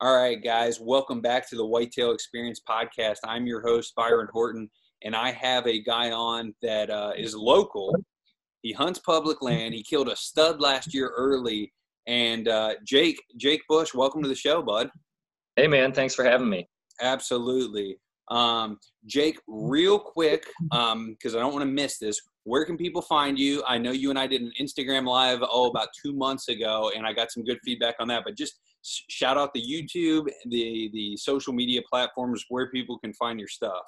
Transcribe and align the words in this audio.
All 0.00 0.16
right, 0.16 0.40
guys, 0.40 0.78
welcome 0.78 1.20
back 1.20 1.48
to 1.48 1.56
the 1.56 1.66
Whitetail 1.66 2.12
Experience 2.12 2.60
podcast. 2.60 3.16
I'm 3.24 3.48
your 3.48 3.60
host, 3.60 3.96
Byron 3.96 4.28
Horton, 4.32 4.70
and 5.02 5.16
I 5.16 5.32
have 5.32 5.66
a 5.66 5.82
guy 5.82 6.12
on 6.12 6.54
that 6.62 6.88
uh, 6.88 7.14
is 7.16 7.34
local. 7.34 7.96
He 8.62 8.72
hunts 8.72 9.00
public 9.00 9.42
land. 9.42 9.74
He 9.74 9.82
killed 9.82 10.06
a 10.06 10.14
stud 10.14 10.60
last 10.60 10.94
year 10.94 11.10
early. 11.16 11.72
And 12.06 12.46
uh, 12.46 12.74
Jake, 12.86 13.20
Jake 13.38 13.62
Bush, 13.68 13.92
welcome 13.92 14.22
to 14.22 14.28
the 14.28 14.36
show, 14.36 14.62
bud. 14.62 14.88
Hey, 15.56 15.66
man, 15.66 15.90
thanks 15.90 16.14
for 16.14 16.24
having 16.24 16.48
me. 16.48 16.68
Absolutely. 17.00 17.98
Um, 18.30 18.78
Jake, 19.06 19.40
real 19.48 19.98
quick, 19.98 20.46
because 20.70 20.92
um, 20.92 21.16
I 21.24 21.40
don't 21.40 21.52
want 21.52 21.62
to 21.62 21.72
miss 21.72 21.98
this. 21.98 22.20
Where 22.44 22.64
can 22.64 22.76
people 22.76 23.02
find 23.02 23.36
you? 23.36 23.64
I 23.66 23.78
know 23.78 23.90
you 23.90 24.10
and 24.10 24.18
I 24.18 24.28
did 24.28 24.42
an 24.42 24.52
Instagram 24.60 25.08
live 25.08 25.40
oh 25.42 25.68
about 25.68 25.88
two 26.00 26.12
months 26.12 26.48
ago, 26.48 26.92
and 26.94 27.04
I 27.04 27.12
got 27.12 27.32
some 27.32 27.44
good 27.44 27.58
feedback 27.64 27.96
on 27.98 28.06
that. 28.08 28.22
But 28.24 28.36
just 28.36 28.60
shout 29.08 29.36
out 29.36 29.52
the 29.54 29.62
YouTube, 29.62 30.28
the 30.46 30.90
the 30.92 31.16
social 31.16 31.52
media 31.52 31.80
platforms 31.88 32.44
where 32.48 32.70
people 32.70 32.98
can 32.98 33.12
find 33.14 33.38
your 33.38 33.48
stuff. 33.48 33.84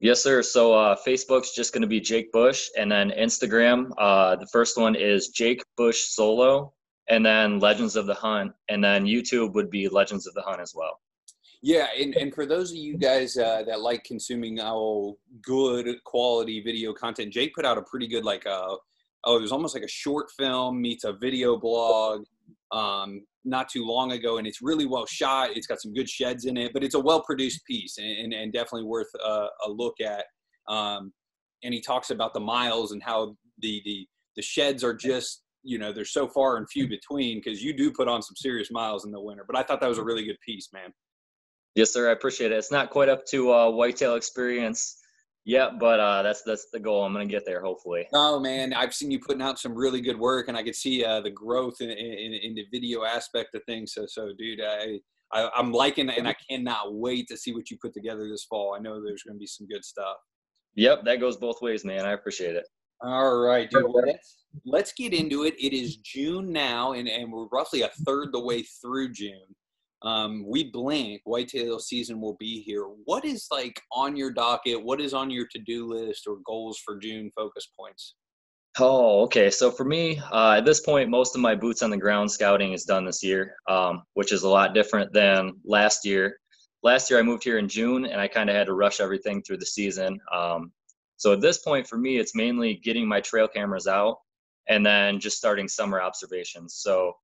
Yes, 0.00 0.20
sir. 0.22 0.42
So 0.42 0.74
uh, 0.74 0.96
Facebook's 1.06 1.54
just 1.54 1.72
going 1.72 1.82
to 1.82 1.88
be 1.88 2.00
Jake 2.00 2.32
Bush, 2.32 2.68
and 2.76 2.90
then 2.90 3.10
Instagram, 3.10 3.90
uh, 3.98 4.34
the 4.36 4.48
first 4.48 4.76
one 4.76 4.96
is 4.96 5.28
Jake 5.28 5.62
Bush 5.76 6.06
Solo, 6.06 6.72
and 7.08 7.24
then 7.24 7.60
Legends 7.60 7.94
of 7.94 8.06
the 8.06 8.14
Hunt, 8.14 8.52
and 8.68 8.82
then 8.82 9.04
YouTube 9.04 9.54
would 9.54 9.70
be 9.70 9.88
Legends 9.88 10.26
of 10.26 10.34
the 10.34 10.42
Hunt 10.42 10.60
as 10.60 10.72
well. 10.74 10.98
Yeah, 11.62 11.86
and, 11.96 12.16
and 12.16 12.34
for 12.34 12.44
those 12.44 12.72
of 12.72 12.78
you 12.78 12.98
guys 12.98 13.36
uh, 13.36 13.62
that 13.68 13.80
like 13.80 14.02
consuming 14.02 14.58
oh 14.60 15.18
good 15.40 16.02
quality 16.02 16.60
video 16.60 16.92
content, 16.92 17.32
Jake 17.32 17.54
put 17.54 17.64
out 17.64 17.78
a 17.78 17.82
pretty 17.82 18.08
good 18.08 18.24
like 18.24 18.44
uh 18.44 18.76
oh 19.24 19.36
it 19.36 19.40
was 19.40 19.52
almost 19.52 19.72
like 19.72 19.84
a 19.84 19.88
short 19.88 20.28
film 20.36 20.82
meets 20.82 21.04
a 21.04 21.12
video 21.12 21.56
blog 21.56 22.24
um, 22.72 23.24
not 23.44 23.68
too 23.68 23.84
long 23.84 24.12
ago, 24.12 24.38
and 24.38 24.46
it's 24.46 24.62
really 24.62 24.86
well 24.86 25.06
shot. 25.06 25.56
It's 25.56 25.66
got 25.66 25.80
some 25.80 25.92
good 25.92 26.08
sheds 26.08 26.44
in 26.44 26.56
it, 26.56 26.72
but 26.72 26.84
it's 26.84 26.94
a 26.94 27.00
well 27.00 27.22
produced 27.22 27.64
piece 27.66 27.98
and, 27.98 28.06
and, 28.06 28.32
and, 28.32 28.52
definitely 28.52 28.84
worth 28.84 29.08
a, 29.24 29.46
a 29.66 29.70
look 29.70 29.96
at. 30.00 30.24
Um, 30.68 31.12
and 31.64 31.74
he 31.74 31.80
talks 31.80 32.10
about 32.10 32.34
the 32.34 32.40
miles 32.40 32.92
and 32.92 33.02
how 33.02 33.36
the 33.58 33.82
the 33.84 34.06
the 34.36 34.42
sheds 34.42 34.82
are 34.82 34.94
just 34.94 35.42
you 35.62 35.78
know 35.78 35.92
they're 35.92 36.04
so 36.04 36.28
far 36.28 36.56
and 36.56 36.68
few 36.70 36.88
between 36.88 37.40
because 37.42 37.62
you 37.62 37.76
do 37.76 37.92
put 37.92 38.08
on 38.08 38.22
some 38.22 38.36
serious 38.36 38.70
miles 38.70 39.04
in 39.04 39.10
the 39.10 39.20
winter. 39.20 39.44
But 39.46 39.56
I 39.56 39.62
thought 39.62 39.80
that 39.80 39.88
was 39.88 39.98
a 39.98 40.04
really 40.04 40.24
good 40.24 40.38
piece, 40.44 40.68
man. 40.72 40.92
Yes, 41.74 41.92
sir. 41.92 42.08
I 42.08 42.12
appreciate 42.12 42.52
it. 42.52 42.56
It's 42.56 42.72
not 42.72 42.90
quite 42.90 43.08
up 43.08 43.24
to 43.26 43.52
uh, 43.52 43.70
whitetail 43.70 44.14
experience 44.14 45.01
yet, 45.44 45.78
but 45.78 46.00
uh, 46.00 46.22
that's 46.22 46.42
that's 46.42 46.66
the 46.72 46.80
goal. 46.80 47.04
I'm 47.04 47.12
gonna 47.12 47.26
get 47.26 47.44
there 47.44 47.62
hopefully. 47.62 48.06
Oh 48.12 48.40
man, 48.40 48.72
I've 48.72 48.94
seen 48.94 49.10
you 49.10 49.20
putting 49.20 49.42
out 49.42 49.58
some 49.58 49.74
really 49.74 50.00
good 50.00 50.18
work, 50.18 50.48
and 50.48 50.56
I 50.56 50.62
could 50.62 50.76
see 50.76 51.04
uh, 51.04 51.20
the 51.20 51.30
growth 51.30 51.80
in, 51.80 51.90
in, 51.90 52.32
in, 52.34 52.54
the 52.54 52.66
video 52.72 53.04
aspect 53.04 53.54
of 53.54 53.62
things. 53.64 53.92
So, 53.94 54.06
so 54.06 54.30
dude, 54.38 54.60
I, 54.60 54.98
I 55.32 55.50
I'm 55.56 55.72
liking, 55.72 56.08
it, 56.08 56.18
and 56.18 56.28
I 56.28 56.34
cannot 56.48 56.94
wait 56.94 57.28
to 57.28 57.36
see 57.36 57.52
what 57.52 57.70
you 57.70 57.78
put 57.80 57.94
together 57.94 58.28
this 58.28 58.44
fall. 58.44 58.74
I 58.74 58.80
know 58.80 59.02
there's 59.02 59.22
gonna 59.22 59.38
be 59.38 59.46
some 59.46 59.66
good 59.66 59.84
stuff. 59.84 60.16
Yep, 60.74 61.04
that 61.04 61.20
goes 61.20 61.36
both 61.36 61.60
ways, 61.60 61.84
man. 61.84 62.06
I 62.06 62.12
appreciate 62.12 62.56
it. 62.56 62.66
All 63.02 63.40
right, 63.40 63.68
dude. 63.68 63.84
Let's 64.06 64.44
let's 64.64 64.92
get 64.92 65.12
into 65.12 65.44
it. 65.44 65.54
It 65.58 65.72
is 65.72 65.96
June 65.96 66.52
now, 66.52 66.92
and, 66.92 67.08
and 67.08 67.32
we're 67.32 67.48
roughly 67.48 67.82
a 67.82 67.90
third 68.06 68.32
the 68.32 68.40
way 68.40 68.62
through 68.62 69.12
June 69.12 69.54
um, 70.04 70.44
we 70.46 70.70
blink 70.70 71.22
whitetail 71.24 71.78
season 71.78 72.20
will 72.20 72.36
be 72.38 72.60
here. 72.62 72.84
What 73.04 73.24
is 73.24 73.46
like 73.50 73.80
on 73.92 74.16
your 74.16 74.32
docket? 74.32 74.82
What 74.82 75.00
is 75.00 75.14
on 75.14 75.30
your 75.30 75.46
to-do 75.52 75.86
list 75.86 76.26
or 76.26 76.38
goals 76.44 76.78
for 76.84 76.96
june 76.96 77.30
focus 77.34 77.68
points? 77.78 78.14
Oh 78.78 79.22
okay. 79.22 79.50
So 79.50 79.70
for 79.70 79.84
me 79.84 80.20
uh, 80.30 80.56
at 80.58 80.64
this 80.64 80.80
point 80.80 81.10
most 81.10 81.34
of 81.34 81.40
my 81.40 81.54
boots 81.54 81.82
on 81.82 81.90
the 81.90 81.96
ground 81.96 82.30
scouting 82.30 82.72
is 82.72 82.84
done 82.84 83.04
this 83.04 83.22
year 83.22 83.54
um, 83.68 84.02
which 84.14 84.32
is 84.32 84.42
a 84.42 84.48
lot 84.48 84.74
different 84.74 85.12
than 85.12 85.52
last 85.64 86.04
year. 86.04 86.38
Last 86.82 87.10
year 87.10 87.20
i 87.20 87.22
moved 87.22 87.44
here 87.44 87.58
in 87.58 87.68
june 87.68 88.06
and 88.06 88.20
i 88.20 88.26
kind 88.26 88.50
of 88.50 88.56
had 88.56 88.66
to 88.66 88.74
rush 88.74 88.98
everything 88.98 89.40
through 89.42 89.58
the 89.58 89.66
season 89.66 90.18
um, 90.34 90.72
so 91.16 91.32
at 91.32 91.40
this 91.40 91.58
point 91.58 91.86
for 91.86 91.96
me 91.96 92.18
it's 92.18 92.34
mainly 92.34 92.80
getting 92.82 93.06
my 93.06 93.20
trail 93.20 93.46
cameras 93.46 93.86
out 93.86 94.16
and 94.68 94.84
then 94.84 95.18
just 95.18 95.36
starting 95.36 95.68
summer 95.68 96.00
observations. 96.00 96.74
So 96.76 97.14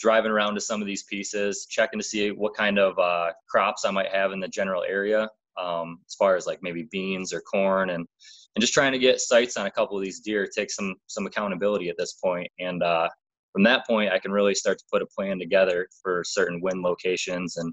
driving 0.00 0.30
around 0.30 0.54
to 0.54 0.60
some 0.60 0.80
of 0.80 0.86
these 0.86 1.04
pieces, 1.04 1.66
checking 1.68 1.98
to 1.98 2.04
see 2.04 2.30
what 2.30 2.54
kind 2.54 2.78
of 2.78 2.98
uh, 2.98 3.32
crops 3.48 3.84
I 3.84 3.90
might 3.90 4.10
have 4.10 4.32
in 4.32 4.40
the 4.40 4.48
general 4.48 4.82
area, 4.82 5.28
um, 5.60 6.00
as 6.08 6.14
far 6.14 6.36
as 6.36 6.46
like 6.46 6.60
maybe 6.62 6.88
beans 6.90 7.32
or 7.32 7.40
corn, 7.40 7.90
and 7.90 8.06
and 8.54 8.60
just 8.60 8.74
trying 8.74 8.92
to 8.92 8.98
get 8.98 9.20
sights 9.20 9.56
on 9.56 9.66
a 9.66 9.70
couple 9.70 9.96
of 9.96 10.02
these 10.02 10.20
deer, 10.20 10.46
take 10.46 10.70
some 10.70 10.94
some 11.06 11.26
accountability 11.26 11.88
at 11.88 11.96
this 11.98 12.14
point, 12.14 12.48
and 12.58 12.82
uh, 12.82 13.08
from 13.52 13.62
that 13.64 13.86
point, 13.86 14.10
I 14.10 14.18
can 14.18 14.32
really 14.32 14.54
start 14.54 14.78
to 14.78 14.84
put 14.90 15.02
a 15.02 15.06
plan 15.06 15.38
together 15.38 15.86
for 16.02 16.24
certain 16.24 16.60
wind 16.60 16.82
locations 16.82 17.56
and 17.56 17.72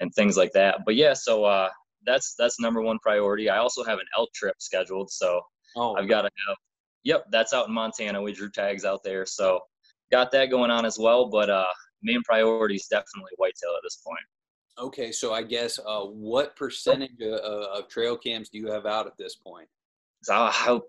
and 0.00 0.12
things 0.14 0.36
like 0.36 0.52
that. 0.52 0.78
But 0.84 0.96
yeah, 0.96 1.14
so 1.14 1.44
uh, 1.44 1.70
that's 2.04 2.34
that's 2.38 2.60
number 2.60 2.82
one 2.82 2.98
priority. 2.98 3.48
I 3.48 3.58
also 3.58 3.84
have 3.84 3.98
an 3.98 4.06
elk 4.16 4.30
trip 4.34 4.56
scheduled, 4.58 5.10
so 5.10 5.40
oh, 5.76 5.94
I've 5.94 6.08
got 6.08 6.22
to 6.22 6.30
have. 6.48 6.56
Yep, 7.04 7.26
that's 7.30 7.52
out 7.52 7.68
in 7.68 7.74
Montana. 7.74 8.20
We 8.20 8.32
drew 8.32 8.50
tags 8.50 8.84
out 8.84 9.04
there, 9.04 9.26
so 9.26 9.60
got 10.14 10.30
that 10.30 10.48
going 10.50 10.70
on 10.70 10.86
as 10.86 10.96
well. 10.98 11.26
But 11.26 11.50
uh, 11.50 11.66
main 12.02 12.22
priority 12.22 12.76
is 12.76 12.86
definitely 12.86 13.32
whitetail 13.36 13.74
at 13.76 13.82
this 13.82 13.96
point. 13.96 14.20
Okay, 14.78 15.12
so 15.12 15.32
I 15.32 15.42
guess 15.42 15.78
uh, 15.84 16.02
what 16.02 16.56
percentage 16.56 17.20
of, 17.20 17.32
of, 17.32 17.88
trail 17.88 18.16
cams 18.16 18.48
do 18.48 18.58
you 18.58 18.66
have 18.72 18.86
out 18.86 19.06
at 19.06 19.16
this 19.16 19.36
point? 19.36 19.68
So 20.22 20.34
I, 20.34 20.80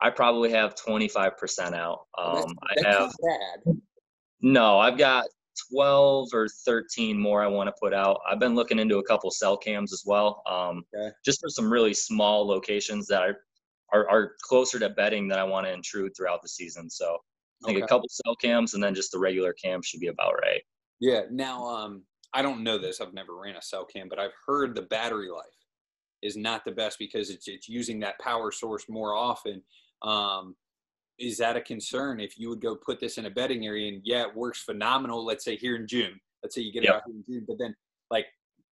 I 0.00 0.10
probably 0.10 0.50
have 0.50 0.74
25% 0.74 1.72
out. 1.74 2.06
Um, 2.18 2.34
that's, 2.34 2.82
that's 2.82 2.86
I 2.86 2.90
have 2.90 3.12
bad. 3.22 3.80
No, 4.40 4.78
I've 4.78 4.98
got 4.98 5.26
12 5.70 6.30
or 6.32 6.48
13 6.64 7.16
more 7.16 7.42
I 7.42 7.46
want 7.46 7.68
to 7.68 7.74
put 7.80 7.94
out. 7.94 8.20
I've 8.28 8.40
been 8.40 8.56
looking 8.56 8.80
into 8.80 8.98
a 8.98 9.04
couple 9.04 9.30
cell 9.30 9.56
cams 9.56 9.92
as 9.92 10.02
well, 10.04 10.42
um, 10.50 10.82
okay. 10.92 11.14
just 11.24 11.40
for 11.40 11.48
some 11.48 11.72
really 11.72 11.94
small 11.94 12.44
locations 12.46 13.06
that 13.08 13.22
are, 13.22 13.36
are, 13.92 14.10
are 14.10 14.32
closer 14.42 14.80
to 14.80 14.88
bedding 14.88 15.28
that 15.28 15.38
I 15.38 15.44
want 15.44 15.66
to 15.66 15.72
intrude 15.72 16.16
throughout 16.16 16.42
the 16.42 16.48
season. 16.48 16.90
So 16.90 17.16
I 17.62 17.66
think 17.66 17.78
okay. 17.78 17.84
a 17.84 17.88
couple 17.88 18.08
cell 18.08 18.36
cams 18.36 18.74
and 18.74 18.82
then 18.82 18.94
just 18.94 19.12
the 19.12 19.18
regular 19.18 19.52
cam 19.52 19.82
should 19.82 20.00
be 20.00 20.08
about 20.08 20.34
right. 20.40 20.62
Yeah. 21.00 21.22
Now, 21.30 21.64
um, 21.64 22.02
I 22.32 22.42
don't 22.42 22.62
know 22.62 22.78
this. 22.78 23.00
I've 23.00 23.14
never 23.14 23.36
ran 23.36 23.56
a 23.56 23.62
cell 23.62 23.84
cam, 23.84 24.08
but 24.08 24.18
I've 24.18 24.34
heard 24.46 24.74
the 24.74 24.82
battery 24.82 25.28
life 25.30 25.44
is 26.22 26.36
not 26.36 26.64
the 26.64 26.72
best 26.72 26.98
because 26.98 27.30
it's 27.30 27.48
it's 27.48 27.68
using 27.68 27.98
that 28.00 28.18
power 28.20 28.52
source 28.52 28.84
more 28.88 29.14
often. 29.14 29.62
Um, 30.02 30.54
is 31.18 31.36
that 31.38 31.56
a 31.56 31.60
concern 31.60 32.18
if 32.18 32.38
you 32.38 32.48
would 32.48 32.62
go 32.62 32.74
put 32.74 32.98
this 32.98 33.18
in 33.18 33.26
a 33.26 33.30
bedding 33.30 33.66
area 33.66 33.92
and 33.92 34.00
yeah, 34.04 34.22
it 34.22 34.34
works 34.34 34.62
phenomenal. 34.62 35.24
Let's 35.24 35.44
say 35.44 35.56
here 35.56 35.76
in 35.76 35.86
June. 35.86 36.18
Let's 36.42 36.54
say 36.54 36.62
you 36.62 36.72
get 36.72 36.84
yep. 36.84 36.92
it 36.92 36.96
out 36.96 37.02
here 37.06 37.16
in 37.16 37.24
June, 37.28 37.44
but 37.46 37.58
then 37.58 37.74
like 38.10 38.26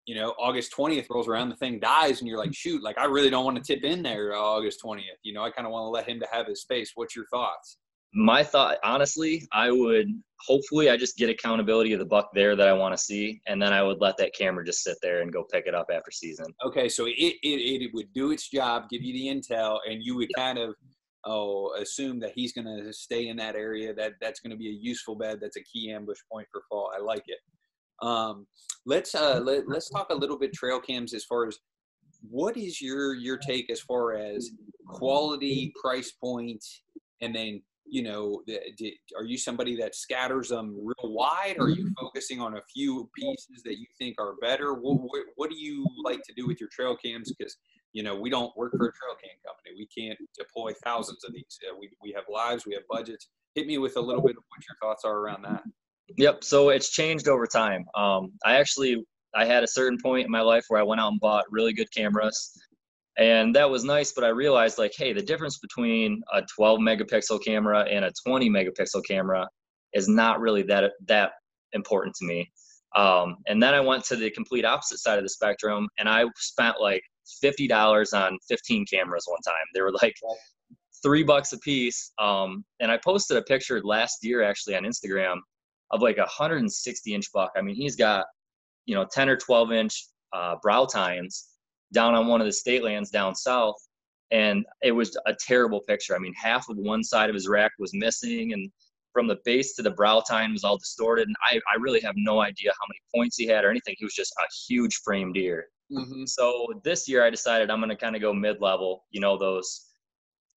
you 0.06 0.16
know 0.16 0.34
August 0.40 0.72
twentieth 0.72 1.08
rolls 1.10 1.28
around, 1.28 1.50
the 1.50 1.56
thing 1.56 1.80
dies, 1.80 2.20
and 2.20 2.28
you're 2.28 2.38
like, 2.38 2.54
shoot, 2.54 2.84
like 2.84 2.98
I 2.98 3.06
really 3.06 3.30
don't 3.30 3.44
want 3.44 3.58
to 3.58 3.64
tip 3.64 3.84
in 3.84 4.04
there 4.04 4.36
August 4.36 4.80
twentieth. 4.80 5.18
You 5.24 5.34
know, 5.34 5.44
I 5.44 5.52
kind 5.52 5.66
of 5.66 5.74
want 5.74 5.84
to 5.84 5.90
let 5.90 6.08
him 6.08 6.20
to 6.20 6.28
have 6.32 6.48
his 6.48 6.62
space. 6.62 6.92
What's 6.96 7.16
your 7.16 7.26
thoughts? 7.28 7.78
My 8.14 8.44
thought 8.44 8.78
honestly 8.84 9.46
i 9.54 9.70
would 9.70 10.08
hopefully 10.46 10.90
i 10.90 10.96
just 10.96 11.18
get 11.18 11.30
accountability 11.30 11.94
of 11.94 12.00
the 12.00 12.06
buck 12.06 12.30
there 12.34 12.56
that 12.56 12.68
i 12.68 12.74
want 12.74 12.96
to 12.96 12.98
see 12.98 13.42
and 13.48 13.62
then 13.62 13.74
i 13.74 13.84
would 13.84 14.00
let 14.00 14.16
that 14.18 14.34
camera 14.34 14.64
just 14.66 14.84
sit 14.84 14.98
there 15.02 15.22
and 15.22 15.34
go 15.34 15.44
pick 15.52 15.68
it 15.68 15.76
up 15.76 15.88
after 15.92 16.12
season. 16.12 16.46
Okay 16.66 16.88
so 16.88 17.06
it, 17.06 17.14
it, 17.18 17.38
it 17.44 17.92
would 17.94 18.12
do 18.14 18.32
its 18.32 18.50
job 18.50 18.84
give 18.90 19.02
you 19.04 19.14
the 19.14 19.28
intel 19.28 19.80
and 19.90 20.04
you 20.04 20.16
would 20.16 20.30
kind 20.36 20.58
of 20.58 20.74
oh 21.26 21.74
assume 21.80 22.20
that 22.20 22.32
he's 22.34 22.54
going 22.54 22.66
to 22.66 22.94
stay 22.94 23.28
in 23.28 23.38
that 23.38 23.56
area 23.56 23.94
that 23.94 24.14
that's 24.22 24.40
going 24.40 24.52
to 24.52 24.58
be 24.58 24.70
a 24.70 24.78
useful 24.80 25.16
bed 25.16 25.40
that's 25.42 25.58
a 25.58 25.64
key 25.64 25.92
ambush 25.92 26.20
point 26.32 26.48
for 26.52 26.62
fall. 26.70 26.92
I 26.96 27.02
like 27.02 27.24
it. 27.28 27.40
Um, 28.02 28.48
let's 28.86 29.16
uh, 29.16 29.40
let, 29.44 29.68
let's 29.68 29.90
talk 29.90 30.08
a 30.12 30.16
little 30.16 30.38
bit 30.38 30.54
trail 30.54 30.80
cams 30.80 31.14
as 31.14 31.26
far 31.26 31.48
as 31.48 31.58
what 32.30 32.58
is 32.58 32.82
your 32.82 33.16
your 33.16 33.38
take 33.38 33.70
as 33.70 33.80
far 33.82 34.14
as 34.14 34.52
quality 34.88 35.74
price 35.82 36.12
point 36.12 36.64
and 37.22 37.36
then 37.36 37.62
you 37.90 38.04
know, 38.04 38.42
are 39.18 39.24
you 39.24 39.38
somebody 39.38 39.76
that 39.78 39.96
scatters 39.96 40.50
them 40.50 40.76
real 40.78 41.14
wide? 41.14 41.56
Or 41.58 41.66
are 41.66 41.70
you 41.70 41.86
mm-hmm. 41.86 42.06
focusing 42.06 42.42
on 42.42 42.58
a 42.58 42.62
few 42.74 43.10
pieces 43.16 43.64
that 43.64 43.80
you 43.80 43.86
think 43.98 44.16
are 44.20 44.34
better? 44.42 44.74
What, 44.74 45.00
what, 45.02 45.24
what 45.36 45.50
do 45.50 45.58
you 45.58 45.88
like 46.04 46.22
to 46.24 46.34
do 46.36 46.48
with 46.48 46.60
your 46.60 46.70
trail 46.72 46.96
cams? 46.96 47.34
Because, 47.38 47.58
you 47.94 48.04
know, 48.04 48.16
we 48.16 48.30
don't 48.30 48.56
work 48.58 48.74
for 48.78 48.88
a 48.88 48.94
trail 48.94 49.16
cam 49.22 49.38
company. 49.46 49.76
We 49.78 49.88
can't 49.88 50.20
deploy 50.38 50.74
thousands 50.84 51.24
of 51.26 51.34
these. 51.34 51.60
Uh, 51.70 51.76
we, 51.80 51.90
we 52.02 52.12
have 52.14 52.26
lives, 52.32 52.66
we 52.66 52.74
have 52.74 52.84
budgets. 52.90 53.30
Hit 53.56 53.68
me 53.68 53.78
with 53.78 53.98
a 53.98 54.02
little 54.02 54.22
bit 54.22 54.38
of 54.38 54.44
what 54.50 54.64
your 54.68 54.78
thoughts 54.82 55.04
are 55.04 55.18
around 55.20 55.44
that. 55.44 55.64
Yep. 56.18 56.44
So 56.44 56.70
it's 56.70 56.90
changed 56.90 57.28
over 57.28 57.48
time. 57.48 57.86
Um, 57.96 58.32
I 58.46 58.56
actually, 58.58 59.06
I 59.36 59.46
had 59.46 59.64
a 59.64 59.68
certain 59.68 59.98
point 60.02 60.26
in 60.26 60.32
my 60.32 60.42
life 60.42 60.66
where 60.68 60.80
I 60.80 60.84
went 60.84 61.02
out 61.02 61.12
and 61.12 61.20
bought 61.20 61.46
really 61.52 61.74
good 61.74 61.92
cameras 61.92 62.52
and 63.18 63.56
that 63.56 63.70
was 63.70 63.84
nice 63.84 64.12
but 64.12 64.24
i 64.24 64.30
realized 64.30 64.78
like 64.78 64.94
hey 64.96 65.12
the 65.12 65.22
difference 65.22 65.58
between 65.58 66.22
a 66.34 66.42
12 66.56 66.80
megapixel 66.80 67.44
camera 67.44 67.82
and 67.90 68.06
a 68.06 68.12
20 68.26 68.50
megapixel 68.50 69.04
camera 69.06 69.48
is 69.94 70.08
not 70.08 70.40
really 70.40 70.62
that 70.64 70.92
that 71.08 71.32
important 71.74 72.16
to 72.16 72.26
me. 72.26 72.50
Um, 72.96 73.38
and 73.48 73.62
then 73.62 73.74
i 73.74 73.80
went 73.80 74.04
to 74.06 74.16
the 74.16 74.30
complete 74.32 74.66
opposite 74.66 75.00
side 75.00 75.18
of 75.18 75.26
the 75.26 75.30
spectrum 75.30 75.88
and 75.98 76.08
i 76.08 76.24
spent 76.38 76.80
like 76.80 77.04
$50 77.44 78.14
on 78.14 78.38
15 78.48 78.86
cameras 78.86 79.26
one 79.28 79.42
time. 79.42 79.66
They 79.74 79.82
were 79.82 79.92
like 80.02 80.16
three 81.04 81.24
bucks 81.24 81.52
a 81.52 81.60
piece 81.60 82.12
um, 82.20 82.64
and 82.80 82.92
i 82.92 82.98
posted 82.98 83.38
a 83.38 83.42
picture 83.42 83.82
last 83.84 84.24
year 84.24 84.42
actually 84.42 84.76
on 84.76 84.84
instagram 84.84 85.38
of 85.92 86.02
like 86.02 86.18
a 86.18 86.22
160 86.22 87.14
inch 87.14 87.32
buck. 87.34 87.52
I 87.58 87.62
mean 87.62 87.76
he's 87.76 87.96
got 87.96 88.26
you 88.86 88.96
know 88.96 89.06
10 89.12 89.30
or 89.30 89.38
12 89.38 89.72
inch 89.74 90.08
uh, 90.34 90.56
brow 90.62 90.86
tines 90.86 91.50
down 91.94 92.16
on 92.16 92.28
one 92.28 92.42
of 92.42 92.48
the 92.48 92.54
state 92.54 92.84
lands 92.84 93.10
down 93.10 93.36
south 93.36 93.76
and 94.32 94.66
it 94.82 94.92
was 94.92 95.18
a 95.26 95.34
terrible 95.34 95.82
picture. 95.88 96.16
I 96.16 96.20
mean 96.20 96.34
half 96.34 96.70
of 96.70 96.78
one 96.78 97.04
side 97.04 97.30
of 97.30 97.34
his 97.34 97.48
rack 97.48 97.72
was 97.80 97.94
missing 97.94 98.54
and 98.54 98.72
from 99.14 99.28
the 99.28 99.38
base 99.46 99.74
to 99.76 99.82
the 99.82 99.92
brow 99.92 100.22
tine 100.28 100.52
was 100.52 100.64
all 100.64 100.78
distorted 100.78 101.28
and 101.28 101.36
i, 101.42 101.60
I 101.74 101.78
really 101.80 102.02
have 102.02 102.14
no 102.18 102.42
idea 102.42 102.72
how 102.72 102.86
many 102.88 103.00
points 103.16 103.38
he 103.38 103.48
had 103.48 103.66
or 103.66 103.70
anything. 103.70 103.96
He 103.98 104.06
was 104.06 104.14
just 104.14 104.34
a 104.38 104.46
huge 104.68 104.98
frame 105.04 105.34
deer. 105.34 105.68
Mm-hmm. 105.90 106.26
so 106.26 106.68
this 106.84 107.08
year 107.08 107.24
i 107.24 107.30
decided 107.30 107.72
i'm 107.72 107.80
going 107.80 107.88
to 107.88 107.96
kind 107.96 108.14
of 108.14 108.22
go 108.22 108.34
mid-level 108.34 109.06
you 109.10 109.22
know 109.22 109.38
those 109.38 109.86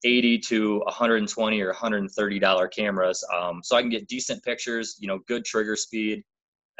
80 0.05 0.39
to 0.39 0.79
120 0.81 1.61
or 1.61 1.69
130 1.69 2.39
dollar 2.41 2.67
cameras 2.67 3.25
um, 3.33 3.61
so 3.63 3.77
i 3.77 3.81
can 3.81 3.91
get 3.91 4.09
decent 4.09 4.43
pictures 4.43 4.97
you 4.99 5.07
know 5.07 5.21
good 5.29 5.45
trigger 5.45 5.77
speed 5.77 6.25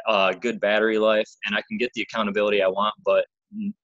uh, 0.05 0.33
good 0.33 0.59
battery 0.59 0.97
life 0.97 1.29
and 1.45 1.55
i 1.55 1.61
can 1.65 1.77
get 1.77 1.93
the 1.93 2.01
accountability 2.01 2.61
i 2.61 2.67
want 2.67 2.93
but 3.05 3.23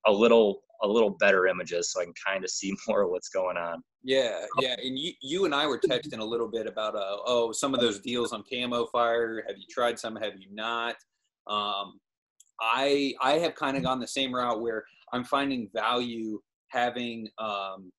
a 0.05 0.11
little 0.11 0.61
a 0.83 0.87
little 0.87 1.09
better 1.09 1.47
images 1.47 1.91
so 1.91 2.01
i 2.01 2.03
can 2.03 2.13
kind 2.25 2.43
of 2.43 2.49
see 2.49 2.73
more 2.87 3.03
of 3.03 3.09
what's 3.09 3.29
going 3.29 3.57
on. 3.57 3.81
Yeah 4.03 4.45
yeah 4.59 4.75
and 4.81 4.97
you 4.97 5.13
you 5.21 5.45
and 5.45 5.53
i 5.55 5.65
were 5.65 5.79
texting 5.79 6.19
a 6.19 6.25
little 6.25 6.49
bit 6.49 6.67
about 6.67 6.95
uh, 6.95 7.17
oh 7.25 7.51
some 7.51 7.73
of 7.73 7.79
those 7.79 7.99
deals 7.99 8.31
on 8.31 8.43
Camofire 8.51 9.41
have 9.47 9.57
you 9.57 9.65
tried 9.69 9.99
some 9.99 10.15
have 10.15 10.33
you 10.37 10.47
not? 10.51 10.95
Um, 11.47 11.99
i 12.59 13.13
i 13.21 13.33
have 13.33 13.55
kind 13.55 13.77
of 13.77 13.83
gone 13.83 13.99
the 13.99 14.07
same 14.07 14.33
route 14.33 14.61
where 14.61 14.83
i'm 15.13 15.23
finding 15.23 15.69
value 15.73 16.39
having 16.69 17.27
um, 17.37 17.91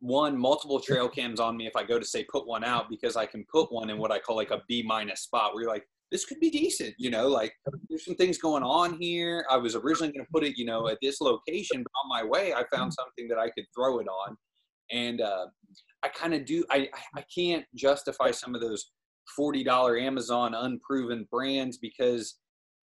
one 0.00 0.36
multiple 0.36 0.80
trail 0.80 1.08
cams 1.08 1.38
on 1.40 1.56
me 1.56 1.66
if 1.66 1.76
I 1.76 1.84
go 1.84 1.98
to 1.98 2.04
say 2.04 2.24
put 2.24 2.46
one 2.46 2.64
out 2.64 2.90
because 2.90 3.16
I 3.16 3.24
can 3.24 3.44
put 3.50 3.72
one 3.72 3.88
in 3.88 3.98
what 3.98 4.10
I 4.10 4.18
call 4.18 4.36
like 4.36 4.50
a 4.50 4.60
B 4.68 4.82
minus 4.84 5.20
spot 5.20 5.54
where 5.54 5.62
you're 5.62 5.72
like 5.72 5.86
this 6.12 6.26
could 6.26 6.38
be 6.38 6.50
decent, 6.50 6.94
you 6.98 7.10
know, 7.10 7.26
like 7.26 7.54
there's 7.88 8.04
some 8.04 8.14
things 8.14 8.36
going 8.36 8.62
on 8.62 8.98
here. 9.00 9.46
I 9.50 9.56
was 9.56 9.74
originally 9.74 10.12
going 10.12 10.24
to 10.24 10.30
put 10.30 10.44
it, 10.44 10.58
you 10.58 10.66
know, 10.66 10.86
at 10.88 10.98
this 11.00 11.22
location, 11.22 11.82
but 11.82 11.90
on 12.04 12.08
my 12.08 12.22
way 12.22 12.52
I 12.52 12.64
found 12.72 12.92
something 12.92 13.26
that 13.28 13.38
I 13.38 13.48
could 13.48 13.64
throw 13.74 13.98
it 13.98 14.06
on, 14.06 14.36
and 14.92 15.22
uh, 15.22 15.46
I 16.02 16.08
kind 16.08 16.34
of 16.34 16.44
do. 16.44 16.64
I 16.70 16.88
I 17.16 17.24
can't 17.34 17.64
justify 17.74 18.30
some 18.30 18.54
of 18.54 18.60
those 18.60 18.90
forty 19.34 19.64
dollar 19.64 19.98
Amazon 19.98 20.54
unproven 20.54 21.26
brands 21.32 21.78
because 21.78 22.38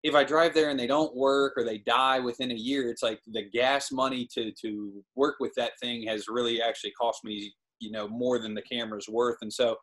if 0.02 0.16
I 0.16 0.24
drive 0.24 0.52
there 0.52 0.70
and 0.70 0.78
they 0.78 0.88
don't 0.88 1.14
work 1.14 1.52
or 1.56 1.64
they 1.64 1.78
die 1.78 2.18
within 2.18 2.50
a 2.50 2.54
year, 2.54 2.90
it's 2.90 3.04
like 3.04 3.20
the 3.28 3.48
gas 3.52 3.92
money 3.92 4.28
to 4.34 4.50
to 4.62 5.04
work 5.14 5.36
with 5.38 5.52
that 5.56 5.72
thing 5.80 6.04
has 6.08 6.26
really 6.28 6.60
actually 6.60 6.92
cost 7.00 7.20
me, 7.24 7.52
you 7.78 7.92
know, 7.92 8.08
more 8.08 8.40
than 8.40 8.52
the 8.52 8.62
camera's 8.62 9.08
worth. 9.08 9.36
And 9.42 9.52
so 9.52 9.76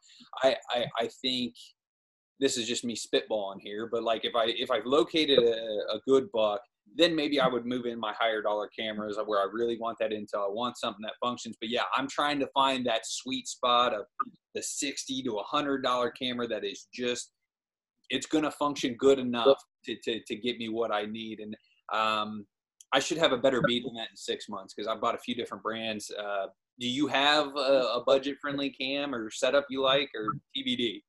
I 0.44 0.58
I, 0.72 0.86
I 1.00 1.10
think 1.22 1.54
this 2.40 2.58
is 2.58 2.68
just 2.68 2.86
me 2.86 2.96
spitballing 2.96 3.60
here, 3.62 3.88
but 3.92 4.04
like 4.04 4.26
if 4.26 4.36
I 4.36 4.46
if 4.48 4.72
I've 4.72 4.86
located 4.86 5.40
a, 5.40 5.96
a 5.96 6.00
good 6.08 6.32
buck, 6.32 6.62
then 6.96 7.16
maybe 7.16 7.40
I 7.40 7.48
would 7.48 7.66
move 7.66 7.86
in 7.86 8.00
my 8.00 8.14
higher 8.18 8.42
dollar 8.42 8.70
cameras 8.78 9.18
where 9.26 9.40
I 9.40 9.48
really 9.52 9.78
want 9.78 9.98
that 10.00 10.12
intel. 10.12 10.46
I 10.46 10.50
want 10.50 10.78
something 10.78 11.04
that 11.04 11.14
functions. 11.22 11.58
But 11.60 11.70
yeah, 11.70 11.84
I'm 11.96 12.08
trying 12.08 12.40
to 12.40 12.48
find 12.54 12.86
that 12.86 13.06
sweet 13.06 13.48
spot 13.48 13.94
of 13.94 14.06
the 14.56 14.64
sixty 14.64 15.22
to 15.24 15.38
a 15.38 15.44
hundred 15.44 15.84
dollar 15.84 16.12
camera 16.12 16.48
that 16.48 16.64
is 16.64 16.88
just 16.94 17.32
it's 18.10 18.26
going 18.26 18.44
to 18.44 18.52
function 18.52 18.96
good 18.98 19.20
enough 19.20 19.62
to, 19.86 19.96
to, 20.04 20.20
to 20.26 20.36
get 20.36 20.58
me 20.58 20.70
what 20.70 20.92
I 20.92 21.06
need. 21.06 21.40
And 21.40 21.56
um, 21.94 22.46
I 22.92 23.00
should 23.00 23.18
have 23.18 23.32
a 23.32 23.38
better 23.38 23.62
beat 23.68 23.86
on 23.86 23.94
that 23.96 24.10
in 24.10 24.18
six 24.18 24.50
months 24.50 24.74
because 24.74 24.88
I 24.88 24.96
bought 24.96 25.16
a 25.16 25.20
few 25.20 25.36
different 25.36 25.64
brands. 25.64 26.12
Uh, 26.12 26.48
do 26.80 26.88
you 26.88 27.08
have 27.08 27.48
a, 27.56 27.98
a 27.98 28.04
budget 28.06 28.38
friendly 28.42 28.70
cam 28.70 29.14
or 29.14 29.30
setup 29.30 29.66
you 29.70 29.84
like 29.84 30.10
or 30.16 30.34
TBD? 30.58 31.02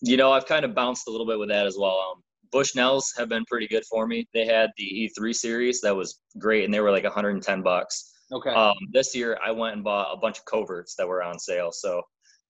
You 0.00 0.16
know, 0.16 0.32
I've 0.32 0.46
kind 0.46 0.64
of 0.64 0.74
bounced 0.74 1.08
a 1.08 1.10
little 1.10 1.26
bit 1.26 1.38
with 1.38 1.48
that 1.48 1.66
as 1.66 1.76
well. 1.78 1.98
Um, 2.12 2.22
Bushnells 2.52 3.04
have 3.16 3.28
been 3.28 3.44
pretty 3.46 3.68
good 3.68 3.84
for 3.90 4.06
me. 4.06 4.26
They 4.32 4.46
had 4.46 4.70
the 4.76 5.10
E3 5.18 5.34
series 5.34 5.80
that 5.82 5.94
was 5.94 6.20
great, 6.38 6.64
and 6.64 6.72
they 6.72 6.80
were 6.80 6.90
like 6.90 7.04
110 7.04 7.62
bucks. 7.62 8.14
Okay. 8.32 8.50
Um, 8.50 8.74
this 8.92 9.14
year, 9.14 9.38
I 9.44 9.50
went 9.50 9.74
and 9.74 9.84
bought 9.84 10.12
a 10.12 10.16
bunch 10.16 10.38
of 10.38 10.44
coverts 10.44 10.94
that 10.96 11.08
were 11.08 11.22
on 11.22 11.38
sale, 11.38 11.70
so 11.72 12.02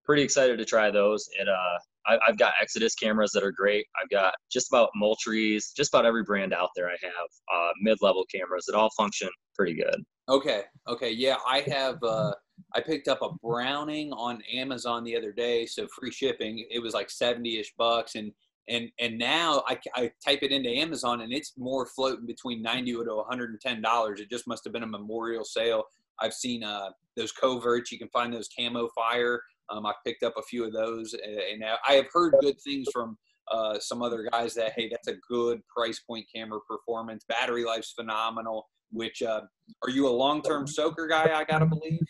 pretty 0.05 0.23
excited 0.23 0.59
to 0.59 0.65
try 0.65 0.91
those. 0.91 1.29
And 1.39 1.49
uh, 1.49 1.79
I, 2.07 2.19
have 2.27 2.39
got 2.39 2.55
Exodus 2.61 2.95
cameras 2.95 3.31
that 3.35 3.45
are 3.45 3.53
great. 3.53 3.87
I've 4.01 4.09
got 4.09 4.35
just 4.51 4.73
about 4.73 4.91
Moultries, 4.97 5.73
just 5.77 5.93
about 5.93 6.07
every 6.07 6.25
brand 6.25 6.53
out 6.55 6.71
there. 6.75 6.89
I 6.89 6.97
have 7.03 7.29
uh, 7.55 7.71
mid-level 7.81 8.25
cameras 8.33 8.65
that 8.67 8.77
all 8.77 8.91
function 8.97 9.29
pretty 9.55 9.75
good. 9.75 10.03
Okay. 10.29 10.63
Okay. 10.87 11.11
Yeah, 11.11 11.37
I 11.47 11.61
have. 11.69 12.03
Uh, 12.03 12.33
I 12.75 12.81
picked 12.81 13.09
up 13.09 13.23
a 13.23 13.31
Browning 13.43 14.13
on 14.13 14.43
Amazon 14.53 15.05
the 15.05 15.17
other 15.17 15.33
day, 15.33 15.67
so 15.67 15.87
free 15.89 16.11
shipping. 16.11 16.67
It 16.71 16.81
was 16.81 16.95
like 16.95 17.11
seventy-ish 17.11 17.75
bucks, 17.77 18.15
and 18.15 18.33
and 18.69 18.91
and 18.99 19.19
now 19.19 19.63
I, 19.67 19.79
I 19.95 20.11
type 20.25 20.41
it 20.43 20.53
into 20.53 20.71
Amazon, 20.71 21.23
and 21.23 21.33
it's 21.33 21.55
more 21.57 21.87
floating 21.87 22.27
between 22.27 22.63
ninety 22.63 22.93
to 22.93 22.99
one 22.99 23.25
hundred 23.29 23.51
and 23.51 23.61
ten 23.61 23.81
dollars. 23.81 24.21
It 24.21 24.31
just 24.31 24.47
must 24.47 24.65
have 24.65 24.73
been 24.73 24.83
a 24.83 24.89
memorial 24.89 25.45
sale. 25.45 25.85
I've 26.21 26.35
seen 26.35 26.65
uh, 26.65 26.91
those 27.17 27.33
coverts. 27.33 27.93
You 27.93 27.99
can 27.99 28.09
find 28.09 28.33
those 28.33 28.49
Camofire 28.59 29.39
um, 29.71 29.87
I 29.87 29.93
picked 30.05 30.23
up 30.23 30.35
a 30.37 30.43
few 30.43 30.65
of 30.65 30.73
those, 30.73 31.15
and, 31.15 31.65
I 31.87 31.95
have 31.95 32.07
heard 32.13 32.35
good 32.41 32.61
things 32.61 32.89
from 32.93 33.19
uh, 33.51 33.79
some 33.79 34.03
other 34.03 34.29
guys 34.31 34.55
that 34.55 34.73
hey, 34.77 34.89
that's 34.89 35.09
a 35.09 35.17
good 35.29 35.61
price 35.67 36.01
point 36.01 36.27
camera 36.35 36.61
performance. 36.69 37.25
Battery 37.29 37.65
life's 37.65 37.93
phenomenal. 37.93 38.69
Which 38.91 39.23
uh, 39.23 39.43
are 39.83 39.91
you 39.91 40.09
a 40.09 40.11
long 40.11 40.41
term 40.43 40.67
soaker 40.67 41.07
guy? 41.07 41.39
I 41.39 41.45
gotta 41.45 41.67
believe. 41.67 42.01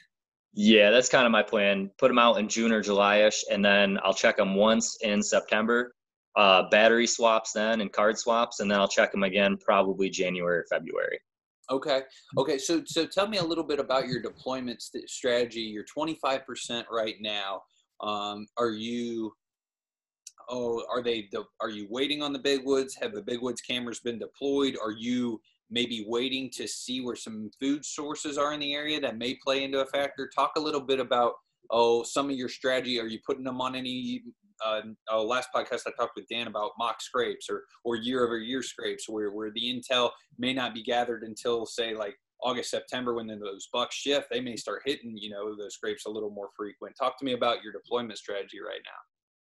Yeah, 0.55 0.91
that's 0.91 1.09
kind 1.09 1.27
of 1.27 1.33
my 1.33 1.43
plan. 1.43 1.91
Put 1.99 2.09
them 2.09 2.19
out 2.19 2.39
in 2.39 2.49
June 2.49 2.73
or 2.73 2.81
July-ish, 2.81 3.45
and 3.51 3.65
then 3.65 3.99
I'll 4.03 4.15
check 4.15 4.37
them 4.37 4.55
once 4.55 4.97
in 5.03 5.23
September. 5.23 5.95
Uh, 6.37 6.69
battery 6.71 7.07
swaps 7.07 7.53
then 7.53 7.81
and 7.81 7.93
card 7.93 8.19
swaps, 8.19 8.61
and 8.61 8.71
then 8.71 8.79
I'll 8.79 8.89
check 8.89 9.13
them 9.13 9.25
again 9.25 9.57
probably 9.57 10.09
January 10.09 10.59
or 10.59 10.67
February. 10.71 11.19
Okay. 11.71 12.03
Okay. 12.37 12.59
So, 12.59 12.83
so 12.87 13.07
tell 13.07 13.29
me 13.29 13.39
a 13.39 13.45
little 13.45 13.65
bit 13.65 13.79
about 13.79 14.07
your 14.07 14.23
deployment 14.23 14.81
st- 14.81 15.09
strategy. 15.09 15.61
You're 15.61 15.85
25% 15.85 16.85
right 16.91 17.17
now. 17.21 17.63
Um, 18.01 18.47
are 18.57 18.71
you, 18.71 19.33
oh, 20.49 20.83
are 20.91 21.03
they, 21.03 21.23
de- 21.23 21.45
are 21.61 21.69
you 21.69 21.87
waiting 21.91 22.23
on 22.23 22.33
the 22.33 22.39
big 22.39 22.65
woods? 22.65 22.97
Have 23.01 23.13
the 23.13 23.23
big 23.23 23.43
woods 23.43 23.61
cameras 23.61 24.01
been 24.01 24.19
deployed? 24.19 24.77
Are 24.83 24.93
you 24.93 25.41
maybe 25.71 26.05
waiting 26.07 26.51
to 26.55 26.67
see 26.67 27.01
where 27.01 27.17
some 27.17 27.51
food 27.61 27.85
sources 27.85 28.39
are 28.39 28.53
in 28.53 28.61
the 28.61 28.75
area 28.75 29.01
that 29.01 29.19
may 29.19 29.35
play 29.43 29.65
into 29.65 29.81
a 29.81 29.87
factor? 29.87 30.29
Talk 30.35 30.53
a 30.57 30.61
little 30.61 30.81
bit 30.81 31.01
about, 31.01 31.35
oh, 31.71 32.03
some 32.03 32.31
of 32.31 32.37
your 32.37 32.49
strategy. 32.49 33.01
Are 33.01 33.07
you 33.07 33.19
putting 33.27 33.45
them 33.45 33.61
on 33.61 33.75
any 33.75 34.23
uh, 34.65 34.81
uh, 35.13 35.23
last 35.23 35.49
podcast 35.55 35.83
I 35.87 35.91
talked 35.99 36.17
with 36.17 36.29
Dan 36.29 36.47
about 36.47 36.73
mock 36.79 37.01
scrapes 37.01 37.47
or 37.49 37.65
or 37.85 37.97
year 37.97 38.25
over 38.25 38.39
year 38.39 38.63
scrapes 38.63 39.09
where 39.09 39.31
where 39.31 39.51
the 39.51 39.61
intel 39.61 40.11
may 40.39 40.53
not 40.53 40.75
be 40.75 40.83
gathered 40.83 41.23
until 41.23 41.67
say 41.67 41.95
like 41.95 42.17
August 42.43 42.71
September 42.71 43.15
when 43.15 43.27
then 43.27 43.41
those 43.41 43.69
bucks 43.73 43.97
shift 43.97 44.29
they 44.31 44.41
may 44.41 44.57
start 44.57 44.83
hitting 44.85 45.17
you 45.17 45.31
know 45.31 45.55
those 45.57 45.75
scrapes 45.75 46.07
a 46.07 46.11
little 46.11 46.31
more 46.31 46.49
frequent. 46.57 46.97
Talk 46.99 47.19
to 47.19 47.25
me 47.25 47.33
about 47.35 47.63
your 47.63 47.73
deployment 47.73 48.19
strategy 48.19 48.59
right 48.61 48.81
now. 48.85 49.01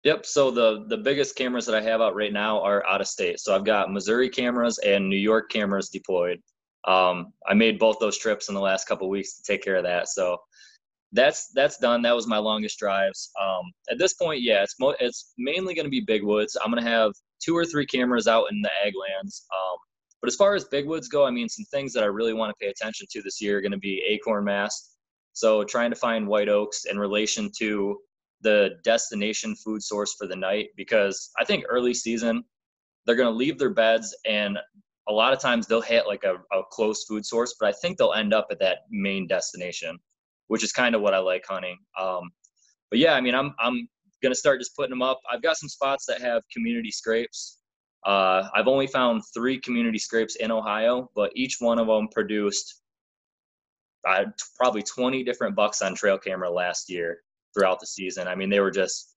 Yep. 0.06 0.24
So 0.24 0.52
the 0.52 0.84
the 0.86 0.98
biggest 0.98 1.34
cameras 1.34 1.66
that 1.66 1.74
I 1.74 1.80
have 1.80 2.00
out 2.00 2.14
right 2.14 2.32
now 2.32 2.62
are 2.62 2.86
out 2.86 3.00
of 3.00 3.08
state. 3.08 3.40
So 3.40 3.52
I've 3.52 3.64
got 3.64 3.92
Missouri 3.92 4.30
cameras 4.30 4.78
and 4.78 5.08
New 5.08 5.16
York 5.16 5.50
cameras 5.50 5.88
deployed. 5.88 6.40
Um, 6.86 7.32
I 7.48 7.54
made 7.54 7.80
both 7.80 7.96
those 7.98 8.16
trips 8.16 8.48
in 8.48 8.54
the 8.54 8.60
last 8.60 8.86
couple 8.86 9.08
weeks 9.08 9.36
to 9.36 9.42
take 9.42 9.64
care 9.64 9.74
of 9.74 9.82
that. 9.82 10.06
So 10.06 10.38
that's 11.10 11.48
that's 11.56 11.78
done. 11.78 12.02
That 12.02 12.14
was 12.14 12.28
my 12.28 12.38
longest 12.38 12.78
drives. 12.78 13.32
Um, 13.42 13.72
at 13.90 13.98
this 13.98 14.12
point, 14.12 14.42
yeah, 14.42 14.62
it's 14.62 14.76
mo- 14.78 14.94
it's 15.00 15.32
mainly 15.38 15.74
going 15.74 15.86
to 15.86 15.90
be 15.90 16.02
big 16.02 16.22
woods. 16.22 16.56
I'm 16.64 16.70
going 16.70 16.84
to 16.84 16.88
have 16.88 17.10
two 17.44 17.56
or 17.56 17.64
three 17.64 17.84
cameras 17.84 18.28
out 18.28 18.44
in 18.52 18.62
the 18.62 18.70
ag 18.86 18.92
lands. 18.94 19.44
Um, 19.52 19.76
but 20.20 20.28
as 20.28 20.36
far 20.36 20.54
as 20.54 20.66
big 20.66 20.86
woods 20.86 21.08
go, 21.08 21.26
I 21.26 21.32
mean, 21.32 21.48
some 21.48 21.64
things 21.72 21.92
that 21.94 22.04
I 22.04 22.06
really 22.06 22.32
want 22.32 22.50
to 22.50 22.64
pay 22.64 22.70
attention 22.70 23.08
to 23.10 23.22
this 23.22 23.42
year 23.42 23.58
are 23.58 23.60
going 23.60 23.72
to 23.72 23.78
be 23.78 24.04
acorn 24.08 24.44
mast. 24.44 24.98
So 25.32 25.64
trying 25.64 25.90
to 25.90 25.96
find 25.96 26.28
white 26.28 26.48
oaks 26.48 26.84
in 26.84 26.96
relation 26.96 27.50
to 27.58 27.98
the 28.46 28.78
destination 28.84 29.54
food 29.56 29.82
source 29.82 30.14
for 30.18 30.26
the 30.26 30.36
night, 30.36 30.68
because 30.76 31.30
I 31.38 31.44
think 31.44 31.64
early 31.68 31.94
season 31.94 32.44
they're 33.04 33.16
going 33.16 33.32
to 33.32 33.38
leave 33.44 33.58
their 33.58 33.70
beds 33.70 34.16
and 34.26 34.58
a 35.08 35.12
lot 35.12 35.32
of 35.32 35.40
times 35.40 35.66
they'll 35.66 35.80
hit 35.80 36.06
like 36.06 36.24
a, 36.24 36.34
a 36.56 36.62
close 36.72 37.04
food 37.04 37.24
source, 37.24 37.54
but 37.60 37.68
I 37.68 37.72
think 37.80 37.96
they'll 37.96 38.12
end 38.12 38.34
up 38.34 38.48
at 38.50 38.58
that 38.58 38.78
main 38.90 39.26
destination 39.28 39.98
which 40.48 40.62
is 40.62 40.72
kind 40.72 40.94
of 40.94 41.02
what 41.02 41.14
I 41.14 41.18
like 41.18 41.44
hunting. 41.48 41.78
Um, 41.98 42.30
but 42.90 42.98
yeah, 42.98 43.14
I 43.14 43.20
mean, 43.20 43.34
I'm 43.34 43.54
I'm 43.58 43.88
gonna 44.22 44.34
start 44.34 44.60
just 44.60 44.76
putting 44.76 44.90
them 44.90 45.02
up. 45.02 45.20
I've 45.30 45.42
got 45.42 45.56
some 45.56 45.68
spots 45.68 46.06
that 46.06 46.20
have 46.20 46.42
community 46.52 46.90
scrapes. 46.90 47.58
Uh, 48.04 48.48
I've 48.54 48.68
only 48.68 48.86
found 48.86 49.22
three 49.34 49.58
community 49.58 49.98
scrapes 49.98 50.36
in 50.36 50.52
Ohio, 50.52 51.10
but 51.16 51.32
each 51.34 51.56
one 51.58 51.78
of 51.78 51.88
them 51.88 52.08
produced 52.12 52.82
uh, 54.08 54.26
probably 54.56 54.82
20 54.82 55.24
different 55.24 55.56
bucks 55.56 55.82
on 55.82 55.96
trail 55.96 56.16
camera 56.16 56.48
last 56.48 56.88
year 56.88 57.18
throughout 57.56 57.80
the 57.80 57.86
season. 57.86 58.28
I 58.28 58.34
mean, 58.34 58.50
they 58.50 58.60
were 58.60 58.70
just. 58.70 59.12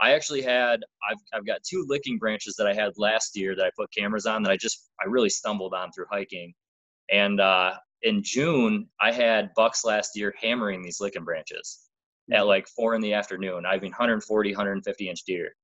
I 0.00 0.14
actually 0.14 0.42
had 0.42 0.80
I've 1.08 1.18
I've 1.32 1.46
got 1.46 1.60
two 1.62 1.84
licking 1.88 2.18
branches 2.18 2.56
that 2.56 2.66
I 2.66 2.74
had 2.74 2.92
last 2.96 3.36
year 3.36 3.54
that 3.54 3.64
I 3.64 3.70
put 3.76 3.92
cameras 3.96 4.26
on 4.26 4.42
that 4.42 4.50
I 4.50 4.56
just 4.56 4.90
I 5.00 5.08
really 5.08 5.28
stumbled 5.28 5.74
on 5.74 5.92
through 5.92 6.06
hiking, 6.10 6.52
and 7.10 7.40
uh, 7.40 7.74
in 8.02 8.22
June, 8.22 8.88
I 9.00 9.12
had 9.12 9.50
bucks 9.54 9.84
last 9.84 10.16
year 10.16 10.34
hammering 10.40 10.82
these 10.82 11.00
licking 11.00 11.24
branches 11.24 11.88
mm-hmm. 12.30 12.38
at 12.38 12.46
like 12.46 12.66
four 12.68 12.94
in 12.94 13.00
the 13.00 13.14
afternoon. 13.14 13.64
I 13.64 13.74
mean, 13.74 13.90
140, 13.90 14.50
150 14.50 15.08
inch 15.08 15.22
deer. 15.24 15.54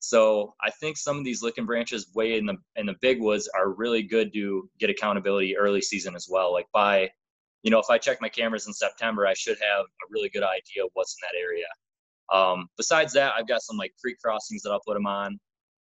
So 0.00 0.54
I 0.62 0.70
think 0.70 0.96
some 0.96 1.18
of 1.18 1.24
these 1.24 1.42
licking 1.42 1.66
branches 1.66 2.12
way 2.14 2.38
in 2.38 2.46
the 2.46 2.56
in 2.76 2.86
the 2.86 2.94
big 3.00 3.20
woods 3.20 3.48
are 3.56 3.70
really 3.70 4.02
good 4.02 4.32
to 4.32 4.68
get 4.78 4.90
accountability 4.90 5.56
early 5.56 5.82
season 5.82 6.14
as 6.14 6.28
well. 6.30 6.52
Like 6.52 6.66
by, 6.72 7.10
you 7.62 7.70
know, 7.70 7.78
if 7.78 7.90
I 7.90 7.98
check 7.98 8.18
my 8.20 8.28
cameras 8.28 8.66
in 8.66 8.72
September, 8.72 9.26
I 9.26 9.34
should 9.34 9.58
have 9.60 9.80
a 9.80 10.06
really 10.10 10.28
good 10.28 10.44
idea 10.44 10.84
of 10.84 10.90
what's 10.94 11.16
in 11.16 11.28
that 11.28 11.38
area. 11.38 11.66
Um, 12.32 12.68
besides 12.76 13.12
that, 13.14 13.32
I've 13.36 13.48
got 13.48 13.62
some 13.62 13.76
like 13.76 13.92
creek 14.00 14.18
crossings 14.22 14.62
that 14.62 14.70
I'll 14.70 14.82
put 14.86 14.94
them 14.94 15.06
on. 15.06 15.38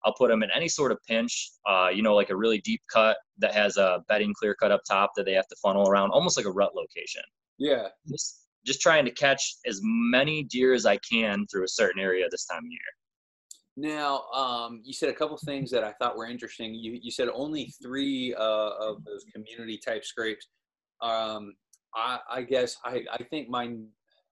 I'll 0.04 0.14
put 0.14 0.28
them 0.28 0.42
in 0.42 0.50
any 0.50 0.68
sort 0.68 0.90
of 0.90 0.98
pinch, 1.06 1.52
uh, 1.68 1.88
you 1.92 2.02
know, 2.02 2.14
like 2.14 2.30
a 2.30 2.36
really 2.36 2.60
deep 2.62 2.82
cut 2.92 3.16
that 3.38 3.54
has 3.54 3.76
a 3.76 4.02
bedding 4.08 4.34
clear 4.36 4.54
cut 4.54 4.72
up 4.72 4.82
top 4.88 5.12
that 5.16 5.24
they 5.24 5.32
have 5.32 5.46
to 5.46 5.56
funnel 5.62 5.88
around, 5.88 6.10
almost 6.10 6.36
like 6.36 6.46
a 6.46 6.50
rut 6.50 6.74
location. 6.74 7.22
Yeah. 7.58 7.86
Just, 8.08 8.46
just 8.66 8.80
trying 8.80 9.04
to 9.04 9.12
catch 9.12 9.56
as 9.64 9.80
many 9.82 10.42
deer 10.42 10.74
as 10.74 10.86
I 10.86 10.98
can 11.08 11.46
through 11.46 11.64
a 11.64 11.68
certain 11.68 12.00
area 12.00 12.26
this 12.30 12.46
time 12.46 12.64
of 12.64 12.70
year. 12.70 12.80
Now, 13.76 14.24
um, 14.34 14.82
you 14.84 14.92
said 14.92 15.08
a 15.08 15.14
couple 15.14 15.36
things 15.38 15.70
that 15.70 15.84
I 15.84 15.92
thought 15.92 16.16
were 16.16 16.26
interesting. 16.26 16.74
You, 16.74 16.98
you 17.00 17.10
said 17.10 17.28
only 17.32 17.72
three 17.82 18.34
uh, 18.34 18.70
of 18.80 19.04
those 19.04 19.24
community 19.32 19.78
type 19.78 20.04
scrapes. 20.04 20.48
Um, 21.00 21.54
I, 21.94 22.18
I 22.30 22.42
guess 22.42 22.76
I, 22.84 23.04
I 23.12 23.22
think 23.24 23.48
mine, 23.48 23.86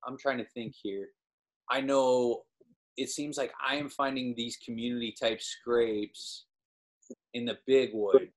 I'm 0.07 0.17
trying 0.19 0.39
to 0.39 0.45
think 0.45 0.75
here. 0.81 1.09
I 1.71 1.81
know 1.81 2.43
it 2.97 3.11
seems 3.11 3.39
like 3.39 3.53
I 3.67 3.77
am 3.77 3.89
finding 3.89 4.35
these 4.35 4.57
community 4.57 5.15
type 5.19 5.41
scrapes 5.41 6.47
in 7.35 7.45
the 7.45 7.59
big 7.67 7.91
wood. 7.93 8.29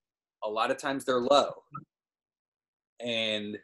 A 0.44 0.50
lot 0.50 0.72
of 0.72 0.78
times 0.78 1.06
they're 1.06 1.22
low. 1.22 1.52
And 3.00 3.58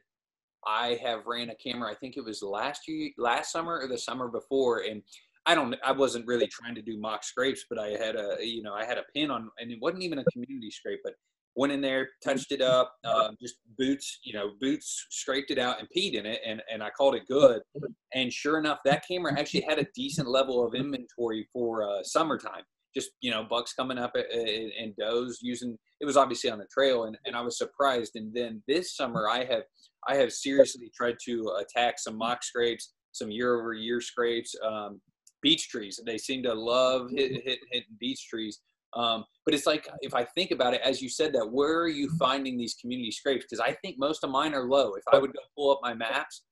I 0.66 1.00
have 1.02 1.26
ran 1.26 1.50
a 1.50 1.56
camera, 1.56 1.90
I 1.90 1.96
think 1.96 2.18
it 2.18 2.24
was 2.24 2.42
last 2.42 2.88
year, 2.88 3.12
last 3.18 3.52
summer 3.52 3.80
or 3.80 3.88
the 3.88 3.98
summer 3.98 4.28
before. 4.28 4.80
And 4.80 5.02
I 5.46 5.56
don't, 5.56 5.76
I 5.86 5.92
wasn't 5.92 6.28
really 6.28 6.48
trying 6.48 6.76
to 6.76 6.82
do 6.82 7.00
mock 7.00 7.24
scrapes, 7.24 7.66
but 7.70 7.80
I 7.80 7.90
had 7.92 8.16
a, 8.16 8.38
you 8.42 8.62
know, 8.62 8.74
I 8.74 8.86
had 8.86 8.98
a 8.98 9.04
pin 9.16 9.32
on, 9.32 9.50
and 9.60 9.72
it 9.72 9.80
wasn't 9.82 10.04
even 10.04 10.20
a 10.20 10.26
community 10.26 10.70
scrape, 10.70 11.00
but 11.04 11.14
went 11.60 11.74
in 11.74 11.82
there, 11.82 12.08
touched 12.24 12.54
it 12.54 12.62
up, 12.62 12.96
um, 13.04 13.36
just 13.42 13.56
boots, 13.78 14.20
you 14.24 14.32
know, 14.32 14.52
boots 14.62 15.06
scraped 15.10 15.52
it 15.52 15.60
out 15.60 15.78
and 15.78 15.90
peed 15.96 16.14
in 16.14 16.26
it, 16.26 16.40
and 16.46 16.62
and 16.72 16.82
I 16.82 16.90
called 16.90 17.16
it 17.16 17.24
good. 17.28 17.62
And 18.14 18.32
sure 18.32 18.58
enough, 18.58 18.80
that 18.86 19.04
camera 19.06 19.38
actually 19.38 19.66
had 19.68 19.78
a 19.78 19.86
decent 19.94 20.30
level 20.30 20.66
of 20.66 20.74
inventory 20.74 21.48
for 21.52 21.84
uh, 21.84 22.02
summertime. 22.04 22.64
Just 22.96 23.12
you 23.20 23.30
know, 23.30 23.44
bucks 23.44 23.74
coming 23.74 23.98
up 23.98 24.14
and 24.16 24.96
does 24.98 25.40
using. 25.42 25.78
It 26.00 26.06
was 26.06 26.16
obviously 26.16 26.50
on 26.50 26.60
the 26.60 26.68
trail, 26.74 27.04
and, 27.04 27.18
and 27.26 27.36
I 27.36 27.42
was 27.42 27.58
surprised. 27.58 28.14
And 28.16 28.34
then 28.34 28.64
this 28.66 28.96
summer, 28.96 29.28
I 29.30 29.44
have 29.44 29.64
I 30.08 30.16
have 30.16 30.32
seriously 30.32 30.90
tried 30.96 31.18
to 31.26 31.56
attack 31.60 32.00
some 32.00 32.18
mock 32.18 32.42
scrapes, 32.42 32.94
some 33.12 33.32
year 33.32 33.60
over 33.60 33.74
year 33.74 34.00
scrapes, 34.00 34.56
um, 34.66 35.02
beech 35.42 35.68
trees. 35.68 36.00
They 36.06 36.18
seem 36.18 36.42
to 36.44 36.54
love 36.54 37.10
hit, 37.12 37.44
hit, 37.44 37.60
hitting 37.70 37.98
beech 38.00 38.28
trees. 38.30 38.62
Um, 38.96 39.26
but 39.46 39.54
it's 39.54 39.66
like 39.66 39.88
if 40.02 40.14
I 40.14 40.24
think 40.24 40.52
about 40.52 40.74
it, 40.74 40.82
as 40.84 41.02
you 41.02 41.10
said 41.10 41.34
that, 41.34 41.52
where 41.52 41.80
are 41.80 41.88
you 41.88 42.08
mm-hmm. 42.08 42.18
finding 42.18 42.58
these 42.58 42.76
community 42.80 43.12
scrapes? 43.12 43.46
Because 43.46 43.60
I 43.60 43.74
think 43.84 43.98
most 44.00 44.24
of 44.24 44.30
mine 44.30 44.54
are 44.54 44.68
low. 44.68 44.94
If 44.96 45.04
I 45.12 45.18
would 45.18 45.34
go 45.34 45.40
pull 45.56 45.72
up 45.72 45.80
my 45.82 45.94
maps, 45.94 46.44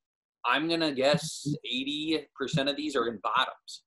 I'm 0.46 0.70
gonna 0.70 0.91
guess 0.91 1.46
80% 1.72 2.25
of 2.70 2.75
these 2.75 2.96
are 2.96 3.08
in 3.08 3.20
bottoms. 3.22 3.84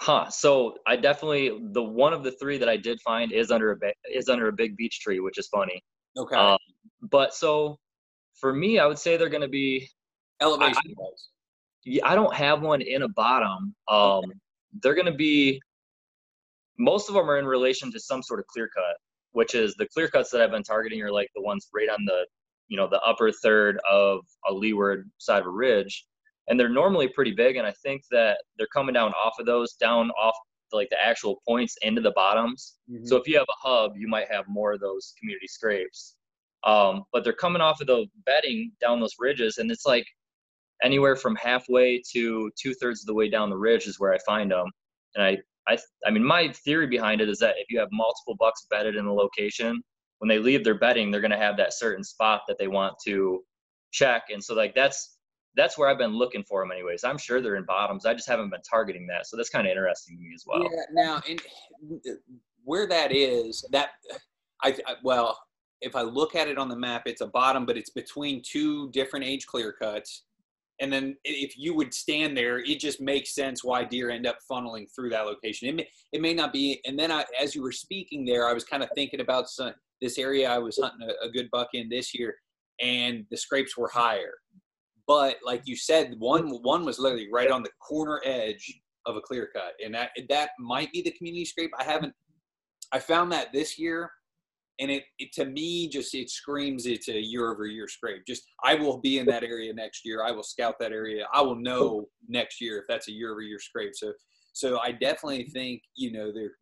Huh. 0.00 0.30
So 0.30 0.74
I 0.86 0.96
definitely 0.96 1.58
the 1.72 1.82
one 1.82 2.12
of 2.12 2.22
the 2.22 2.32
three 2.32 2.56
that 2.58 2.68
I 2.68 2.76
did 2.76 3.00
find 3.00 3.32
is 3.32 3.50
under 3.50 3.72
a 3.72 3.76
is 4.12 4.28
under 4.28 4.48
a 4.48 4.52
big 4.52 4.76
beech 4.76 5.00
tree, 5.00 5.18
which 5.20 5.38
is 5.38 5.48
funny. 5.48 5.82
Okay. 6.16 6.36
Um, 6.36 6.58
but 7.02 7.34
so 7.34 7.78
for 8.40 8.52
me, 8.54 8.78
I 8.78 8.86
would 8.86 8.98
say 8.98 9.16
they're 9.16 9.28
gonna 9.28 9.48
be 9.48 9.88
elevation 10.40 10.94
I, 10.98 11.10
Yeah, 11.84 12.06
I 12.06 12.14
don't 12.14 12.34
have 12.34 12.62
one 12.62 12.80
in 12.80 13.02
a 13.02 13.08
bottom. 13.08 13.74
Um, 13.88 13.98
okay. 13.98 14.26
they're 14.82 14.94
gonna 14.94 15.14
be 15.14 15.60
most 16.78 17.08
of 17.08 17.14
them 17.14 17.30
are 17.30 17.38
in 17.38 17.46
relation 17.46 17.90
to 17.92 18.00
some 18.00 18.22
sort 18.22 18.40
of 18.40 18.46
clear 18.46 18.68
cut, 18.74 18.96
which 19.32 19.54
is 19.54 19.74
the 19.74 19.86
clear 19.86 20.08
cuts 20.08 20.30
that 20.30 20.40
I've 20.40 20.50
been 20.50 20.62
targeting 20.62 21.02
are 21.02 21.12
like 21.12 21.28
the 21.34 21.42
ones 21.42 21.68
right 21.74 21.88
on 21.88 22.04
the, 22.04 22.26
you 22.68 22.76
know, 22.76 22.88
the 22.88 23.00
upper 23.00 23.32
third 23.32 23.78
of 23.90 24.20
a 24.48 24.52
leeward 24.52 25.10
side 25.18 25.40
of 25.40 25.46
a 25.46 25.50
ridge. 25.50 26.06
And 26.48 26.58
they're 26.58 26.68
normally 26.68 27.08
pretty 27.08 27.32
big. 27.32 27.56
And 27.56 27.66
I 27.66 27.74
think 27.82 28.02
that 28.10 28.38
they're 28.56 28.68
coming 28.72 28.94
down 28.94 29.12
off 29.12 29.34
of 29.38 29.46
those, 29.46 29.74
down 29.74 30.10
off 30.12 30.34
like 30.72 30.88
the 30.90 31.02
actual 31.02 31.40
points 31.46 31.76
into 31.82 32.00
the 32.00 32.12
bottoms. 32.12 32.76
Mm-hmm. 32.90 33.06
So 33.06 33.16
if 33.16 33.26
you 33.26 33.36
have 33.36 33.46
a 33.48 33.68
hub, 33.68 33.92
you 33.96 34.08
might 34.08 34.30
have 34.30 34.44
more 34.48 34.72
of 34.72 34.80
those 34.80 35.14
community 35.18 35.46
scrapes. 35.46 36.16
Um, 36.64 37.04
but 37.12 37.24
they're 37.24 37.32
coming 37.32 37.62
off 37.62 37.80
of 37.80 37.86
the 37.86 38.06
bedding 38.26 38.72
down 38.80 39.00
those 39.00 39.14
ridges, 39.18 39.58
and 39.58 39.70
it's 39.70 39.86
like 39.86 40.04
anywhere 40.82 41.16
from 41.16 41.36
halfway 41.36 42.02
to 42.12 42.50
two 42.60 42.74
thirds 42.74 43.02
of 43.02 43.06
the 43.06 43.14
way 43.14 43.28
down 43.28 43.50
the 43.50 43.56
ridge 43.56 43.86
is 43.86 44.00
where 44.00 44.12
I 44.12 44.18
find 44.26 44.50
them. 44.50 44.66
And 45.14 45.24
I 45.24 45.38
I, 45.68 45.78
I 46.06 46.10
mean, 46.10 46.24
my 46.24 46.52
theory 46.64 46.86
behind 46.86 47.20
it 47.20 47.28
is 47.28 47.38
that 47.38 47.56
if 47.58 47.70
you 47.70 47.78
have 47.78 47.88
multiple 47.92 48.36
bucks 48.38 48.66
bedded 48.70 48.96
in 48.96 49.06
a 49.06 49.12
location, 49.12 49.82
when 50.18 50.28
they 50.28 50.38
leave 50.38 50.64
their 50.64 50.78
bedding, 50.78 51.10
they're 51.10 51.20
going 51.20 51.30
to 51.30 51.36
have 51.36 51.56
that 51.58 51.74
certain 51.74 52.02
spot 52.02 52.42
that 52.48 52.58
they 52.58 52.68
want 52.68 52.94
to 53.06 53.44
check. 53.92 54.24
And 54.32 54.42
so, 54.42 54.54
like, 54.54 54.74
that's 54.74 55.18
that's 55.56 55.76
where 55.76 55.88
I've 55.88 55.98
been 55.98 56.16
looking 56.16 56.44
for 56.44 56.62
them, 56.62 56.70
anyways. 56.70 57.04
I'm 57.04 57.18
sure 57.18 57.40
they're 57.40 57.56
in 57.56 57.64
bottoms. 57.64 58.06
I 58.06 58.14
just 58.14 58.28
haven't 58.28 58.50
been 58.50 58.62
targeting 58.68 59.06
that. 59.08 59.26
So 59.26 59.36
that's 59.36 59.48
kind 59.48 59.66
of 59.66 59.70
interesting 59.70 60.16
to 60.16 60.22
me 60.22 60.30
as 60.34 60.44
well. 60.46 60.62
Yeah. 60.62 60.82
Now, 60.92 61.22
and 61.28 61.40
where 62.64 62.86
that 62.86 63.12
is, 63.12 63.66
that 63.72 63.90
I, 64.62 64.76
I 64.86 64.94
well, 65.02 65.38
if 65.80 65.96
I 65.96 66.02
look 66.02 66.34
at 66.34 66.48
it 66.48 66.58
on 66.58 66.68
the 66.68 66.76
map, 66.76 67.02
it's 67.06 67.22
a 67.22 67.26
bottom, 67.26 67.66
but 67.66 67.76
it's 67.76 67.90
between 67.90 68.42
two 68.42 68.90
different 68.90 69.24
age 69.24 69.46
clear 69.46 69.72
cuts 69.72 70.24
and 70.80 70.92
then 70.92 71.16
if 71.24 71.58
you 71.58 71.74
would 71.74 71.92
stand 71.92 72.36
there, 72.36 72.58
it 72.58 72.78
just 72.78 73.00
makes 73.00 73.34
sense 73.34 73.64
why 73.64 73.84
deer 73.84 74.10
end 74.10 74.26
up 74.26 74.38
funneling 74.50 74.86
through 74.94 75.10
that 75.10 75.26
location. 75.26 75.68
It 75.68 75.74
may, 75.74 75.88
it 76.12 76.20
may 76.20 76.34
not 76.34 76.52
be. 76.52 76.80
And 76.86 76.98
then 76.98 77.10
I, 77.10 77.24
as 77.40 77.54
you 77.54 77.62
were 77.62 77.72
speaking 77.72 78.24
there, 78.24 78.46
I 78.46 78.52
was 78.52 78.64
kind 78.64 78.82
of 78.82 78.90
thinking 78.94 79.20
about 79.20 79.48
some, 79.48 79.72
this 80.00 80.18
area 80.18 80.48
I 80.48 80.58
was 80.58 80.78
hunting 80.78 81.08
a, 81.08 81.26
a 81.26 81.30
good 81.30 81.48
buck 81.50 81.68
in 81.74 81.88
this 81.88 82.14
year, 82.14 82.34
and 82.80 83.24
the 83.30 83.36
scrapes 83.36 83.76
were 83.76 83.90
higher. 83.92 84.34
But 85.06 85.36
like 85.44 85.62
you 85.64 85.74
said, 85.76 86.14
one 86.18 86.48
one 86.62 86.84
was 86.84 86.98
literally 86.98 87.28
right 87.32 87.50
on 87.50 87.62
the 87.62 87.70
corner 87.80 88.20
edge 88.24 88.80
of 89.06 89.16
a 89.16 89.20
clear 89.20 89.48
cut, 89.52 89.72
and 89.84 89.94
that 89.94 90.10
that 90.28 90.50
might 90.58 90.92
be 90.92 91.02
the 91.02 91.12
community 91.12 91.44
scrape. 91.44 91.70
I 91.78 91.84
haven't. 91.84 92.12
I 92.92 92.98
found 92.98 93.32
that 93.32 93.52
this 93.52 93.78
year 93.78 94.10
and 94.80 94.90
it, 94.90 95.04
it, 95.18 95.32
to 95.32 95.44
me 95.44 95.88
just 95.88 96.14
it 96.14 96.30
screams 96.30 96.86
it's 96.86 97.08
a 97.08 97.20
year 97.20 97.50
over 97.50 97.66
year 97.66 97.88
scrape 97.88 98.22
just 98.26 98.44
i 98.64 98.74
will 98.74 98.98
be 98.98 99.18
in 99.18 99.26
that 99.26 99.42
area 99.42 99.72
next 99.72 100.04
year 100.04 100.22
i 100.22 100.30
will 100.30 100.42
scout 100.42 100.74
that 100.78 100.92
area 100.92 101.26
i 101.32 101.40
will 101.40 101.56
know 101.56 102.06
next 102.28 102.60
year 102.60 102.78
if 102.78 102.84
that's 102.88 103.08
a 103.08 103.12
year 103.12 103.32
over 103.32 103.40
year 103.40 103.58
scrape 103.58 103.94
so 103.94 104.12
so 104.52 104.78
i 104.80 104.92
definitely 104.92 105.44
think 105.44 105.82
you 105.96 106.12
know 106.12 106.32
there 106.32 106.52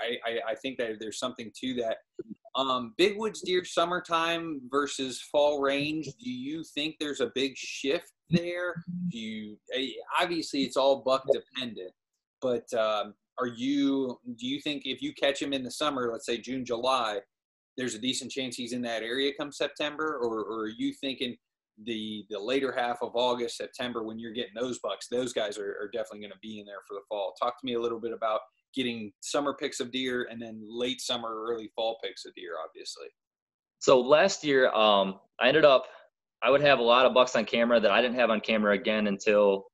I, 0.00 0.30
I, 0.30 0.50
I 0.50 0.54
think 0.56 0.78
that 0.78 0.96
there's 1.00 1.18
something 1.18 1.50
to 1.60 1.74
that. 1.74 1.98
Um, 2.54 2.94
big 2.96 3.16
woods 3.16 3.42
deer 3.42 3.64
summertime 3.64 4.60
versus 4.70 5.22
fall 5.30 5.60
range. 5.60 6.06
Do 6.06 6.30
you 6.30 6.64
think 6.74 6.96
there's 6.98 7.20
a 7.20 7.30
big 7.34 7.56
shift 7.56 8.10
there? 8.30 8.82
Do 9.10 9.18
you 9.18 9.56
eh, 9.74 9.90
obviously 10.20 10.62
it's 10.62 10.76
all 10.76 11.02
buck 11.04 11.24
dependent, 11.32 11.92
but 12.42 12.72
um, 12.74 13.14
are 13.38 13.46
you 13.46 14.18
do 14.36 14.46
you 14.46 14.60
think 14.60 14.82
if 14.84 15.00
you 15.00 15.12
catch 15.14 15.40
him 15.40 15.52
in 15.52 15.62
the 15.62 15.70
summer, 15.70 16.10
let's 16.10 16.26
say 16.26 16.38
June, 16.38 16.64
July, 16.64 17.20
there's 17.78 17.94
a 17.94 17.98
decent 17.98 18.30
chance 18.30 18.56
he's 18.56 18.72
in 18.72 18.82
that 18.82 19.02
area 19.02 19.32
come 19.38 19.52
September, 19.52 20.18
or, 20.20 20.40
or 20.40 20.64
are 20.64 20.68
you 20.76 20.92
thinking 20.92 21.36
the 21.84 22.26
the 22.28 22.38
later 22.38 22.72
half 22.76 22.98
of 23.02 23.12
August, 23.14 23.56
September 23.56 24.02
when 24.02 24.18
you're 24.18 24.32
getting 24.32 24.54
those 24.54 24.80
bucks, 24.80 25.06
those 25.08 25.32
guys 25.32 25.56
are, 25.56 25.76
are 25.80 25.88
definitely 25.92 26.18
going 26.18 26.32
to 26.32 26.38
be 26.42 26.58
in 26.58 26.66
there 26.66 26.82
for 26.86 26.94
the 26.94 27.00
fall. 27.08 27.34
Talk 27.40 27.58
to 27.60 27.64
me 27.64 27.74
a 27.74 27.80
little 27.80 28.00
bit 28.00 28.12
about 28.12 28.40
getting 28.74 29.12
summer 29.20 29.54
picks 29.54 29.78
of 29.78 29.92
deer 29.92 30.26
and 30.30 30.42
then 30.42 30.60
late 30.68 31.00
summer, 31.00 31.44
early 31.48 31.70
fall 31.76 31.98
picks 32.02 32.26
of 32.26 32.34
deer, 32.34 32.54
obviously. 32.66 33.06
So 33.78 34.00
last 34.00 34.42
year, 34.42 34.70
um, 34.72 35.20
I 35.40 35.48
ended 35.48 35.64
up 35.64 35.86
I 36.42 36.50
would 36.50 36.60
have 36.60 36.80
a 36.80 36.82
lot 36.82 37.06
of 37.06 37.14
bucks 37.14 37.36
on 37.36 37.44
camera 37.44 37.80
that 37.80 37.90
I 37.92 38.02
didn't 38.02 38.16
have 38.16 38.30
on 38.30 38.40
camera 38.40 38.74
again 38.74 39.06
until 39.06 39.66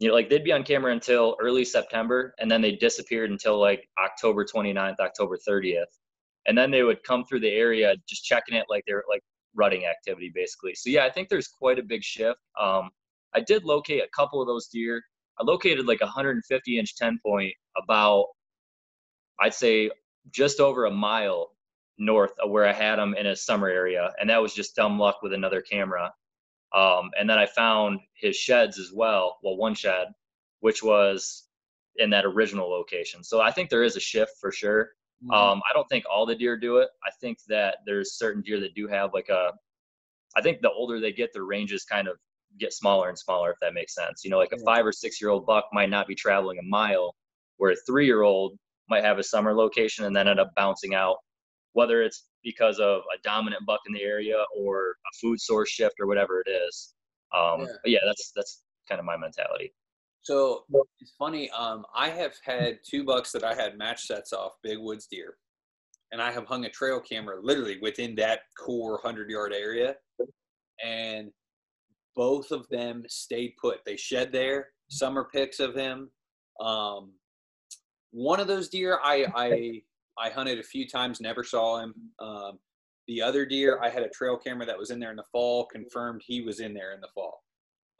you 0.00 0.08
know 0.08 0.14
like 0.14 0.28
they'd 0.28 0.44
be 0.44 0.52
on 0.52 0.64
camera 0.64 0.92
until 0.92 1.36
early 1.40 1.64
September 1.64 2.34
and 2.40 2.50
then 2.50 2.60
they 2.60 2.72
disappeared 2.72 3.30
until 3.30 3.60
like 3.60 3.88
October 4.04 4.44
29th, 4.44 4.98
October 4.98 5.38
30th 5.48 5.84
and 6.46 6.56
then 6.56 6.70
they 6.70 6.82
would 6.82 7.02
come 7.04 7.24
through 7.24 7.40
the 7.40 7.50
area 7.50 7.94
just 8.08 8.24
checking 8.24 8.56
it 8.56 8.66
like 8.68 8.84
they're 8.86 9.04
like 9.08 9.22
rutting 9.54 9.86
activity 9.86 10.30
basically. 10.34 10.74
So 10.74 10.90
yeah, 10.90 11.04
I 11.04 11.10
think 11.10 11.28
there's 11.28 11.48
quite 11.48 11.78
a 11.78 11.82
big 11.82 12.02
shift. 12.02 12.38
Um, 12.60 12.90
I 13.34 13.40
did 13.40 13.64
locate 13.64 14.02
a 14.02 14.08
couple 14.16 14.40
of 14.40 14.46
those 14.46 14.68
deer. 14.68 15.02
I 15.40 15.44
located 15.44 15.86
like 15.86 16.00
a 16.00 16.06
150 16.06 16.78
inch 16.78 16.96
10 16.96 17.18
point 17.24 17.52
about, 17.82 18.26
I'd 19.40 19.54
say 19.54 19.90
just 20.30 20.60
over 20.60 20.86
a 20.86 20.90
mile 20.90 21.50
north 21.98 22.32
of 22.42 22.50
where 22.50 22.66
I 22.66 22.72
had 22.72 22.96
them 22.96 23.14
in 23.14 23.26
a 23.26 23.36
summer 23.36 23.68
area. 23.68 24.10
And 24.20 24.28
that 24.30 24.42
was 24.42 24.54
just 24.54 24.76
dumb 24.76 24.98
luck 24.98 25.18
with 25.22 25.32
another 25.32 25.60
camera. 25.60 26.12
Um, 26.74 27.10
and 27.18 27.28
then 27.28 27.38
I 27.38 27.46
found 27.46 28.00
his 28.14 28.36
sheds 28.36 28.78
as 28.78 28.92
well. 28.92 29.38
Well, 29.42 29.56
one 29.56 29.74
shed, 29.74 30.08
which 30.60 30.82
was 30.82 31.44
in 31.96 32.10
that 32.10 32.24
original 32.24 32.70
location. 32.70 33.22
So 33.22 33.40
I 33.40 33.50
think 33.50 33.68
there 33.68 33.82
is 33.82 33.96
a 33.96 34.00
shift 34.00 34.32
for 34.40 34.50
sure. 34.50 34.90
Mm-hmm. 35.24 35.32
Um, 35.32 35.62
I 35.68 35.72
don't 35.72 35.88
think 35.88 36.04
all 36.10 36.26
the 36.26 36.34
deer 36.34 36.56
do 36.56 36.78
it. 36.78 36.88
I 37.04 37.10
think 37.20 37.38
that 37.48 37.78
there's 37.86 38.14
certain 38.18 38.42
deer 38.42 38.60
that 38.60 38.74
do 38.74 38.88
have 38.88 39.10
like 39.14 39.28
a. 39.28 39.52
I 40.34 40.40
think 40.40 40.62
the 40.62 40.70
older 40.70 40.98
they 40.98 41.12
get, 41.12 41.32
their 41.32 41.44
ranges 41.44 41.84
kind 41.84 42.08
of 42.08 42.16
get 42.58 42.72
smaller 42.72 43.08
and 43.08 43.18
smaller. 43.18 43.50
If 43.50 43.58
that 43.60 43.74
makes 43.74 43.94
sense, 43.94 44.22
you 44.24 44.30
know, 44.30 44.38
like 44.38 44.52
a 44.52 44.58
five 44.58 44.84
or 44.84 44.92
six 44.92 45.20
year 45.20 45.30
old 45.30 45.46
buck 45.46 45.66
might 45.72 45.90
not 45.90 46.06
be 46.06 46.14
traveling 46.14 46.58
a 46.58 46.66
mile, 46.66 47.14
where 47.58 47.72
a 47.72 47.76
three 47.86 48.06
year 48.06 48.22
old 48.22 48.58
might 48.88 49.04
have 49.04 49.18
a 49.18 49.22
summer 49.22 49.54
location 49.54 50.04
and 50.04 50.14
then 50.14 50.26
end 50.28 50.40
up 50.40 50.50
bouncing 50.56 50.94
out, 50.94 51.16
whether 51.74 52.02
it's 52.02 52.26
because 52.42 52.78
of 52.80 53.02
a 53.14 53.22
dominant 53.22 53.64
buck 53.66 53.80
in 53.86 53.92
the 53.92 54.02
area 54.02 54.42
or 54.56 54.90
a 54.90 55.16
food 55.20 55.40
source 55.40 55.68
shift 55.68 55.94
or 56.00 56.06
whatever 56.06 56.42
it 56.44 56.50
is. 56.50 56.94
Um, 57.34 57.60
yeah. 57.60 57.66
Yeah, 57.84 57.98
that's 58.04 58.32
that's 58.34 58.62
kind 58.88 58.98
of 58.98 59.04
my 59.04 59.16
mentality. 59.16 59.72
So 60.22 60.64
it's 61.00 61.14
funny. 61.18 61.50
Um, 61.50 61.84
I 61.94 62.08
have 62.08 62.34
had 62.44 62.78
two 62.88 63.04
bucks 63.04 63.32
that 63.32 63.42
I 63.42 63.54
had 63.54 63.76
match 63.76 64.02
sets 64.02 64.32
off 64.32 64.52
big 64.62 64.78
woods 64.78 65.06
deer, 65.10 65.36
and 66.12 66.22
I 66.22 66.30
have 66.30 66.46
hung 66.46 66.64
a 66.64 66.70
trail 66.70 67.00
camera 67.00 67.40
literally 67.42 67.78
within 67.82 68.14
that 68.16 68.40
core 68.56 69.00
hundred 69.02 69.30
yard 69.30 69.52
area, 69.52 69.96
and 70.84 71.30
both 72.14 72.52
of 72.52 72.68
them 72.68 73.02
stayed 73.08 73.54
put. 73.60 73.80
They 73.84 73.96
shed 73.96 74.30
there. 74.32 74.68
Summer 74.88 75.28
pics 75.32 75.58
of 75.58 75.74
him. 75.74 76.10
Um, 76.60 77.12
one 78.12 78.38
of 78.38 78.46
those 78.46 78.68
deer 78.68 79.00
I 79.02 79.26
I 79.34 79.82
I 80.18 80.30
hunted 80.30 80.60
a 80.60 80.62
few 80.62 80.86
times, 80.86 81.20
never 81.20 81.42
saw 81.42 81.80
him. 81.80 81.94
Um, 82.20 82.58
the 83.08 83.20
other 83.20 83.44
deer, 83.44 83.80
I 83.82 83.88
had 83.88 84.04
a 84.04 84.08
trail 84.08 84.36
camera 84.36 84.66
that 84.66 84.78
was 84.78 84.90
in 84.90 85.00
there 85.00 85.10
in 85.10 85.16
the 85.16 85.24
fall, 85.32 85.66
confirmed 85.66 86.22
he 86.24 86.42
was 86.42 86.60
in 86.60 86.72
there 86.74 86.92
in 86.92 87.00
the 87.00 87.08
fall. 87.12 87.42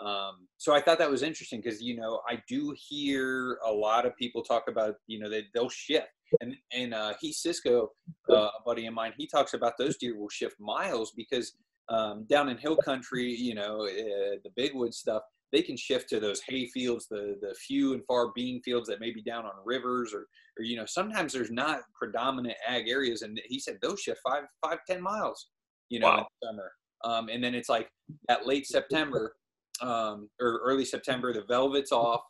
Um, 0.04 0.48
so 0.58 0.74
I 0.74 0.80
thought 0.80 0.98
that 0.98 1.10
was 1.10 1.22
interesting 1.22 1.60
because 1.60 1.80
you 1.80 1.96
know 1.96 2.20
I 2.28 2.42
do 2.48 2.74
hear 2.76 3.58
a 3.64 3.70
lot 3.70 4.06
of 4.06 4.16
people 4.16 4.42
talk 4.42 4.64
about 4.68 4.94
you 5.06 5.20
know 5.20 5.30
they 5.30 5.44
they'll 5.54 5.68
shift 5.68 6.08
and 6.40 6.54
and 6.72 6.94
uh, 6.94 7.14
he 7.20 7.32
Cisco, 7.32 7.90
uh, 8.30 8.34
a 8.34 8.50
buddy 8.64 8.86
of 8.86 8.94
mine, 8.94 9.12
he 9.16 9.26
talks 9.26 9.54
about 9.54 9.74
those 9.78 9.96
deer 9.96 10.18
will 10.18 10.28
shift 10.28 10.56
miles 10.58 11.12
because 11.16 11.52
um, 11.88 12.26
down 12.28 12.48
in 12.48 12.56
hill 12.56 12.76
country, 12.76 13.34
you 13.34 13.54
know, 13.54 13.82
uh, 13.82 14.36
the 14.44 14.50
big 14.56 14.74
wood 14.74 14.94
stuff, 14.94 15.22
they 15.52 15.62
can 15.62 15.76
shift 15.76 16.08
to 16.08 16.20
those 16.20 16.40
hay 16.48 16.66
fields, 16.66 17.06
the 17.08 17.36
the 17.40 17.54
few 17.54 17.92
and 17.92 18.04
far 18.06 18.32
bean 18.34 18.62
fields 18.62 18.88
that 18.88 19.00
may 19.00 19.10
be 19.10 19.22
down 19.22 19.44
on 19.44 19.52
rivers 19.64 20.14
or 20.14 20.26
or 20.58 20.64
you 20.64 20.76
know 20.76 20.86
sometimes 20.86 21.32
there's 21.32 21.50
not 21.50 21.80
predominant 21.94 22.56
ag 22.66 22.88
areas, 22.88 23.22
and 23.22 23.40
he 23.46 23.58
said 23.58 23.78
those 23.82 24.00
shift 24.00 24.20
five 24.26 24.44
five 24.64 24.78
ten 24.88 25.02
miles, 25.02 25.48
you 25.88 26.00
know, 26.00 26.08
wow. 26.08 26.18
in 26.18 26.48
summer. 26.48 26.72
Um, 27.04 27.28
and 27.28 27.42
then 27.42 27.54
it's 27.54 27.68
like 27.68 27.88
at 28.28 28.46
late 28.46 28.64
September 28.66 29.34
um, 29.82 30.28
or 30.40 30.60
early 30.64 30.84
September, 30.84 31.32
the 31.32 31.44
velvet's 31.48 31.92
off, 31.92 32.22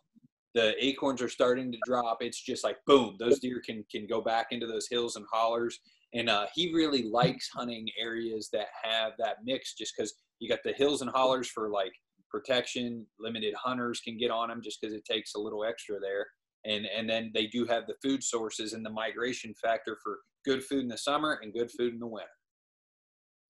the 0.54 0.74
acorns 0.84 1.22
are 1.22 1.28
starting 1.28 1.72
to 1.72 1.78
drop. 1.86 2.18
It's 2.20 2.40
just 2.40 2.64
like 2.64 2.78
boom, 2.86 3.16
those 3.18 3.38
deer 3.38 3.62
can 3.64 3.84
can 3.90 4.06
go 4.06 4.20
back 4.20 4.48
into 4.50 4.66
those 4.66 4.88
hills 4.90 5.16
and 5.16 5.26
hollers. 5.30 5.78
And 6.14 6.28
uh, 6.28 6.46
he 6.54 6.74
really 6.74 7.04
likes 7.04 7.48
hunting 7.54 7.88
areas 7.98 8.50
that 8.52 8.66
have 8.82 9.12
that 9.18 9.36
mix, 9.44 9.74
just 9.74 9.94
because 9.96 10.14
you 10.40 10.48
got 10.48 10.58
the 10.62 10.72
hills 10.72 11.00
and 11.00 11.10
hollers 11.10 11.48
for 11.48 11.70
like 11.70 11.92
protection. 12.30 13.06
Limited 13.18 13.54
hunters 13.54 14.00
can 14.00 14.18
get 14.18 14.30
on 14.30 14.48
them 14.48 14.60
just 14.62 14.80
because 14.80 14.94
it 14.94 15.04
takes 15.04 15.34
a 15.34 15.40
little 15.40 15.64
extra 15.64 15.98
there. 16.00 16.26
And 16.64 16.86
and 16.86 17.08
then 17.08 17.30
they 17.34 17.46
do 17.46 17.64
have 17.66 17.86
the 17.86 17.96
food 18.02 18.22
sources 18.22 18.72
and 18.72 18.84
the 18.84 18.90
migration 18.90 19.54
factor 19.54 19.96
for 20.02 20.18
good 20.44 20.62
food 20.62 20.80
in 20.80 20.88
the 20.88 20.98
summer 20.98 21.38
and 21.42 21.52
good 21.52 21.70
food 21.70 21.94
in 21.94 22.00
the 22.00 22.06
winter. 22.06 22.28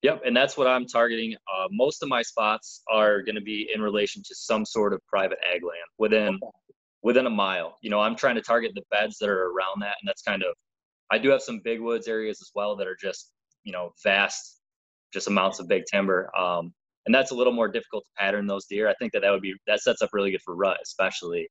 Yep, 0.03 0.23
and 0.27 0.37
that's 0.37 0.57
what 0.57 0.67
I'm 0.67 0.87
targeting. 0.87 1.35
Uh, 1.35 1.69
most 1.71 2.03
of 2.03 2.09
my 2.09 2.23
spots 2.23 2.83
are 2.91 3.23
going 3.23 3.37
to 3.37 3.41
be 3.41 3.71
in 3.73 3.81
relation 3.81 4.21
to 4.25 4.35
some 4.35 4.65
sort 4.65 4.93
of 4.93 5.01
private 5.07 5.39
ag 5.49 5.63
land 5.63 5.87
within 5.99 6.35
okay. 6.35 6.51
within 7.03 7.27
a 7.27 7.31
mile. 7.31 7.79
You 7.83 7.91
know, 7.91 8.01
I'm 8.01 8.17
trying 8.17 8.35
to 8.35 8.43
target 8.43 8.73
the 8.75 8.83
beds 8.91 9.19
that 9.19 9.29
are 9.29 9.47
around 9.47 9.81
that, 9.81 9.97
and 10.01 10.09
that's 10.09 10.23
kind 10.23 10.43
of. 10.43 10.55
I 11.13 11.19
do 11.19 11.29
have 11.29 11.43
some 11.43 11.61
big 11.63 11.81
woods 11.81 12.09
areas 12.09 12.39
as 12.43 12.51
well 12.55 12.75
that 12.77 12.89
are 12.89 12.97
just 13.01 13.31
you 13.63 13.73
know 13.73 13.93
vast, 14.03 14.61
just 15.13 15.29
amounts 15.29 15.61
of 15.61 15.69
big 15.69 15.85
timber, 15.91 16.37
um, 16.37 16.73
and 17.07 17.15
that's 17.15 17.31
a 17.31 17.35
little 17.35 17.53
more 17.53 17.69
difficult 17.69 18.05
to 18.05 18.25
pattern 18.25 18.49
those 18.49 18.67
deer. 18.67 18.89
I 18.89 18.95
think 18.95 19.13
that 19.13 19.23
that 19.23 19.31
would 19.31 19.43
be 19.43 19.55
that 19.69 19.81
sets 19.83 20.03
up 20.03 20.11
really 20.13 20.33
good 20.33 20.43
for 20.45 20.57
rut, 20.57 20.79
especially. 20.83 21.49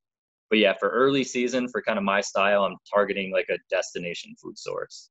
But 0.49 0.59
yeah, 0.59 0.73
for 0.77 0.89
early 0.89 1.23
season, 1.23 1.69
for 1.69 1.81
kind 1.81 1.97
of 1.97 2.03
my 2.03 2.19
style, 2.19 2.65
I'm 2.65 2.75
targeting 2.93 3.31
like 3.31 3.47
a 3.49 3.57
destination 3.69 4.35
food 4.43 4.59
source. 4.59 5.09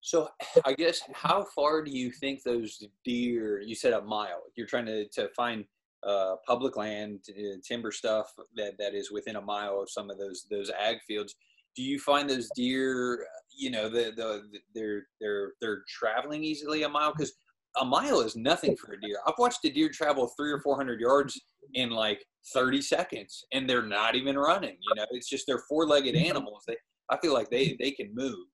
So 0.00 0.28
I 0.64 0.74
guess 0.74 1.00
how 1.12 1.46
far 1.54 1.82
do 1.82 1.90
you 1.90 2.10
think 2.10 2.42
those 2.42 2.82
deer? 3.04 3.60
You 3.60 3.74
said 3.74 3.92
a 3.92 4.02
mile. 4.02 4.42
You're 4.56 4.66
trying 4.66 4.86
to 4.86 5.08
to 5.08 5.28
find 5.36 5.64
uh, 6.06 6.36
public 6.46 6.76
land, 6.76 7.20
uh, 7.30 7.56
timber 7.66 7.90
stuff 7.90 8.32
that 8.56 8.78
that 8.78 8.94
is 8.94 9.10
within 9.10 9.36
a 9.36 9.42
mile 9.42 9.80
of 9.80 9.90
some 9.90 10.10
of 10.10 10.18
those 10.18 10.46
those 10.50 10.70
ag 10.70 10.98
fields. 11.06 11.34
Do 11.76 11.82
you 11.82 11.98
find 11.98 12.28
those 12.28 12.48
deer? 12.54 13.26
You 13.50 13.70
know, 13.70 13.88
the 13.88 14.12
the, 14.16 14.42
the 14.52 14.58
they're 14.74 15.06
they're 15.20 15.52
they're 15.60 15.82
traveling 15.88 16.44
easily 16.44 16.82
a 16.82 16.88
mile 16.88 17.12
because 17.16 17.34
a 17.80 17.84
mile 17.84 18.20
is 18.20 18.36
nothing 18.36 18.76
for 18.76 18.92
a 18.94 19.00
deer. 19.00 19.18
I've 19.26 19.34
watched 19.38 19.64
a 19.64 19.70
deer 19.70 19.88
travel 19.88 20.32
three 20.36 20.50
or 20.50 20.60
four 20.60 20.76
hundred 20.76 21.00
yards 21.00 21.40
in 21.74 21.90
like 21.90 22.24
30 22.52 22.80
seconds, 22.80 23.44
and 23.52 23.68
they're 23.68 23.82
not 23.82 24.14
even 24.14 24.38
running. 24.38 24.76
You 24.80 24.94
know, 24.96 25.06
it's 25.10 25.28
just 25.28 25.46
they're 25.46 25.62
four-legged 25.68 26.14
mm-hmm. 26.14 26.30
animals. 26.30 26.64
They, 26.66 26.76
I 27.10 27.18
feel 27.18 27.34
like 27.34 27.50
they 27.50 27.76
they 27.78 27.90
can 27.90 28.14
move. 28.14 28.46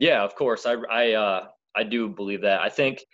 Yeah, 0.00 0.24
of 0.24 0.34
course. 0.34 0.66
I 0.66 0.74
I 0.90 1.12
uh, 1.12 1.46
I 1.76 1.84
do 1.84 2.08
believe 2.08 2.42
that. 2.42 2.60
I 2.60 2.68
think. 2.68 3.04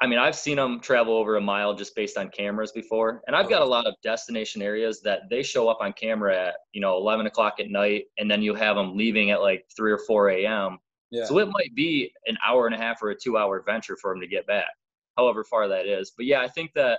I 0.00 0.08
mean, 0.08 0.18
I've 0.18 0.34
seen 0.34 0.56
them 0.56 0.80
travel 0.80 1.14
over 1.14 1.36
a 1.36 1.40
mile 1.40 1.74
just 1.74 1.94
based 1.94 2.18
on 2.18 2.28
cameras 2.28 2.72
before, 2.72 3.22
and 3.28 3.36
I've 3.36 3.48
got 3.48 3.62
a 3.62 3.64
lot 3.64 3.86
of 3.86 3.94
destination 4.02 4.60
areas 4.60 5.00
that 5.02 5.20
they 5.30 5.44
show 5.44 5.68
up 5.68 5.78
on 5.80 5.92
camera 5.92 6.48
at 6.48 6.54
you 6.72 6.80
know 6.80 6.96
11 6.96 7.26
o'clock 7.26 7.60
at 7.60 7.70
night, 7.70 8.06
and 8.18 8.28
then 8.28 8.42
you 8.42 8.52
have 8.54 8.74
them 8.74 8.96
leaving 8.96 9.30
at 9.30 9.40
like 9.40 9.64
3 9.76 9.92
or 9.92 9.98
4 9.98 10.30
a.m. 10.30 10.78
Yeah. 11.12 11.26
So 11.26 11.38
it 11.38 11.46
might 11.46 11.72
be 11.76 12.10
an 12.26 12.36
hour 12.44 12.66
and 12.66 12.74
a 12.74 12.78
half 12.78 13.00
or 13.00 13.10
a 13.10 13.14
two-hour 13.16 13.58
adventure 13.58 13.96
for 14.00 14.12
them 14.12 14.20
to 14.22 14.26
get 14.26 14.46
back, 14.46 14.70
however 15.16 15.44
far 15.44 15.68
that 15.68 15.86
is. 15.86 16.12
But 16.16 16.26
yeah, 16.26 16.40
I 16.40 16.48
think 16.48 16.72
that 16.74 16.98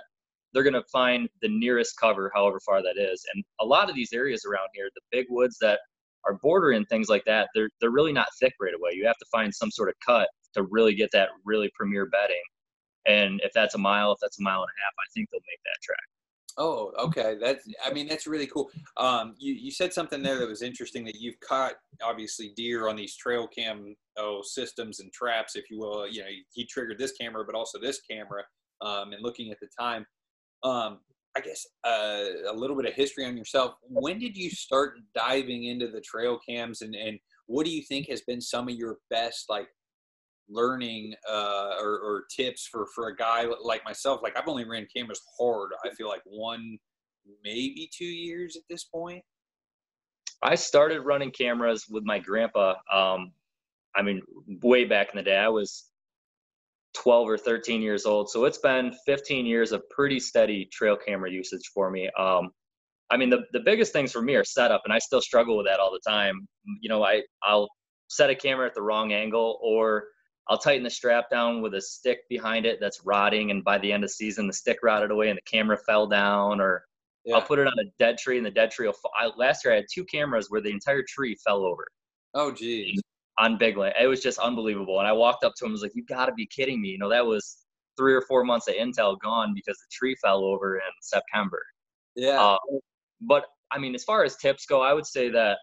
they're 0.54 0.62
going 0.62 0.72
to 0.72 0.84
find 0.84 1.28
the 1.42 1.48
nearest 1.48 1.98
cover, 2.00 2.30
however 2.32 2.60
far 2.60 2.80
that 2.80 2.96
is. 2.96 3.22
And 3.34 3.44
a 3.60 3.66
lot 3.66 3.90
of 3.90 3.96
these 3.96 4.12
areas 4.12 4.46
around 4.46 4.68
here, 4.72 4.88
the 4.94 5.00
big 5.10 5.26
woods 5.28 5.58
that 5.60 5.80
are 6.26 6.38
bordering 6.42 6.84
things 6.86 7.08
like 7.08 7.24
that, 7.26 7.48
they're 7.54 7.70
they're 7.80 7.90
really 7.90 8.12
not 8.12 8.28
thick 8.40 8.54
right 8.60 8.74
away. 8.74 8.92
You 8.94 9.06
have 9.06 9.18
to 9.18 9.26
find 9.30 9.54
some 9.54 9.70
sort 9.70 9.88
of 9.88 9.94
cut 10.06 10.28
to 10.54 10.62
really 10.64 10.94
get 10.94 11.10
that 11.12 11.30
really 11.44 11.70
premier 11.74 12.06
bedding. 12.06 12.42
And 13.06 13.40
if 13.44 13.52
that's 13.52 13.74
a 13.74 13.78
mile, 13.78 14.12
if 14.12 14.18
that's 14.20 14.38
a 14.38 14.42
mile 14.42 14.60
and 14.60 14.68
a 14.68 14.80
half, 14.84 14.94
I 14.98 15.06
think 15.14 15.28
they'll 15.30 15.40
make 15.40 15.60
that 15.64 15.82
track. 15.82 15.98
Oh, 16.56 16.92
okay. 16.98 17.36
That's 17.40 17.66
I 17.84 17.92
mean 17.92 18.06
that's 18.06 18.26
really 18.26 18.46
cool. 18.46 18.70
Um, 18.96 19.34
you 19.38 19.54
you 19.54 19.70
said 19.70 19.92
something 19.92 20.22
there 20.22 20.38
that 20.38 20.48
was 20.48 20.62
interesting 20.62 21.04
that 21.04 21.16
you've 21.16 21.38
caught 21.40 21.74
obviously 22.02 22.52
deer 22.56 22.88
on 22.88 22.96
these 22.96 23.16
trail 23.16 23.48
cam 23.48 23.96
oh 24.16 24.40
systems 24.42 25.00
and 25.00 25.12
traps, 25.12 25.56
if 25.56 25.68
you 25.70 25.78
will. 25.78 26.08
You 26.08 26.20
know, 26.20 26.28
he 26.52 26.64
triggered 26.66 26.98
this 26.98 27.12
camera, 27.20 27.44
but 27.44 27.56
also 27.56 27.78
this 27.80 28.00
camera. 28.08 28.44
Um, 28.80 29.12
and 29.12 29.22
looking 29.22 29.50
at 29.50 29.58
the 29.60 29.68
time, 29.78 30.06
um, 30.62 31.00
I 31.36 31.40
guess 31.40 31.66
uh, 31.84 32.50
a 32.50 32.54
little 32.54 32.76
bit 32.76 32.86
of 32.86 32.94
history 32.94 33.24
on 33.26 33.36
yourself. 33.36 33.74
When 33.82 34.18
did 34.18 34.36
you 34.36 34.50
start 34.50 34.98
diving 35.14 35.64
into 35.64 35.88
the 35.88 36.00
trail 36.00 36.38
cams, 36.46 36.82
and 36.82 36.94
and 36.94 37.18
what 37.46 37.66
do 37.66 37.72
you 37.72 37.82
think 37.82 38.08
has 38.08 38.22
been 38.22 38.40
some 38.40 38.68
of 38.68 38.74
your 38.74 38.98
best 39.10 39.46
like 39.48 39.68
learning 40.48 41.14
uh, 41.28 41.74
or, 41.80 41.98
or 41.98 42.24
tips 42.34 42.68
for 42.70 42.86
for 42.94 43.08
a 43.08 43.16
guy 43.16 43.46
like 43.62 43.84
myself? 43.84 44.20
Like 44.22 44.38
I've 44.38 44.48
only 44.48 44.64
ran 44.64 44.86
cameras 44.94 45.20
hard. 45.38 45.70
I 45.84 45.90
feel 45.90 46.08
like 46.08 46.22
one, 46.24 46.78
maybe 47.42 47.90
two 47.92 48.04
years 48.04 48.56
at 48.56 48.62
this 48.70 48.84
point. 48.84 49.24
I 50.42 50.54
started 50.54 51.00
running 51.00 51.30
cameras 51.30 51.86
with 51.88 52.04
my 52.04 52.18
grandpa. 52.18 52.74
Um, 52.92 53.32
I 53.96 54.02
mean, 54.02 54.20
way 54.62 54.84
back 54.84 55.08
in 55.12 55.16
the 55.16 55.22
day, 55.22 55.36
I 55.36 55.48
was 55.48 55.84
12 56.94 57.28
or 57.28 57.38
13 57.38 57.82
years 57.82 58.06
old. 58.06 58.30
So 58.30 58.44
it's 58.44 58.58
been 58.58 58.92
15 59.06 59.46
years 59.46 59.72
of 59.72 59.82
pretty 59.90 60.20
steady 60.20 60.68
trail 60.72 60.96
camera 60.96 61.30
usage 61.30 61.70
for 61.72 61.90
me. 61.90 62.08
Um, 62.18 62.50
I 63.10 63.16
mean, 63.16 63.30
the, 63.30 63.42
the 63.52 63.60
biggest 63.60 63.92
things 63.92 64.12
for 64.12 64.22
me 64.22 64.34
are 64.34 64.44
setup, 64.44 64.82
and 64.84 64.92
I 64.92 64.98
still 64.98 65.20
struggle 65.20 65.56
with 65.56 65.66
that 65.66 65.80
all 65.80 65.92
the 65.92 66.00
time. 66.08 66.48
You 66.80 66.88
know, 66.88 67.04
I, 67.04 67.22
I'll 67.42 67.68
set 68.08 68.30
a 68.30 68.34
camera 68.34 68.66
at 68.66 68.74
the 68.74 68.82
wrong 68.82 69.12
angle, 69.12 69.58
or 69.62 70.04
I'll 70.48 70.58
tighten 70.58 70.82
the 70.82 70.90
strap 70.90 71.30
down 71.30 71.60
with 71.60 71.74
a 71.74 71.80
stick 71.80 72.20
behind 72.28 72.64
it 72.64 72.78
that's 72.80 73.00
rotting, 73.04 73.50
and 73.50 73.62
by 73.62 73.78
the 73.78 73.92
end 73.92 74.04
of 74.04 74.10
season, 74.10 74.46
the 74.46 74.52
stick 74.52 74.78
rotted 74.82 75.10
away 75.10 75.28
and 75.28 75.36
the 75.36 75.50
camera 75.50 75.76
fell 75.86 76.06
down, 76.06 76.60
or 76.60 76.84
yeah. 77.24 77.36
I'll 77.36 77.42
put 77.42 77.58
it 77.58 77.66
on 77.66 77.74
a 77.78 77.90
dead 77.98 78.18
tree 78.18 78.36
and 78.36 78.46
the 78.46 78.50
dead 78.50 78.70
tree 78.70 78.86
will 78.86 78.94
fall. 78.94 79.12
I, 79.18 79.30
last 79.36 79.64
year, 79.64 79.74
I 79.74 79.76
had 79.76 79.86
two 79.92 80.04
cameras 80.04 80.46
where 80.48 80.60
the 80.60 80.70
entire 80.70 81.04
tree 81.06 81.36
fell 81.44 81.64
over. 81.64 81.86
Oh, 82.34 82.50
geez 82.50 83.00
on 83.38 83.58
Big 83.58 83.76
Land. 83.76 83.94
It 84.00 84.06
was 84.06 84.20
just 84.20 84.38
unbelievable. 84.38 84.98
And 84.98 85.08
I 85.08 85.12
walked 85.12 85.44
up 85.44 85.54
to 85.56 85.64
him 85.64 85.68
and 85.68 85.72
was 85.72 85.82
like, 85.82 85.94
You 85.94 86.04
got 86.04 86.26
to 86.26 86.32
be 86.32 86.46
kidding 86.46 86.80
me. 86.80 86.88
You 86.88 86.98
know, 86.98 87.10
that 87.10 87.24
was 87.24 87.58
three 87.96 88.14
or 88.14 88.22
four 88.22 88.44
months 88.44 88.68
of 88.68 88.74
Intel 88.74 89.18
gone 89.20 89.52
because 89.54 89.76
the 89.76 89.86
tree 89.92 90.16
fell 90.22 90.44
over 90.44 90.76
in 90.76 90.82
September. 91.00 91.62
Yeah. 92.16 92.40
Uh, 92.40 92.58
but 93.20 93.44
I 93.70 93.78
mean, 93.78 93.94
as 93.94 94.04
far 94.04 94.24
as 94.24 94.36
tips 94.36 94.66
go, 94.66 94.82
I 94.82 94.92
would 94.92 95.06
say 95.06 95.28
that 95.30 95.58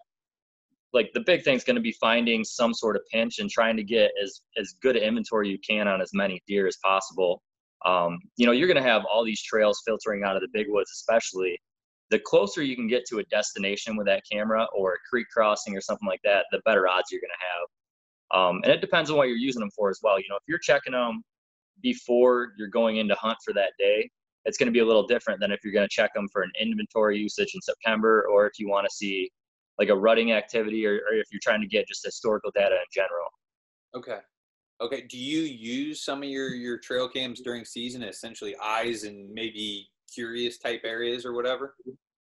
like 0.92 1.10
the 1.14 1.20
big 1.20 1.42
thing 1.42 1.56
is 1.56 1.64
going 1.64 1.76
to 1.76 1.82
be 1.82 1.94
finding 2.00 2.44
some 2.44 2.74
sort 2.74 2.96
of 2.96 3.02
pinch 3.10 3.38
and 3.38 3.48
trying 3.48 3.76
to 3.76 3.82
get 3.84 4.10
as 4.22 4.42
as 4.58 4.74
good 4.82 4.96
inventory 4.96 5.48
you 5.48 5.58
can 5.66 5.88
on 5.88 6.02
as 6.02 6.10
many 6.12 6.42
deer 6.46 6.66
as 6.66 6.76
possible. 6.84 7.42
Um, 7.84 8.18
you 8.36 8.46
know, 8.46 8.52
you're 8.52 8.68
going 8.68 8.82
to 8.82 8.88
have 8.88 9.02
all 9.10 9.24
these 9.24 9.42
trails 9.42 9.82
filtering 9.86 10.22
out 10.24 10.36
of 10.36 10.42
the 10.42 10.48
big 10.52 10.66
woods, 10.68 10.90
especially 10.92 11.58
the 12.12 12.18
closer 12.18 12.62
you 12.62 12.76
can 12.76 12.86
get 12.86 13.06
to 13.06 13.20
a 13.20 13.24
destination 13.24 13.96
with 13.96 14.06
that 14.06 14.22
camera 14.30 14.66
or 14.76 14.92
a 14.92 14.98
creek 15.08 15.26
crossing 15.32 15.74
or 15.74 15.80
something 15.80 16.06
like 16.06 16.20
that, 16.22 16.44
the 16.52 16.60
better 16.66 16.86
odds 16.86 17.10
you're 17.10 17.22
going 17.22 17.30
to 17.30 17.46
have. 18.36 18.48
Um, 18.48 18.60
and 18.64 18.72
it 18.72 18.82
depends 18.82 19.10
on 19.10 19.16
what 19.16 19.28
you're 19.28 19.36
using 19.36 19.60
them 19.60 19.70
for 19.74 19.88
as 19.88 19.98
well. 20.02 20.18
You 20.18 20.26
know, 20.28 20.36
if 20.36 20.42
you're 20.46 20.58
checking 20.58 20.92
them 20.92 21.22
before 21.80 22.52
you're 22.58 22.68
going 22.68 22.98
in 22.98 23.08
to 23.08 23.14
hunt 23.14 23.38
for 23.42 23.54
that 23.54 23.72
day, 23.78 24.10
it's 24.44 24.58
going 24.58 24.66
to 24.66 24.72
be 24.72 24.80
a 24.80 24.84
little 24.84 25.06
different 25.06 25.40
than 25.40 25.52
if 25.52 25.60
you're 25.64 25.72
going 25.72 25.88
to 25.88 25.94
check 25.94 26.12
them 26.14 26.28
for 26.30 26.42
an 26.42 26.50
inventory 26.60 27.18
usage 27.18 27.52
in 27.54 27.62
September 27.62 28.26
or 28.30 28.46
if 28.46 28.58
you 28.58 28.68
want 28.68 28.86
to 28.86 28.94
see 28.94 29.30
like 29.78 29.88
a 29.88 29.96
rutting 29.96 30.32
activity 30.32 30.84
or, 30.84 30.96
or 30.96 31.14
if 31.14 31.26
you're 31.32 31.40
trying 31.42 31.62
to 31.62 31.66
get 31.66 31.88
just 31.88 32.04
historical 32.04 32.50
data 32.54 32.74
in 32.74 32.84
general. 32.92 33.28
Okay. 33.94 34.20
Okay. 34.82 35.06
Do 35.08 35.16
you 35.16 35.42
use 35.42 36.04
some 36.04 36.22
of 36.22 36.28
your 36.28 36.48
your 36.48 36.76
trail 36.76 37.08
cams 37.08 37.40
during 37.40 37.64
season, 37.64 38.02
essentially 38.02 38.54
eyes 38.62 39.04
and 39.04 39.32
maybe 39.32 39.88
curious 40.14 40.58
type 40.58 40.82
areas 40.84 41.24
or 41.24 41.32
whatever? 41.32 41.74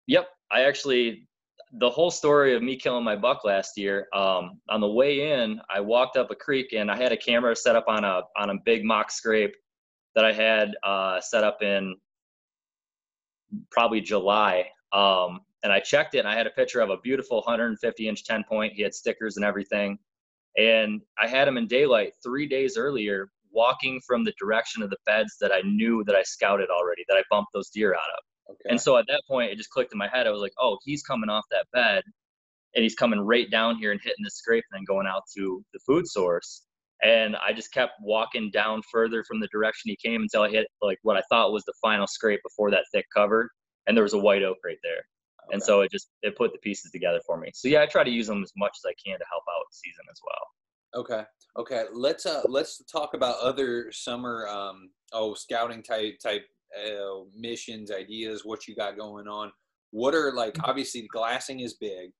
Yep. 0.08 0.28
I 0.52 0.62
actually 0.62 1.28
the 1.73 1.89
whole 1.89 2.10
story 2.10 2.56
of 2.56 2.63
me 2.63 2.75
killing 2.75 3.04
my 3.04 3.15
buck 3.15 3.43
last 3.45 3.78
year. 3.78 4.08
Um, 4.13 4.60
on 4.69 4.82
the 4.82 4.89
way 4.89 5.32
in, 5.32 5.62
I 5.69 5.80
walked 5.80 6.17
up 6.17 6.32
a 6.32 6.36
creek 6.36 6.73
and 6.73 6.89
I 6.89 6.97
had 6.97 7.12
a 7.12 7.17
camera 7.17 7.56
set 7.56 7.75
up 7.75 7.86
on 7.88 8.04
a 8.04 8.21
on 8.38 8.49
a 8.49 8.56
big 8.65 8.84
mock 8.84 9.12
scrape 9.12 9.56
that 10.15 10.25
I 10.25 10.34
had 10.34 10.75
uh, 10.84 11.21
set 11.21 11.43
up 11.43 11.62
in 11.62 11.95
probably 13.71 14.02
July. 14.02 14.65
Um, 14.91 15.41
and 15.63 15.71
I 15.71 15.80
checked 15.80 16.15
it 16.15 16.19
and 16.19 16.28
I 16.28 16.36
had 16.36 16.47
a 16.47 16.52
picture 16.52 16.80
of 16.80 16.89
a 16.89 16.97
beautiful 16.97 17.38
150 17.38 18.08
inch 18.08 18.23
10 18.23 18.43
point. 18.45 18.73
He 18.73 18.82
had 18.82 18.93
stickers 18.93 19.36
and 19.36 19.45
everything. 19.45 19.99
And 20.58 21.02
I 21.21 21.28
had 21.28 21.47
him 21.47 21.58
in 21.58 21.67
daylight 21.67 22.13
three 22.23 22.47
days 22.47 22.78
earlier, 22.78 23.32
walking 23.51 23.99
from 24.05 24.23
the 24.23 24.33
direction 24.39 24.83
of 24.83 24.89
the 24.89 24.97
beds 25.05 25.35
that 25.41 25.51
I 25.51 25.62
knew 25.62 26.03
that 26.05 26.15
I 26.15 26.23
scouted 26.23 26.69
already, 26.69 27.03
that 27.07 27.17
I 27.17 27.23
bumped 27.29 27.51
those 27.53 27.69
deer 27.69 27.93
out 27.93 27.99
of. 27.99 28.51
Okay. 28.51 28.69
And 28.69 28.81
so 28.81 28.97
at 28.97 29.05
that 29.07 29.21
point, 29.27 29.51
it 29.51 29.57
just 29.57 29.69
clicked 29.69 29.93
in 29.93 29.97
my 29.97 30.07
head. 30.07 30.27
I 30.27 30.31
was 30.31 30.41
like, 30.41 30.53
oh, 30.59 30.77
he's 30.83 31.03
coming 31.03 31.29
off 31.29 31.45
that 31.51 31.67
bed 31.71 32.03
and 32.75 32.83
he's 32.83 32.95
coming 32.95 33.19
right 33.19 33.49
down 33.49 33.77
here 33.77 33.91
and 33.91 34.01
hitting 34.01 34.23
the 34.23 34.31
scrape 34.31 34.63
and 34.71 34.79
then 34.79 34.85
going 34.85 35.07
out 35.07 35.23
to 35.38 35.63
the 35.73 35.79
food 35.85 36.07
source. 36.07 36.63
And 37.01 37.35
I 37.38 37.53
just 37.53 37.71
kept 37.71 37.93
walking 38.01 38.51
down 38.51 38.81
further 38.91 39.23
from 39.23 39.39
the 39.39 39.47
direction 39.51 39.89
he 39.89 39.97
came 39.97 40.21
until 40.21 40.41
I 40.41 40.49
hit 40.49 40.67
like 40.81 40.97
what 41.03 41.17
I 41.17 41.21
thought 41.29 41.53
was 41.53 41.63
the 41.63 41.73
final 41.81 42.07
scrape 42.07 42.41
before 42.43 42.71
that 42.71 42.85
thick 42.91 43.05
cover. 43.15 43.49
And 43.88 43.95
there 43.95 44.03
was 44.03 44.13
a 44.13 44.19
white 44.19 44.43
oak 44.43 44.57
right 44.65 44.77
there. 44.83 45.03
Okay. 45.45 45.53
And 45.53 45.63
so 45.63 45.81
it 45.81 45.91
just 45.91 46.09
it 46.21 46.38
put 46.38 46.51
the 46.51 46.59
pieces 46.59 46.91
together 46.91 47.21
for 47.25 47.38
me. 47.38 47.51
So 47.53 47.69
yeah, 47.69 47.81
I 47.81 47.85
try 47.85 48.03
to 48.03 48.12
use 48.12 48.27
them 48.27 48.43
as 48.43 48.51
much 48.57 48.77
as 48.83 48.89
I 48.89 48.93
can 49.03 49.17
to 49.17 49.25
help 49.31 49.43
out 49.49 49.63
the 49.71 49.75
season 49.75 50.05
as 50.12 50.19
well. 50.25 50.45
Okay. 50.95 51.23
Okay. 51.58 51.84
Let's 51.93 52.25
uh 52.25 52.41
let's 52.47 52.84
talk 52.86 53.13
about 53.13 53.38
other 53.41 53.91
summer 53.91 54.47
um 54.47 54.89
oh 55.13 55.34
scouting 55.34 55.84
type 55.84 56.19
type 56.21 56.45
uh, 56.78 57.23
missions, 57.36 57.91
ideas, 57.91 58.45
what 58.45 58.67
you 58.67 58.75
got 58.75 58.97
going 58.97 59.28
on. 59.28 59.52
What 59.91 60.13
are 60.13 60.32
like 60.34 60.54
mm-hmm. 60.54 60.69
obviously 60.69 61.08
glassing 61.12 61.62
is 61.62 61.75
big, 61.75 62.12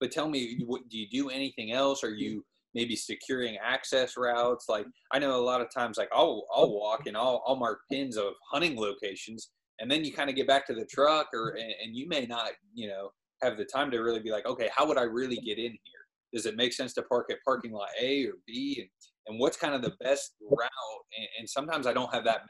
but 0.00 0.10
tell 0.10 0.28
me, 0.28 0.58
what, 0.66 0.88
do 0.88 0.98
you 0.98 1.08
do 1.08 1.30
anything 1.30 1.72
else? 1.72 2.02
Are 2.02 2.14
you 2.14 2.44
maybe 2.74 2.96
securing 2.96 3.56
access 3.62 4.16
routes? 4.16 4.66
Like 4.68 4.86
I 5.12 5.18
know 5.18 5.36
a 5.36 5.42
lot 5.42 5.60
of 5.60 5.72
times, 5.72 5.98
like 5.98 6.08
I'll 6.12 6.46
I'll 6.54 6.72
walk 6.72 7.06
and 7.06 7.16
I'll 7.16 7.42
I'll 7.46 7.56
mark 7.56 7.80
pins 7.90 8.16
of 8.16 8.32
hunting 8.50 8.76
locations, 8.76 9.50
and 9.78 9.90
then 9.90 10.04
you 10.04 10.12
kind 10.12 10.30
of 10.30 10.36
get 10.36 10.48
back 10.48 10.66
to 10.66 10.74
the 10.74 10.86
truck, 10.86 11.28
or 11.32 11.50
and, 11.50 11.74
and 11.84 11.96
you 11.96 12.08
may 12.08 12.26
not 12.26 12.50
you 12.74 12.88
know 12.88 13.10
have 13.42 13.56
the 13.56 13.64
time 13.64 13.90
to 13.90 13.98
really 13.98 14.20
be 14.20 14.30
like, 14.30 14.46
okay, 14.46 14.68
how 14.74 14.86
would 14.86 14.98
I 14.98 15.02
really 15.02 15.36
get 15.36 15.58
in 15.58 15.72
here? 15.72 16.01
Does 16.32 16.46
it 16.46 16.56
make 16.56 16.72
sense 16.72 16.94
to 16.94 17.02
park 17.02 17.26
at 17.30 17.38
parking 17.44 17.72
lot 17.72 17.88
A 18.00 18.26
or 18.26 18.34
B? 18.46 18.78
And 18.80 18.88
and 19.26 19.38
what's 19.38 19.56
kind 19.56 19.74
of 19.74 19.82
the 19.82 19.94
best 20.00 20.34
route. 20.40 20.68
And, 21.16 21.28
and 21.40 21.48
sometimes 21.48 21.86
I 21.86 21.92
don't 21.92 22.12
have 22.12 22.24
that 22.24 22.42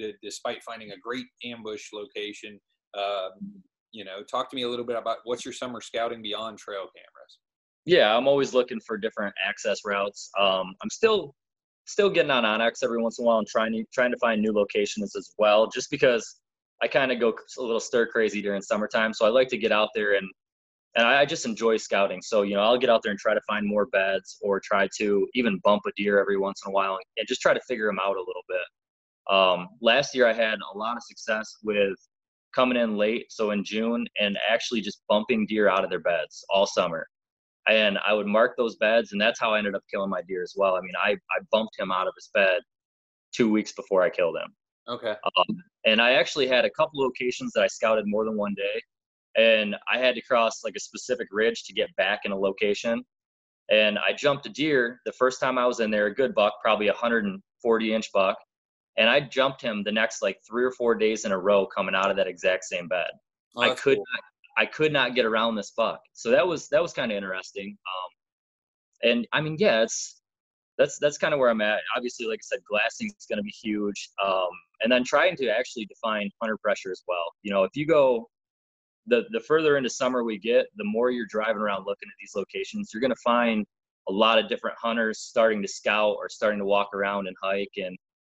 mapped, 0.00 0.16
despite 0.22 0.62
finding 0.62 0.92
a 0.92 0.98
great 1.02 1.26
ambush 1.44 1.88
location. 1.92 2.60
Um, 2.96 3.62
you 3.92 4.04
know, 4.04 4.22
talk 4.30 4.50
to 4.50 4.56
me 4.56 4.62
a 4.62 4.68
little 4.68 4.86
bit 4.86 4.96
about 4.96 5.18
what's 5.24 5.44
your 5.44 5.52
summer 5.52 5.80
scouting 5.80 6.22
beyond 6.22 6.58
trail 6.58 6.86
cameras. 6.96 7.38
Yeah, 7.84 8.16
I'm 8.16 8.28
always 8.28 8.54
looking 8.54 8.80
for 8.86 8.96
different 8.96 9.34
access 9.46 9.80
routes. 9.84 10.30
Um, 10.38 10.74
I'm 10.82 10.90
still 10.90 11.34
still 11.86 12.08
getting 12.08 12.30
on 12.30 12.44
onX 12.44 12.84
every 12.84 13.02
once 13.02 13.18
in 13.18 13.24
a 13.24 13.26
while 13.26 13.38
and 13.38 13.46
trying 13.46 13.72
to 13.72 13.84
trying 13.92 14.12
to 14.12 14.18
find 14.18 14.40
new 14.40 14.52
locations 14.52 15.16
as 15.16 15.30
well. 15.38 15.66
Just 15.66 15.90
because 15.90 16.40
I 16.80 16.88
kind 16.88 17.10
of 17.10 17.18
go 17.18 17.34
a 17.58 17.62
little 17.62 17.80
stir 17.80 18.06
crazy 18.06 18.40
during 18.40 18.62
summertime, 18.62 19.12
so 19.12 19.26
I 19.26 19.30
like 19.30 19.48
to 19.48 19.58
get 19.58 19.72
out 19.72 19.88
there 19.94 20.14
and 20.14 20.26
and 20.94 21.06
I 21.06 21.24
just 21.24 21.46
enjoy 21.46 21.78
scouting. 21.78 22.20
So, 22.20 22.42
you 22.42 22.54
know, 22.54 22.60
I'll 22.60 22.78
get 22.78 22.90
out 22.90 23.02
there 23.02 23.10
and 23.10 23.18
try 23.18 23.34
to 23.34 23.40
find 23.46 23.66
more 23.66 23.86
beds 23.86 24.38
or 24.42 24.60
try 24.60 24.88
to 24.98 25.26
even 25.34 25.58
bump 25.64 25.82
a 25.86 25.92
deer 25.96 26.18
every 26.18 26.36
once 26.36 26.60
in 26.64 26.70
a 26.70 26.72
while 26.72 26.98
and 27.16 27.28
just 27.28 27.40
try 27.40 27.54
to 27.54 27.60
figure 27.66 27.86
them 27.86 27.98
out 27.98 28.16
a 28.16 28.20
little 28.20 28.42
bit. 28.48 29.34
Um, 29.34 29.68
last 29.80 30.14
year, 30.14 30.26
I 30.26 30.32
had 30.32 30.58
a 30.74 30.76
lot 30.76 30.96
of 30.96 31.02
success 31.02 31.56
with 31.62 31.94
coming 32.54 32.76
in 32.76 32.98
late, 32.98 33.26
so 33.30 33.52
in 33.52 33.64
June, 33.64 34.06
and 34.20 34.36
actually 34.46 34.82
just 34.82 35.02
bumping 35.08 35.46
deer 35.46 35.68
out 35.68 35.84
of 35.84 35.90
their 35.90 36.00
beds 36.00 36.44
all 36.50 36.66
summer. 36.66 37.06
And 37.68 37.98
I 38.06 38.12
would 38.12 38.26
mark 38.26 38.56
those 38.58 38.76
beds, 38.76 39.12
and 39.12 39.20
that's 39.20 39.40
how 39.40 39.54
I 39.54 39.58
ended 39.58 39.74
up 39.74 39.84
killing 39.90 40.10
my 40.10 40.20
deer 40.28 40.42
as 40.42 40.52
well. 40.56 40.74
I 40.74 40.80
mean, 40.80 40.92
I, 41.02 41.12
I 41.12 41.40
bumped 41.50 41.78
him 41.78 41.90
out 41.90 42.08
of 42.08 42.12
his 42.16 42.28
bed 42.34 42.60
two 43.32 43.50
weeks 43.50 43.72
before 43.72 44.02
I 44.02 44.10
killed 44.10 44.36
him. 44.36 44.52
Okay. 44.88 45.14
Um, 45.38 45.62
and 45.86 46.02
I 46.02 46.14
actually 46.14 46.48
had 46.48 46.64
a 46.64 46.70
couple 46.70 47.00
locations 47.00 47.52
that 47.54 47.62
I 47.62 47.68
scouted 47.68 48.04
more 48.06 48.24
than 48.24 48.36
one 48.36 48.54
day 48.54 48.82
and 49.36 49.76
I 49.92 49.98
had 49.98 50.14
to 50.14 50.22
cross 50.22 50.62
like 50.64 50.74
a 50.76 50.80
specific 50.80 51.28
ridge 51.30 51.64
to 51.64 51.72
get 51.72 51.94
back 51.96 52.20
in 52.24 52.32
a 52.32 52.38
location. 52.38 53.04
And 53.70 53.98
I 53.98 54.12
jumped 54.12 54.46
a 54.46 54.50
deer 54.50 55.00
the 55.06 55.12
first 55.12 55.40
time 55.40 55.56
I 55.56 55.66
was 55.66 55.80
in 55.80 55.90
there, 55.90 56.06
a 56.06 56.14
good 56.14 56.34
buck, 56.34 56.54
probably 56.62 56.88
a 56.88 56.92
140 56.92 57.94
inch 57.94 58.12
buck. 58.12 58.36
And 58.98 59.08
I 59.08 59.20
jumped 59.20 59.62
him 59.62 59.82
the 59.82 59.92
next 59.92 60.20
like 60.20 60.38
three 60.46 60.64
or 60.64 60.72
four 60.72 60.94
days 60.94 61.24
in 61.24 61.32
a 61.32 61.38
row 61.38 61.66
coming 61.66 61.94
out 61.94 62.10
of 62.10 62.16
that 62.16 62.26
exact 62.26 62.64
same 62.64 62.88
bed. 62.88 63.10
Oh, 63.56 63.62
I 63.62 63.70
could 63.70 63.96
cool. 63.96 64.04
not, 64.12 64.22
I 64.58 64.66
could 64.66 64.92
not 64.92 65.14
get 65.14 65.24
around 65.24 65.54
this 65.54 65.72
buck. 65.74 66.00
So 66.12 66.30
that 66.30 66.46
was 66.46 66.68
that 66.68 66.82
was 66.82 66.92
kind 66.92 67.10
of 67.10 67.16
interesting. 67.16 67.76
Um, 67.86 69.10
and 69.10 69.28
I 69.32 69.40
mean, 69.40 69.56
yeah, 69.58 69.82
it's 69.82 70.20
that's 70.76 70.98
that's 70.98 71.16
kind 71.16 71.32
of 71.32 71.40
where 71.40 71.48
I'm 71.48 71.62
at. 71.62 71.80
Obviously, 71.96 72.26
like 72.26 72.40
I 72.42 72.46
said, 72.54 72.58
glassing 72.68 73.06
is 73.06 73.26
going 73.26 73.38
to 73.38 73.42
be 73.42 73.54
huge. 73.62 74.10
Um, 74.22 74.50
and 74.82 74.92
then 74.92 75.04
trying 75.04 75.36
to 75.36 75.48
actually 75.48 75.86
define 75.86 76.30
hunter 76.40 76.58
pressure 76.62 76.90
as 76.90 77.02
well. 77.06 77.24
You 77.42 77.52
know, 77.52 77.64
if 77.64 77.70
you 77.74 77.86
go 77.86 78.28
the 79.06 79.24
the 79.30 79.40
further 79.40 79.76
into 79.76 79.90
summer 79.90 80.24
we 80.24 80.38
get, 80.38 80.66
the 80.76 80.84
more 80.84 81.10
you're 81.10 81.26
driving 81.26 81.62
around 81.62 81.80
looking 81.86 82.08
at 82.08 82.14
these 82.20 82.32
locations, 82.34 82.90
you're 82.92 83.00
going 83.00 83.10
to 83.10 83.16
find 83.24 83.66
a 84.08 84.12
lot 84.12 84.38
of 84.38 84.48
different 84.48 84.76
hunters 84.80 85.20
starting 85.20 85.62
to 85.62 85.68
scout 85.68 86.16
or 86.18 86.28
starting 86.28 86.58
to 86.58 86.64
walk 86.64 86.90
around 86.94 87.26
and 87.26 87.36
hike. 87.42 87.72
And 87.76 87.96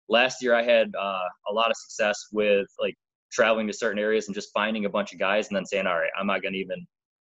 last 0.08 0.42
year 0.42 0.54
I 0.54 0.62
had 0.62 0.92
uh, 0.98 1.28
a 1.50 1.52
lot 1.52 1.70
of 1.70 1.76
success 1.76 2.26
with 2.32 2.66
like 2.80 2.94
traveling 3.32 3.66
to 3.66 3.72
certain 3.72 3.98
areas 3.98 4.28
and 4.28 4.34
just 4.34 4.52
finding 4.52 4.84
a 4.84 4.90
bunch 4.90 5.12
of 5.12 5.18
guys 5.18 5.48
and 5.48 5.56
then 5.56 5.64
saying, 5.64 5.86
all 5.86 5.98
right, 5.98 6.10
I'm 6.18 6.26
not 6.26 6.42
going 6.42 6.52
to 6.52 6.58
even, 6.58 6.86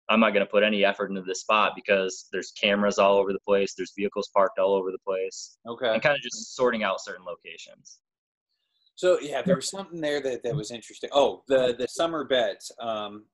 I'm 0.09 0.19
not 0.19 0.31
going 0.33 0.45
to 0.45 0.51
put 0.51 0.63
any 0.63 0.83
effort 0.85 1.09
into 1.09 1.21
this 1.21 1.41
spot 1.41 1.73
because 1.75 2.27
there's 2.31 2.51
cameras 2.51 2.97
all 2.97 3.17
over 3.17 3.33
the 3.33 3.39
place. 3.39 3.73
There's 3.75 3.93
vehicles 3.97 4.29
parked 4.33 4.59
all 4.59 4.73
over 4.73 4.91
the 4.91 4.99
place. 5.05 5.57
Okay. 5.65 5.93
And 5.93 6.01
kind 6.01 6.15
of 6.15 6.21
just 6.21 6.55
sorting 6.55 6.83
out 6.83 7.01
certain 7.01 7.25
locations. 7.25 7.99
So 8.97 9.19
yeah, 9.21 9.43
there 9.43 9.55
was 9.55 9.69
something 9.69 10.01
there 10.01 10.21
that, 10.21 10.41
that 10.43 10.55
was 10.55 10.71
interesting. 10.71 11.11
Oh, 11.13 11.43
the 11.47 11.75
the 11.77 11.87
summer 11.87 12.25
beds. 12.25 12.71
Um, 12.81 13.25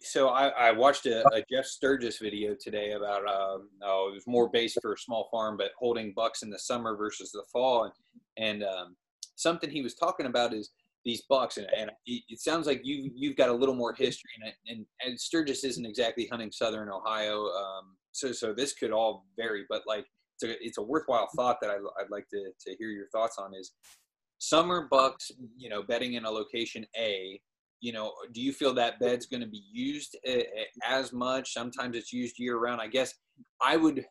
so 0.00 0.28
I, 0.28 0.48
I 0.48 0.72
watched 0.72 1.04
a, 1.06 1.20
a, 1.34 1.42
Jeff 1.50 1.66
Sturgis 1.66 2.18
video 2.18 2.54
today 2.58 2.92
about 2.92 3.26
um, 3.28 3.68
oh 3.82 4.08
it 4.10 4.14
was 4.14 4.26
more 4.26 4.48
based 4.48 4.78
for 4.80 4.94
a 4.94 4.98
small 4.98 5.28
farm, 5.30 5.58
but 5.58 5.72
holding 5.78 6.14
bucks 6.16 6.42
in 6.42 6.48
the 6.48 6.58
summer 6.58 6.96
versus 6.96 7.30
the 7.30 7.44
fall, 7.52 7.84
and 7.84 7.92
and 8.38 8.64
um, 8.64 8.96
something 9.36 9.68
he 9.68 9.82
was 9.82 9.94
talking 9.94 10.26
about 10.26 10.54
is 10.54 10.70
these 11.04 11.22
bucks, 11.28 11.58
and, 11.58 11.66
and 11.76 11.90
it 12.06 12.40
sounds 12.40 12.66
like 12.66 12.80
you 12.84 13.10
you've 13.14 13.36
got 13.36 13.50
a 13.50 13.54
little 13.54 13.74
more 13.74 13.92
history 13.92 14.30
in 14.40 14.48
it, 14.48 14.54
and, 14.66 14.86
and 15.04 15.20
Sturgis 15.20 15.62
isn't 15.62 15.84
exactly 15.84 16.26
hunting 16.30 16.50
southern 16.50 16.88
Ohio, 16.88 17.48
um, 17.48 17.96
so 18.12 18.32
so 18.32 18.54
this 18.54 18.72
could 18.72 18.92
all 18.92 19.26
vary, 19.36 19.66
but 19.68 19.82
like 19.86 20.06
it's 20.36 20.44
a 20.44 20.64
it's 20.64 20.78
a 20.78 20.82
worthwhile 20.82 21.28
thought 21.36 21.58
that 21.60 21.68
I, 21.70 21.74
I'd 21.74 22.10
like 22.10 22.28
to 22.30 22.50
to 22.66 22.76
hear 22.78 22.88
your 22.88 23.08
thoughts 23.08 23.36
on 23.36 23.54
is 23.54 23.72
summer 24.48 24.88
bucks, 24.90 25.30
you 25.56 25.68
know, 25.68 25.82
bedding 25.82 26.14
in 26.14 26.24
a 26.24 26.30
location 26.30 26.84
A, 26.96 27.40
you 27.80 27.92
know, 27.92 28.12
do 28.32 28.40
you 28.40 28.52
feel 28.52 28.72
that 28.74 28.98
bed's 28.98 29.26
going 29.26 29.42
to 29.42 29.48
be 29.48 29.62
used 29.70 30.16
as 30.86 31.12
much? 31.12 31.52
Sometimes 31.52 31.96
it's 31.96 32.12
used 32.12 32.38
year 32.38 32.58
round. 32.58 32.80
I 32.80 32.86
guess 32.86 33.14
I 33.62 33.76
would. 33.76 34.04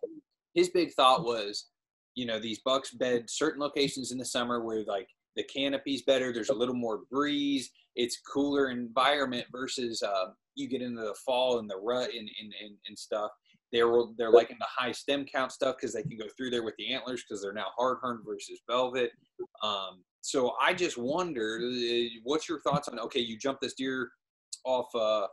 His 0.54 0.70
big 0.70 0.94
thought 0.94 1.24
was, 1.24 1.70
you 2.14 2.28
know, 2.28 2.40
these 2.40 2.60
bucks 2.64 2.92
bed 2.92 3.26
certain 3.28 3.60
locations 3.60 4.12
in 4.12 4.20
the 4.20 4.26
summer 4.26 4.64
where 4.64 4.84
like 4.86 5.08
the 5.36 5.44
canopy's 5.44 6.04
better. 6.04 6.32
There's 6.32 6.50
a 6.50 6.56
little 6.56 6.76
more 6.76 7.02
breeze. 7.10 7.72
It's 7.96 8.20
cooler 8.20 8.70
environment 8.70 9.46
versus 9.52 10.04
uh, 10.04 10.26
you 10.56 10.68
get 10.68 10.84
into 10.84 11.02
the 11.02 11.16
fall 11.26 11.60
and 11.60 11.70
the 11.70 11.78
rut 11.78 12.10
and, 12.10 12.30
and, 12.42 12.54
and, 12.64 12.78
and 12.88 12.98
stuff. 12.98 13.32
They're 13.72 13.92
they're 14.20 14.32
liking 14.32 14.58
the 14.60 14.68
high 14.70 14.92
stem 14.92 15.26
count 15.26 15.52
stuff 15.52 15.78
because 15.78 15.94
they 15.94 16.04
can 16.04 16.18
go 16.18 16.28
through 16.38 16.52
there 16.52 16.64
with 16.64 16.76
the 16.78 16.94
antlers 16.94 17.24
because 17.24 17.42
they're 17.42 17.54
now 17.54 17.68
hard 17.76 17.98
horn 18.04 18.22
versus 18.24 18.62
velvet. 18.70 19.10
Um, 19.64 20.04
so 20.24 20.54
I 20.60 20.74
just 20.74 20.98
wondered, 20.98 21.62
uh, 21.62 22.10
what's 22.24 22.48
your 22.48 22.62
thoughts 22.62 22.88
on? 22.88 22.98
Okay, 22.98 23.20
you 23.20 23.38
jump 23.38 23.60
this 23.62 23.74
deer 23.74 24.10
off 24.64 24.88
uh, 24.96 25.28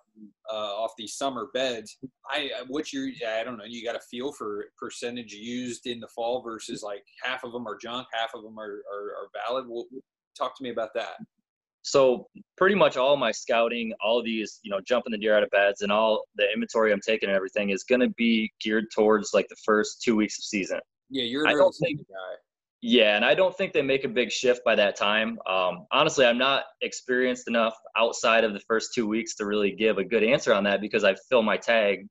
uh, 0.53 0.53
off 0.53 0.91
these 0.99 1.15
summer 1.15 1.49
beds. 1.55 1.97
I 2.29 2.51
uh, 2.61 2.65
what's 2.67 2.93
your 2.93 3.09
I 3.27 3.45
don't 3.45 3.57
know. 3.57 3.65
You 3.65 3.85
got 3.85 3.95
a 3.95 4.01
feel 4.01 4.33
for 4.33 4.67
percentage 4.77 5.33
used 5.33 5.87
in 5.87 6.01
the 6.01 6.09
fall 6.09 6.43
versus 6.43 6.83
like 6.83 7.05
half 7.23 7.45
of 7.45 7.53
them 7.53 7.69
are 7.69 7.77
junk, 7.77 8.09
half 8.13 8.31
of 8.35 8.43
them 8.43 8.59
are 8.59 8.83
are, 8.93 9.15
are 9.15 9.29
valid. 9.47 9.67
Well, 9.69 9.87
talk 10.37 10.57
to 10.59 10.65
me 10.65 10.71
about 10.71 10.91
that. 10.97 11.15
So 11.83 12.27
pretty 12.57 12.75
much 12.75 12.97
all 12.97 13.17
my 13.17 13.31
scouting, 13.31 13.93
all 14.05 14.25
these 14.25 14.59
you 14.65 14.73
know 14.73 14.81
jumping 14.85 15.13
the 15.13 15.19
deer 15.19 15.37
out 15.37 15.45
of 15.45 15.51
beds, 15.51 15.83
and 15.83 15.93
all 15.93 16.25
the 16.35 16.51
inventory 16.53 16.93
I'm 16.93 17.01
taking 17.01 17.29
and 17.29 17.37
everything 17.37 17.71
is 17.71 17.85
going 17.85 18.01
to 18.01 18.11
be 18.11 18.53
geared 18.61 18.87
towards 18.93 19.31
like 19.33 19.47
the 19.49 19.57
first 19.65 20.03
two 20.03 20.17
weeks 20.17 20.37
of 20.37 20.45
season. 20.45 20.81
Yeah, 21.11 21.23
you're. 21.23 21.47
I 21.47 21.53
don't 21.53 21.75
think. 21.81 22.01
Guy. 22.09 22.35
Yeah, 22.83 23.15
and 23.17 23.25
I 23.25 23.35
don't 23.35 23.55
think 23.57 23.75
they 23.75 23.83
make 23.83 24.05
a 24.05 24.09
big 24.09 24.31
shift 24.31 24.65
by 24.65 24.75
that 24.75 24.97
time. 24.97 25.39
Um, 25.47 25.87
honestly, 25.93 26.25
I'm 26.25 26.39
not 26.39 26.65
experienced 26.81 27.47
enough 27.47 27.77
outside 27.97 28.43
of 28.43 28.55
the 28.55 28.61
first 28.61 28.95
two 28.95 29.07
weeks 29.07 29.35
to 29.37 29.45
really 29.45 29.73
give 29.73 29.99
a 29.99 30.05
good 30.05 30.25
answer 30.25 30.55
on 30.55 30.65
that 30.65 30.81
because 30.81 31.05
I 31.05 31.15
fill 31.29 31.43
my 31.43 31.59
tag 31.59 32.07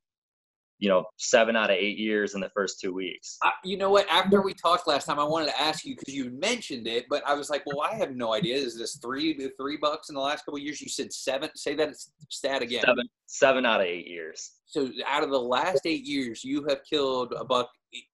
you 0.79 0.88
know, 0.88 1.03
seven 1.17 1.58
out 1.58 1.69
of 1.69 1.75
eight 1.75 1.97
years 1.97 2.36
in 2.36 2.41
the 2.41 2.49
first 2.49 2.79
two 2.79 2.93
weeks. 2.93 3.38
I, 3.43 3.51
you 3.65 3.77
know 3.77 3.89
what? 3.89 4.08
After 4.10 4.41
we 4.41 4.53
talked 4.53 4.88
last 4.88 5.05
time, 5.05 5.19
I 5.19 5.25
wanted 5.25 5.47
to 5.47 5.62
ask 5.62 5.86
you 5.86 5.95
because 5.95 6.13
you 6.13 6.32
mentioned 6.32 6.88
it, 6.88 7.05
but 7.10 7.21
I 7.27 7.34
was 7.34 7.49
like, 7.49 7.65
well, 7.65 7.82
I 7.82 7.95
have 7.95 8.15
no 8.15 8.34
idea. 8.34 8.55
Is 8.55 8.77
this 8.77 8.97
three 8.97 9.49
three 9.60 9.77
bucks 9.77 10.08
in 10.08 10.15
the 10.15 10.21
last 10.21 10.45
couple 10.45 10.58
years? 10.58 10.79
You 10.79 10.88
said 10.88 11.12
seven. 11.12 11.49
Say 11.55 11.75
that 11.75 11.95
stat 12.29 12.62
again. 12.62 12.82
Seven 12.82 13.10
seven 13.25 13.65
out 13.65 13.82
of 13.82 13.88
eight 13.88 14.08
years. 14.08 14.53
So 14.65 14.89
out 15.08 15.23
of 15.23 15.32
the 15.32 15.39
last 15.39 15.82
eight 15.86 16.05
years, 16.05 16.45
you 16.45 16.65
have 16.69 16.79
killed 16.89 17.34
a 17.38 17.43
buck 17.43 17.69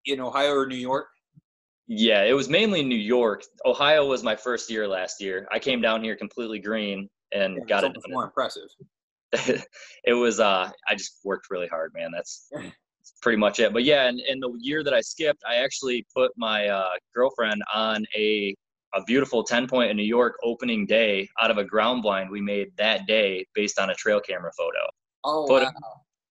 in 0.07 0.19
Ohio 0.19 0.53
or 0.53 0.65
New 0.65 0.75
York. 0.75 1.07
Yeah, 1.87 2.23
it 2.23 2.33
was 2.33 2.49
mainly 2.49 2.83
New 2.83 2.95
York. 2.95 3.43
Ohio 3.65 4.07
was 4.07 4.23
my 4.23 4.35
first 4.35 4.71
year 4.71 4.87
last 4.87 5.21
year. 5.21 5.47
I 5.51 5.59
came 5.59 5.81
down 5.81 6.03
here 6.03 6.15
completely 6.15 6.59
green 6.59 7.09
and 7.31 7.57
Yeah, 7.57 7.63
got 7.65 7.83
it. 7.83 7.97
more 8.09 8.25
impressive. 8.25 8.69
it 10.03 10.13
was 10.13 10.39
uh 10.39 10.71
I 10.87 10.95
just 10.95 11.19
worked 11.23 11.47
really 11.49 11.67
hard, 11.67 11.91
man. 11.93 12.11
That's 12.11 12.47
that's 12.51 13.13
pretty 13.21 13.37
much 13.37 13.59
it. 13.59 13.73
But 13.73 13.83
yeah, 13.83 14.07
and, 14.07 14.19
and 14.19 14.41
the 14.41 14.57
year 14.59 14.83
that 14.83 14.93
I 14.93 15.01
skipped, 15.01 15.43
I 15.47 15.55
actually 15.55 16.05
put 16.15 16.31
my 16.37 16.67
uh, 16.67 16.93
girlfriend 17.13 17.61
on 17.73 18.05
a 18.15 18.55
a 18.95 19.03
beautiful 19.03 19.43
10 19.43 19.67
point 19.67 19.91
in 19.91 19.97
New 19.97 20.03
York 20.03 20.35
opening 20.41 20.85
day 20.85 21.27
out 21.41 21.51
of 21.51 21.57
a 21.57 21.63
ground 21.63 22.01
blind 22.01 22.29
we 22.29 22.39
made 22.39 22.69
that 22.77 23.05
day 23.05 23.45
based 23.53 23.77
on 23.77 23.89
a 23.89 23.95
trail 23.95 24.21
camera 24.21 24.51
photo. 24.57 24.79
Oh 25.23 25.45
wow. 25.51 25.71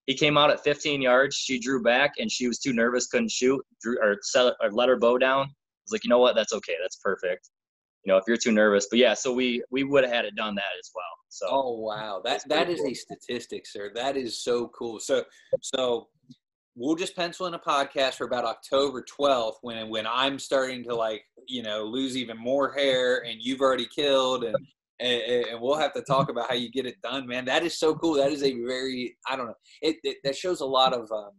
He 0.07 0.15
came 0.15 0.37
out 0.37 0.51
at 0.51 0.63
15 0.63 1.01
yards. 1.01 1.35
She 1.37 1.59
drew 1.59 1.83
back 1.83 2.15
and 2.19 2.31
she 2.31 2.47
was 2.47 2.59
too 2.59 2.73
nervous, 2.73 3.07
couldn't 3.07 3.31
shoot, 3.31 3.65
drew 3.81 3.99
or, 4.03 4.19
set, 4.23 4.55
or 4.61 4.71
let 4.71 4.89
her 4.89 4.97
bow 4.97 5.19
down. 5.19 5.47
I 5.47 5.85
was 5.87 5.93
like, 5.93 6.05
you 6.05 6.11
know 6.11 6.19
what? 6.19 6.35
That's 6.35 6.53
okay. 6.53 6.75
That's 6.83 6.97
perfect. 6.97 7.51
You 8.05 8.13
know, 8.13 8.19
if 8.19 8.25
you're 8.29 8.37
too 8.37 8.53
nervous. 8.53 8.87
But 8.91 8.99
yeah, 8.99 9.15
so 9.15 9.33
we 9.33 9.63
we 9.71 9.83
would 9.83 10.05
have 10.05 10.13
had 10.13 10.25
it 10.27 10.35
done 10.35 10.55
that 10.57 10.63
as 10.79 10.91
well. 10.95 11.05
So 11.31 11.47
Oh 11.51 11.79
wow, 11.81 12.21
that 12.25 12.43
that 12.49 12.67
pretty 12.67 12.81
cool. 12.81 12.91
a 12.91 12.95
statistic, 12.95 13.67
sir. 13.67 13.91
That 13.95 14.17
is 14.17 14.43
so 14.43 14.69
cool. 14.69 15.01
So 15.01 15.25
so 15.63 16.09
we'll 16.77 16.97
just 16.97 17.17
pencil 17.17 17.47
in 17.47 17.55
a 17.55 17.59
podcast 17.59 18.15
for 18.15 18.27
about 18.27 18.45
October 18.45 19.03
twelfth 19.09 19.59
when 19.63 19.89
when 19.89 20.07
I'm 20.07 20.39
starting 20.39 20.85
to 20.85 20.95
like 20.95 21.25
you 21.49 21.63
know 21.63 21.85
lose 21.85 22.15
even 22.15 22.37
more 22.37 22.73
hair 22.73 23.25
and 23.25 23.41
you've 23.41 23.63
already 23.63 23.87
killed 23.87 24.45
and. 24.45 24.57
And, 25.01 25.47
and 25.47 25.61
we'll 25.61 25.77
have 25.77 25.93
to 25.95 26.03
talk 26.03 26.31
about 26.31 26.49
how 26.49 26.55
you 26.55 26.71
get 26.71 26.87
it 26.87 27.01
done, 27.03 27.27
man. 27.27 27.45
That 27.45 27.65
is 27.65 27.79
so 27.79 27.95
cool. 27.97 28.15
That 28.15 28.31
is 28.31 28.43
a 28.43 28.53
very, 28.65 29.17
I 29.29 29.37
don't 29.37 29.47
know, 29.47 29.55
it, 29.83 29.97
it 30.05 30.19
that 30.25 30.37
shows 30.37 30.61
a 30.61 30.67
lot 30.67 30.93
of, 30.93 31.11
um, 31.11 31.33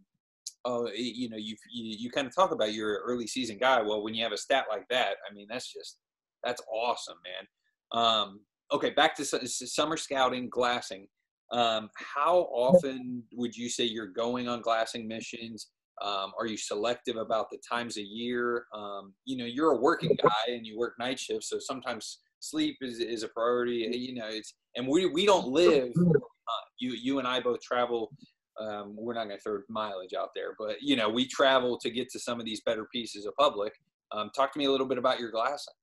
oh, 0.66 0.90
you 0.94 1.30
know, 1.30 1.38
you 1.38 1.56
you, 1.72 2.10
kind 2.10 2.26
of 2.26 2.34
talk 2.34 2.50
about 2.50 2.74
your 2.74 3.00
early 3.06 3.26
season 3.26 3.56
guy. 3.58 3.80
Well, 3.80 4.02
when 4.02 4.14
you 4.14 4.22
have 4.24 4.32
a 4.32 4.36
stat 4.36 4.66
like 4.70 4.86
that, 4.90 5.16
I 5.28 5.32
mean, 5.32 5.46
that's 5.48 5.72
just 5.72 5.98
that's 6.44 6.60
awesome, 6.70 7.16
man. 7.24 8.02
Um, 8.04 8.40
okay, 8.72 8.90
back 8.90 9.14
to 9.16 9.24
su- 9.24 9.46
summer 9.46 9.96
scouting, 9.96 10.48
glassing. 10.50 11.06
Um, 11.52 11.88
how 11.94 12.48
often 12.52 13.22
would 13.32 13.56
you 13.56 13.68
say 13.68 13.84
you're 13.84 14.08
going 14.08 14.48
on 14.48 14.60
glassing 14.60 15.06
missions? 15.06 15.68
Um, 16.02 16.32
are 16.38 16.46
you 16.46 16.56
selective 16.56 17.16
about 17.16 17.48
the 17.50 17.58
times 17.66 17.96
a 17.96 18.02
year? 18.02 18.66
Um, 18.74 19.14
you 19.24 19.38
know, 19.38 19.46
you're 19.46 19.72
a 19.72 19.80
working 19.80 20.16
guy 20.22 20.52
and 20.52 20.66
you 20.66 20.76
work 20.76 20.94
night 20.98 21.18
shifts, 21.18 21.48
so 21.48 21.58
sometimes 21.58 22.18
sleep 22.40 22.76
is, 22.80 23.00
is 23.00 23.22
a 23.22 23.28
priority. 23.28 23.88
You 23.92 24.14
know, 24.14 24.28
it's 24.28 24.54
and 24.76 24.86
we 24.86 25.06
we 25.06 25.26
don't 25.26 25.48
live. 25.48 25.92
Uh, 26.48 26.64
you 26.78 26.92
you 26.92 27.18
and 27.18 27.26
I 27.26 27.40
both 27.40 27.60
travel. 27.60 28.12
Um, 28.60 28.94
we're 28.96 29.14
not 29.14 29.24
going 29.24 29.36
to 29.36 29.42
throw 29.42 29.58
mileage 29.68 30.14
out 30.14 30.30
there, 30.34 30.54
but 30.58 30.76
you 30.80 30.96
know, 30.96 31.08
we 31.08 31.26
travel 31.26 31.78
to 31.78 31.90
get 31.90 32.08
to 32.10 32.18
some 32.18 32.40
of 32.40 32.46
these 32.46 32.62
better 32.62 32.86
pieces 32.92 33.26
of 33.26 33.34
public. 33.36 33.72
Um, 34.12 34.30
talk 34.34 34.52
to 34.52 34.58
me 34.58 34.66
a 34.66 34.70
little 34.70 34.86
bit 34.86 34.96
about 34.96 35.20
your 35.20 35.30
glassing. 35.30 35.74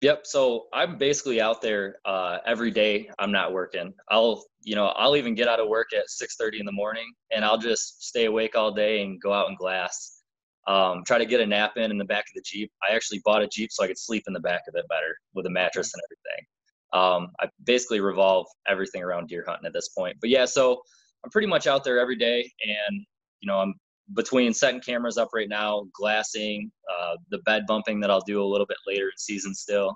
Yep. 0.00 0.26
So 0.26 0.66
I'm 0.74 0.98
basically 0.98 1.40
out 1.40 1.62
there 1.62 1.96
uh, 2.04 2.38
every 2.46 2.70
day. 2.70 3.08
I'm 3.18 3.32
not 3.32 3.52
working. 3.52 3.94
I'll, 4.10 4.44
you 4.62 4.74
know, 4.74 4.88
I'll 4.88 5.16
even 5.16 5.34
get 5.34 5.48
out 5.48 5.60
of 5.60 5.68
work 5.68 5.94
at 5.94 6.04
6:30 6.08 6.60
in 6.60 6.66
the 6.66 6.72
morning, 6.72 7.10
and 7.34 7.44
I'll 7.44 7.58
just 7.58 8.04
stay 8.04 8.26
awake 8.26 8.54
all 8.54 8.72
day 8.72 9.02
and 9.02 9.20
go 9.20 9.32
out 9.32 9.48
and 9.48 9.56
glass. 9.56 10.22
Um, 10.66 11.02
try 11.06 11.18
to 11.18 11.26
get 11.26 11.40
a 11.40 11.46
nap 11.46 11.76
in 11.76 11.90
in 11.90 11.98
the 11.98 12.04
back 12.04 12.24
of 12.24 12.34
the 12.34 12.42
Jeep. 12.44 12.70
I 12.88 12.94
actually 12.94 13.20
bought 13.24 13.42
a 13.42 13.46
Jeep 13.46 13.70
so 13.70 13.84
I 13.84 13.86
could 13.86 13.98
sleep 13.98 14.24
in 14.26 14.32
the 14.32 14.40
back 14.40 14.62
of 14.68 14.74
it 14.76 14.86
better 14.88 15.16
with 15.34 15.46
a 15.46 15.50
mattress 15.50 15.92
and 15.92 16.02
everything. 16.06 16.46
Um, 16.94 17.32
I 17.40 17.48
basically 17.64 18.00
revolve 18.00 18.46
everything 18.68 19.02
around 19.02 19.28
deer 19.28 19.44
hunting 19.46 19.66
at 19.66 19.72
this 19.72 19.88
point. 19.88 20.16
But 20.20 20.30
yeah, 20.30 20.44
so 20.44 20.80
I'm 21.24 21.30
pretty 21.30 21.48
much 21.48 21.66
out 21.66 21.84
there 21.84 21.98
every 21.98 22.16
day, 22.16 22.50
and 22.62 23.04
you 23.40 23.46
know, 23.46 23.58
I'm 23.58 23.74
between 24.14 24.52
setting 24.52 24.80
cameras 24.80 25.16
up 25.16 25.30
right 25.34 25.48
now, 25.48 25.86
glassing, 25.94 26.70
uh, 26.92 27.16
the 27.30 27.38
bed 27.38 27.64
bumping 27.66 28.00
that 28.00 28.10
I'll 28.10 28.20
do 28.20 28.42
a 28.42 28.44
little 28.44 28.66
bit 28.66 28.76
later 28.86 29.06
in 29.06 29.16
season 29.16 29.54
still. 29.54 29.94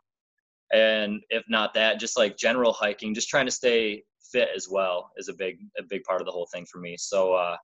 And 0.72 1.20
if 1.30 1.44
not 1.48 1.74
that, 1.74 2.00
just 2.00 2.18
like 2.18 2.36
general 2.36 2.72
hiking, 2.72 3.14
just 3.14 3.28
trying 3.28 3.46
to 3.46 3.52
stay 3.52 4.02
fit 4.32 4.48
as 4.54 4.68
well 4.70 5.10
is 5.16 5.28
a 5.28 5.34
big 5.34 5.58
a 5.78 5.82
big 5.88 6.02
part 6.04 6.20
of 6.20 6.26
the 6.26 6.32
whole 6.32 6.48
thing 6.52 6.66
for 6.70 6.78
me. 6.78 6.96
So 6.98 7.34
uh, 7.34 7.56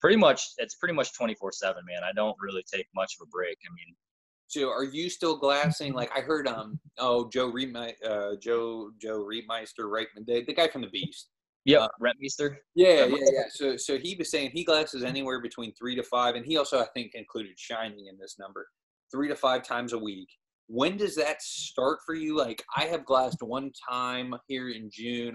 pretty 0.00 0.16
much 0.16 0.42
it's 0.58 0.74
pretty 0.76 0.94
much 0.94 1.12
24 1.14 1.52
7 1.52 1.82
man 1.86 2.02
i 2.04 2.12
don't 2.12 2.36
really 2.40 2.62
take 2.72 2.86
much 2.94 3.14
of 3.20 3.26
a 3.26 3.30
break 3.30 3.56
i 3.68 3.70
mean 3.74 3.94
So 4.48 4.70
are 4.70 4.84
you 4.84 5.10
still 5.10 5.36
glassing? 5.36 5.92
Like 5.92 6.10
I 6.16 6.20
heard, 6.20 6.46
um, 6.46 6.78
oh 6.98 7.28
Joe 7.34 7.50
Reedme- 7.50 7.98
uh, 8.10 8.36
Joe 8.40 8.92
Joe 9.02 9.18
Reedmeister, 9.30 9.90
right? 9.90 10.06
The, 10.14 10.44
the 10.46 10.54
guy 10.54 10.68
from 10.68 10.82
the 10.82 10.92
Beast. 10.96 11.30
yep 11.64 11.80
Uh, 11.82 11.88
rentmeester 12.00 12.48
Yeah, 12.76 13.06
yeah, 13.06 13.30
yeah. 13.38 13.48
So 13.50 13.76
so 13.76 13.98
he 13.98 14.14
was 14.18 14.30
saying 14.30 14.50
he 14.52 14.62
glasses 14.62 15.02
anywhere 15.02 15.40
between 15.42 15.70
three 15.74 15.96
to 15.96 16.04
five, 16.04 16.36
and 16.36 16.46
he 16.46 16.56
also 16.60 16.76
I 16.78 16.86
think 16.94 17.08
included 17.14 17.58
shining 17.58 18.06
in 18.06 18.16
this 18.22 18.36
number, 18.38 18.62
three 19.12 19.28
to 19.32 19.34
five 19.34 19.62
times 19.64 19.92
a 19.92 19.98
week. 19.98 20.28
When 20.68 20.96
does 20.96 21.14
that 21.16 21.42
start 21.42 21.98
for 22.06 22.14
you? 22.14 22.36
Like 22.36 22.62
I 22.80 22.84
have 22.92 23.04
glassed 23.04 23.42
one 23.42 23.72
time 23.90 24.28
here 24.46 24.68
in 24.70 24.90
June. 24.92 25.34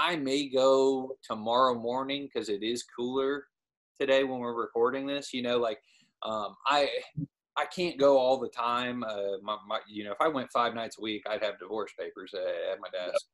I 0.00 0.16
may 0.16 0.48
go 0.48 1.16
tomorrow 1.22 1.74
morning 1.74 2.26
because 2.26 2.48
it 2.48 2.62
is 2.62 2.82
cooler 2.84 3.44
today 4.00 4.24
when 4.24 4.40
we're 4.40 4.54
recording 4.54 5.06
this. 5.06 5.34
You 5.34 5.42
know, 5.42 5.58
like 5.58 5.78
um, 6.22 6.56
I 6.66 6.88
I 7.56 7.66
can't 7.66 7.98
go 7.98 8.16
all 8.16 8.38
the 8.38 8.48
time. 8.48 9.04
Uh, 9.04 9.36
my, 9.42 9.58
my, 9.68 9.80
you 9.86 10.04
know, 10.04 10.12
if 10.12 10.20
I 10.20 10.28
went 10.28 10.50
five 10.50 10.74
nights 10.74 10.96
a 10.98 11.02
week, 11.02 11.22
I'd 11.28 11.44
have 11.44 11.58
divorce 11.58 11.92
papers 11.98 12.32
uh, 12.34 12.72
at 12.72 12.78
my 12.80 12.88
desk. 12.88 13.26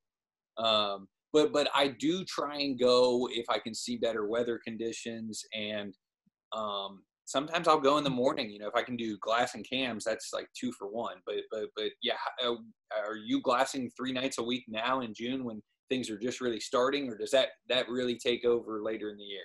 Um, 0.58 1.06
but 1.32 1.52
but 1.52 1.68
I 1.72 1.88
do 1.88 2.24
try 2.24 2.56
and 2.56 2.78
go 2.78 3.28
if 3.30 3.46
I 3.48 3.60
can 3.60 3.74
see 3.74 3.96
better 3.96 4.26
weather 4.26 4.58
conditions, 4.64 5.44
and 5.54 5.94
um, 6.52 7.04
sometimes 7.26 7.68
I'll 7.68 7.78
go 7.80 7.98
in 7.98 8.04
the 8.04 8.10
morning. 8.10 8.50
You 8.50 8.58
know, 8.58 8.68
if 8.68 8.74
I 8.74 8.82
can 8.82 8.96
do 8.96 9.18
glass 9.18 9.54
and 9.54 9.64
cams, 9.68 10.02
that's 10.02 10.30
like 10.32 10.48
two 10.58 10.72
for 10.72 10.88
one. 10.88 11.18
But 11.26 11.36
but 11.52 11.66
but 11.76 11.90
yeah, 12.02 12.14
uh, 12.44 12.54
are 12.96 13.16
you 13.16 13.40
glassing 13.40 13.88
three 13.96 14.12
nights 14.12 14.38
a 14.38 14.42
week 14.42 14.64
now 14.66 15.00
in 15.02 15.14
June 15.14 15.44
when 15.44 15.62
things 15.88 16.10
are 16.10 16.18
just 16.18 16.40
really 16.40 16.60
starting, 16.60 17.08
or 17.08 17.16
does 17.16 17.30
that 17.30 17.48
that 17.68 17.88
really 17.88 18.16
take 18.18 18.44
over 18.44 18.82
later 18.82 19.10
in 19.10 19.16
the 19.16 19.24
year? 19.24 19.44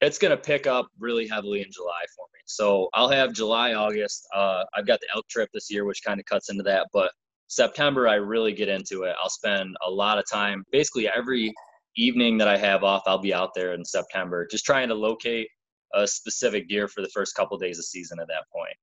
it's 0.00 0.18
going 0.18 0.30
to 0.30 0.36
pick 0.36 0.66
up 0.66 0.86
really 0.98 1.26
heavily 1.26 1.60
in 1.60 1.70
july 1.70 2.02
for 2.16 2.26
me 2.32 2.40
so 2.46 2.88
i'll 2.94 3.08
have 3.08 3.32
july 3.32 3.74
august 3.74 4.26
uh, 4.34 4.64
i've 4.74 4.86
got 4.86 5.00
the 5.00 5.06
elk 5.14 5.26
trip 5.28 5.48
this 5.52 5.70
year 5.70 5.84
which 5.84 6.02
kind 6.04 6.18
of 6.18 6.26
cuts 6.26 6.50
into 6.50 6.62
that 6.62 6.86
but 6.92 7.12
september 7.48 8.08
i 8.08 8.14
really 8.14 8.52
get 8.52 8.68
into 8.68 9.02
it 9.02 9.14
i'll 9.22 9.30
spend 9.30 9.74
a 9.86 9.90
lot 9.90 10.18
of 10.18 10.24
time 10.30 10.64
basically 10.72 11.08
every 11.08 11.52
evening 11.96 12.38
that 12.38 12.48
i 12.48 12.56
have 12.56 12.84
off 12.84 13.02
i'll 13.06 13.18
be 13.18 13.34
out 13.34 13.50
there 13.54 13.74
in 13.74 13.84
september 13.84 14.46
just 14.50 14.64
trying 14.64 14.88
to 14.88 14.94
locate 14.94 15.48
a 15.94 16.06
specific 16.06 16.68
deer 16.68 16.86
for 16.86 17.02
the 17.02 17.08
first 17.08 17.34
couple 17.34 17.58
days 17.58 17.78
of 17.78 17.84
season 17.84 18.18
at 18.20 18.28
that 18.28 18.44
point 18.54 18.74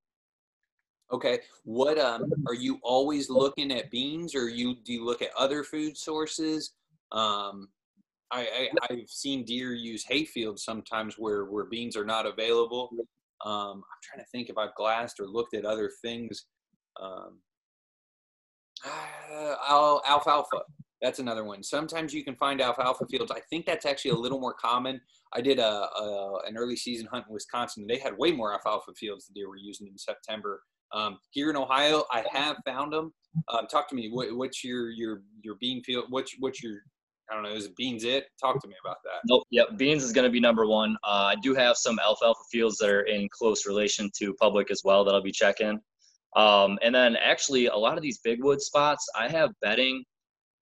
Okay, 1.10 1.38
what 1.64 1.98
um 1.98 2.30
are 2.46 2.52
you 2.54 2.78
always 2.82 3.30
looking 3.30 3.72
at 3.72 3.90
beans, 3.90 4.34
or 4.34 4.50
you 4.50 4.74
do 4.84 4.92
you 4.92 5.06
look 5.06 5.22
at 5.22 5.30
other 5.38 5.64
food 5.64 5.96
sources? 5.96 6.74
Um, 7.12 7.68
I, 8.30 8.40
I 8.40 8.68
I've 8.90 9.08
seen 9.08 9.44
deer 9.44 9.72
use 9.72 10.04
hayfields 10.04 10.60
sometimes 10.60 11.14
where 11.18 11.44
where 11.46 11.64
beans 11.64 11.96
are 11.96 12.04
not 12.04 12.26
available. 12.26 12.90
Um, 13.44 13.76
I'm 13.76 14.00
trying 14.02 14.24
to 14.24 14.30
think 14.30 14.48
if 14.48 14.58
I've 14.58 14.74
glassed 14.74 15.20
or 15.20 15.26
looked 15.26 15.54
at 15.54 15.64
other 15.64 15.90
things. 16.02 16.46
Um, 17.00 17.38
uh, 19.70 19.98
alfalfa. 20.06 20.62
That's 21.00 21.20
another 21.20 21.44
one. 21.44 21.62
Sometimes 21.62 22.12
you 22.12 22.24
can 22.24 22.34
find 22.34 22.60
alfalfa 22.60 23.06
fields. 23.06 23.30
I 23.30 23.40
think 23.50 23.66
that's 23.66 23.86
actually 23.86 24.10
a 24.10 24.16
little 24.16 24.40
more 24.40 24.54
common. 24.54 25.00
I 25.32 25.40
did 25.40 25.60
a, 25.60 25.88
a 25.96 26.40
an 26.46 26.56
early 26.56 26.74
season 26.76 27.06
hunt 27.10 27.26
in 27.28 27.34
Wisconsin. 27.34 27.84
And 27.84 27.90
they 27.90 27.98
had 27.98 28.18
way 28.18 28.32
more 28.32 28.52
alfalfa 28.52 28.92
fields 28.94 29.26
that 29.26 29.34
they 29.34 29.44
were 29.44 29.56
using 29.56 29.86
in 29.86 29.96
September. 29.96 30.60
Um, 30.92 31.18
here 31.30 31.50
in 31.50 31.56
Ohio, 31.56 32.04
I 32.10 32.24
have 32.32 32.56
found 32.64 32.92
them. 32.92 33.12
Um, 33.52 33.66
talk 33.68 33.88
to 33.90 33.94
me. 33.94 34.08
What, 34.10 34.34
what's 34.36 34.64
your 34.64 34.90
your 34.90 35.22
your 35.42 35.56
bean 35.60 35.82
field? 35.84 36.06
What's 36.08 36.34
what's 36.40 36.62
your 36.62 36.80
I 37.30 37.34
don't 37.34 37.42
know. 37.42 37.50
Is 37.50 37.68
beans 37.68 38.04
it? 38.04 38.26
Talk 38.40 38.60
to 38.62 38.68
me 38.68 38.74
about 38.82 38.96
that. 39.04 39.20
Nope. 39.26 39.44
Yep. 39.50 39.76
Beans 39.76 40.02
is 40.02 40.12
going 40.12 40.24
to 40.24 40.30
be 40.30 40.40
number 40.40 40.66
one. 40.66 40.96
Uh, 41.04 41.32
I 41.32 41.36
do 41.42 41.54
have 41.54 41.76
some 41.76 41.98
alfalfa 41.98 42.40
fields 42.50 42.78
that 42.78 42.88
are 42.88 43.02
in 43.02 43.28
close 43.30 43.66
relation 43.66 44.10
to 44.18 44.34
public 44.34 44.70
as 44.70 44.82
well 44.84 45.04
that 45.04 45.14
I'll 45.14 45.22
be 45.22 45.32
checking. 45.32 45.78
Um, 46.36 46.78
and 46.82 46.94
then 46.94 47.16
actually, 47.16 47.66
a 47.66 47.76
lot 47.76 47.96
of 47.96 48.02
these 48.02 48.18
big 48.18 48.42
wood 48.42 48.60
spots, 48.60 49.06
I 49.14 49.28
have 49.28 49.50
bedding 49.60 50.04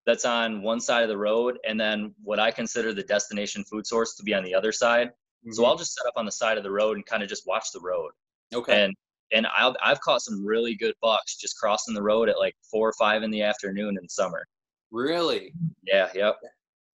that's 0.05 0.25
on 0.25 0.61
one 0.61 0.79
side 0.79 1.03
of 1.03 1.09
the 1.09 1.17
road, 1.17 1.57
and 1.67 1.79
then 1.79 2.13
what 2.23 2.39
I 2.39 2.51
consider 2.51 2.93
the 2.93 3.03
destination 3.03 3.63
food 3.65 3.85
source 3.85 4.15
to 4.15 4.23
be 4.23 4.33
on 4.33 4.43
the 4.43 4.55
other 4.55 4.71
side. 4.71 5.11
So 5.51 5.65
I'll 5.65 5.77
just 5.77 5.93
set 5.93 6.07
up 6.07 6.13
on 6.17 6.25
the 6.25 6.31
side 6.31 6.57
of 6.57 6.63
the 6.63 6.71
road 6.71 6.97
and 6.97 7.05
kind 7.05 7.23
of 7.23 7.29
just 7.29 7.45
watch 7.45 7.71
the 7.73 7.79
road. 7.79 8.11
okay. 8.53 8.83
And 8.83 8.93
and 9.33 9.45
I'll, 9.57 9.75
I've 9.83 9.99
caught 10.01 10.21
some 10.21 10.45
really 10.45 10.75
good 10.75 10.93
bucks 11.01 11.35
just 11.35 11.57
crossing 11.57 11.93
the 11.93 12.01
road 12.01 12.29
at 12.29 12.37
like 12.37 12.55
four 12.71 12.87
or 12.87 12.93
five 12.97 13.23
in 13.23 13.31
the 13.31 13.41
afternoon 13.41 13.97
in 14.01 14.07
summer. 14.07 14.45
really, 14.91 15.53
Yeah. 15.83 16.09
Yep. 16.15 16.37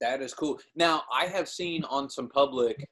That 0.04 0.22
is 0.22 0.34
cool. 0.34 0.60
Now 0.76 1.04
I 1.12 1.26
have 1.26 1.48
seen 1.48 1.84
on 1.86 2.10
some 2.10 2.28
public 2.28 2.90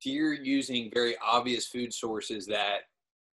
deer 0.00 0.32
using 0.32 0.90
very 0.92 1.16
obvious 1.24 1.66
food 1.66 1.94
sources 1.94 2.44
that 2.46 2.80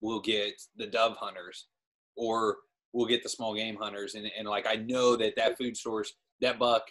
will 0.02 0.22
get 0.22 0.62
the 0.78 0.86
dove 0.86 1.18
hunters 1.18 1.68
or 2.16 2.58
will 2.94 3.08
get 3.08 3.24
the 3.24 3.30
small 3.30 3.56
game 3.56 3.76
hunters 3.76 4.16
and, 4.16 4.30
and 4.38 4.48
like 4.48 4.66
i 4.68 4.76
know 4.76 5.16
that 5.16 5.36
that 5.36 5.58
food 5.58 5.76
source 5.76 6.14
that 6.42 6.58
buck 6.58 6.84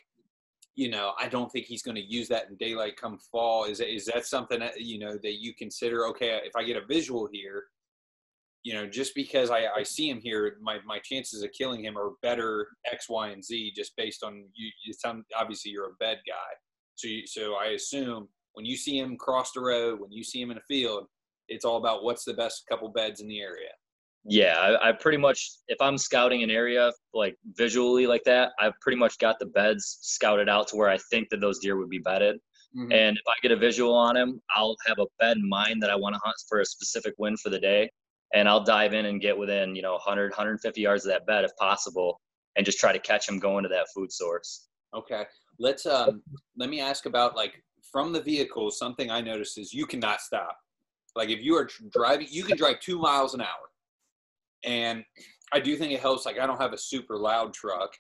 you 0.75 0.91
know 0.91 1.13
i 1.19 1.29
don't 1.29 1.51
think 1.51 1.65
he's 1.65 1.83
going 1.83 1.95
to 1.95 2.03
use 2.03 2.29
that 2.29 2.49
in 2.51 2.57
daylight 2.57 2.97
come 2.97 3.19
fall 3.33 3.65
is, 3.65 3.81
is 3.81 4.05
that 4.05 4.27
something 4.27 4.61
that 4.61 4.81
you 4.81 4.99
know 4.99 5.17
that 5.23 5.41
you 5.41 5.55
consider 5.55 6.07
okay 6.07 6.41
if 6.45 6.55
i 6.57 6.63
get 6.63 6.77
a 6.77 6.87
visual 6.87 7.29
here 7.33 7.65
you 8.65 8.73
know, 8.73 8.87
just 8.87 9.15
because 9.15 9.51
I, 9.51 9.67
I 9.77 9.83
see 9.83 10.09
him 10.09 10.21
here, 10.21 10.57
my, 10.61 10.79
my 10.87 10.99
chances 10.99 11.43
of 11.43 11.51
killing 11.53 11.85
him 11.85 11.99
are 11.99 12.13
better 12.23 12.67
X, 12.91 13.11
Y, 13.11 13.29
and 13.29 13.45
Z 13.45 13.73
just 13.77 13.93
based 13.97 14.25
on 14.25 14.47
you. 14.55 14.71
you 14.85 14.93
sound, 14.95 15.25
obviously, 15.39 15.71
you're 15.71 15.91
a 15.91 15.95
bed 16.01 16.19
guy, 16.27 16.55
so 16.95 17.07
you, 17.07 17.27
so 17.27 17.57
I 17.57 17.73
assume 17.73 18.27
when 18.55 18.65
you 18.65 18.77
see 18.77 18.99
him 18.99 19.17
cross 19.19 19.53
the 19.53 19.61
road, 19.61 20.01
when 20.01 20.11
you 20.11 20.25
see 20.25 20.41
him 20.41 20.51
in 20.51 20.57
a 20.57 20.63
field, 20.63 21.07
it's 21.49 21.67
all 21.67 21.77
about 21.77 22.05
what's 22.05 22.25
the 22.25 22.33
best 22.33 22.65
couple 22.69 22.89
beds 22.89 23.21
in 23.21 23.29
the 23.29 23.41
area. 23.41 23.69
Yeah, 24.27 24.59
I, 24.59 24.89
I 24.89 24.93
pretty 24.93 25.19
much 25.19 25.59
if 25.69 25.77
I'm 25.83 25.99
scouting 25.99 26.43
an 26.43 26.51
area 26.51 26.91
like 27.13 27.37
visually 27.57 28.07
like 28.07 28.25
that, 28.25 28.53
I've 28.59 28.73
pretty 28.81 28.97
much 28.97 29.19
got 29.19 29.39
the 29.39 29.47
beds 29.47 29.99
scouted 30.01 30.49
out 30.49 30.69
to 30.69 30.77
where 30.77 30.89
I 30.89 30.97
think 31.11 31.29
that 31.29 31.43
those 31.43 31.59
deer 31.59 31.77
would 31.77 31.91
be 31.91 31.99
bedded. 31.99 32.37
Mm-hmm. 32.75 32.93
And 32.93 33.19
if 33.19 33.23
I 33.29 33.35
get 33.43 33.53
a 33.53 33.57
visual 33.57 33.95
on 33.95 34.17
him, 34.17 34.41
I'll 34.57 34.77
have 34.87 34.99
a 34.99 35.05
bed 35.21 35.37
in 35.37 35.47
mind 35.47 35.83
that 35.83 35.91
I 35.91 35.97
want 35.97 36.15
to 36.15 36.21
hunt 36.25 36.37
for 36.49 36.61
a 36.61 36.65
specific 36.65 37.13
wind 37.19 37.39
for 37.41 37.51
the 37.51 37.61
day 37.61 37.91
and 38.35 38.49
I'll 38.49 38.63
dive 38.63 38.93
in 38.93 39.07
and 39.07 39.21
get 39.21 39.39
within, 39.39 39.77
you 39.77 39.83
know, 39.83 39.93
100, 39.93 40.31
150 40.31 40.81
yards 40.81 41.07
of 41.07 41.13
that 41.13 41.25
bed 41.25 41.45
if 41.45 41.57
possible, 41.57 42.21
and 42.57 42.67
just 42.67 42.79
try 42.79 42.93
to 42.93 42.99
catch 42.99 43.27
them 43.27 43.39
going 43.39 43.63
to 43.63 43.69
that 43.69 43.87
food 43.95 44.13
source. 44.13 44.69
Okay. 44.95 45.25
Let's 45.59 45.87
um 45.87 46.23
let 46.57 46.69
me 46.69 46.81
ask 46.81 47.07
about 47.07 47.37
like 47.37 47.63
from 47.91 48.13
the 48.13 48.21
vehicle. 48.21 48.71
Something 48.71 49.11
I 49.11 49.21
noticed 49.21 49.57
is 49.57 49.73
you 49.73 49.87
cannot 49.87 50.21
stop. 50.21 50.59
Like 51.15 51.29
if 51.29 51.41
you 51.41 51.55
are 51.55 51.69
driving, 51.93 52.27
you 52.29 52.43
can 52.43 52.57
drive 52.57 52.81
two 52.81 52.99
miles 52.99 53.35
an 53.35 53.41
hour, 53.41 53.71
and 54.65 55.05
I 55.53 55.61
do 55.61 55.77
think 55.77 55.93
it 55.93 56.01
helps. 56.01 56.27
Like 56.27 56.41
I 56.41 56.47
don't 56.47 56.61
have 56.61 56.73
a 56.73 56.79
super 56.79 57.17
loud 57.17 57.55
truck. 57.55 57.97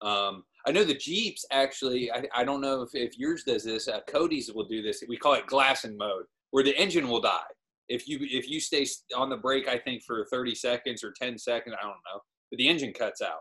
Um, 0.00 0.44
I 0.64 0.70
know 0.70 0.84
the 0.84 0.94
Jeeps 0.94 1.44
actually. 1.50 2.10
I, 2.12 2.24
I 2.34 2.44
don't 2.44 2.60
know 2.60 2.82
if, 2.82 2.90
if 2.94 3.18
yours 3.18 3.42
does 3.42 3.64
this. 3.64 3.88
Uh, 3.88 4.00
Cody's 4.06 4.52
will 4.52 4.66
do 4.66 4.80
this. 4.80 5.02
We 5.08 5.16
call 5.16 5.34
it 5.34 5.46
glassing 5.46 5.96
mode, 5.96 6.24
where 6.52 6.62
the 6.62 6.76
engine 6.78 7.08
will 7.08 7.20
die 7.20 7.50
if 7.92 8.08
you 8.08 8.18
if 8.22 8.48
you 8.48 8.60
stay 8.60 8.86
on 9.14 9.28
the 9.28 9.36
brake, 9.36 9.68
I 9.68 9.78
think 9.78 10.02
for 10.02 10.26
30 10.32 10.54
seconds 10.54 11.04
or 11.04 11.12
10 11.20 11.38
seconds, 11.38 11.76
I 11.78 11.82
don't 11.82 11.92
know, 11.92 12.20
but 12.50 12.58
the 12.58 12.68
engine 12.68 12.92
cuts 12.92 13.20
out. 13.20 13.40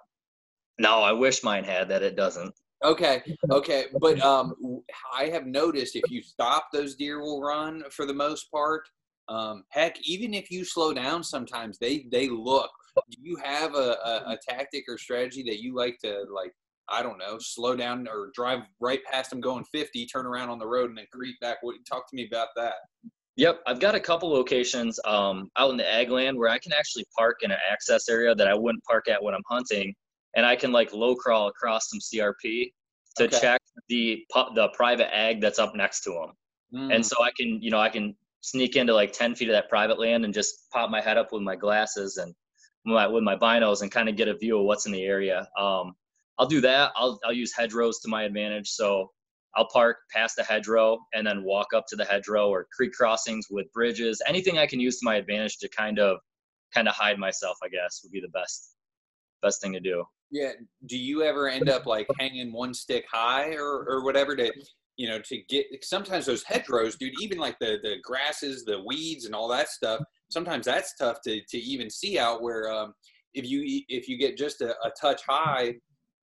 No, 0.80 1.00
I 1.00 1.12
wish 1.12 1.44
mine 1.44 1.64
had 1.64 1.88
that. 1.90 2.04
It 2.04 2.16
doesn't. 2.16 2.54
Okay, 2.84 3.22
okay, 3.52 3.86
but 4.00 4.20
um, 4.22 4.56
I 5.16 5.26
have 5.26 5.46
noticed 5.46 5.96
if 5.96 6.10
you 6.10 6.24
stop, 6.24 6.70
those 6.74 6.96
deer 6.96 7.22
will 7.22 7.42
run 7.42 7.84
for 7.92 8.08
the 8.08 8.14
most 8.14 8.52
part. 8.52 8.82
Um, 9.30 9.64
heck, 9.70 9.96
even 10.04 10.34
if 10.34 10.50
you 10.50 10.66
slow 10.66 10.92
down, 10.94 11.24
sometimes 11.24 11.78
they 11.78 12.08
they 12.12 12.28
look. 12.28 12.72
Do 13.10 13.18
you 13.22 13.38
have 13.44 13.76
a, 13.76 13.98
a, 14.04 14.32
a 14.32 14.38
tactic 14.50 14.86
or 14.90 14.98
strategy 14.98 15.44
that 15.44 15.62
you 15.62 15.76
like 15.76 15.98
to 16.04 16.26
like? 16.34 16.52
I 16.90 17.04
don't 17.04 17.20
know, 17.20 17.38
slow 17.40 17.76
down 17.76 18.08
or 18.08 18.32
drive 18.34 18.64
right 18.82 19.00
past 19.10 19.30
them 19.30 19.40
going 19.40 19.64
50, 19.72 20.08
turn 20.08 20.26
around 20.26 20.50
on 20.50 20.60
the 20.60 20.68
road, 20.68 20.90
and 20.90 20.98
then 20.98 21.06
creep 21.14 21.40
back. 21.40 21.58
What 21.62 21.76
talk 21.88 22.10
to 22.10 22.16
me 22.16 22.28
about 22.30 22.50
that? 22.58 22.74
Yep, 23.38 23.62
I've 23.66 23.80
got 23.80 23.96
a 23.96 24.00
couple 24.00 24.30
locations 24.30 25.00
um, 25.06 25.50
out 25.58 25.72
in 25.72 25.78
the 25.78 25.90
ag 25.90 26.10
land 26.10 26.38
where 26.38 26.50
I 26.50 26.60
can 26.60 26.74
actually 26.74 27.06
park 27.18 27.38
in 27.44 27.52
an 27.52 27.58
access 27.72 28.10
area 28.10 28.36
that 28.36 28.48
I 28.48 28.54
wouldn't 28.54 28.84
park 28.84 29.08
at 29.08 29.24
when 29.24 29.34
I'm 29.34 29.44
hunting, 29.50 29.94
and 30.36 30.46
I 30.46 30.56
can 30.56 30.72
like 30.72 30.94
low 30.94 31.16
crawl 31.16 31.48
across 31.48 31.90
some 31.90 32.00
CRP 32.00 32.72
to 33.18 33.24
okay. 33.26 33.40
check 33.40 33.62
the 33.88 34.26
the 34.56 34.70
private 34.74 35.14
ag 35.16 35.42
that's 35.42 35.60
up 35.60 35.76
next 35.76 36.02
to 36.04 36.12
them, 36.12 36.34
mm. 36.74 36.96
and 36.96 37.06
so 37.06 37.16
I 37.24 37.32
can 37.38 37.62
you 37.62 37.72
know 37.72 37.80
I 37.80 37.90
can 37.90 38.16
sneak 38.42 38.76
into 38.76 38.94
like 38.94 39.14
10 39.14 39.36
feet 39.36 39.50
of 39.50 39.54
that 39.54 39.70
private 39.70 40.00
land 40.00 40.26
and 40.26 40.34
just 40.34 40.70
pop 40.72 40.90
my 40.90 41.00
head 41.00 41.18
up 41.18 41.32
with 41.32 41.44
my 41.44 41.56
glasses 41.56 42.18
and 42.18 42.34
my, 42.86 43.06
with 43.06 43.24
my 43.24 43.36
binos 43.36 43.84
and 43.84 43.92
kind 43.92 44.10
of 44.10 44.16
get 44.16 44.28
a 44.28 44.36
view 44.36 44.58
of 44.58 44.66
what's 44.66 44.88
in 44.88 44.92
the 44.92 45.04
area. 45.04 45.48
Um, 45.60 45.94
I'll 46.40 46.48
do 46.48 46.60
that. 46.62 46.92
I'll 46.96 47.20
I'll 47.24 47.34
use 47.34 47.54
hedgerows 47.56 48.00
to 48.00 48.10
my 48.10 48.24
advantage. 48.24 48.70
So 48.70 49.12
I'll 49.56 49.68
park 49.68 49.98
past 50.12 50.36
the 50.38 50.44
hedgerow 50.44 50.98
and 51.14 51.26
then 51.26 51.44
walk 51.44 51.68
up 51.76 51.86
to 51.90 51.96
the 51.96 52.06
hedgerow 52.06 52.50
or 52.50 52.68
creek 52.76 52.94
crossings 52.94 53.48
with 53.50 53.72
bridges. 53.74 54.22
Anything 54.28 54.58
I 54.58 54.68
can 54.68 54.80
use 54.80 55.00
to 55.00 55.06
my 55.06 55.16
advantage 55.16 55.58
to 55.60 55.70
kind 55.70 56.00
of 56.00 56.18
kind 56.74 56.88
of 56.88 56.96
hide 56.96 57.20
myself, 57.20 57.58
I 57.64 57.68
guess, 57.68 58.02
would 58.04 58.12
be 58.12 58.22
the 58.22 58.30
best 58.30 58.76
best 59.42 59.62
thing 59.62 59.74
to 59.74 59.80
do. 59.80 60.04
Yeah. 60.30 60.52
Do 60.86 60.98
you 60.98 61.24
ever 61.24 61.50
end 61.50 61.70
up 61.70 61.86
like 61.86 62.08
hanging 62.20 62.54
one 62.54 62.74
stick 62.74 63.06
high 63.12 63.54
or 63.56 63.86
or 63.88 64.04
whatever 64.04 64.36
to 64.36 64.52
you 64.98 65.10
know 65.10 65.20
to 65.20 65.38
get 65.50 65.66
sometimes 65.84 66.26
those 66.26 66.44
hedgerows, 66.44 66.96
dude, 66.96 67.14
even 67.22 67.38
like 67.38 67.58
the 67.60 67.78
the 67.84 67.96
grasses, 68.02 68.64
the 68.64 68.82
weeds 68.86 69.26
and 69.26 69.36
all 69.36 69.50
that 69.50 69.68
stuff, 69.68 70.00
sometimes 70.30 70.66
that's 70.66 70.96
tough 70.96 71.18
to 71.26 71.42
to 71.50 71.58
even 71.58 71.90
see 71.90 72.18
out 72.18 72.42
where 72.42 72.72
um 72.72 72.94
if 73.34 73.50
you 73.50 73.84
if 73.88 74.08
you 74.08 74.18
get 74.18 74.38
just 74.38 74.62
a, 74.62 74.72
a 74.86 74.92
touch 75.00 75.22
high, 75.28 75.74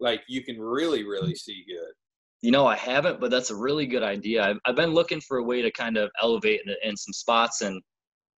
like 0.00 0.22
you 0.28 0.42
can 0.42 0.60
really, 0.60 1.04
really 1.04 1.34
see 1.34 1.64
good. 1.66 1.92
You 2.42 2.52
know, 2.52 2.66
I 2.66 2.76
haven't, 2.76 3.20
but 3.20 3.30
that's 3.30 3.50
a 3.50 3.56
really 3.56 3.86
good 3.86 4.02
idea. 4.02 4.44
I've, 4.44 4.58
I've 4.64 4.76
been 4.76 4.94
looking 4.94 5.20
for 5.20 5.38
a 5.38 5.42
way 5.42 5.60
to 5.60 5.72
kind 5.72 5.96
of 5.96 6.10
elevate 6.22 6.60
in, 6.64 6.74
in 6.88 6.96
some 6.96 7.12
spots 7.12 7.62
and 7.62 7.82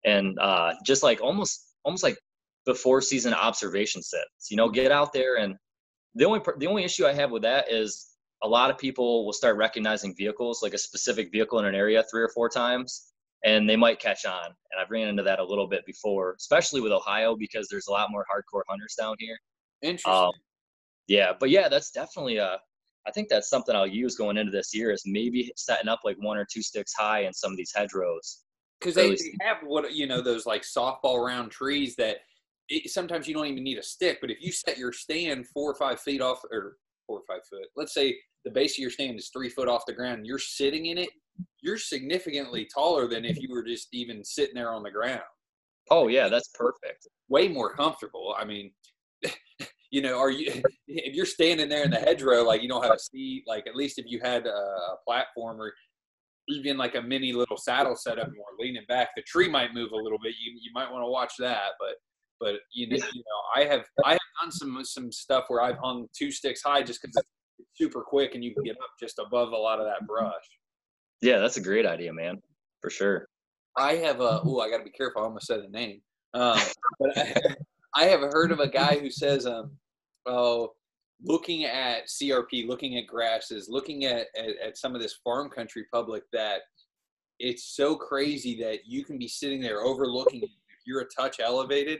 and 0.06 0.40
uh, 0.40 0.74
just 0.86 1.04
like 1.04 1.22
almost 1.22 1.74
almost 1.84 2.04
like 2.04 2.18
before 2.66 3.02
season 3.02 3.34
observation 3.34 4.02
sets. 4.02 4.50
You 4.50 4.58
know, 4.58 4.70
get 4.70 4.92
out 4.92 5.12
there 5.12 5.38
and 5.38 5.56
the 6.16 6.26
only 6.26 6.42
the 6.58 6.68
only 6.68 6.84
issue 6.84 7.06
I 7.06 7.14
have 7.14 7.32
with 7.32 7.44
that 7.44 7.72
is 7.72 8.10
a 8.44 8.48
lot 8.48 8.70
of 8.70 8.78
people 8.78 9.26
will 9.26 9.34
start 9.34 9.58
recognizing 9.58 10.16
vehicles, 10.16 10.62
like 10.64 10.74
a 10.74 10.78
specific 10.78 11.32
vehicle 11.32 11.60
in 11.60 11.66
an 11.66 11.76
area, 11.76 12.04
three 12.10 12.22
or 12.22 12.30
four 12.30 12.50
times, 12.50 13.12
and 13.44 13.70
they 13.70 13.76
might 13.76 14.00
catch 14.00 14.26
on. 14.26 14.46
And 14.46 14.82
I've 14.82 14.90
ran 14.90 15.08
into 15.08 15.24
that 15.24 15.40
a 15.40 15.44
little 15.44 15.68
bit 15.68 15.86
before, 15.86 16.36
especially 16.38 16.82
with 16.82 16.92
Ohio 16.92 17.36
because 17.36 17.68
there's 17.70 17.88
a 17.88 17.92
lot 17.92 18.12
more 18.12 18.26
hardcore 18.32 18.62
hunters 18.68 18.96
down 18.98 19.16
here. 19.20 19.38
Interesting. 19.82 20.14
Um, 20.14 20.32
yeah, 21.08 21.34
but 21.38 21.50
yeah, 21.50 21.68
that's 21.70 21.92
definitely 21.92 22.38
a 22.38 22.60
I 23.08 23.12
think 23.12 23.30
that's 23.30 23.50
something 23.50 23.76
I'll 23.76 23.88
use 23.88 24.16
going 24.16 24.38
into 24.38 24.52
this 24.52 24.74
year 24.74 24.92
is 24.92 25.04
maybe 25.06 25.52
setting 25.56 25.88
up 25.88 26.02
like 26.04 26.18
one 26.20 26.38
or 26.38 26.46
two 26.52 26.62
sticks 26.62 26.94
high 26.98 27.22
in 27.22 27.34
some 27.34 27.52
of 27.52 27.58
these 27.58 27.72
hedgerows. 27.76 28.44
Because 28.80 28.96
they, 28.96 29.10
they 29.10 29.38
have 29.42 29.58
what 29.64 29.94
you 29.94 30.08
know 30.08 30.22
those 30.22 30.46
like 30.46 30.62
softball 30.62 31.26
round 31.26 31.52
trees 31.52 31.96
that 31.98 32.18
it, 32.70 32.90
sometimes 32.90 33.28
you 33.28 33.34
don't 33.34 33.48
even 33.48 33.64
need 33.64 33.78
a 33.78 33.84
stick, 33.84 34.20
but 34.22 34.30
if 34.30 34.38
you 34.42 34.52
set 34.52 34.78
your 34.78 34.94
stand 34.94 35.48
four 35.48 35.72
or 35.72 35.76
five 35.76 36.00
feet 36.00 36.22
off 36.22 36.42
or 36.52 36.78
four 37.08 37.20
or 37.20 37.24
five 37.28 37.46
foot, 37.50 37.68
let's 37.76 37.94
say 37.94 38.16
the 38.46 38.52
base 38.52 38.76
of 38.76 38.80
your 38.80 38.92
stand 38.92 39.18
is 39.18 39.30
three 39.30 39.50
foot 39.50 39.68
off 39.68 39.86
the 39.86 39.94
ground, 39.94 40.26
you're 40.26 40.40
sitting 40.40 40.88
in 40.88 40.98
it, 40.98 41.10
you're 41.62 41.78
significantly 41.78 42.68
taller 42.74 43.08
than 43.08 43.26
if 43.26 43.42
you 43.42 43.50
were 43.52 43.64
just 43.64 43.88
even 43.92 44.24
sitting 44.24 44.56
there 44.56 44.72
on 44.72 44.84
the 44.84 44.92
ground. 44.92 45.22
Oh 45.92 46.08
yeah, 46.08 46.30
that's 46.30 46.50
perfect. 46.54 47.08
Way 47.30 47.48
more 47.48 47.74
comfortable. 47.74 48.36
I 48.38 48.46
mean, 48.46 48.72
you 49.92 50.02
know, 50.02 50.20
are 50.20 50.30
you 50.30 50.62
if 50.88 51.16
you're 51.16 51.26
standing 51.26 51.70
there 51.70 51.84
in 51.84 51.92
the 51.92 51.98
hedgerow, 51.98 52.44
like 52.44 52.62
you 52.62 52.70
don't 52.70 52.84
have 52.84 52.94
a 52.94 53.00
seat, 53.00 53.44
like 53.48 53.68
at 53.68 53.76
least 53.76 54.00
if 54.00 54.06
you 54.08 54.20
had 54.24 54.46
a 54.46 54.96
platform 55.06 55.60
or 55.62 55.74
even 56.48 56.78
like 56.78 56.96
a 56.96 57.02
mini 57.02 57.32
little 57.32 57.58
saddle 57.58 57.96
set 57.96 58.18
up 58.18 58.28
and 58.28 58.36
we're 58.36 58.66
leaning 58.66 58.86
back, 58.88 59.10
the 59.16 59.22
tree 59.24 59.50
might 59.50 59.74
move 59.74 59.92
a 59.92 59.96
little 59.96 60.20
bit. 60.22 60.34
You 60.40 60.54
you 60.62 60.72
might 60.74 60.92
want 60.92 61.04
to 61.04 61.10
watch 61.10 61.34
that, 61.40 61.72
but 61.80 61.96
but 62.40 62.56
you 62.74 62.88
know, 62.88 62.96
you 63.14 63.24
know, 63.24 63.62
I 63.62 63.66
have 63.66 63.86
I 64.06 64.12
have 64.12 64.20
done 64.42 64.52
some 64.52 64.84
some 64.84 65.12
stuff 65.12 65.46
where 65.48 65.62
I've 65.62 65.78
hung 65.78 66.08
two 66.18 66.32
sticks 66.32 66.62
high 66.64 66.82
just 66.82 67.02
because 67.02 67.16
it's 67.18 67.68
super 67.76 68.02
quick 68.02 68.36
and 68.36 68.44
you 68.44 68.54
can 68.54 68.64
get 68.64 68.78
up 68.78 68.90
just 69.00 69.20
above 69.20 69.52
a 69.52 69.58
lot 69.58 69.80
of 69.80 69.86
that 69.86 70.08
brush. 70.08 70.34
Yeah, 71.22 71.40
that's 71.40 71.58
a 71.58 71.62
great 71.62 71.86
idea, 71.86 72.14
man, 72.14 72.40
for 72.82 72.90
sure. 72.90 73.28
I 73.78 73.96
have 73.96 74.22
a 74.22 74.42
oh, 74.44 74.60
I 74.60 74.70
got 74.70 74.78
to 74.78 74.84
be 74.84 74.92
careful. 74.92 75.22
I 75.22 75.26
almost 75.26 75.48
said 75.48 75.60
a 75.60 75.70
name. 75.70 76.02
Um, 76.34 76.60
but 77.00 77.18
I, 77.18 77.36
I 77.96 78.06
have 78.06 78.22
heard 78.22 78.52
of 78.52 78.60
a 78.60 78.68
guy 78.68 78.98
who 79.02 79.10
says, 79.10 79.46
um, 79.46 79.72
oh, 80.26 80.74
looking 81.22 81.66
at 81.66 82.08
CRP, 82.08 82.68
looking 82.68 82.98
at 82.98 83.08
grasses, 83.08 83.68
looking 83.70 84.06
at, 84.06 84.28
at, 84.38 84.58
at 84.64 84.78
some 84.78 84.96
of 84.96 85.02
this 85.02 85.20
farm 85.24 85.50
country 85.50 85.86
public 85.92 86.24
that 86.32 86.62
it's 87.40 87.76
so 87.76 87.96
crazy 87.96 88.62
that 88.62 88.80
you 88.86 89.04
can 89.04 89.18
be 89.18 89.28
sitting 89.28 89.62
there 89.62 89.82
overlooking 89.82 90.44
if 90.44 90.50
you're 90.86 91.02
a 91.02 91.08
touch 91.16 91.40
elevated 91.40 92.00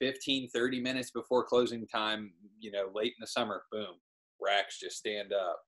15 0.00 0.50
30 0.50 0.80
minutes 0.80 1.10
before 1.12 1.44
closing 1.44 1.86
time 1.86 2.32
you 2.58 2.72
know 2.72 2.90
late 2.92 3.14
in 3.16 3.20
the 3.20 3.26
summer 3.26 3.62
boom 3.70 3.94
racks 4.40 4.80
just 4.80 4.96
stand 4.96 5.32
up. 5.32 5.60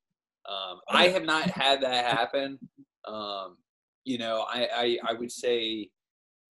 Um, 0.49 0.81
i 0.89 1.09
have 1.09 1.25
not 1.25 1.49
had 1.51 1.81
that 1.83 2.05
happen. 2.05 2.59
Um, 3.07 3.57
you 4.05 4.19
know 4.19 4.45
I, 4.49 4.69
I 4.75 4.99
i 5.09 5.13
would 5.13 5.31
say 5.31 5.91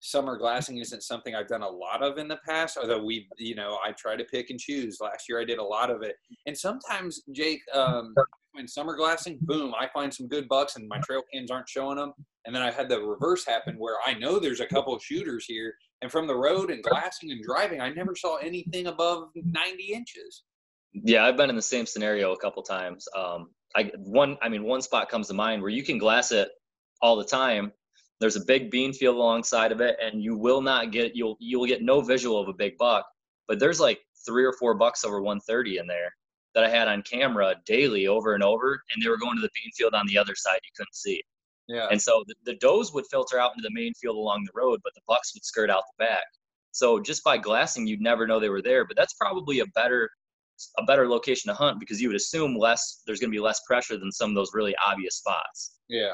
summer 0.06 0.38
glassing 0.38 0.78
isn't 0.78 1.01
something 1.03 1.34
I've 1.34 1.47
done 1.47 1.64
a 1.64 1.70
lot 1.70 2.03
of 2.03 2.18
in 2.18 2.28
the 2.28 2.39
past, 2.47 2.78
although 2.78 3.03
we, 3.03 3.28
you 3.38 3.56
know, 3.56 3.80
I 3.84 3.91
try 3.91 4.16
to 4.16 4.24
pick 4.24 4.51
and 4.51 4.60
choose. 4.60 4.99
Last 5.01 5.28
year 5.28 5.41
I 5.41 5.45
did 5.45 5.58
a 5.58 5.64
lot 5.64 5.89
of 5.89 6.03
it. 6.03 6.16
And 6.45 6.56
sometimes, 6.56 7.22
Jake, 7.32 7.62
um, 7.74 8.14
when 8.53 8.68
summer 8.68 8.95
glassing, 8.95 9.39
boom, 9.41 9.74
I 9.78 9.88
find 9.93 10.14
some 10.14 10.28
good 10.28 10.47
bucks 10.47 10.76
and 10.76 10.88
my 10.88 10.99
trail 10.99 11.24
cams 11.34 11.49
aren't 11.49 11.68
showing 11.68 11.97
them. 11.97 12.14
And 12.45 12.56
then 12.56 12.62
I 12.62 12.72
had 12.72 12.88
the 12.88 13.01
reverse 13.01 13.45
happen 13.45 13.76
where 13.78 13.95
I 14.06 14.14
know 14.14 14.38
there's 14.38 14.60
a 14.60 14.68
couple 14.68 14.93
of 14.93 15.03
shooters 15.03 15.45
here. 15.45 15.74
And 16.01 16.12
from 16.12 16.28
the 16.28 16.36
road 16.36 16.70
and 16.70 16.84
glassing 16.84 17.32
and 17.32 17.43
driving, 17.43 17.82
I 17.82 17.89
never 17.89 18.16
saw 18.16 18.38
anything 18.38 18.88
above 18.88 19.30
90 19.36 19.84
inches. 19.86 20.43
Yeah, 20.93 21.26
I've 21.26 21.36
been 21.36 21.49
in 21.49 21.56
the 21.56 21.62
same 21.62 21.86
scenario 21.86 22.32
a 22.32 22.38
couple 22.38 22.62
times. 22.62 23.08
Um, 23.18 23.49
I 23.76 23.91
one, 23.97 24.38
I 24.41 24.49
mean, 24.49 24.64
one 24.64 24.82
spot 24.82 25.10
comes 25.10 25.28
to 25.28 25.34
mind 25.34 25.62
where 25.62 25.72
you 25.72 25.84
can 25.84 25.97
glass 25.97 26.32
it 26.32 26.49
all 27.01 27.18
the 27.18 27.26
time, 27.26 27.74
There's 28.20 28.36
a 28.36 28.45
big 28.45 28.72
bean 28.72 28.93
field 28.93 29.16
alongside 29.16 29.72
of 29.72 29.82
it, 29.82 29.97
and 30.01 30.24
you 30.24 30.38
will 30.38 30.61
not 30.61 30.91
get 30.91 31.16
you'll 31.16 31.38
you'll 31.39 31.66
get 31.66 31.84
no 31.84 32.01
visual 32.01 32.39
of 32.39 32.47
a 32.47 32.53
big 32.53 32.78
buck, 32.78 33.05
but 33.47 33.59
there's 33.59 33.80
like 33.80 33.99
three 34.26 34.45
or 34.45 34.53
four 34.53 34.74
bucks 34.74 35.03
over 35.03 35.22
130 35.22 35.78
in 35.78 35.88
there 35.88 36.13
that 36.53 36.63
I 36.63 36.70
had 36.70 36.88
on 36.88 37.01
camera 37.03 37.55
daily 37.66 38.07
over 38.07 38.34
and 38.34 38.43
over, 38.43 38.82
and 38.93 39.03
they 39.03 39.09
were 39.09 39.18
going 39.18 39.36
to 39.36 39.41
the 39.41 39.49
bean 39.53 39.72
field 39.76 39.93
on 39.93 40.07
the 40.07 40.18
other 40.18 40.36
side 40.36 40.59
you 40.63 40.72
couldn't 40.76 40.95
see. 40.95 41.22
Yeah. 41.68 41.88
And 41.91 42.01
so 42.01 42.24
the, 42.28 42.36
the 42.45 42.55
does 42.55 42.93
would 42.93 43.05
filter 43.11 43.39
out 43.39 43.51
into 43.55 43.68
the 43.68 43.74
main 43.74 43.93
field 43.95 44.16
along 44.16 44.45
the 44.45 44.59
road, 44.59 44.80
but 44.84 44.93
the 44.95 45.01
bucks 45.07 45.34
would 45.34 45.43
skirt 45.43 45.70
out 45.70 45.84
the 45.97 46.05
back. 46.05 46.24
So 46.72 46.99
just 46.99 47.24
by 47.24 47.38
glassing, 47.38 47.88
you'd 47.88 48.01
never 48.01 48.28
know 48.28 48.39
they 48.39 48.49
were 48.49 48.61
there. 48.61 48.86
But 48.86 48.97
that's 48.97 49.13
probably 49.13 49.59
a 49.59 49.66
better 49.68 50.09
a 50.78 50.84
better 50.84 51.08
location 51.08 51.49
to 51.49 51.53
hunt 51.53 51.80
because 51.80 52.01
you 52.01 52.08
would 52.08 52.16
assume 52.16 52.58
less 52.58 53.01
there's 53.06 53.20
going 53.20 53.30
to 53.30 53.36
be 53.36 53.41
less 53.41 53.62
pressure 53.68 53.97
than 53.97 54.12
some 54.12 54.30
of 54.30 54.36
those 54.36 54.51
really 54.53 54.76
obvious 54.84 55.16
spots. 55.16 55.78
Yeah. 55.89 56.14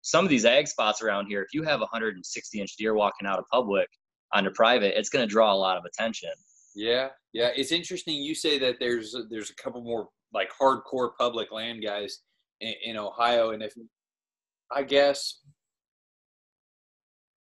Some 0.00 0.24
of 0.24 0.30
these 0.30 0.44
ag 0.44 0.66
spots 0.68 1.02
around 1.02 1.26
here, 1.26 1.42
if 1.42 1.48
you 1.52 1.62
have 1.62 1.80
a 1.80 1.88
160 1.90 2.60
inch 2.60 2.76
deer 2.76 2.94
walking 2.94 3.26
out 3.26 3.38
of 3.38 3.44
public 3.52 3.88
onto 4.32 4.50
private, 4.50 4.98
it's 4.98 5.08
going 5.08 5.26
to 5.26 5.30
draw 5.30 5.52
a 5.52 5.56
lot 5.56 5.76
of 5.76 5.84
attention. 5.84 6.30
Yeah, 6.74 7.08
yeah. 7.32 7.50
It's 7.54 7.72
interesting 7.72 8.16
you 8.16 8.34
say 8.34 8.58
that 8.58 8.76
there's 8.80 9.14
there's 9.30 9.50
a 9.50 9.54
couple 9.56 9.82
more 9.82 10.08
like 10.32 10.50
hardcore 10.58 11.10
public 11.18 11.52
land 11.52 11.82
guys 11.82 12.20
in, 12.60 12.74
in 12.84 12.96
Ohio, 12.96 13.50
and 13.50 13.62
if 13.62 13.74
I 14.70 14.82
guess 14.82 15.40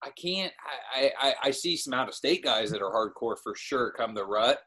I 0.03 0.11
can't. 0.11 0.53
I, 0.95 1.13
I 1.21 1.35
I 1.45 1.51
see 1.53 1.77
some 1.77 1.95
out 1.95 2.09
of 2.09 2.15
state 2.15 2.43
guys 2.43 2.71
that 2.73 2.83
are 2.83 2.91
hardcore 2.91 3.37
for 3.43 3.55
sure. 3.57 3.93
Come 3.93 4.15
the 4.15 4.25
rut. 4.25 4.59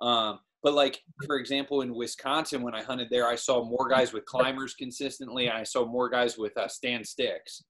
Um, 0.00 0.40
but 0.62 0.74
like 0.74 1.00
for 1.26 1.38
example, 1.38 1.82
in 1.82 1.94
Wisconsin, 1.94 2.62
when 2.62 2.74
I 2.74 2.82
hunted 2.82 3.08
there, 3.10 3.26
I 3.28 3.34
saw 3.34 3.64
more 3.64 3.88
guys 3.88 4.12
with 4.12 4.24
climbers 4.26 4.74
consistently, 4.74 5.46
and 5.46 5.56
I 5.58 5.64
saw 5.64 5.84
more 5.84 6.08
guys 6.08 6.38
with 6.38 6.56
uh, 6.56 6.68
stand 6.68 7.06
sticks. 7.06 7.64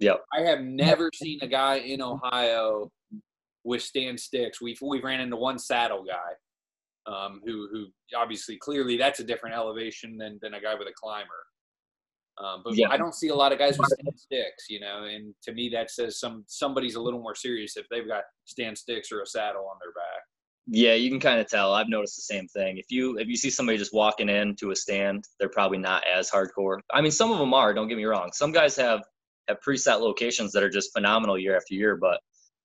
Yep. 0.00 0.20
I 0.36 0.42
have 0.42 0.60
never 0.60 1.10
seen 1.14 1.38
a 1.42 1.46
guy 1.46 1.76
in 1.76 2.02
Ohio 2.02 2.90
with 3.64 3.82
stand 3.82 4.20
sticks. 4.20 4.60
We've 4.60 4.78
we've 4.82 5.04
ran 5.04 5.20
into 5.20 5.36
one 5.36 5.58
saddle 5.58 6.04
guy, 6.04 7.12
um, 7.12 7.40
who 7.46 7.68
who 7.72 7.86
obviously 8.16 8.58
clearly 8.58 8.96
that's 8.96 9.20
a 9.20 9.24
different 9.24 9.56
elevation 9.56 10.18
than 10.18 10.38
than 10.42 10.54
a 10.54 10.60
guy 10.60 10.74
with 10.74 10.88
a 10.88 10.94
climber. 10.94 11.28
Um, 12.36 12.62
but 12.64 12.74
Yeah. 12.74 12.88
I 12.90 12.96
don't 12.96 13.14
see 13.14 13.28
a 13.28 13.34
lot 13.34 13.52
of 13.52 13.58
guys 13.58 13.78
with 13.78 13.86
stand 13.86 14.18
sticks, 14.18 14.66
you 14.68 14.80
know. 14.80 15.04
And 15.04 15.34
to 15.44 15.52
me, 15.52 15.68
that 15.70 15.90
says 15.90 16.18
some 16.18 16.44
somebody's 16.46 16.96
a 16.96 17.00
little 17.00 17.20
more 17.20 17.34
serious 17.34 17.76
if 17.76 17.86
they've 17.90 18.08
got 18.08 18.24
stand 18.44 18.76
sticks 18.76 19.12
or 19.12 19.22
a 19.22 19.26
saddle 19.26 19.66
on 19.68 19.76
their 19.80 19.92
back. 19.92 20.22
Yeah, 20.66 20.94
you 20.94 21.10
can 21.10 21.20
kind 21.20 21.40
of 21.40 21.48
tell. 21.48 21.74
I've 21.74 21.88
noticed 21.88 22.16
the 22.16 22.22
same 22.22 22.48
thing. 22.48 22.78
If 22.78 22.86
you 22.90 23.18
if 23.18 23.28
you 23.28 23.36
see 23.36 23.50
somebody 23.50 23.76
just 23.76 23.92
walking 23.92 24.30
in 24.30 24.56
to 24.56 24.70
a 24.70 24.76
stand, 24.76 25.24
they're 25.38 25.50
probably 25.50 25.78
not 25.78 26.04
as 26.06 26.30
hardcore. 26.30 26.80
I 26.92 27.02
mean, 27.02 27.10
some 27.10 27.30
of 27.32 27.38
them 27.38 27.52
are. 27.52 27.74
Don't 27.74 27.88
get 27.88 27.98
me 27.98 28.04
wrong. 28.04 28.30
Some 28.32 28.50
guys 28.52 28.74
have 28.76 29.02
have 29.48 29.58
preset 29.66 30.00
locations 30.00 30.52
that 30.52 30.62
are 30.62 30.70
just 30.70 30.92
phenomenal 30.94 31.38
year 31.38 31.54
after 31.56 31.74
year. 31.74 31.96
But 31.96 32.18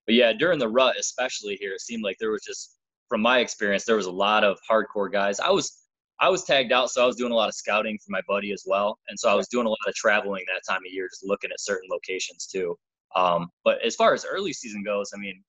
but 0.06 0.16
yeah, 0.16 0.32
during 0.32 0.60
the 0.60 0.70
rut, 0.70 0.96
especially 0.98 1.58
here, 1.60 1.74
it 1.74 1.82
seemed 1.82 2.04
like 2.04 2.16
there 2.20 2.32
was 2.32 2.44
just 2.44 2.78
from 3.10 3.22
my 3.22 3.40
experience, 3.40 3.84
there 3.86 3.98
was 3.98 4.06
a 4.06 4.12
lot 4.12 4.44
of 4.46 4.58
hardcore 4.70 5.12
guys. 5.12 5.40
I 5.42 5.50
was 5.50 5.84
I 6.22 6.30
was 6.30 6.44
tagged 6.44 6.72
out, 6.72 6.92
so 6.92 7.04
I 7.04 7.06
was 7.06 7.16
doing 7.18 7.32
a 7.34 7.36
lot 7.36 7.50
of 7.50 7.56
scouting 7.56 7.98
for 7.98 8.12
my 8.12 8.22
buddy 8.28 8.52
as 8.54 8.64
well, 8.66 8.98
and 9.10 9.20
so 9.20 9.30
I 9.30 9.36
was 9.36 9.48
doing 9.50 9.66
a 9.66 9.70
lot 9.70 9.78
of 9.88 9.94
traveling 9.96 10.46
that 10.48 10.62
time 10.70 10.82
of 10.86 10.94
year, 10.94 11.08
just 11.10 11.26
looking 11.26 11.52
at 11.52 11.60
certain 11.60 11.90
locations 11.92 12.48
too. 12.48 12.78
Um, 13.16 13.50
but 13.66 13.82
as 13.84 13.96
far 13.96 14.14
as 14.14 14.26
early 14.26 14.54
season 14.54 14.84
goes, 14.84 15.12
I 15.14 15.18
mean, 15.18 15.44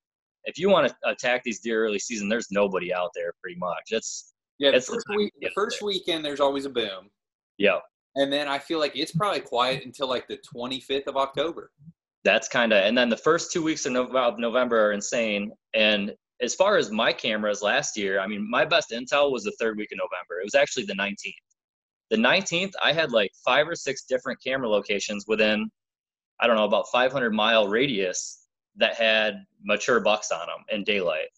if 0.45 0.59
you 0.59 0.69
want 0.69 0.89
to 0.89 0.95
attack 1.09 1.43
these 1.45 1.61
deer 1.61 1.85
early 1.85 1.99
season, 1.99 2.29
there's 2.29 2.49
nobody 2.51 2.93
out 2.93 3.11
there 3.15 3.33
pretty 3.43 3.59
much. 3.59 3.85
It's 3.91 4.33
Yeah, 4.59 4.71
the 4.71 4.77
It's 4.79 4.87
the 4.87 4.95
first 4.95 5.07
time 5.09 5.17
week, 5.17 5.33
the 5.41 5.51
first 5.55 5.83
weekend 5.83 6.25
there's 6.25 6.41
always 6.41 6.65
a 6.65 6.71
boom, 6.71 7.11
yeah, 7.59 7.79
and 8.17 8.33
then 8.33 8.49
I 8.49 8.59
feel 8.59 8.79
like 8.79 8.97
it's 8.97 9.13
probably 9.13 9.41
quiet 9.41 9.85
until 9.85 10.09
like 10.09 10.27
the 10.29 10.39
25th 10.55 11.07
of 11.07 11.17
October. 11.17 11.71
that's 12.25 12.49
kind 12.49 12.73
of 12.73 12.85
and 12.85 12.97
then 12.97 13.09
the 13.09 13.17
first 13.17 13.53
two 13.53 13.63
weeks 13.63 13.87
of 13.87 13.93
November 13.93 14.87
are 14.87 14.93
insane. 14.93 15.53
And 15.75 16.15
as 16.43 16.55
far 16.55 16.77
as 16.77 16.91
my 16.91 17.13
cameras 17.13 17.63
last 17.63 17.97
year, 17.97 18.21
I 18.21 18.27
mean, 18.27 18.49
my 18.51 18.65
best 18.65 18.91
intel 18.91 19.31
was 19.31 19.45
the 19.45 19.55
third 19.61 19.77
week 19.77 19.91
of 19.93 19.99
November. 19.99 20.41
It 20.41 20.45
was 20.45 20.55
actually 20.55 20.85
the 20.87 20.95
19th. 20.95 21.35
The 22.11 22.17
19th, 22.17 22.73
I 22.83 22.93
had 22.93 23.13
like 23.13 23.31
five 23.45 23.69
or 23.69 23.75
six 23.75 24.05
different 24.05 24.43
camera 24.43 24.69
locations 24.69 25.27
within, 25.29 25.71
I 26.41 26.47
don't 26.47 26.57
know, 26.57 26.65
about 26.65 26.87
500 26.93 27.33
mile 27.33 27.69
radius 27.69 28.40
that 28.81 28.95
had 28.95 29.45
mature 29.63 30.01
bucks 30.01 30.31
on 30.31 30.41
them 30.41 30.65
in 30.71 30.85
daylight. 30.85 31.29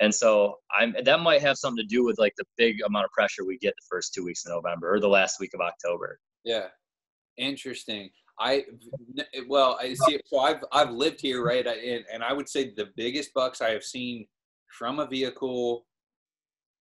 And 0.00 0.14
so 0.14 0.56
I'm 0.70 0.94
that 1.04 1.20
might 1.20 1.42
have 1.42 1.56
something 1.56 1.82
to 1.82 1.88
do 1.88 2.04
with 2.04 2.18
like 2.18 2.34
the 2.38 2.44
big 2.56 2.76
amount 2.86 3.06
of 3.06 3.10
pressure 3.10 3.44
we 3.44 3.58
get 3.58 3.74
the 3.76 3.86
first 3.90 4.14
two 4.14 4.24
weeks 4.24 4.46
of 4.46 4.52
November 4.52 4.94
or 4.94 5.00
the 5.00 5.08
last 5.08 5.40
week 5.40 5.54
of 5.54 5.60
October. 5.60 6.20
Yeah, 6.44 6.66
interesting. 7.36 8.10
I 8.38 8.64
well, 9.48 9.76
I 9.80 9.94
see. 9.94 10.20
So 10.26 10.38
I've 10.38 10.62
I've 10.70 10.90
lived 10.90 11.20
here, 11.20 11.44
right? 11.44 11.66
And, 11.66 12.04
and 12.12 12.22
I 12.22 12.32
would 12.32 12.48
say 12.48 12.72
the 12.76 12.90
biggest 12.96 13.34
bucks 13.34 13.60
I 13.60 13.70
have 13.70 13.82
seen 13.82 14.26
from 14.78 15.00
a 15.00 15.06
vehicle 15.06 15.84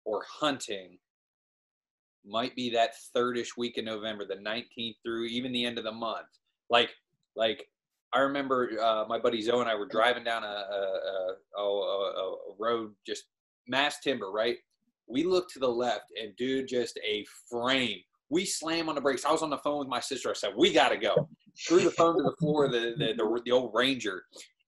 or 0.06 0.24
hunting 0.30 0.98
might 2.26 2.56
be 2.56 2.70
that 2.70 2.94
thirdish 3.16 3.58
week 3.58 3.78
in 3.78 3.86
November, 3.86 4.26
the 4.26 4.36
19th 4.36 4.96
through 5.04 5.26
even 5.26 5.52
the 5.52 5.66
end 5.66 5.78
of 5.78 5.84
the 5.84 5.92
month. 5.92 6.28
Like 6.70 6.92
like 7.36 7.68
I 8.14 8.20
remember 8.20 8.72
uh, 8.82 9.06
my 9.08 9.20
buddy 9.20 9.42
Zoe 9.42 9.62
and 9.62 9.70
I 9.70 9.76
were 9.76 9.88
driving 9.88 10.24
down 10.24 10.44
a 10.44 10.48
a, 10.48 11.36
a, 11.58 11.62
a, 11.62 12.36
road, 12.60 12.92
just 13.06 13.26
mass 13.68 14.00
timber, 14.00 14.32
right? 14.32 14.58
We 15.08 15.24
looked 15.24 15.54
to 15.54 15.60
the 15.60 15.68
left, 15.68 16.06
and 16.22 16.36
dude, 16.36 16.68
just 16.68 17.00
a 17.08 17.26
frame. 17.50 18.00
We 18.30 18.46
slam 18.46 18.90
on 18.90 18.96
the 18.96 19.02
brakes. 19.02 19.26
I 19.26 19.32
was 19.32 19.42
on 19.42 19.50
the 19.50 19.58
phone 19.58 19.80
with 19.80 19.88
my 19.88 20.00
sister. 20.00 20.30
I 20.30 20.34
said, 20.34 20.54
"We 20.58 20.74
gotta 20.74 20.98
go." 20.98 21.30
Threw 21.68 21.82
the 21.82 21.92
phone 21.92 22.18
to 22.18 22.24
the 22.24 22.36
floor, 22.40 22.70
the 22.70 22.96
the, 22.98 23.14
the, 23.18 23.42
the 23.46 23.52
old 23.52 23.72
Ranger, 23.74 24.24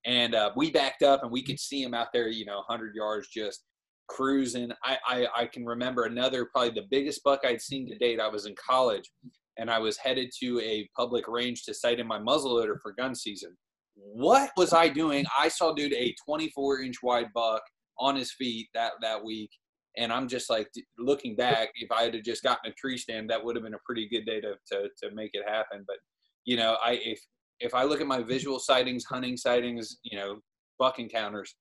and 0.05 0.35
uh, 0.35 0.51
we 0.55 0.71
backed 0.71 1.01
up, 1.03 1.23
and 1.23 1.31
we 1.31 1.43
could 1.43 1.59
see 1.59 1.81
him 1.81 1.93
out 1.93 2.07
there, 2.13 2.27
you 2.27 2.45
know, 2.45 2.57
100 2.67 2.93
yards, 2.93 3.29
just 3.29 3.63
cruising. 4.07 4.71
I, 4.83 4.97
I 5.07 5.27
I 5.37 5.45
can 5.45 5.65
remember 5.65 6.03
another, 6.03 6.45
probably 6.45 6.71
the 6.71 6.87
biggest 6.89 7.23
buck 7.23 7.41
I'd 7.45 7.61
seen 7.61 7.87
to 7.89 7.97
date. 7.97 8.19
I 8.19 8.27
was 8.27 8.45
in 8.45 8.55
college, 8.55 9.09
and 9.57 9.69
I 9.69 9.79
was 9.79 9.97
headed 9.97 10.31
to 10.41 10.59
a 10.61 10.89
public 10.95 11.27
range 11.27 11.63
to 11.63 11.73
sight 11.73 11.99
in 11.99 12.07
my 12.07 12.19
muzzleloader 12.19 12.79
for 12.81 12.93
gun 12.93 13.15
season. 13.15 13.55
What 13.95 14.51
was 14.57 14.73
I 14.73 14.89
doing? 14.89 15.25
I 15.37 15.47
saw 15.47 15.73
dude 15.73 15.93
a 15.93 16.15
24 16.25 16.81
inch 16.81 16.97
wide 17.03 17.27
buck 17.33 17.61
on 17.99 18.15
his 18.15 18.31
feet 18.31 18.67
that 18.73 18.93
that 19.01 19.23
week, 19.23 19.51
and 19.97 20.11
I'm 20.11 20.27
just 20.27 20.49
like 20.49 20.67
looking 20.97 21.35
back. 21.35 21.69
If 21.75 21.91
I 21.91 22.03
had 22.03 22.23
just 22.23 22.43
gotten 22.43 22.71
a 22.71 22.73
tree 22.73 22.97
stand, 22.97 23.29
that 23.29 23.43
would 23.43 23.55
have 23.55 23.63
been 23.63 23.75
a 23.75 23.85
pretty 23.85 24.07
good 24.09 24.25
day 24.25 24.41
to 24.41 24.55
to 24.71 24.89
to 25.03 25.13
make 25.13 25.31
it 25.33 25.47
happen. 25.47 25.83
But 25.87 25.97
you 26.45 26.57
know, 26.57 26.77
I 26.83 26.93
if 27.03 27.19
if 27.59 27.75
I 27.75 27.83
look 27.83 28.01
at 28.01 28.07
my 28.07 28.23
visual 28.23 28.59
sightings, 28.59 29.05
hunting 29.05 29.37
sightings, 29.37 29.97
you 30.03 30.17
know, 30.17 30.39
buck 30.79 30.99
encounters, 30.99 31.55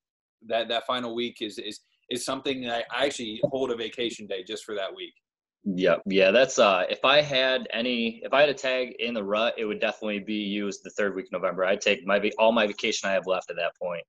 that 0.48 0.68
that 0.68 0.86
final 0.86 1.14
week 1.14 1.36
is 1.42 1.58
is 1.58 1.80
is 2.10 2.24
something 2.24 2.62
that 2.62 2.84
I 2.90 3.06
actually 3.06 3.40
hold 3.44 3.70
a 3.70 3.76
vacation 3.76 4.26
day 4.26 4.42
just 4.42 4.64
for 4.64 4.74
that 4.74 4.94
week. 4.94 5.14
Yep. 5.64 6.02
Yeah, 6.06 6.32
that's 6.32 6.58
uh 6.58 6.84
if 6.90 7.04
I 7.04 7.20
had 7.20 7.68
any 7.72 8.20
if 8.24 8.32
I 8.32 8.40
had 8.40 8.48
a 8.48 8.54
tag 8.54 8.94
in 8.98 9.14
the 9.14 9.22
rut, 9.22 9.54
it 9.56 9.64
would 9.64 9.80
definitely 9.80 10.18
be 10.18 10.34
used 10.34 10.82
the 10.82 10.90
third 10.90 11.14
week 11.14 11.26
of 11.26 11.32
November. 11.32 11.64
I'd 11.64 11.80
take 11.80 12.04
my 12.04 12.20
all 12.38 12.50
my 12.52 12.66
vacation 12.66 13.08
I 13.08 13.12
have 13.12 13.26
left 13.28 13.48
at 13.50 13.56
that 13.56 13.72
point. 13.80 14.02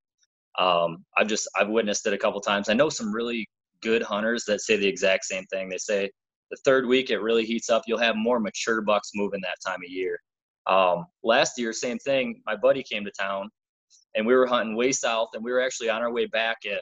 Um 0.60 1.06
I've 1.18 1.28
just 1.28 1.48
I've 1.58 1.70
witnessed 1.70 2.08
it 2.08 2.14
a 2.14 2.18
couple 2.18 2.42
times. 2.42 2.70
I 2.70 2.74
know 2.74 2.90
some 2.90 3.14
really 3.14 3.48
good 3.82 4.04
hunters 4.04 4.46
that 4.46 4.62
say 4.62 4.78
the 4.78 4.88
exact 4.88 5.26
same 5.26 5.46
thing. 5.46 5.70
They 5.70 5.78
say 5.78 6.10
the 6.52 6.58
third 6.66 6.88
week 6.88 7.12
it 7.12 7.20
really 7.20 7.46
heats 7.46 7.70
up. 7.70 7.84
You'll 7.88 8.00
have 8.00 8.16
more 8.18 8.40
mature 8.40 8.82
bucks 8.82 9.12
moving 9.16 9.42
that 9.42 9.58
time 9.66 9.80
of 9.86 9.92
year. 9.92 10.20
Um 10.68 11.06
last 11.24 11.60
year, 11.60 11.74
same 11.74 12.00
thing. 12.00 12.42
My 12.48 12.56
buddy 12.56 12.84
came 12.84 13.06
to 13.06 13.12
town 13.12 13.50
and 14.16 14.26
we 14.28 14.36
were 14.36 14.48
hunting 14.48 14.76
way 14.76 14.92
south 14.92 15.30
and 15.36 15.44
we 15.44 15.52
were 15.52 15.62
actually 15.62 15.90
on 15.90 16.02
our 16.02 16.12
way 16.12 16.26
back 16.28 16.58
at 16.72 16.82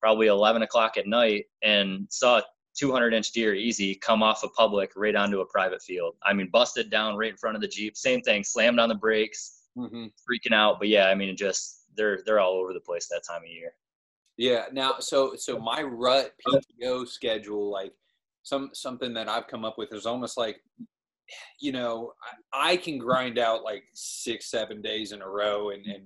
probably 0.00 0.26
11 0.28 0.62
o'clock 0.62 0.96
at 0.98 1.06
night 1.06 1.46
and 1.62 2.06
saw 2.10 2.38
a 2.38 2.42
200 2.78 3.12
inch 3.14 3.32
deer 3.32 3.54
easy 3.54 3.94
come 3.94 4.22
off 4.22 4.42
a 4.44 4.48
public 4.48 4.92
right 4.96 5.14
onto 5.14 5.40
a 5.40 5.46
private 5.46 5.82
field. 5.82 6.14
I 6.24 6.32
mean, 6.32 6.48
busted 6.50 6.90
down 6.90 7.16
right 7.16 7.30
in 7.30 7.36
front 7.36 7.56
of 7.56 7.62
the 7.62 7.68
Jeep. 7.68 7.96
Same 7.96 8.20
thing, 8.22 8.42
slammed 8.44 8.78
on 8.78 8.88
the 8.88 8.94
brakes, 8.94 9.58
Mm-hmm. 9.76 10.04
freaking 10.30 10.52
out. 10.54 10.78
But 10.78 10.88
yeah, 10.88 11.06
I 11.06 11.14
mean, 11.14 11.34
just 11.34 11.84
they're 11.96 12.20
they're 12.26 12.40
all 12.40 12.54
over 12.60 12.74
the 12.74 12.80
place 12.80 13.08
that 13.08 13.22
time 13.26 13.42
of 13.42 13.48
year. 13.50 13.72
Yeah. 14.36 14.64
Now, 14.70 14.96
so 14.98 15.34
so 15.36 15.58
my 15.58 15.80
rut 15.82 16.32
PTO 16.46 17.08
schedule, 17.08 17.70
like 17.70 17.92
some 18.42 18.68
something 18.74 19.14
that 19.14 19.28
I've 19.30 19.46
come 19.46 19.64
up 19.64 19.78
with 19.78 19.92
is 19.94 20.04
almost 20.04 20.36
like, 20.36 20.60
you 21.60 21.72
know, 21.72 22.12
I, 22.52 22.72
I 22.72 22.76
can 22.76 22.98
grind 22.98 23.38
out 23.38 23.62
like 23.62 23.84
six, 23.94 24.50
seven 24.50 24.82
days 24.82 25.12
in 25.12 25.22
a 25.22 25.28
row, 25.28 25.70
and 25.70 25.86
and 25.86 26.02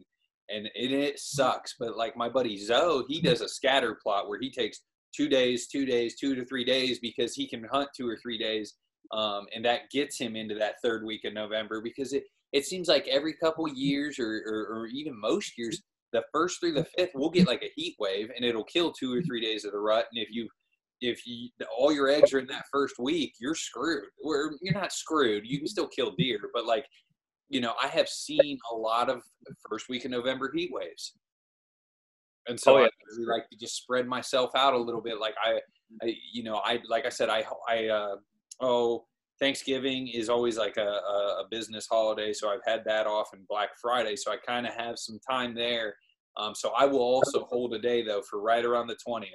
and 0.49 0.67
it, 0.77 0.93
it 0.93 1.19
sucks. 1.19 1.75
But 1.77 1.97
like 1.97 2.17
my 2.17 2.29
buddy 2.29 2.57
Zoe, 2.59 3.05
he 3.09 3.21
does 3.21 3.41
a 3.41 3.49
scatter 3.49 3.99
plot 4.01 4.29
where 4.29 4.39
he 4.41 4.49
takes 4.51 4.83
two 5.17 5.29
days, 5.29 5.67
two 5.67 5.87
days, 5.87 6.17
two 6.17 6.35
to 6.35 6.45
three 6.45 6.65
days 6.65 6.99
because 6.99 7.35
he 7.35 7.49
can 7.49 7.65
hunt 7.65 7.89
two 7.97 8.09
or 8.09 8.17
three 8.17 8.39
days, 8.39 8.75
um, 9.13 9.47
and 9.55 9.65
that 9.65 9.91
gets 9.91 10.19
him 10.19 10.37
into 10.37 10.55
that 10.57 10.75
third 10.83 11.05
week 11.05 11.25
of 11.25 11.33
November 11.33 11.81
because 11.81 12.13
it 12.13 12.25
it 12.53 12.65
seems 12.65 12.89
like 12.89 13.07
every 13.09 13.35
couple 13.35 13.69
years 13.69 14.19
or, 14.19 14.43
or, 14.47 14.79
or 14.79 14.87
even 14.87 15.19
most 15.21 15.59
years 15.59 15.83
the 16.13 16.23
first 16.33 16.61
through 16.61 16.73
the 16.73 16.87
fifth 16.97 17.11
we'll 17.15 17.29
get 17.29 17.49
like 17.49 17.63
a 17.63 17.73
heat 17.75 17.97
wave 17.99 18.31
and 18.35 18.45
it'll 18.45 18.65
kill 18.65 18.93
two 18.93 19.13
or 19.13 19.21
three 19.23 19.41
days 19.41 19.65
of 19.65 19.73
the 19.73 19.79
rut 19.79 20.07
and 20.13 20.23
if 20.23 20.29
you 20.31 20.49
if 21.01 21.27
you 21.27 21.49
all 21.77 21.93
your 21.93 22.09
eggs 22.09 22.33
are 22.33 22.39
in 22.39 22.47
that 22.47 22.65
first 22.73 22.95
week 23.01 23.35
you're 23.41 23.57
screwed 23.57 24.05
or 24.25 24.53
you're 24.63 24.73
not 24.73 24.93
screwed 24.93 25.43
you 25.45 25.59
can 25.59 25.67
still 25.67 25.89
kill 25.89 26.15
deer 26.17 26.39
but 26.55 26.65
like 26.65 26.87
you 27.49 27.61
know, 27.61 27.75
I 27.83 27.89
have 27.89 28.09
seen 28.09 28.59
a 28.73 28.75
lot 28.75 29.09
of 29.09 29.23
first 29.69 29.89
week 29.89 30.05
of 30.05 30.11
November 30.11 30.51
heat 30.55 30.71
waves. 30.73 31.15
And 32.49 32.59
so 32.59 32.77
oh, 32.77 32.81
yeah. 32.81 32.87
I 32.87 32.89
really 33.17 33.27
like 33.27 33.49
to 33.51 33.59
just 33.59 33.77
spread 33.77 34.07
myself 34.07 34.51
out 34.55 34.75
a 34.75 34.79
little 34.79 35.01
bit. 35.01 35.21
Like 35.21 35.35
I, 35.45 35.61
I 36.03 36.15
you 36.33 36.43
know, 36.43 36.61
I, 36.65 36.81
like 36.89 37.07
I 37.07 37.09
said, 37.09 37.29
I, 37.29 37.45
I, 37.69 37.87
uh, 37.89 38.17
oh, 38.61 39.07
Thanksgiving 39.39 40.09
is 40.09 40.29
always 40.29 40.57
like 40.57 40.77
a, 40.77 40.81
a, 40.81 41.45
business 41.51 41.87
holiday. 41.91 42.33
So 42.33 42.49
I've 42.49 42.65
had 42.65 42.83
that 42.87 43.07
off 43.07 43.29
and 43.35 43.47
Black 43.49 43.71
Friday. 43.81 44.17
So 44.17 44.33
I 44.33 44.37
kind 44.37 44.67
of 44.67 44.75
have 44.75 44.99
some 44.99 45.19
time 45.29 45.55
there. 45.55 45.95
Um, 46.39 46.55
so 46.55 46.73
I 46.77 46.87
will 46.87 47.01
also 47.01 47.45
hold 47.45 47.75
a 47.75 47.79
day 47.79 48.03
though 48.03 48.23
for 48.23 48.41
right 48.41 48.65
around 48.65 48.87
the 48.87 48.97
20th. 49.07 49.27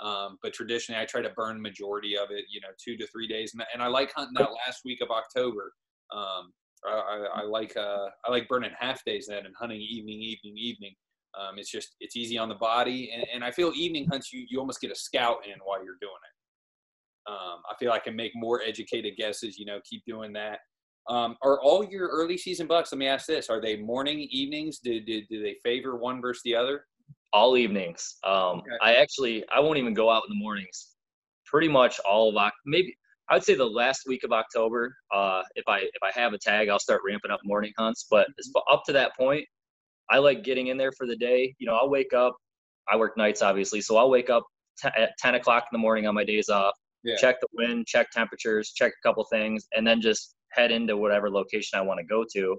Um, 0.00 0.38
but 0.42 0.52
traditionally, 0.52 1.00
I 1.00 1.04
try 1.04 1.22
to 1.22 1.30
burn 1.30 1.60
majority 1.60 2.16
of 2.16 2.30
it, 2.30 2.44
you 2.50 2.60
know, 2.60 2.68
two 2.82 2.96
to 2.96 3.06
three 3.08 3.26
days, 3.26 3.52
and, 3.54 3.64
and 3.74 3.82
I 3.82 3.88
like 3.88 4.12
hunting 4.12 4.34
that 4.38 4.50
last 4.66 4.82
week 4.84 5.00
of 5.00 5.10
October. 5.10 5.72
Um, 6.12 6.52
I, 6.86 6.90
I, 6.90 7.40
I, 7.40 7.42
like 7.42 7.76
uh, 7.76 8.06
I 8.24 8.30
like 8.30 8.48
burning 8.48 8.70
half 8.78 9.04
days 9.04 9.26
then 9.28 9.44
and 9.44 9.54
hunting 9.58 9.80
evening, 9.80 10.20
evening, 10.20 10.56
evening. 10.56 10.94
Um, 11.38 11.58
it's 11.58 11.70
just 11.70 11.94
it's 12.00 12.16
easy 12.16 12.36
on 12.38 12.48
the 12.48 12.56
body, 12.56 13.12
and, 13.14 13.24
and 13.32 13.44
I 13.44 13.50
feel 13.50 13.72
evening 13.74 14.06
hunts 14.10 14.32
you 14.32 14.44
you 14.48 14.58
almost 14.58 14.80
get 14.80 14.90
a 14.90 14.96
scout 14.96 15.38
in 15.46 15.58
while 15.64 15.82
you're 15.84 15.98
doing 16.00 16.12
it. 16.12 17.30
Um, 17.30 17.60
I 17.70 17.74
feel 17.78 17.92
I 17.92 17.98
can 17.98 18.16
make 18.16 18.32
more 18.34 18.62
educated 18.62 19.14
guesses. 19.16 19.58
You 19.58 19.66
know, 19.66 19.80
keep 19.88 20.02
doing 20.06 20.32
that. 20.32 20.60
Um, 21.08 21.36
are 21.42 21.60
all 21.60 21.84
your 21.84 22.08
early 22.08 22.36
season 22.36 22.66
bucks? 22.66 22.92
Let 22.92 22.98
me 22.98 23.06
ask 23.06 23.26
this: 23.26 23.48
Are 23.48 23.60
they 23.60 23.76
morning, 23.76 24.20
evenings? 24.30 24.78
Do, 24.78 25.00
do, 25.00 25.22
do 25.30 25.42
they 25.42 25.56
favor 25.62 25.96
one 25.96 26.20
versus 26.20 26.42
the 26.44 26.54
other? 26.54 26.84
all 27.32 27.56
evenings. 27.56 28.16
Um, 28.24 28.58
okay. 28.58 28.70
I 28.82 28.94
actually 28.94 29.44
I 29.54 29.60
won't 29.60 29.78
even 29.78 29.94
go 29.94 30.10
out 30.10 30.22
in 30.28 30.36
the 30.36 30.42
mornings. 30.42 30.94
Pretty 31.46 31.68
much 31.68 31.98
all 32.00 32.36
of 32.36 32.52
maybe 32.66 32.96
I 33.30 33.34
would 33.34 33.44
say 33.44 33.54
the 33.54 33.64
last 33.64 34.02
week 34.06 34.24
of 34.24 34.32
October. 34.32 34.94
Uh, 35.14 35.42
if 35.54 35.64
I 35.68 35.78
if 35.80 36.02
I 36.02 36.10
have 36.18 36.32
a 36.32 36.38
tag, 36.38 36.68
I'll 36.68 36.78
start 36.78 37.02
ramping 37.06 37.30
up 37.30 37.40
morning 37.44 37.72
hunts. 37.78 38.06
But 38.10 38.28
mm-hmm. 38.28 38.72
up 38.72 38.82
to 38.86 38.92
that 38.92 39.16
point, 39.16 39.46
I 40.10 40.18
like 40.18 40.44
getting 40.44 40.68
in 40.68 40.76
there 40.76 40.92
for 40.92 41.06
the 41.06 41.16
day. 41.16 41.54
You 41.58 41.66
know, 41.66 41.76
I'll 41.76 41.90
wake 41.90 42.12
up. 42.12 42.36
I 42.90 42.96
work 42.96 43.16
nights, 43.16 43.42
obviously, 43.42 43.80
so 43.80 43.96
I'll 43.96 44.10
wake 44.10 44.30
up 44.30 44.44
t- 44.82 44.88
at 44.96 45.10
10 45.18 45.34
o'clock 45.34 45.64
in 45.70 45.76
the 45.76 45.82
morning 45.82 46.06
on 46.06 46.14
my 46.14 46.24
days 46.24 46.48
off. 46.48 46.74
Yeah. 47.04 47.16
Check 47.16 47.40
the 47.40 47.48
wind, 47.52 47.86
check 47.86 48.10
temperatures, 48.10 48.72
check 48.74 48.92
a 48.92 49.08
couple 49.08 49.24
things, 49.30 49.66
and 49.76 49.86
then 49.86 50.00
just 50.00 50.34
head 50.52 50.72
into 50.72 50.96
whatever 50.96 51.30
location 51.30 51.78
I 51.78 51.82
want 51.82 51.98
to 52.00 52.04
go 52.04 52.24
to, 52.32 52.56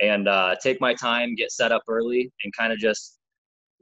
and 0.00 0.28
uh, 0.28 0.54
take 0.62 0.80
my 0.80 0.94
time, 0.94 1.34
get 1.34 1.50
set 1.50 1.72
up 1.72 1.82
early, 1.88 2.32
and 2.44 2.52
kind 2.56 2.72
of 2.72 2.78
just 2.78 3.18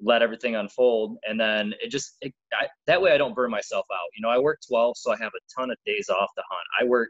let 0.03 0.23
everything 0.23 0.57
unfold 0.57 1.17
and 1.29 1.39
then 1.39 1.73
it 1.81 1.89
just 1.89 2.17
it, 2.21 2.33
I, 2.53 2.67
that 2.87 3.01
way 3.01 3.13
i 3.13 3.19
don't 3.19 3.35
burn 3.35 3.51
myself 3.51 3.87
out 3.93 4.09
you 4.17 4.23
know 4.23 4.29
i 4.29 4.39
work 4.39 4.59
12 4.69 4.97
so 4.97 5.13
i 5.13 5.17
have 5.17 5.31
a 5.35 5.61
ton 5.61 5.71
of 5.71 5.77
days 5.87 6.09
off 6.09 6.29
to 6.37 6.43
hunt 6.51 6.67
i 6.81 6.85
work 6.85 7.09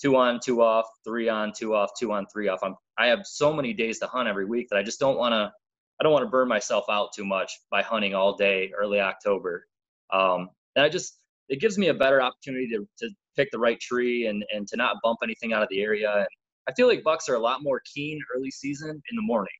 two 0.00 0.16
on 0.16 0.40
two 0.42 0.62
off 0.62 0.86
three 1.04 1.28
on 1.28 1.52
two 1.52 1.74
off 1.74 1.90
two 1.98 2.12
on 2.12 2.26
three 2.32 2.48
off 2.48 2.60
I'm, 2.62 2.74
i 2.98 3.06
have 3.06 3.20
so 3.24 3.52
many 3.52 3.72
days 3.72 3.98
to 4.00 4.06
hunt 4.06 4.28
every 4.28 4.44
week 4.44 4.68
that 4.70 4.76
i 4.76 4.82
just 4.82 5.00
don't 5.00 5.18
want 5.18 5.32
to 5.32 5.52
i 6.00 6.02
don't 6.02 6.12
want 6.12 6.24
to 6.24 6.30
burn 6.30 6.48
myself 6.48 6.84
out 6.90 7.10
too 7.14 7.24
much 7.24 7.52
by 7.70 7.82
hunting 7.82 8.14
all 8.14 8.36
day 8.36 8.72
early 8.76 9.00
october 9.00 9.66
um, 10.12 10.48
and 10.76 10.84
i 10.84 10.88
just 10.88 11.18
it 11.48 11.60
gives 11.60 11.78
me 11.78 11.88
a 11.88 11.94
better 11.94 12.22
opportunity 12.22 12.68
to, 12.68 12.86
to 12.98 13.10
pick 13.36 13.50
the 13.50 13.58
right 13.58 13.80
tree 13.80 14.26
and 14.26 14.44
and 14.52 14.66
to 14.68 14.76
not 14.76 14.96
bump 15.02 15.18
anything 15.22 15.52
out 15.52 15.62
of 15.62 15.68
the 15.70 15.82
area 15.82 16.12
and 16.16 16.28
i 16.68 16.72
feel 16.72 16.86
like 16.86 17.02
bucks 17.02 17.28
are 17.28 17.34
a 17.34 17.40
lot 17.40 17.62
more 17.62 17.80
keen 17.92 18.18
early 18.34 18.50
season 18.50 18.90
in 18.90 19.16
the 19.16 19.22
morning 19.22 19.52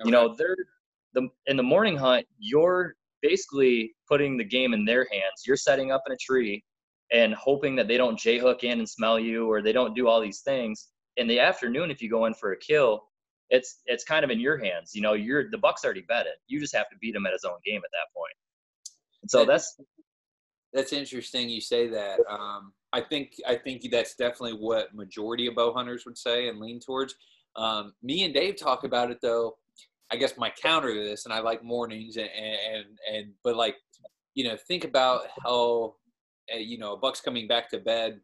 okay. 0.00 0.08
you 0.08 0.12
know 0.12 0.34
they're 0.36 0.56
the 1.14 1.28
in 1.46 1.56
the 1.56 1.62
morning 1.62 1.96
hunt, 1.96 2.26
you're 2.38 2.94
basically 3.20 3.94
putting 4.08 4.36
the 4.36 4.44
game 4.44 4.74
in 4.74 4.84
their 4.84 5.06
hands. 5.10 5.44
You're 5.46 5.56
setting 5.56 5.92
up 5.92 6.02
in 6.06 6.12
a 6.12 6.16
tree 6.16 6.62
and 7.12 7.34
hoping 7.34 7.76
that 7.76 7.88
they 7.88 7.96
don't 7.96 8.18
j 8.18 8.38
hook 8.38 8.64
in 8.64 8.78
and 8.78 8.88
smell 8.88 9.18
you 9.18 9.50
or 9.50 9.62
they 9.62 9.72
don't 9.72 9.94
do 9.94 10.08
all 10.08 10.20
these 10.20 10.40
things. 10.40 10.88
In 11.16 11.26
the 11.26 11.40
afternoon, 11.40 11.90
if 11.90 12.00
you 12.00 12.08
go 12.08 12.24
in 12.26 12.34
for 12.34 12.52
a 12.52 12.56
kill, 12.56 13.04
it's 13.50 13.82
it's 13.86 14.04
kind 14.04 14.24
of 14.24 14.30
in 14.30 14.40
your 14.40 14.56
hands. 14.56 14.94
You 14.94 15.02
know, 15.02 15.12
you're 15.12 15.50
the 15.50 15.58
buck's 15.58 15.84
already 15.84 16.02
betted. 16.02 16.32
You 16.46 16.60
just 16.60 16.74
have 16.74 16.88
to 16.90 16.96
beat 17.00 17.14
him 17.14 17.26
at 17.26 17.32
his 17.32 17.44
own 17.44 17.58
game 17.64 17.82
at 17.84 17.90
that 17.92 18.14
point. 18.16 18.34
And 19.22 19.30
so 19.30 19.44
that's 19.44 19.78
that's 20.72 20.92
interesting. 20.92 21.48
You 21.48 21.60
say 21.60 21.88
that. 21.88 22.20
Um, 22.28 22.72
I 22.94 23.00
think 23.00 23.32
I 23.46 23.56
think 23.56 23.82
that's 23.90 24.14
definitely 24.14 24.58
what 24.58 24.94
majority 24.94 25.46
of 25.46 25.54
bow 25.54 25.72
hunters 25.72 26.04
would 26.06 26.16
say 26.18 26.48
and 26.48 26.60
lean 26.60 26.80
towards. 26.80 27.14
Um, 27.56 27.92
me 28.02 28.24
and 28.24 28.32
Dave 28.32 28.56
talk 28.56 28.84
about 28.84 29.10
it 29.10 29.18
though 29.20 29.56
I 30.12 30.16
guess 30.16 30.36
my 30.36 30.50
counter 30.50 30.92
to 30.92 31.02
this, 31.02 31.24
and 31.24 31.32
I 31.32 31.40
like 31.40 31.64
mornings, 31.64 32.16
and 32.18 32.28
and 32.28 32.84
and 33.10 33.32
but 33.42 33.56
like, 33.56 33.76
you 34.34 34.44
know, 34.44 34.56
think 34.68 34.84
about 34.84 35.22
how, 35.42 35.94
Uh, 36.52 36.58
you 36.58 36.78
know, 36.78 36.96
Buck's 36.96 37.20
coming 37.20 37.46
back 37.46 37.68
to 37.70 37.78
bed. 37.78 38.20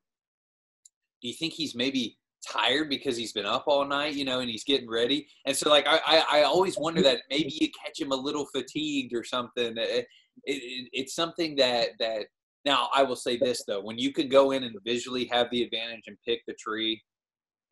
Do 1.20 1.28
you 1.28 1.34
think 1.34 1.52
he's 1.52 1.74
maybe 1.74 2.16
tired 2.46 2.88
because 2.88 3.16
he's 3.16 3.32
been 3.32 3.46
up 3.46 3.64
all 3.66 3.84
night, 3.84 4.14
you 4.14 4.24
know, 4.24 4.40
and 4.40 4.48
he's 4.48 4.64
getting 4.64 4.88
ready? 4.88 5.26
And 5.46 5.56
so, 5.56 5.68
like, 5.68 5.86
I 5.86 6.00
I, 6.06 6.40
I 6.40 6.42
always 6.42 6.78
wonder 6.78 7.02
that 7.02 7.22
maybe 7.30 7.50
you 7.52 7.68
catch 7.84 8.00
him 8.00 8.12
a 8.12 8.16
little 8.16 8.46
fatigued 8.54 9.14
or 9.14 9.24
something. 9.24 9.78
Uh, 9.78 9.82
it, 9.82 10.06
it, 10.44 10.88
it's 10.92 11.14
something 11.14 11.56
that 11.56 11.90
that 11.98 12.26
now 12.64 12.88
I 12.94 13.02
will 13.02 13.16
say 13.16 13.36
this 13.36 13.64
though, 13.66 13.80
when 13.80 13.98
you 13.98 14.12
can 14.12 14.28
go 14.28 14.52
in 14.52 14.64
and 14.64 14.76
visually 14.84 15.26
have 15.26 15.48
the 15.50 15.62
advantage 15.62 16.04
and 16.06 16.16
pick 16.26 16.40
the 16.46 16.54
tree 16.54 17.02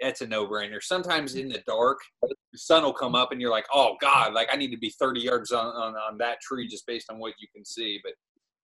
that's 0.01 0.21
a 0.21 0.27
no-brainer. 0.27 0.83
Sometimes 0.83 1.35
in 1.35 1.49
the 1.49 1.63
dark, 1.67 1.99
the 2.23 2.35
sun 2.55 2.83
will 2.83 2.93
come 2.93 3.15
up 3.15 3.33
and 3.33 3.41
you're 3.41 3.51
like, 3.51 3.67
oh 3.73 3.97
God, 4.01 4.35
like 4.35 4.49
I 4.53 4.57
need 4.57 4.71
to 4.71 4.79
be 4.79 4.91
30 4.91 5.21
yards 5.21 5.53
on, 5.53 5.67
on, 5.67 5.95
on 5.95 6.19
that 6.19 6.41
tree 6.41 6.69
just 6.69 6.87
based 6.87 7.11
on 7.11 7.19
what 7.19 7.35
you 7.39 7.49
can 7.55 7.65
see. 7.65 8.01
But 8.05 8.13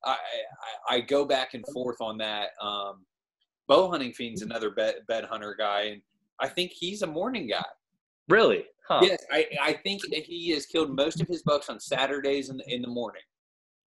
I, 0.05 0.16
I, 0.90 0.96
I 0.96 1.00
go 1.00 1.24
back 1.24 1.55
and 1.55 1.64
forth 1.72 2.00
on 2.00 2.18
that. 2.18 2.50
Um, 2.61 3.05
bow 3.68 3.90
hunting 3.90 4.12
fiend's 4.12 4.42
another 4.42 4.70
bed, 4.70 4.96
bed 5.09 5.24
hunter 5.24 5.55
guy, 5.59 5.82
and 5.82 6.03
I 6.40 6.48
think 6.48 6.72
he's 6.72 7.03
a 7.03 7.07
morning 7.07 7.48
guy. 7.48 7.64
Really? 8.28 8.64
Huh. 8.88 9.00
Yes, 9.03 9.24
I, 9.30 9.46
I 9.62 9.72
think 9.74 10.03
he 10.05 10.50
has 10.50 10.66
killed 10.66 10.94
most 10.94 11.20
of 11.20 11.28
his 11.28 11.42
bucks 11.42 11.68
on 11.68 11.78
Saturdays 11.78 12.50
in 12.50 12.57
the, 12.57 12.74
in 12.74 12.82
the 12.82 12.88
morning. 12.88 13.22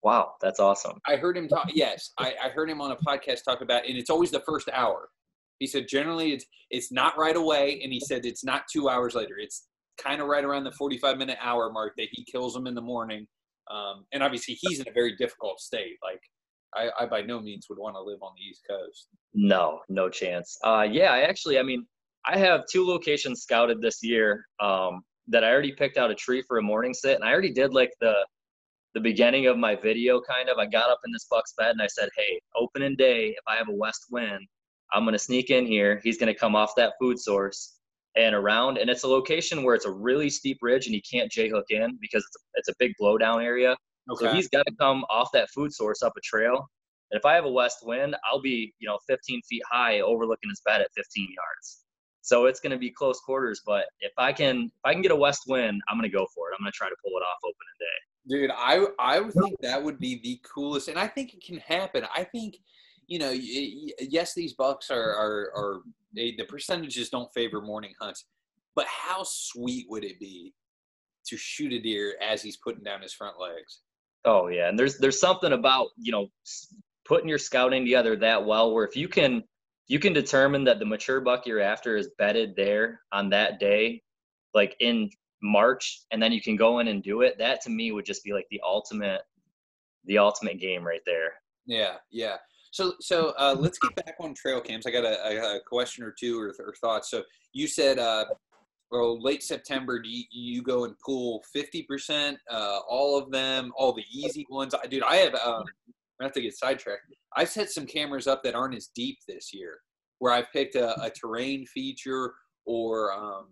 Wow, 0.03 0.33
that's 0.41 0.59
awesome. 0.59 0.99
I 1.07 1.15
heard 1.15 1.35
him 1.35 1.47
talk. 1.47 1.69
Yes, 1.73 2.11
I, 2.17 2.33
I 2.43 2.49
heard 2.49 2.69
him 2.69 2.79
on 2.79 2.91
a 2.91 2.95
podcast 2.97 3.43
talk 3.43 3.61
about, 3.61 3.87
and 3.87 3.97
it's 3.97 4.09
always 4.09 4.31
the 4.31 4.41
first 4.41 4.69
hour. 4.71 5.09
He 5.59 5.67
said 5.67 5.87
generally 5.87 6.33
it's 6.33 6.45
it's 6.69 6.91
not 6.91 7.17
right 7.17 7.35
away, 7.35 7.79
and 7.81 7.91
he 7.91 7.99
said 7.99 8.25
it's 8.25 8.43
not 8.43 8.63
two 8.71 8.87
hours 8.87 9.15
later. 9.15 9.35
It's 9.37 9.67
kind 9.97 10.21
of 10.21 10.27
right 10.27 10.43
around 10.43 10.63
the 10.65 10.71
45 10.73 11.17
minute 11.17 11.37
hour 11.41 11.71
mark 11.71 11.93
that 11.97 12.09
he 12.11 12.23
kills 12.23 12.53
them 12.53 12.67
in 12.67 12.75
the 12.75 12.81
morning. 12.81 13.27
Um, 13.69 14.05
and 14.13 14.21
obviously 14.21 14.57
he's 14.59 14.79
in 14.79 14.87
a 14.87 14.91
very 14.91 15.15
difficult 15.15 15.59
state. 15.59 15.97
Like 16.03 16.21
I, 16.75 17.03
I 17.03 17.05
by 17.07 17.21
no 17.21 17.39
means 17.39 17.67
would 17.69 17.79
want 17.79 17.95
to 17.95 18.01
live 18.01 18.19
on 18.21 18.31
the 18.35 18.43
East 18.43 18.61
Coast. 18.69 19.07
No, 19.33 19.79
no 19.89 20.09
chance. 20.09 20.57
Uh, 20.63 20.87
yeah, 20.89 21.11
I 21.11 21.21
actually, 21.21 21.57
I 21.59 21.63
mean, 21.63 21.85
I 22.25 22.37
have 22.37 22.63
two 22.71 22.85
locations 22.85 23.41
scouted 23.41 23.81
this 23.81 24.03
year 24.03 24.45
um, 24.59 25.01
that 25.27 25.43
I 25.43 25.51
already 25.51 25.71
picked 25.71 25.97
out 25.97 26.11
a 26.11 26.15
tree 26.15 26.43
for 26.47 26.57
a 26.57 26.61
morning 26.61 26.93
sit, 26.93 27.15
and 27.15 27.23
I 27.23 27.31
already 27.31 27.53
did 27.53 27.73
like 27.73 27.91
the 28.01 28.25
the 28.93 29.01
beginning 29.01 29.47
of 29.47 29.57
my 29.57 29.75
video 29.75 30.21
kind 30.21 30.47
of. 30.47 30.57
I 30.57 30.65
got 30.65 30.89
up 30.89 30.99
in 31.05 31.11
this 31.11 31.27
buck's 31.29 31.53
bed 31.57 31.71
and 31.71 31.81
I 31.81 31.87
said, 31.87 32.09
"Hey, 32.15 32.39
opening 32.55 32.95
day, 32.95 33.29
if 33.29 33.43
I 33.47 33.55
have 33.57 33.67
a 33.67 33.75
west 33.75 34.05
wind, 34.09 34.47
I'm 34.93 35.03
to 35.13 35.19
sneak 35.19 35.49
in 35.49 35.65
here. 35.65 35.99
He's 36.03 36.17
to 36.33 36.39
come 36.39 36.55
off 36.55 36.71
that 36.77 36.93
food 36.99 37.19
source 37.19 37.74
and 38.15 38.35
around. 38.35 38.77
And 38.77 38.89
it's 38.89 39.03
a 39.03 39.07
location 39.07 39.63
where 39.63 39.75
it's 39.75 39.85
a 39.85 39.91
really 39.91 40.29
steep 40.29 40.59
ridge 40.61 40.85
and 40.85 40.95
he 40.95 41.01
can't 41.01 41.31
J 41.31 41.49
hook 41.49 41.65
in 41.69 41.97
because 42.01 42.23
it's 42.25 42.35
a, 42.35 42.39
it's 42.55 42.69
a 42.69 42.73
big 42.79 42.93
blowdown 43.01 43.43
area. 43.43 43.75
Okay. 44.11 44.25
So 44.25 44.33
he's 44.33 44.47
got 44.49 44.65
to 44.67 44.73
come 44.79 45.03
off 45.09 45.29
that 45.33 45.49
food 45.49 45.73
source 45.73 46.01
up 46.03 46.13
a 46.17 46.21
trail. 46.21 46.69
And 47.11 47.19
if 47.19 47.25
I 47.25 47.33
have 47.35 47.45
a 47.45 47.51
west 47.51 47.79
wind, 47.83 48.15
I'll 48.29 48.41
be, 48.41 48.73
you 48.79 48.87
know, 48.87 48.97
15 49.07 49.41
feet 49.47 49.61
high 49.69 50.01
overlooking 50.01 50.49
his 50.49 50.61
bed 50.65 50.81
at 50.81 50.87
15 50.95 51.23
yards. 51.23 51.81
So 52.21 52.45
it's 52.45 52.59
going 52.59 52.71
to 52.71 52.77
be 52.77 52.89
close 52.89 53.19
quarters. 53.19 53.61
But 53.65 53.85
if 53.99 54.11
I 54.17 54.33
can, 54.33 54.65
if 54.65 54.81
I 54.83 54.93
can 54.93 55.03
get 55.03 55.11
a 55.11 55.15
west 55.15 55.43
wind, 55.47 55.81
I'm 55.87 55.97
going 55.97 56.09
to 56.09 56.15
go 56.15 56.25
for 56.33 56.49
it. 56.49 56.55
I'm 56.57 56.63
going 56.63 56.71
to 56.71 56.75
try 56.75 56.89
to 56.89 56.95
pull 57.03 57.11
it 57.17 57.21
off 57.21 57.37
opening 57.43 57.75
day. 57.79 57.85
Dude, 58.27 58.51
I 58.51 58.87
I 58.97 59.19
would 59.19 59.33
think 59.33 59.55
that 59.61 59.83
would 59.83 59.99
be 59.99 60.19
the 60.23 60.39
coolest, 60.43 60.87
and 60.87 60.97
I 60.97 61.05
think 61.05 61.35
it 61.35 61.43
can 61.45 61.57
happen. 61.59 62.03
I 62.15 62.23
think 62.23 62.57
you 63.07 63.19
know, 63.19 63.31
yes, 63.31 64.33
these 64.33 64.53
bucks 64.53 64.89
are 64.89 65.15
are, 65.15 65.51
are 65.55 65.81
they, 66.15 66.35
the 66.37 66.45
percentages 66.45 67.09
don't 67.09 67.33
favor 67.33 67.61
morning 67.61 67.93
hunts, 67.99 68.25
but 68.75 68.85
how 68.87 69.23
sweet 69.23 69.85
would 69.89 70.03
it 70.03 70.19
be 70.19 70.53
to 71.27 71.37
shoot 71.37 71.73
a 71.73 71.79
deer 71.79 72.15
as 72.21 72.41
he's 72.41 72.57
putting 72.57 72.83
down 72.83 73.01
his 73.01 73.13
front 73.13 73.39
legs? 73.39 73.81
Oh 74.25 74.47
yeah, 74.47 74.69
and 74.69 74.77
there's 74.77 74.97
there's 74.97 75.19
something 75.19 75.53
about 75.53 75.87
you 75.97 76.11
know 76.11 76.27
putting 77.05 77.29
your 77.29 77.37
scouting 77.37 77.85
together 77.85 78.15
that 78.15 78.43
well 78.43 78.73
where 78.73 78.85
if 78.85 78.95
you 78.95 79.07
can 79.07 79.43
you 79.87 79.99
can 79.99 80.13
determine 80.13 80.63
that 80.63 80.79
the 80.79 80.85
mature 80.85 81.21
buck 81.21 81.45
you're 81.45 81.61
after 81.61 81.95
is 81.95 82.09
bedded 82.17 82.55
there 82.55 83.01
on 83.11 83.29
that 83.29 83.59
day, 83.59 84.01
like 84.55 84.75
in 84.79 85.09
March, 85.43 86.01
and 86.11 86.21
then 86.21 86.31
you 86.31 86.41
can 86.41 86.55
go 86.55 86.79
in 86.79 86.87
and 86.87 87.03
do 87.03 87.21
it. 87.21 87.37
That 87.37 87.61
to 87.61 87.69
me 87.69 87.91
would 87.91 88.05
just 88.05 88.23
be 88.23 88.33
like 88.33 88.47
the 88.49 88.61
ultimate 88.63 89.21
the 90.05 90.17
ultimate 90.17 90.59
game 90.59 90.83
right 90.83 91.01
there. 91.05 91.33
Yeah, 91.65 91.95
yeah. 92.11 92.37
So, 92.75 92.91
so 92.99 93.33
uh, 93.37 93.55
let's 93.57 93.79
get 93.79 93.95
back 93.95 94.15
on 94.19 94.33
trail 94.33 94.59
cams. 94.59 94.85
I 94.85 94.91
got 94.91 95.05
a, 95.05 95.55
a 95.55 95.59
question 95.65 96.03
or 96.03 96.11
two 96.11 96.37
or, 96.37 96.53
or, 96.59 96.73
thoughts. 96.81 97.09
So 97.09 97.23
you 97.53 97.67
said, 97.69 97.99
uh, 97.99 98.25
well, 98.91 99.17
late 99.21 99.43
September, 99.43 99.97
do 99.97 100.09
you, 100.09 100.25
you 100.29 100.61
go 100.61 100.83
and 100.83 100.93
pull 100.99 101.41
50%, 101.55 102.35
uh, 102.51 102.79
all 102.89 103.17
of 103.17 103.31
them, 103.31 103.71
all 103.77 103.93
the 103.93 104.03
easy 104.11 104.45
ones? 104.49 104.75
I, 104.75 104.87
dude, 104.87 105.03
I 105.03 105.15
have, 105.15 105.35
um, 105.35 105.63
I 106.19 106.25
have 106.25 106.33
to 106.33 106.41
get 106.41 106.57
sidetracked. 106.57 107.03
I've 107.37 107.47
set 107.47 107.69
some 107.69 107.85
cameras 107.85 108.27
up 108.27 108.43
that 108.43 108.55
aren't 108.55 108.75
as 108.75 108.89
deep 108.93 109.19
this 109.25 109.53
year 109.53 109.77
where 110.19 110.33
I've 110.33 110.51
picked 110.51 110.75
a, 110.75 111.01
a 111.01 111.09
terrain 111.09 111.65
feature 111.67 112.33
or, 112.65 113.13
um, 113.13 113.45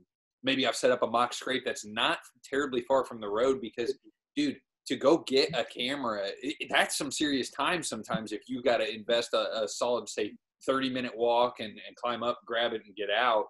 maybe 0.44 0.68
I've 0.68 0.76
set 0.76 0.92
up 0.92 1.02
a 1.02 1.08
mock 1.08 1.32
scrape 1.32 1.64
that's 1.66 1.86
not 1.86 2.18
terribly 2.44 2.82
far 2.82 3.06
from 3.06 3.22
the 3.22 3.30
road 3.30 3.62
because, 3.62 3.98
dude, 4.36 4.58
to 4.88 4.96
go 4.96 5.20
get 5.28 5.50
a 5.56 5.64
camera, 5.64 6.28
it, 6.42 6.68
that's 6.70 6.98
some 6.98 7.12
serious 7.12 7.50
time 7.50 7.84
sometimes 7.84 8.32
if 8.32 8.42
you 8.48 8.62
got 8.62 8.78
to 8.78 8.94
invest 8.94 9.34
a, 9.34 9.64
a, 9.64 9.68
solid, 9.68 10.10
say, 10.10 10.34
30 10.66 10.90
minute 10.90 11.16
walk 11.16 11.60
and, 11.60 11.72
and 11.72 11.96
climb 11.96 12.24
up, 12.24 12.40
grab 12.46 12.74
it, 12.74 12.82
and 12.86 12.96
get 12.96 13.10
out. 13.10 13.46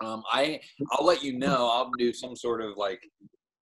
Um, 0.00 0.22
I 0.30 0.60
I'll 0.92 1.04
let 1.04 1.24
you 1.24 1.36
know. 1.36 1.68
I'll 1.68 1.90
do 1.98 2.12
some 2.12 2.36
sort 2.36 2.62
of 2.62 2.76
like 2.76 3.00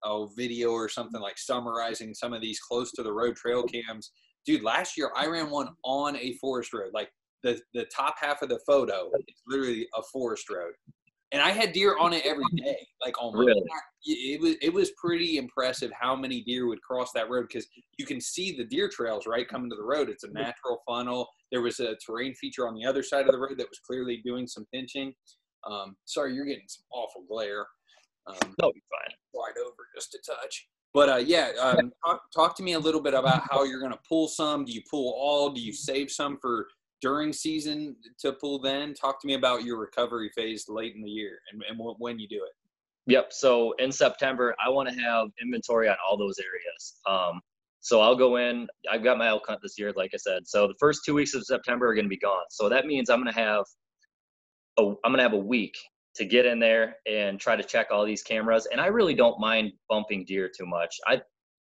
a 0.04 0.26
video 0.36 0.70
or 0.70 0.88
something 0.88 1.20
like 1.20 1.38
summarizing 1.38 2.12
some 2.12 2.34
of 2.34 2.42
these 2.42 2.60
close 2.60 2.92
to 2.92 3.02
the 3.02 3.12
road 3.12 3.36
trail 3.36 3.62
cams. 3.62 4.12
Dude, 4.44 4.62
last 4.62 4.98
year 4.98 5.10
I 5.16 5.26
ran 5.26 5.50
one 5.50 5.68
on 5.82 6.16
a 6.16 6.34
forest 6.34 6.74
road. 6.74 6.90
Like 6.92 7.08
the 7.42 7.58
the 7.72 7.86
top 7.86 8.16
half 8.20 8.42
of 8.42 8.50
the 8.50 8.60
photo 8.66 9.10
is 9.26 9.42
literally 9.48 9.88
a 9.96 10.02
forest 10.12 10.50
road 10.50 10.72
and 11.32 11.42
I 11.42 11.50
had 11.50 11.72
deer 11.72 11.96
on 11.98 12.12
it 12.12 12.24
every 12.24 12.44
day, 12.56 12.86
like 13.04 13.20
on 13.20 13.36
really? 13.36 13.62
It 14.04 14.40
was 14.40 14.54
it 14.62 14.72
was 14.72 14.92
pretty 14.92 15.38
impressive 15.38 15.90
how 15.98 16.14
many 16.14 16.42
deer 16.42 16.66
would 16.68 16.80
cross 16.82 17.10
that 17.14 17.28
road 17.28 17.46
because 17.48 17.66
you 17.98 18.06
can 18.06 18.20
see 18.20 18.56
the 18.56 18.64
deer 18.64 18.88
trails 18.88 19.26
right 19.26 19.48
coming 19.48 19.68
to 19.70 19.76
the 19.76 19.82
road. 19.82 20.08
It's 20.08 20.24
a 20.24 20.30
natural 20.30 20.82
funnel. 20.86 21.28
There 21.50 21.62
was 21.62 21.80
a 21.80 21.96
terrain 22.04 22.34
feature 22.34 22.68
on 22.68 22.74
the 22.74 22.84
other 22.84 23.02
side 23.02 23.26
of 23.26 23.32
the 23.32 23.38
road 23.38 23.58
that 23.58 23.68
was 23.68 23.80
clearly 23.84 24.22
doing 24.24 24.46
some 24.46 24.66
pinching. 24.72 25.12
Um, 25.68 25.96
sorry, 26.04 26.34
you're 26.34 26.46
getting 26.46 26.68
some 26.68 26.84
awful 26.92 27.24
glare. 27.28 27.66
Um, 28.28 28.36
That'll 28.58 28.72
be 28.72 28.82
fine. 28.90 29.14
Slide 29.34 29.60
over 29.64 29.88
just 29.94 30.14
a 30.14 30.18
touch. 30.18 30.68
But 30.94 31.08
uh, 31.08 31.16
yeah, 31.16 31.50
um, 31.60 31.92
talk, 32.06 32.22
talk 32.34 32.56
to 32.56 32.62
me 32.62 32.72
a 32.72 32.78
little 32.78 33.02
bit 33.02 33.12
about 33.12 33.42
how 33.50 33.64
you're 33.64 33.80
going 33.80 33.92
to 33.92 33.98
pull 34.08 34.28
some. 34.28 34.64
Do 34.64 34.72
you 34.72 34.80
pull 34.90 35.14
all? 35.18 35.50
Do 35.50 35.60
you 35.60 35.72
save 35.72 36.10
some 36.10 36.38
for 36.40 36.68
during 37.00 37.32
season 37.32 37.96
to 38.18 38.32
pull 38.32 38.60
then 38.60 38.94
talk 38.94 39.20
to 39.20 39.26
me 39.26 39.34
about 39.34 39.64
your 39.64 39.78
recovery 39.78 40.30
phase 40.34 40.64
late 40.68 40.94
in 40.94 41.02
the 41.02 41.10
year 41.10 41.38
and, 41.52 41.62
and 41.68 41.78
when 41.98 42.18
you 42.18 42.28
do 42.28 42.36
it. 42.36 42.52
Yep 43.12 43.32
so 43.32 43.72
in 43.78 43.92
september 43.92 44.54
i 44.64 44.68
want 44.68 44.88
to 44.88 44.94
have 44.94 45.28
inventory 45.42 45.88
on 45.88 45.96
all 46.06 46.16
those 46.16 46.36
areas. 46.38 46.96
Um, 47.06 47.40
so 47.80 48.00
i'll 48.00 48.16
go 48.16 48.36
in 48.36 48.66
i've 48.90 49.04
got 49.04 49.18
my 49.18 49.28
elk 49.28 49.44
hunt 49.46 49.60
this 49.62 49.78
year 49.78 49.92
like 49.96 50.10
i 50.14 50.16
said. 50.16 50.46
So 50.46 50.66
the 50.66 50.74
first 50.80 51.00
two 51.04 51.14
weeks 51.14 51.34
of 51.34 51.44
september 51.44 51.88
are 51.88 51.94
going 51.94 52.06
to 52.06 52.10
be 52.10 52.18
gone. 52.18 52.44
So 52.50 52.68
that 52.68 52.86
means 52.86 53.10
i'm 53.10 53.22
going 53.22 53.32
to 53.32 53.40
have 53.40 53.64
a, 54.78 54.82
i'm 54.82 55.12
going 55.12 55.18
to 55.18 55.22
have 55.22 55.34
a 55.34 55.38
week 55.38 55.76
to 56.16 56.24
get 56.24 56.46
in 56.46 56.58
there 56.58 56.96
and 57.06 57.38
try 57.38 57.56
to 57.56 57.62
check 57.62 57.88
all 57.90 58.04
these 58.04 58.22
cameras. 58.22 58.66
And 58.72 58.80
i 58.80 58.86
really 58.86 59.14
don't 59.14 59.38
mind 59.38 59.72
bumping 59.88 60.24
deer 60.24 60.50
too 60.54 60.66
much. 60.66 60.96
I 61.06 61.20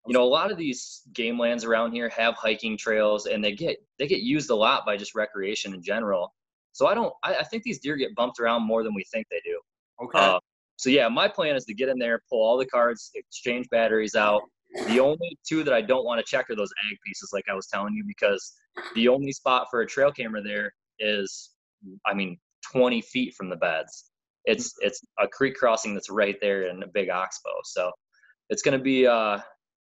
you 0.07 0.13
know 0.13 0.23
a 0.23 0.25
lot 0.25 0.51
of 0.51 0.57
these 0.57 1.01
game 1.13 1.39
lands 1.39 1.63
around 1.63 1.93
here 1.93 2.09
have 2.09 2.35
hiking 2.35 2.77
trails 2.77 3.25
and 3.25 3.43
they 3.43 3.53
get 3.53 3.77
they 3.99 4.07
get 4.07 4.21
used 4.21 4.49
a 4.49 4.55
lot 4.55 4.85
by 4.85 4.97
just 4.97 5.15
recreation 5.15 5.73
in 5.73 5.81
general. 5.81 6.33
So 6.73 6.87
i 6.87 6.93
don't 6.93 7.13
i, 7.23 7.35
I 7.35 7.43
think 7.43 7.63
these 7.63 7.79
deer 7.79 7.95
get 7.95 8.15
bumped 8.15 8.39
around 8.39 8.63
more 8.63 8.83
than 8.83 8.93
we 8.93 9.03
think 9.11 9.27
they 9.29 9.41
do. 9.43 9.59
Okay. 10.05 10.19
Uh, 10.19 10.39
so 10.75 10.89
yeah 10.89 11.07
my 11.07 11.27
plan 11.27 11.55
is 11.55 11.65
to 11.65 11.73
get 11.73 11.89
in 11.89 11.97
there 11.97 12.21
pull 12.29 12.43
all 12.43 12.57
the 12.57 12.65
cards 12.65 13.11
exchange 13.15 13.67
batteries 13.69 14.15
out. 14.15 14.41
The 14.87 14.99
only 14.99 15.37
two 15.47 15.63
that 15.63 15.73
i 15.73 15.81
don't 15.81 16.03
want 16.03 16.19
to 16.19 16.25
check 16.29 16.49
are 16.49 16.55
those 16.55 16.71
ag 16.89 16.97
pieces 17.05 17.29
like 17.31 17.45
i 17.49 17.53
was 17.53 17.67
telling 17.67 17.93
you 17.93 18.03
because 18.07 18.53
the 18.95 19.07
only 19.07 19.31
spot 19.31 19.67
for 19.69 19.81
a 19.81 19.85
trail 19.85 20.11
camera 20.11 20.41
there 20.41 20.73
is 20.99 21.51
i 22.07 22.13
mean 22.13 22.39
20 22.71 23.01
feet 23.01 23.35
from 23.35 23.49
the 23.49 23.55
beds. 23.55 24.05
It's 24.45 24.73
it's 24.79 24.99
a 25.19 25.27
creek 25.27 25.55
crossing 25.55 25.93
that's 25.93 26.09
right 26.09 26.35
there 26.41 26.63
in 26.63 26.83
a 26.83 26.87
big 26.87 27.09
oxbow 27.09 27.55
so 27.63 27.91
it's 28.49 28.61
going 28.61 28.77
to 28.77 28.83
be 28.83 29.07
uh 29.07 29.39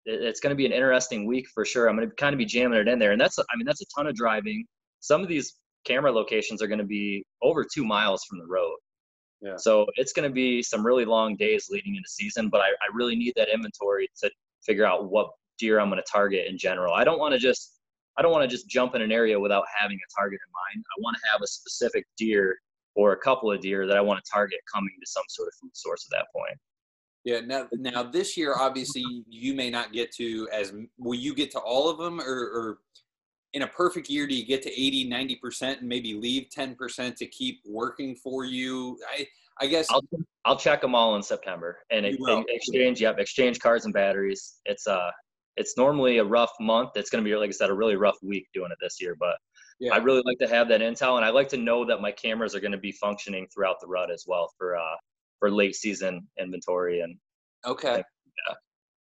it's 0.09 0.41
going 0.41 0.51
to 0.51 0.57
be 0.57 0.67
an 0.67 0.73
interesting 0.73 1.27
week 1.27 1.47
for 1.53 1.65
sure. 1.65 1.89
I'm 1.89 1.97
going 1.97 2.09
to 2.09 2.15
kind 2.17 2.33
of 2.33 2.39
be 2.39 2.47
jamming 2.47 2.79
it 2.79 2.89
in 2.89 2.99
there, 2.99 3.13
and 3.13 3.21
that's 3.21 3.39
I 3.39 3.57
mean 3.57 3.67
that's 3.67 3.83
a 3.83 3.87
ton 3.97 4.07
of 4.07 4.15
driving. 4.15 4.65
Some 5.01 5.23
of 5.23 5.29
these 5.29 5.55
camera 5.85 6.11
locations 6.11 6.63
are 6.63 6.67
going 6.67 6.81
to 6.81 6.85
be 6.85 7.25
over 7.43 7.65
two 7.65 7.85
miles 7.85 8.25
from 8.25 8.39
the 8.39 8.47
road. 8.47 8.77
Yeah. 9.41 9.57
So 9.57 9.87
it's 9.95 10.13
going 10.13 10.29
to 10.29 10.35
be 10.35 10.63
some 10.63 10.85
really 10.85 11.05
long 11.05 11.37
days 11.37 11.69
leading 11.71 11.95
into 11.95 12.09
season, 12.09 12.49
but 12.49 12.61
I, 12.61 12.69
I 12.69 12.89
really 12.93 13.15
need 13.15 13.35
that 13.37 13.49
inventory 13.53 14.09
to 14.21 14.31
figure 14.67 14.85
out 14.85 15.11
what 15.11 15.29
deer 15.59 15.79
I'm 15.79 15.89
going 15.89 16.03
to 16.03 16.11
target 16.11 16.49
in 16.49 16.59
general. 16.59 16.95
I 16.95 17.05
don't 17.05 17.19
want 17.19 17.35
to 17.35 17.39
just 17.39 17.75
I 18.19 18.23
don't 18.23 18.33
want 18.33 18.43
to 18.43 18.49
just 18.49 18.69
jump 18.69 18.95
in 18.95 19.03
an 19.03 19.13
area 19.13 19.39
without 19.39 19.65
having 19.79 19.97
a 19.97 20.21
target 20.21 20.41
in 20.45 20.53
mind. 20.53 20.85
I 20.97 21.01
want 21.01 21.17
to 21.17 21.23
have 21.31 21.41
a 21.43 21.47
specific 21.47 22.05
deer 22.17 22.57
or 22.97 23.13
a 23.13 23.17
couple 23.17 23.53
of 23.53 23.61
deer 23.61 23.87
that 23.87 23.97
I 23.97 24.01
want 24.01 24.23
to 24.25 24.29
target 24.31 24.59
coming 24.73 24.91
to 25.01 25.07
some 25.07 25.23
sort 25.29 25.49
of 25.49 25.55
food 25.61 25.71
source 25.75 26.09
at 26.11 26.19
that 26.19 26.27
point. 26.35 26.59
Yeah. 27.25 27.41
Now, 27.41 27.69
now 27.73 28.03
this 28.03 28.37
year, 28.37 28.55
obviously, 28.57 29.05
you 29.29 29.55
may 29.55 29.71
not 29.71 29.93
get 29.93 30.13
to 30.17 30.49
as. 30.53 30.73
Will 30.99 31.19
you 31.19 31.35
get 31.35 31.51
to 31.53 31.59
all 31.59 31.89
of 31.89 31.99
them, 31.99 32.21
or, 32.21 32.25
or 32.25 32.79
in 33.53 33.63
a 33.63 33.67
perfect 33.67 34.09
year, 34.09 34.27
do 34.27 34.35
you 34.35 34.47
get 34.47 34.63
to 34.63 34.71
80, 34.71 35.09
90 35.09 35.37
percent, 35.37 35.81
and 35.81 35.89
maybe 35.89 36.15
leave 36.15 36.49
ten 36.51 36.75
percent 36.75 37.17
to 37.19 37.27
keep 37.27 37.61
working 37.67 38.15
for 38.17 38.45
you? 38.45 38.99
I, 39.13 39.27
I 39.61 39.67
guess 39.67 39.89
I'll, 39.91 40.03
I'll 40.45 40.57
check 40.57 40.81
them 40.81 40.95
all 40.95 41.17
in 41.17 41.23
September 41.23 41.79
and, 41.91 42.07
and 42.07 42.47
exchange. 42.49 43.01
Yep, 43.01 43.19
exchange 43.19 43.59
cards 43.59 43.85
and 43.85 43.95
batteries. 43.95 44.61
It's 44.65 44.87
uh, 44.87 45.11
it's 45.57 45.77
normally 45.77 46.19
a 46.19 46.25
rough 46.25 46.53
month. 46.61 46.91
It's 46.95 47.11
going 47.11 47.23
to 47.23 47.29
be, 47.29 47.35
like 47.37 47.49
I 47.49 47.53
said, 47.53 47.69
a 47.69 47.75
really 47.75 47.97
rough 47.97 48.17
week 48.23 48.47
doing 48.55 48.71
it 48.71 48.79
this 48.81 49.01
year. 49.01 49.17
But 49.19 49.37
yeah. 49.81 49.93
I 49.93 49.99
really 49.99 50.23
like 50.25 50.39
to 50.39 50.49
have 50.49 50.69
that 50.69 50.81
intel, 50.81 51.17
and 51.17 51.25
I 51.25 51.31
like 51.31 51.49
to 51.51 51.57
know 51.57 51.85
that 51.85 52.01
my 52.01 52.13
cameras 52.13 52.55
are 52.55 52.61
going 52.61 52.73
to 52.73 52.79
be 52.79 52.93
functioning 52.93 53.47
throughout 53.53 53.77
the 53.81 53.89
rut 53.89 54.11
as 54.11 54.25
well 54.27 54.51
for 54.57 54.77
uh, 54.77 54.97
for 55.39 55.51
late 55.51 55.75
season 55.75 56.27
inventory 56.39 57.01
and 57.01 57.17
okay 57.67 58.03
yeah. 58.49 58.55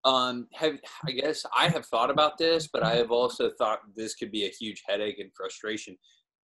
um 0.05 0.47
have 0.53 0.73
i 1.07 1.11
guess 1.11 1.45
i 1.55 1.67
have 1.67 1.85
thought 1.85 2.09
about 2.09 2.37
this 2.37 2.67
but 2.71 2.83
i 2.83 2.95
have 2.95 3.11
also 3.11 3.51
thought 3.57 3.79
this 3.95 4.15
could 4.15 4.31
be 4.31 4.45
a 4.45 4.53
huge 4.59 4.83
headache 4.87 5.19
and 5.19 5.31
frustration 5.35 5.97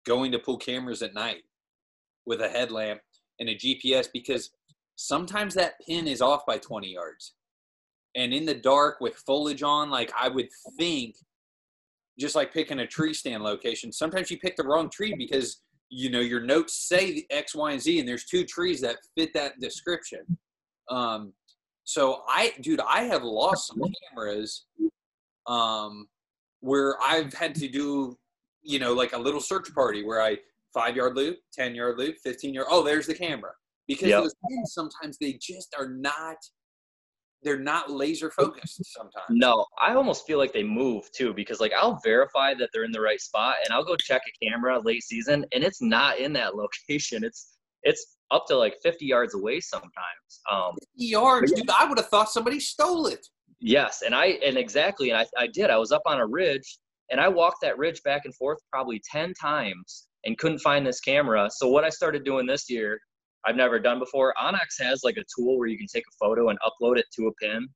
going 0.05 0.31
to 0.31 0.39
pull 0.39 0.57
cameras 0.57 1.01
at 1.01 1.13
night 1.13 1.43
with 2.25 2.41
a 2.41 2.49
headlamp 2.49 2.99
and 3.39 3.49
a 3.49 3.55
gps 3.55 4.07
because 4.13 4.51
sometimes 4.95 5.53
that 5.53 5.73
pin 5.85 6.07
is 6.07 6.21
off 6.21 6.45
by 6.45 6.57
20 6.57 6.91
yards 6.91 7.33
and 8.15 8.33
in 8.33 8.45
the 8.45 8.53
dark 8.53 9.01
with 9.01 9.15
foliage 9.25 9.63
on 9.63 9.89
like 9.89 10.11
i 10.19 10.27
would 10.27 10.47
think 10.77 11.15
just 12.19 12.35
like 12.35 12.53
picking 12.53 12.79
a 12.79 12.87
tree 12.87 13.13
stand 13.13 13.43
location 13.43 13.91
sometimes 13.91 14.29
you 14.29 14.37
pick 14.37 14.55
the 14.55 14.63
wrong 14.63 14.89
tree 14.89 15.15
because 15.17 15.61
you 15.89 16.09
know 16.09 16.19
your 16.19 16.41
notes 16.41 16.87
say 16.87 17.13
the 17.13 17.25
X, 17.29 17.55
Y, 17.55 17.71
and 17.71 17.81
Z, 17.81 17.99
and 17.99 18.07
there's 18.07 18.25
two 18.25 18.45
trees 18.45 18.81
that 18.81 18.97
fit 19.17 19.33
that 19.33 19.59
description. 19.59 20.21
Um, 20.89 21.33
so 21.83 22.21
I, 22.27 22.53
dude, 22.61 22.79
I 22.79 23.03
have 23.03 23.23
lost 23.23 23.67
some 23.67 23.81
cameras 24.09 24.65
um, 25.47 26.07
where 26.61 26.95
I've 27.03 27.33
had 27.33 27.55
to 27.55 27.67
do, 27.67 28.17
you 28.61 28.79
know, 28.79 28.93
like 28.93 29.13
a 29.13 29.17
little 29.17 29.41
search 29.41 29.73
party 29.73 30.03
where 30.03 30.21
I 30.21 30.37
five 30.73 30.95
yard 30.95 31.15
loop, 31.15 31.37
ten 31.53 31.75
yard 31.75 31.97
loop, 31.97 32.15
fifteen 32.23 32.53
yard. 32.53 32.67
Oh, 32.69 32.83
there's 32.83 33.07
the 33.07 33.13
camera 33.13 33.51
because 33.87 34.07
yep. 34.07 34.23
those 34.23 34.33
pins 34.49 34.73
sometimes 34.73 35.17
they 35.19 35.37
just 35.41 35.75
are 35.77 35.89
not 35.89 36.37
they're 37.43 37.59
not 37.59 37.91
laser 37.91 38.31
focused 38.31 38.81
sometimes. 38.93 39.25
No, 39.29 39.65
I 39.79 39.93
almost 39.93 40.25
feel 40.25 40.37
like 40.37 40.53
they 40.53 40.63
move 40.63 41.11
too 41.11 41.33
because 41.33 41.59
like 41.59 41.73
I'll 41.73 41.99
verify 42.03 42.53
that 42.55 42.69
they're 42.73 42.83
in 42.83 42.91
the 42.91 43.01
right 43.01 43.19
spot 43.19 43.55
and 43.63 43.73
I'll 43.73 43.83
go 43.83 43.95
check 43.95 44.21
a 44.27 44.45
camera 44.45 44.79
late 44.83 45.03
season 45.03 45.45
and 45.53 45.63
it's 45.63 45.81
not 45.81 46.19
in 46.19 46.33
that 46.33 46.55
location. 46.89 47.23
It's 47.23 47.57
it's 47.83 48.17
up 48.31 48.45
to 48.47 48.55
like 48.55 48.75
50 48.81 49.05
yards 49.05 49.33
away 49.35 49.59
sometimes. 49.59 49.91
Um, 50.51 50.71
50 50.95 51.05
yards, 51.05 51.51
dude. 51.51 51.69
I 51.77 51.85
would 51.85 51.97
have 51.97 52.07
thought 52.07 52.29
somebody 52.29 52.59
stole 52.59 53.07
it. 53.07 53.25
Yes, 53.59 54.01
and 54.05 54.13
I 54.13 54.39
and 54.45 54.57
exactly, 54.57 55.09
and 55.09 55.19
I, 55.19 55.25
I 55.37 55.47
did. 55.47 55.69
I 55.69 55.77
was 55.77 55.91
up 55.91 56.01
on 56.05 56.19
a 56.19 56.25
ridge 56.25 56.79
and 57.11 57.21
I 57.21 57.27
walked 57.27 57.61
that 57.61 57.77
ridge 57.77 58.01
back 58.03 58.25
and 58.25 58.35
forth 58.35 58.57
probably 58.71 59.01
10 59.11 59.33
times 59.39 60.07
and 60.25 60.37
couldn't 60.37 60.59
find 60.59 60.85
this 60.85 60.99
camera. 60.99 61.49
So 61.51 61.67
what 61.67 61.83
I 61.83 61.89
started 61.89 62.23
doing 62.23 62.45
this 62.45 62.69
year 62.69 62.99
I've 63.45 63.55
never 63.55 63.79
done 63.79 63.99
before. 63.99 64.33
onX 64.41 64.79
has 64.79 65.03
like 65.03 65.17
a 65.17 65.23
tool 65.35 65.57
where 65.57 65.67
you 65.67 65.77
can 65.77 65.87
take 65.87 66.05
a 66.07 66.15
photo 66.19 66.49
and 66.49 66.59
upload 66.59 66.97
it 66.97 67.05
to 67.15 67.27
a 67.27 67.33
pin. 67.33 67.67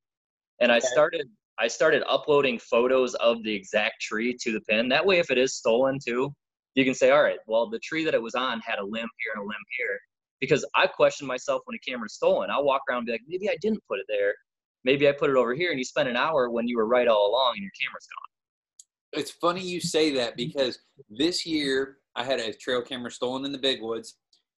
And 0.59 0.71
okay. 0.71 0.77
I 0.77 0.79
started 0.79 1.27
I 1.59 1.67
started 1.67 2.03
uploading 2.07 2.59
photos 2.59 3.15
of 3.15 3.41
the 3.43 3.53
exact 3.53 3.99
tree 4.01 4.37
to 4.41 4.51
the 4.51 4.61
pin. 4.61 4.89
That 4.89 5.05
way 5.05 5.17
if 5.17 5.31
it 5.31 5.39
is 5.39 5.55
stolen 5.55 5.97
too, 6.03 6.31
you 6.75 6.85
can 6.85 6.93
say, 6.93 7.09
all 7.09 7.23
right, 7.23 7.39
well 7.47 7.69
the 7.69 7.79
tree 7.79 8.05
that 8.05 8.13
it 8.13 8.21
was 8.21 8.35
on 8.35 8.59
had 8.61 8.79
a 8.79 8.83
limb 8.83 9.09
here 9.19 9.33
and 9.35 9.43
a 9.43 9.45
limb 9.45 9.65
here. 9.77 9.99
Because 10.39 10.65
I 10.75 10.85
question 10.85 11.25
myself 11.25 11.63
when 11.65 11.75
a 11.75 11.79
camera's 11.79 12.13
stolen. 12.13 12.51
I'll 12.51 12.63
walk 12.63 12.83
around 12.89 12.99
and 12.99 13.05
be 13.07 13.11
like, 13.13 13.21
maybe 13.27 13.49
I 13.49 13.55
didn't 13.59 13.83
put 13.89 13.99
it 13.99 14.05
there. 14.07 14.35
Maybe 14.83 15.09
I 15.09 15.11
put 15.11 15.31
it 15.31 15.35
over 15.35 15.55
here 15.55 15.71
and 15.71 15.79
you 15.79 15.83
spent 15.83 16.07
an 16.07 16.15
hour 16.15 16.49
when 16.51 16.67
you 16.67 16.77
were 16.77 16.85
right 16.85 17.07
all 17.07 17.29
along 17.29 17.53
and 17.55 17.63
your 17.63 17.71
camera's 17.81 18.07
gone. 18.07 19.19
It's 19.19 19.31
funny 19.31 19.61
you 19.61 19.81
say 19.81 20.13
that 20.13 20.37
because 20.37 20.79
this 21.09 21.45
year 21.45 21.97
I 22.15 22.23
had 22.23 22.39
a 22.39 22.53
trail 22.53 22.81
camera 22.83 23.11
stolen 23.11 23.45
in 23.45 23.51
the 23.51 23.57
big 23.57 23.81
woods 23.81 24.17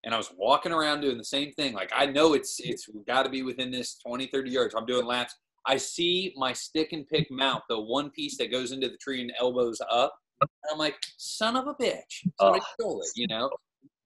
and 0.08 0.14
I 0.14 0.16
was 0.16 0.32
walking 0.38 0.72
around 0.72 1.02
doing 1.02 1.18
the 1.18 1.24
same 1.24 1.52
thing. 1.52 1.74
Like 1.74 1.92
I 1.94 2.06
know 2.06 2.32
it's 2.32 2.58
it's 2.60 2.88
got 3.06 3.24
to 3.24 3.28
be 3.28 3.42
within 3.42 3.70
this 3.70 3.98
20, 4.06 4.28
30 4.28 4.50
yards. 4.50 4.74
I'm 4.74 4.86
doing 4.86 5.04
laps. 5.04 5.34
I 5.66 5.76
see 5.76 6.32
my 6.34 6.54
stick 6.54 6.94
and 6.94 7.06
pick 7.06 7.30
mount, 7.30 7.62
the 7.68 7.78
one 7.78 8.08
piece 8.12 8.38
that 8.38 8.50
goes 8.50 8.72
into 8.72 8.88
the 8.88 8.96
tree 8.96 9.20
and 9.20 9.30
elbows 9.38 9.82
up. 9.90 10.14
And 10.40 10.48
I'm 10.72 10.78
like, 10.78 10.96
son 11.18 11.56
of 11.56 11.66
a 11.66 11.74
bitch. 11.74 12.24
Somebody 12.40 12.62
oh. 12.64 12.72
stole 12.80 13.02
it, 13.02 13.08
you 13.16 13.26
know? 13.26 13.50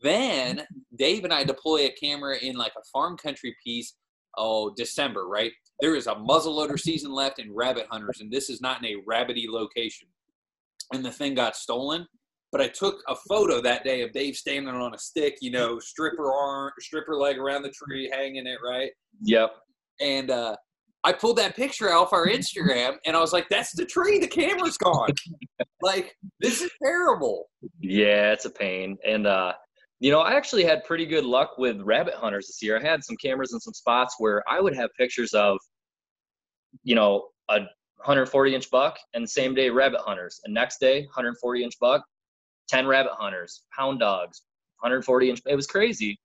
Then 0.01 0.67
Dave 0.99 1.23
and 1.23 1.33
I 1.33 1.45
deploy 1.45 1.87
a 1.87 1.91
camera 1.91 2.37
in 2.37 2.57
like 2.57 2.73
a 2.77 2.83
farm 2.93 3.17
country 3.17 3.55
piece. 3.65 3.95
Oh, 4.37 4.75
December, 4.77 5.29
right? 5.29 5.53
There 5.81 5.95
is 5.95 6.09
a 6.09 6.17
muzzleloader 6.17 6.81
season 6.81 7.13
left 7.13 7.39
in 7.39 7.55
rabbit 7.55 7.87
hunters, 7.89 8.19
and 8.21 8.33
this 8.33 8.51
is 8.51 8.61
not 8.61 8.85
in 8.85 8.87
a 8.87 9.03
rabbity 9.09 9.45
location. 9.49 10.09
And 10.93 11.05
the 11.05 11.13
thing 11.13 11.35
got 11.35 11.55
stolen 11.55 12.09
but 12.53 12.61
I 12.61 12.69
took 12.69 13.03
a 13.09 13.17
photo 13.17 13.63
that 13.63 13.83
day 13.83 14.03
of 14.03 14.13
Dave 14.13 14.37
standing 14.37 14.73
on 14.73 14.95
a 14.95 14.99
stick, 14.99 15.39
you 15.41 15.51
know, 15.51 15.79
stripper 15.81 16.31
arm, 16.31 16.71
stripper 16.79 17.17
leg 17.17 17.39
around 17.39 17.63
the 17.63 17.71
tree, 17.71 18.11
hanging 18.13 18.47
it 18.47 18.59
right. 18.63 18.91
Yep. 19.23 19.55
And 20.01 20.31
uh, 20.31 20.57
I 21.03 21.13
pulled 21.13 21.39
that 21.39 21.57
picture 21.57 21.93
off 21.93 22.13
our 22.13 22.27
Instagram, 22.27 22.97
and 23.07 23.17
I 23.17 23.21
was 23.21 23.33
like, 23.33 23.49
"That's 23.49 23.73
the 23.75 23.87
tree. 23.87 24.19
The 24.19 24.29
camera's 24.29 24.77
gone. 24.77 25.11
like 25.83 26.15
this 26.41 26.61
is 26.61 26.71
terrible." 26.83 27.47
Yeah, 27.81 28.33
it's 28.33 28.45
a 28.45 28.51
pain. 28.51 28.99
And 29.05 29.27
uh, 29.27 29.55
you 30.01 30.11
know, 30.11 30.21
I 30.21 30.35
actually 30.35 30.65
had 30.65 30.85
pretty 30.85 31.07
good 31.07 31.25
luck 31.25 31.59
with 31.59 31.81
rabbit 31.81 32.15
hunters 32.15 32.49
this 32.49 32.63
year. 32.63 32.79
I 32.79 32.83
had 32.83 33.03
some 33.03 33.17
cameras 33.17 33.53
in 33.53 33.61
some 33.61 33.73
spots 33.73 34.17
where 34.19 34.43
I 34.49 34.61
would 34.61 34.77
have 34.77 34.91
pictures 34.99 35.33
of, 35.33 35.59
you 36.83 36.95
know, 36.95 37.29
a 37.49 37.61
140 37.99 38.55
inch 38.55 38.71
buck 38.71 38.99
and 39.15 39.29
same 39.29 39.55
day 39.55 39.71
rabbit 39.71 40.01
hunters, 40.01 40.41
and 40.45 40.53
next 40.53 40.79
day 40.79 41.03
140 41.03 41.65
inch 41.65 41.75
buck, 41.81 42.05
10 42.73 42.87
rabbit 42.87 43.13
hunters, 43.13 43.65
hound 43.71 44.01
dogs, 44.01 44.43
140 44.81 45.31
inch. 45.31 45.43
It 45.47 45.55
was 45.55 45.67
crazy. 45.67 46.19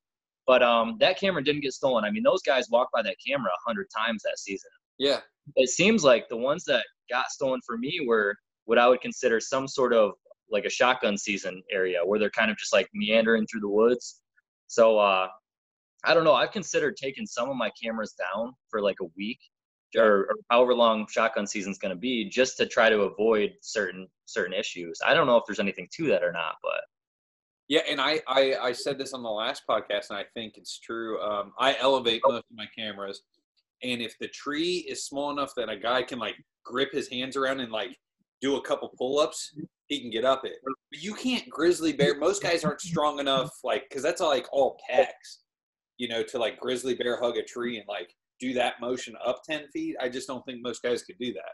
But 0.46 0.64
um, 0.64 0.96
that 1.02 1.20
camera 1.20 1.44
didn't 1.44 1.62
get 1.62 1.74
stolen. 1.74 2.06
I 2.06 2.10
mean, 2.10 2.24
those 2.24 2.42
guys 2.42 2.70
walked 2.70 2.94
by 2.94 3.02
that 3.02 3.18
camera 3.26 3.52
a 3.52 3.68
hundred 3.68 3.88
times 3.96 4.24
that 4.24 4.40
season. 4.40 4.70
Yeah. 4.98 5.20
It 5.58 5.70
seems 5.70 6.06
like 6.06 6.30
the 6.30 6.38
ones 6.38 6.64
that 6.66 6.86
got 7.10 7.30
stolen 7.30 7.60
for 7.66 7.78
me 7.78 8.06
were 8.08 8.34
what 8.64 8.78
I 8.78 8.88
would 8.88 9.02
consider 9.02 9.42
some 9.42 9.68
sort 9.68 9.94
of 9.94 10.12
like 10.50 10.64
a 10.64 10.70
shotgun 10.70 11.18
season 11.18 11.62
area 11.70 12.00
where 12.06 12.18
they're 12.18 12.30
kind 12.30 12.50
of 12.50 12.58
just 12.58 12.72
like 12.72 12.88
meandering 12.94 13.46
through 13.52 13.60
the 13.60 13.70
woods. 13.70 14.22
So 14.68 14.98
uh, 14.98 15.28
I 16.06 16.14
don't 16.14 16.24
know. 16.24 16.34
I've 16.34 16.52
considered 16.52 16.96
taking 16.96 17.26
some 17.26 17.50
of 17.50 17.58
my 17.58 17.72
cameras 17.82 18.14
down 18.18 18.54
for 18.70 18.82
like 18.82 18.98
a 19.02 19.08
week 19.18 19.40
or, 19.98 20.26
or 20.26 20.36
however 20.50 20.74
long 20.74 21.08
shotgun 21.08 21.48
season's 21.48 21.78
going 21.78 21.94
to 21.94 22.00
be 22.00 22.30
just 22.30 22.58
to 22.58 22.66
try 22.66 22.90
to 22.90 23.02
avoid 23.02 23.54
certain 23.62 24.08
certain 24.26 24.54
issues. 24.54 25.00
I 25.06 25.14
don't 25.14 25.28
know 25.28 25.38
if 25.38 25.44
there's 25.48 25.60
anything 25.60 25.88
to 25.96 26.08
that 26.08 26.24
or 26.24 26.32
not, 26.32 26.56
but 26.62 26.82
yeah, 27.70 27.82
and 27.90 28.00
I, 28.00 28.22
I, 28.28 28.56
I 28.62 28.72
said 28.72 28.98
this 28.98 29.14
on 29.14 29.24
the 29.24 29.30
last 29.30 29.64
podcast, 29.70 30.10
and 30.10 30.18
I 30.18 30.24
think 30.34 30.56
it's 30.56 30.80
true. 30.80 31.22
Um, 31.22 31.52
I 31.60 31.76
elevate 31.80 32.22
most 32.26 32.46
of 32.50 32.56
my 32.56 32.66
cameras, 32.78 33.24
and 33.84 34.02
if 34.02 34.18
the 34.20 34.30
tree 34.30 34.86
is 34.90 35.06
small 35.06 35.32
enough 35.32 35.54
that 35.58 35.70
a 35.70 35.78
guy 35.78 36.04
can 36.04 36.18
like 36.18 36.36
grip 36.64 36.94
his 36.94 37.10
hands 37.10 37.36
around 37.36 37.60
and 37.60 37.72
like 37.72 37.98
do 38.42 38.56
a 38.56 38.62
couple 38.62 38.90
pull-ups, 38.98 39.54
he 39.88 40.00
can 40.00 40.10
get 40.10 40.24
up 40.24 40.46
it. 40.46 40.54
But 40.64 41.02
you 41.02 41.14
can't 41.14 41.50
grizzly 41.50 41.92
bear. 41.92 42.18
Most 42.18 42.42
guys 42.42 42.64
aren't 42.64 42.82
strong 42.82 43.20
enough, 43.20 43.52
like 43.66 43.84
because 43.90 44.04
that's 44.04 44.22
all, 44.22 44.30
like 44.30 44.48
all 44.54 44.80
packs, 44.90 45.40
you 45.98 46.08
know, 46.08 46.24
to 46.24 46.38
like 46.38 46.60
grizzly 46.60 46.96
bear 46.96 47.20
hug 47.20 47.36
a 47.36 47.44
tree 47.44 47.78
and 47.80 47.88
like 47.88 48.14
do 48.40 48.54
that 48.54 48.76
motion 48.82 49.16
up 49.26 49.42
ten 49.48 49.68
feet. 49.70 49.96
I 50.02 50.10
just 50.10 50.28
don't 50.28 50.46
think 50.46 50.62
most 50.62 50.82
guys 50.82 51.04
could 51.04 51.18
do 51.20 51.34
that. 51.34 51.52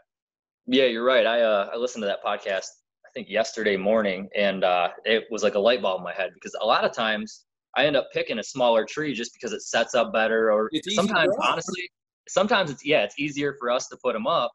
Yeah, 0.66 0.84
you're 0.84 1.04
right. 1.04 1.26
I 1.26 1.40
uh, 1.42 1.70
I 1.72 1.76
listened 1.76 2.02
to 2.02 2.06
that 2.06 2.24
podcast 2.24 2.66
I 3.04 3.10
think 3.14 3.28
yesterday 3.28 3.76
morning, 3.76 4.28
and 4.36 4.64
uh, 4.64 4.90
it 5.04 5.24
was 5.30 5.42
like 5.42 5.54
a 5.54 5.58
light 5.58 5.82
bulb 5.82 5.98
in 5.98 6.04
my 6.04 6.14
head 6.14 6.30
because 6.34 6.54
a 6.60 6.66
lot 6.66 6.84
of 6.84 6.92
times 6.92 7.44
I 7.76 7.86
end 7.86 7.96
up 7.96 8.08
picking 8.12 8.38
a 8.38 8.42
smaller 8.42 8.84
tree 8.84 9.14
just 9.14 9.32
because 9.34 9.52
it 9.52 9.62
sets 9.62 9.94
up 9.94 10.12
better, 10.12 10.50
or 10.50 10.70
sometimes 10.90 11.34
honestly, 11.42 11.88
sometimes 12.28 12.70
it's 12.70 12.84
yeah, 12.84 13.02
it's 13.02 13.18
easier 13.18 13.56
for 13.58 13.70
us 13.70 13.88
to 13.88 13.98
put 14.02 14.14
them 14.14 14.26
up, 14.26 14.50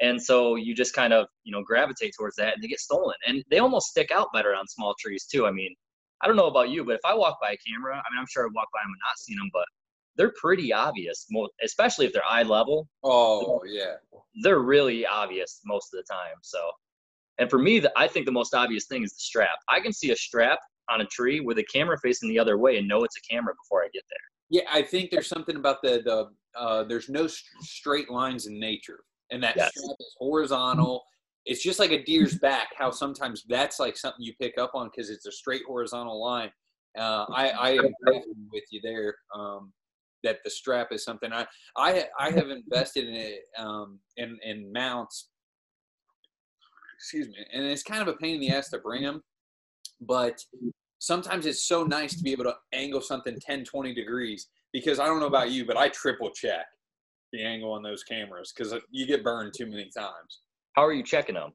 and 0.00 0.20
so 0.20 0.56
you 0.56 0.74
just 0.74 0.94
kind 0.94 1.12
of 1.12 1.26
you 1.44 1.52
know 1.52 1.62
gravitate 1.62 2.12
towards 2.18 2.36
that, 2.36 2.54
and 2.54 2.62
they 2.62 2.68
get 2.68 2.80
stolen, 2.80 3.16
and 3.26 3.44
they 3.50 3.58
almost 3.58 3.88
stick 3.88 4.10
out 4.10 4.28
better 4.32 4.54
on 4.54 4.66
small 4.66 4.94
trees 4.98 5.26
too. 5.26 5.46
I 5.46 5.50
mean, 5.50 5.74
I 6.22 6.26
don't 6.26 6.36
know 6.36 6.46
about 6.46 6.70
you, 6.70 6.84
but 6.84 6.94
if 6.94 7.00
I 7.04 7.14
walk 7.14 7.38
by 7.40 7.52
a 7.52 7.56
camera, 7.56 7.94
I 7.94 8.10
mean, 8.12 8.18
I'm 8.20 8.26
sure 8.28 8.44
I 8.44 8.48
walk 8.54 8.68
by 8.72 8.80
them 8.82 8.92
and 8.92 9.00
not 9.06 9.18
seen 9.18 9.36
them, 9.36 9.50
but 9.52 9.66
they're 10.16 10.32
pretty 10.40 10.72
obvious, 10.72 11.26
most 11.30 11.52
especially 11.64 12.06
if 12.06 12.12
they're 12.12 12.24
eye 12.28 12.42
level. 12.42 12.88
Oh 13.02 13.60
yeah, 13.66 13.94
they're 14.42 14.60
really 14.60 15.06
obvious 15.06 15.60
most 15.64 15.92
of 15.92 15.98
the 15.98 16.12
time. 16.12 16.36
So 16.42 16.58
and 17.38 17.50
for 17.50 17.58
me, 17.58 17.80
the, 17.80 17.92
I 17.96 18.06
think 18.08 18.26
the 18.26 18.32
most 18.32 18.54
obvious 18.54 18.86
thing 18.86 19.02
is 19.02 19.10
the 19.10 19.20
strap. 19.20 19.58
I 19.68 19.80
can 19.80 19.92
see 19.92 20.10
a 20.10 20.16
strap 20.16 20.58
on 20.90 21.00
a 21.00 21.06
tree 21.06 21.40
with 21.40 21.58
a 21.58 21.64
camera 21.64 21.96
facing 22.02 22.28
the 22.28 22.38
other 22.38 22.58
way 22.58 22.76
and 22.76 22.86
know 22.86 23.02
it's 23.04 23.16
a 23.16 23.32
camera 23.32 23.54
before 23.64 23.82
I 23.82 23.88
get 23.92 24.02
there. 24.10 24.18
Yeah, 24.50 24.68
I 24.70 24.82
think 24.82 25.10
there's 25.10 25.28
something 25.28 25.56
about 25.56 25.82
the 25.82 26.02
the 26.04 26.58
uh, 26.58 26.84
there's 26.84 27.08
no 27.08 27.26
st- 27.26 27.62
straight 27.62 28.10
lines 28.10 28.46
in 28.46 28.60
nature, 28.60 29.00
and 29.30 29.42
that 29.42 29.56
yes. 29.56 29.70
strap 29.74 29.96
is 29.98 30.14
horizontal. 30.18 31.02
It's 31.46 31.62
just 31.62 31.78
like 31.78 31.90
a 31.90 32.04
deer's 32.04 32.38
back. 32.38 32.68
How 32.76 32.90
sometimes 32.90 33.44
that's 33.48 33.80
like 33.80 33.96
something 33.96 34.22
you 34.22 34.34
pick 34.40 34.58
up 34.58 34.72
on 34.74 34.90
because 34.94 35.08
it's 35.08 35.26
a 35.26 35.32
straight 35.32 35.62
horizontal 35.66 36.22
line. 36.22 36.50
Uh, 36.98 37.24
I 37.34 37.50
I 37.50 37.70
am 37.70 37.92
with 38.52 38.64
you 38.70 38.80
there. 38.82 39.14
Um, 39.34 39.72
that 40.24 40.38
the 40.44 40.50
strap 40.50 40.88
is 40.92 41.04
something 41.04 41.32
I 41.32 41.46
I 41.76 42.06
I 42.18 42.30
have 42.30 42.50
invested 42.50 43.08
in 43.08 43.14
it 43.14 43.40
um, 43.58 43.98
in 44.16 44.38
in 44.44 44.72
mounts 44.72 45.28
excuse 47.02 47.26
me, 47.26 47.44
and 47.52 47.64
it's 47.64 47.82
kind 47.82 48.00
of 48.00 48.06
a 48.06 48.12
pain 48.12 48.36
in 48.36 48.40
the 48.40 48.50
ass 48.50 48.70
to 48.70 48.78
bring 48.78 49.02
them, 49.02 49.24
but 50.00 50.38
sometimes 51.00 51.46
it's 51.46 51.66
so 51.66 51.82
nice 51.82 52.14
to 52.14 52.22
be 52.22 52.30
able 52.30 52.44
to 52.44 52.54
angle 52.72 53.00
something 53.00 53.36
10, 53.40 53.64
20 53.64 53.92
degrees 53.92 54.46
because 54.72 55.00
I 55.00 55.06
don't 55.06 55.18
know 55.18 55.26
about 55.26 55.50
you, 55.50 55.66
but 55.66 55.76
I 55.76 55.88
triple 55.88 56.30
check 56.30 56.64
the 57.32 57.42
angle 57.42 57.72
on 57.72 57.82
those 57.82 58.04
cameras 58.04 58.52
because 58.56 58.72
you 58.92 59.04
get 59.04 59.24
burned 59.24 59.52
too 59.52 59.66
many 59.66 59.90
times. 59.90 60.42
How 60.76 60.84
are 60.84 60.92
you 60.92 61.02
checking 61.02 61.34
them? 61.34 61.50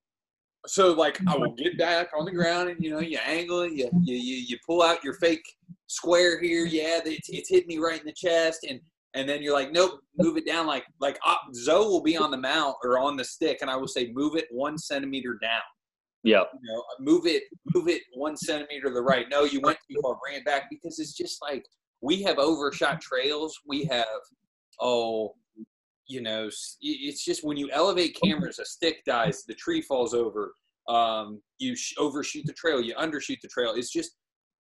So 0.66 0.94
like 0.94 1.20
I 1.28 1.38
will 1.38 1.54
get 1.54 1.78
back 1.78 2.10
on 2.18 2.26
the 2.26 2.32
ground 2.32 2.70
and 2.70 2.84
you 2.84 2.90
know 2.90 3.00
you 3.00 3.20
angle 3.26 3.62
it, 3.62 3.74
you 3.74 3.90
you 4.04 4.16
you, 4.16 4.36
you 4.48 4.58
pull 4.66 4.82
out 4.82 5.04
your 5.04 5.14
fake 5.16 5.44
square 5.88 6.42
here. 6.42 6.66
Yeah, 6.66 7.00
it's, 7.06 7.30
it's 7.30 7.50
hit 7.50 7.68
me 7.68 7.78
right 7.78 8.00
in 8.00 8.06
the 8.06 8.14
chest, 8.14 8.66
and 8.70 8.80
and 9.14 9.28
then 9.28 9.42
you're 9.42 9.54
like, 9.54 9.72
nope, 9.72 10.00
move 10.18 10.38
it 10.38 10.46
down. 10.46 10.68
Like 10.68 10.86
like 11.00 11.18
uh, 11.26 11.36
Zoe 11.54 11.86
will 11.86 12.04
be 12.04 12.18
on 12.18 12.32
the 12.32 12.38
mount 12.38 12.76
or 12.84 13.00
on 13.00 13.16
the 13.16 13.24
stick, 13.24 13.60
and 13.62 13.70
I 13.70 13.76
will 13.76 13.88
say, 13.88 14.12
move 14.14 14.36
it 14.36 14.46
one 14.52 14.78
centimeter 14.78 15.38
down. 15.42 15.62
Yeah. 16.24 16.44
You 16.62 16.74
know, 16.74 16.84
move 17.00 17.26
it, 17.26 17.44
move 17.74 17.88
it 17.88 18.02
one 18.14 18.36
centimeter 18.36 18.88
to 18.88 18.94
the 18.94 19.02
right. 19.02 19.28
No, 19.30 19.44
you 19.46 19.62
went 19.62 19.78
too 19.90 20.00
far. 20.02 20.18
Bring 20.22 20.38
it 20.38 20.46
back 20.46 20.64
because 20.70 21.00
it's 21.00 21.14
just 21.14 21.42
like 21.42 21.64
we 22.02 22.22
have 22.24 22.38
overshot 22.38 23.00
trails. 23.02 23.58
We 23.66 23.86
have 23.86 24.06
oh, 24.80 25.36
you 26.08 26.22
know, 26.22 26.50
it's 26.82 27.24
just 27.24 27.44
when 27.44 27.58
you 27.58 27.70
elevate 27.72 28.18
cameras, 28.24 28.60
a 28.60 28.66
stick 28.66 29.04
dies, 29.06 29.44
the 29.46 29.54
tree 29.56 29.82
falls 29.82 30.14
over. 30.14 30.54
Um, 30.88 31.42
you 31.60 31.76
overshoot 31.98 32.46
the 32.46 32.54
trail, 32.54 32.82
you 32.82 32.96
undershoot 32.96 33.42
the 33.42 33.50
trail. 33.50 33.74
It's 33.76 33.92
just 33.92 34.16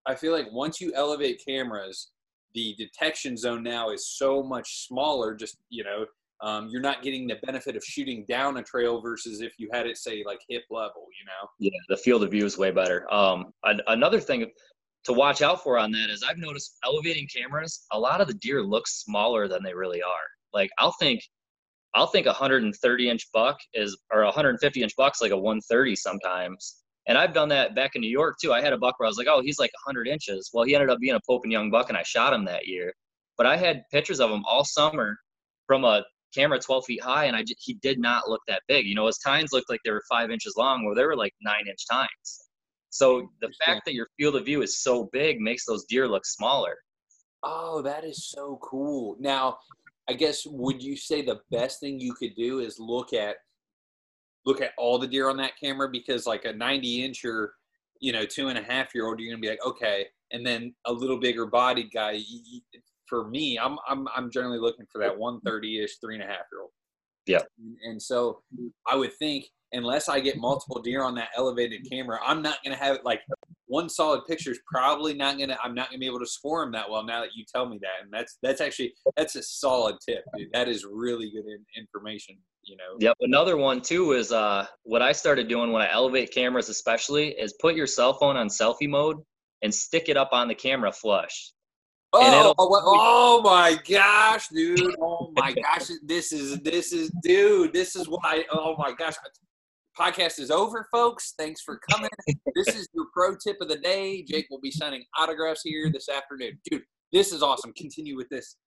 I 0.07 0.15
feel 0.15 0.31
like 0.31 0.47
once 0.51 0.79
you 0.79 0.93
elevate 0.95 1.41
cameras, 1.45 2.11
the 2.53 2.75
detection 2.77 3.37
zone 3.37 3.61
now 3.61 3.89
is 3.91 4.07
so 4.17 4.41
much 4.41 4.87
smaller. 4.87 5.35
Just 5.35 5.57
you 5.69 5.83
know, 5.83 6.05
um, 6.41 6.69
you're 6.69 6.81
not 6.81 7.03
getting 7.03 7.27
the 7.27 7.35
benefit 7.43 7.75
of 7.75 7.83
shooting 7.83 8.25
down 8.27 8.57
a 8.57 8.63
trail 8.63 9.01
versus 9.01 9.41
if 9.41 9.53
you 9.57 9.69
had 9.71 9.85
it 9.85 9.97
say 9.97 10.23
like 10.25 10.39
hip 10.49 10.63
level. 10.71 11.05
You 11.19 11.25
know. 11.25 11.49
Yeah, 11.59 11.79
the 11.89 11.97
field 11.97 12.23
of 12.23 12.31
view 12.31 12.45
is 12.45 12.57
way 12.57 12.71
better. 12.71 13.11
Um, 13.13 13.53
another 13.87 14.19
thing 14.19 14.49
to 15.03 15.13
watch 15.13 15.41
out 15.41 15.63
for 15.63 15.77
on 15.77 15.91
that 15.91 16.09
is 16.09 16.23
I've 16.23 16.37
noticed 16.37 16.77
elevating 16.85 17.27
cameras. 17.33 17.85
A 17.91 17.99
lot 17.99 18.21
of 18.21 18.27
the 18.27 18.33
deer 18.35 18.61
look 18.61 18.87
smaller 18.87 19.47
than 19.47 19.63
they 19.63 19.73
really 19.73 20.01
are. 20.01 20.27
Like 20.53 20.69
I'll 20.79 20.95
think. 20.99 21.21
I'll 21.95 22.07
think 22.07 22.25
a 22.25 22.29
130 22.29 23.09
inch 23.09 23.27
buck 23.33 23.57
is, 23.73 23.97
or 24.11 24.23
150 24.23 24.83
inch 24.83 24.95
buck's 24.95 25.21
like 25.21 25.31
a 25.31 25.37
130 25.37 25.95
sometimes. 25.95 26.77
And 27.07 27.17
I've 27.17 27.33
done 27.33 27.49
that 27.49 27.73
back 27.73 27.95
in 27.95 28.01
New 28.01 28.09
York 28.09 28.35
too. 28.41 28.51
I 28.51 28.61
had 28.61 28.73
a 28.73 28.77
buck 28.77 28.99
where 28.99 29.07
I 29.07 29.09
was 29.09 29.17
like, 29.17 29.27
oh, 29.29 29.41
he's 29.41 29.59
like 29.59 29.71
100 29.85 30.07
inches. 30.07 30.49
Well, 30.53 30.65
he 30.65 30.75
ended 30.75 30.89
up 30.89 30.99
being 30.99 31.15
a 31.15 31.21
Pope 31.25 31.43
and 31.43 31.51
Young 31.51 31.71
buck, 31.71 31.89
and 31.89 31.97
I 31.97 32.03
shot 32.03 32.33
him 32.33 32.45
that 32.45 32.67
year. 32.67 32.93
But 33.37 33.45
I 33.45 33.55
had 33.55 33.83
pictures 33.91 34.19
of 34.19 34.29
him 34.29 34.43
all 34.45 34.65
summer 34.65 35.15
from 35.67 35.85
a 35.85 36.03
camera 36.35 36.59
12 36.59 36.85
feet 36.85 37.03
high, 37.03 37.25
and 37.25 37.35
I 37.35 37.43
he 37.59 37.75
did 37.75 37.99
not 37.99 38.27
look 38.27 38.41
that 38.47 38.61
big. 38.67 38.85
You 38.85 38.95
know, 38.95 39.07
his 39.07 39.19
tines 39.19 39.51
looked 39.53 39.69
like 39.69 39.79
they 39.85 39.91
were 39.91 40.03
five 40.09 40.31
inches 40.31 40.55
long, 40.57 40.85
where 40.85 40.95
they 40.95 41.05
were 41.05 41.15
like 41.15 41.33
nine 41.41 41.67
inch 41.69 41.85
tines. 41.89 42.49
So 42.89 43.29
the 43.41 43.51
fact 43.65 43.83
that 43.85 43.93
your 43.93 44.07
field 44.17 44.35
of 44.35 44.45
view 44.45 44.61
is 44.61 44.81
so 44.81 45.09
big 45.13 45.39
makes 45.39 45.65
those 45.65 45.85
deer 45.85 46.07
look 46.07 46.25
smaller. 46.25 46.75
Oh, 47.43 47.81
that 47.83 48.03
is 48.03 48.29
so 48.29 48.59
cool. 48.61 49.15
Now, 49.19 49.57
I 50.09 50.13
guess 50.13 50.45
would 50.45 50.81
you 50.81 50.95
say 50.95 51.21
the 51.21 51.41
best 51.51 51.79
thing 51.79 51.99
you 51.99 52.13
could 52.13 52.35
do 52.35 52.59
is 52.59 52.79
look 52.79 53.13
at 53.13 53.37
look 54.45 54.61
at 54.61 54.71
all 54.77 54.97
the 54.97 55.07
deer 55.07 55.29
on 55.29 55.37
that 55.37 55.59
camera 55.61 55.89
because 55.91 56.25
like 56.25 56.45
a 56.45 56.53
90 56.53 57.09
incher, 57.09 57.49
you 57.99 58.13
know, 58.13 58.25
two 58.25 58.47
and 58.47 58.57
a 58.57 58.63
half 58.63 58.95
year 58.95 59.05
old, 59.05 59.19
you're 59.19 59.29
gonna 59.29 59.41
be 59.41 59.49
like, 59.49 59.65
okay, 59.65 60.05
and 60.31 60.45
then 60.45 60.73
a 60.85 60.93
little 60.93 61.19
bigger 61.19 61.45
bodied 61.45 61.91
guy. 61.93 62.19
For 63.07 63.27
me, 63.27 63.57
I'm 63.57 63.77
I'm 63.87 64.07
I'm 64.15 64.31
generally 64.31 64.59
looking 64.59 64.85
for 64.91 64.99
that 64.99 65.17
130 65.17 65.83
ish 65.83 65.97
three 65.97 66.15
and 66.15 66.23
a 66.23 66.27
half 66.27 66.45
year 66.51 66.61
old. 66.61 66.71
Yeah. 67.25 67.41
And 67.83 68.01
so 68.01 68.41
I 68.89 68.95
would 68.95 69.13
think 69.13 69.45
unless 69.73 70.09
I 70.09 70.19
get 70.19 70.37
multiple 70.37 70.81
deer 70.81 71.03
on 71.03 71.15
that 71.15 71.29
elevated 71.35 71.85
camera, 71.89 72.19
I'm 72.25 72.41
not 72.41 72.63
going 72.63 72.75
to 72.75 72.81
have 72.81 72.95
it 72.95 73.05
like 73.05 73.21
one 73.67 73.89
solid 73.89 74.25
picture 74.27 74.51
is 74.51 74.59
probably 74.65 75.13
not 75.13 75.37
to, 75.37 75.57
I'm 75.61 75.75
not 75.75 75.91
to 75.91 75.97
be 75.97 76.05
able 76.05 76.19
to 76.19 76.25
score 76.25 76.63
them 76.63 76.71
that 76.73 76.89
well 76.89 77.03
now 77.03 77.21
that 77.21 77.29
you 77.35 77.43
tell 77.53 77.67
me 77.67 77.77
that. 77.81 78.03
And 78.03 78.11
that's, 78.11 78.37
that's 78.41 78.61
actually, 78.61 78.93
that's 79.15 79.35
a 79.35 79.43
solid 79.43 79.97
tip, 80.07 80.23
dude. 80.35 80.49
That 80.53 80.67
is 80.67 80.85
really 80.85 81.29
good 81.31 81.45
in, 81.45 81.65
information, 81.77 82.37
you 82.63 82.77
know? 82.77 82.97
Yep. 82.99 83.17
Another 83.21 83.57
one 83.57 83.81
too 83.81 84.13
is 84.13 84.31
uh, 84.31 84.65
what 84.83 85.01
I 85.01 85.11
started 85.11 85.47
doing 85.47 85.71
when 85.71 85.81
I 85.81 85.91
elevate 85.91 86.33
cameras, 86.33 86.69
especially 86.69 87.29
is 87.29 87.53
put 87.61 87.75
your 87.75 87.87
cell 87.87 88.13
phone 88.13 88.37
on 88.37 88.47
selfie 88.47 88.89
mode 88.89 89.17
and 89.61 89.73
stick 89.73 90.09
it 90.09 90.17
up 90.17 90.29
on 90.31 90.47
the 90.47 90.55
camera 90.55 90.91
flush. 90.91 91.51
Oh, 92.13 92.53
oh 92.59 93.41
my 93.43 93.77
gosh, 93.87 94.47
dude. 94.47 94.95
Oh 95.01 95.31
my 95.35 95.53
gosh. 95.53 95.89
This 96.03 96.31
is, 96.31 96.59
this 96.61 96.93
is, 96.93 97.11
dude, 97.21 97.73
this 97.73 97.95
is 97.95 98.07
why. 98.07 98.45
Oh 98.51 98.75
my 98.77 98.93
gosh 98.93 99.15
podcast 99.97 100.39
is 100.39 100.51
over, 100.51 100.87
folks. 100.91 101.33
Thanks 101.37 101.61
for 101.61 101.79
coming. 101.89 102.09
this 102.55 102.67
is 102.67 102.87
your 102.93 103.05
pro 103.13 103.35
tip 103.35 103.57
of 103.61 103.69
the 103.69 103.77
day. 103.77 104.23
Jake 104.23 104.47
will 104.49 104.59
be 104.59 104.71
signing 104.71 105.03
autographs 105.17 105.61
here 105.63 105.89
this 105.91 106.09
afternoon. 106.09 106.59
Dude, 106.69 106.83
this 107.11 107.31
is 107.31 107.41
awesome. 107.41 107.73
Continue 107.73 108.15
with 108.15 108.29
this. 108.29 108.57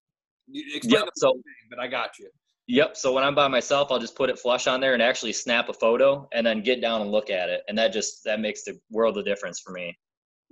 Explain 0.53 1.03
yep, 1.03 1.09
so, 1.15 1.33
thing, 1.33 1.69
but 1.69 1.79
I 1.79 1.87
got 1.87 2.19
you. 2.19 2.29
Yep. 2.67 2.95
So 2.95 3.13
when 3.13 3.23
I'm 3.23 3.35
by 3.35 3.47
myself, 3.47 3.91
I'll 3.91 3.99
just 3.99 4.15
put 4.15 4.29
it 4.29 4.39
flush 4.39 4.67
on 4.67 4.79
there 4.79 4.93
and 4.93 5.01
actually 5.01 5.33
snap 5.33 5.69
a 5.69 5.73
photo 5.73 6.27
and 6.33 6.45
then 6.45 6.61
get 6.61 6.81
down 6.81 7.01
and 7.01 7.11
look 7.11 7.29
at 7.29 7.49
it. 7.49 7.61
And 7.67 7.77
that 7.77 7.91
just 7.91 8.23
that 8.25 8.39
makes 8.39 8.63
the 8.63 8.79
world 8.89 9.17
of 9.17 9.25
difference 9.25 9.59
for 9.59 9.71
me. 9.71 9.97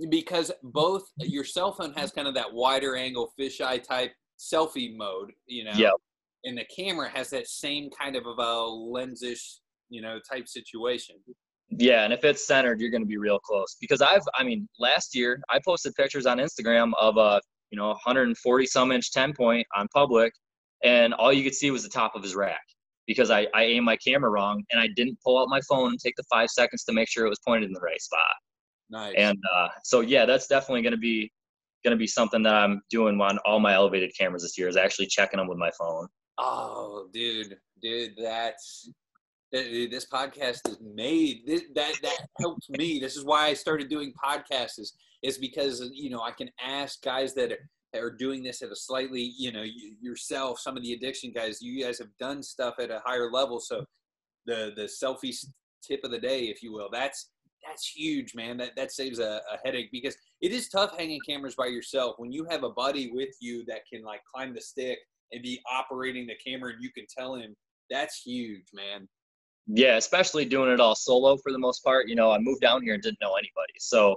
Because 0.09 0.51
both 0.63 1.03
your 1.17 1.43
cell 1.43 1.73
phone 1.73 1.93
has 1.93 2.11
kind 2.11 2.27
of 2.27 2.33
that 2.35 2.51
wider 2.53 2.95
angle 2.95 3.33
fisheye 3.39 3.83
type 3.83 4.11
selfie 4.39 4.95
mode, 4.95 5.31
you 5.45 5.65
know. 5.65 5.73
Yep. 5.75 5.93
And 6.45 6.57
the 6.57 6.65
camera 6.73 7.09
has 7.09 7.29
that 7.31 7.47
same 7.47 7.89
kind 7.89 8.15
of 8.15 8.23
a 8.25 8.31
lensish, 8.31 9.59
you 9.89 10.01
know, 10.01 10.19
type 10.29 10.47
situation. 10.47 11.15
Yeah, 11.69 12.03
and 12.03 12.11
if 12.11 12.23
it's 12.23 12.47
centered, 12.47 12.81
you're 12.81 12.89
going 12.89 13.03
to 13.03 13.07
be 13.07 13.17
real 13.17 13.39
close. 13.39 13.77
Because 13.79 14.01
I've, 14.01 14.23
I 14.35 14.43
mean, 14.43 14.67
last 14.79 15.15
year 15.15 15.39
I 15.49 15.59
posted 15.63 15.93
pictures 15.95 16.25
on 16.25 16.39
Instagram 16.39 16.91
of 16.99 17.17
a, 17.17 17.41
you 17.71 17.77
know, 17.77 17.89
140 17.89 18.65
some 18.65 18.91
inch 18.91 19.11
10 19.11 19.33
point 19.33 19.67
on 19.75 19.87
public, 19.93 20.33
and 20.83 21.13
all 21.13 21.31
you 21.31 21.43
could 21.43 21.55
see 21.55 21.71
was 21.71 21.83
the 21.83 21.89
top 21.89 22.15
of 22.15 22.23
his 22.23 22.35
rack 22.35 22.61
because 23.09 23.31
I, 23.31 23.47
I 23.55 23.63
aimed 23.63 23.85
my 23.85 23.97
camera 23.97 24.29
wrong 24.29 24.63
and 24.71 24.79
I 24.79 24.87
didn't 24.95 25.17
pull 25.25 25.41
out 25.41 25.49
my 25.49 25.59
phone 25.67 25.89
and 25.89 25.99
take 25.99 26.15
the 26.15 26.23
five 26.31 26.49
seconds 26.49 26.83
to 26.83 26.93
make 26.93 27.09
sure 27.09 27.25
it 27.25 27.29
was 27.29 27.39
pointed 27.45 27.65
in 27.65 27.73
the 27.73 27.81
right 27.81 27.99
spot. 27.99 28.19
Nice. 28.91 29.15
And 29.17 29.37
uh, 29.55 29.69
so 29.83 30.01
yeah, 30.01 30.25
that's 30.25 30.45
definitely 30.45 30.83
going 30.83 30.91
to 30.91 30.97
be 30.97 31.31
going 31.83 31.91
to 31.91 31.97
be 31.97 32.07
something 32.07 32.43
that 32.43 32.53
I'm 32.53 32.81
doing 32.89 33.19
on 33.19 33.39
all 33.45 33.59
my 33.59 33.73
elevated 33.73 34.11
cameras 34.17 34.43
this 34.43 34.57
year 34.57 34.67
is 34.67 34.77
actually 34.77 35.07
checking 35.07 35.37
them 35.37 35.47
with 35.47 35.57
my 35.57 35.71
phone. 35.79 36.07
Oh, 36.37 37.07
dude, 37.11 37.57
dude, 37.81 38.13
that's 38.21 38.91
Eh, 39.53 39.87
this 39.89 40.05
podcast 40.05 40.67
is 40.69 40.77
made. 40.79 41.41
This, 41.45 41.63
that 41.73 41.93
that 42.03 42.27
helps 42.39 42.69
me. 42.69 42.99
This 42.99 43.15
is 43.15 43.25
why 43.25 43.47
I 43.47 43.53
started 43.53 43.89
doing 43.89 44.13
podcasts. 44.23 44.79
Is 44.79 44.93
is 45.23 45.37
because 45.37 45.89
you 45.91 46.09
know 46.09 46.21
I 46.21 46.31
can 46.31 46.49
ask 46.63 47.01
guys 47.01 47.33
that 47.33 47.51
are 47.51 47.69
are 47.95 48.11
doing 48.11 48.43
this 48.43 48.61
at 48.61 48.69
a 48.69 48.75
slightly, 48.75 49.33
you 49.37 49.51
know, 49.51 49.63
yourself, 49.99 50.59
some 50.59 50.77
of 50.77 50.83
the 50.83 50.93
addiction 50.93 51.31
guys, 51.31 51.59
you 51.61 51.83
guys 51.83 51.97
have 51.97 52.15
done 52.19 52.43
stuff 52.43 52.75
at 52.79 52.91
a 52.91 53.01
higher 53.03 53.31
level. 53.31 53.59
So 53.59 53.85
the 54.45 54.71
the 54.75 54.83
selfie 54.83 55.35
tip 55.83 56.01
of 56.03 56.11
the 56.11 56.19
day, 56.19 56.43
if 56.43 56.61
you 56.61 56.71
will, 56.71 56.89
that's 56.91 57.31
that's 57.65 57.87
huge, 57.87 58.35
man. 58.35 58.57
That 58.57 58.75
that 58.75 58.91
saves 58.91 59.17
a, 59.17 59.41
a 59.51 59.57
headache 59.65 59.89
because 59.91 60.15
it 60.41 60.51
is 60.51 60.69
tough 60.69 60.95
hanging 60.97 61.21
cameras 61.27 61.55
by 61.55 61.67
yourself. 61.67 62.15
When 62.19 62.31
you 62.31 62.45
have 62.49 62.63
a 62.63 62.69
buddy 62.69 63.11
with 63.11 63.35
you 63.41 63.65
that 63.65 63.81
can 63.91 64.03
like 64.03 64.21
climb 64.31 64.53
the 64.53 64.61
stick 64.61 64.99
and 65.31 65.41
be 65.41 65.59
operating 65.71 66.27
the 66.27 66.35
camera 66.35 66.73
and 66.73 66.83
you 66.83 66.91
can 66.91 67.05
tell 67.09 67.35
him, 67.35 67.55
that's 67.89 68.21
huge, 68.21 68.67
man. 68.73 69.07
Yeah, 69.71 69.97
especially 69.97 70.45
doing 70.45 70.71
it 70.71 70.79
all 70.79 70.95
solo 70.95 71.37
for 71.37 71.51
the 71.51 71.59
most 71.59 71.83
part. 71.83 72.09
You 72.09 72.15
know, 72.15 72.31
I 72.31 72.39
moved 72.39 72.61
down 72.61 72.81
here 72.81 72.95
and 72.95 73.03
didn't 73.03 73.21
know 73.21 73.35
anybody. 73.35 73.73
So 73.77 74.15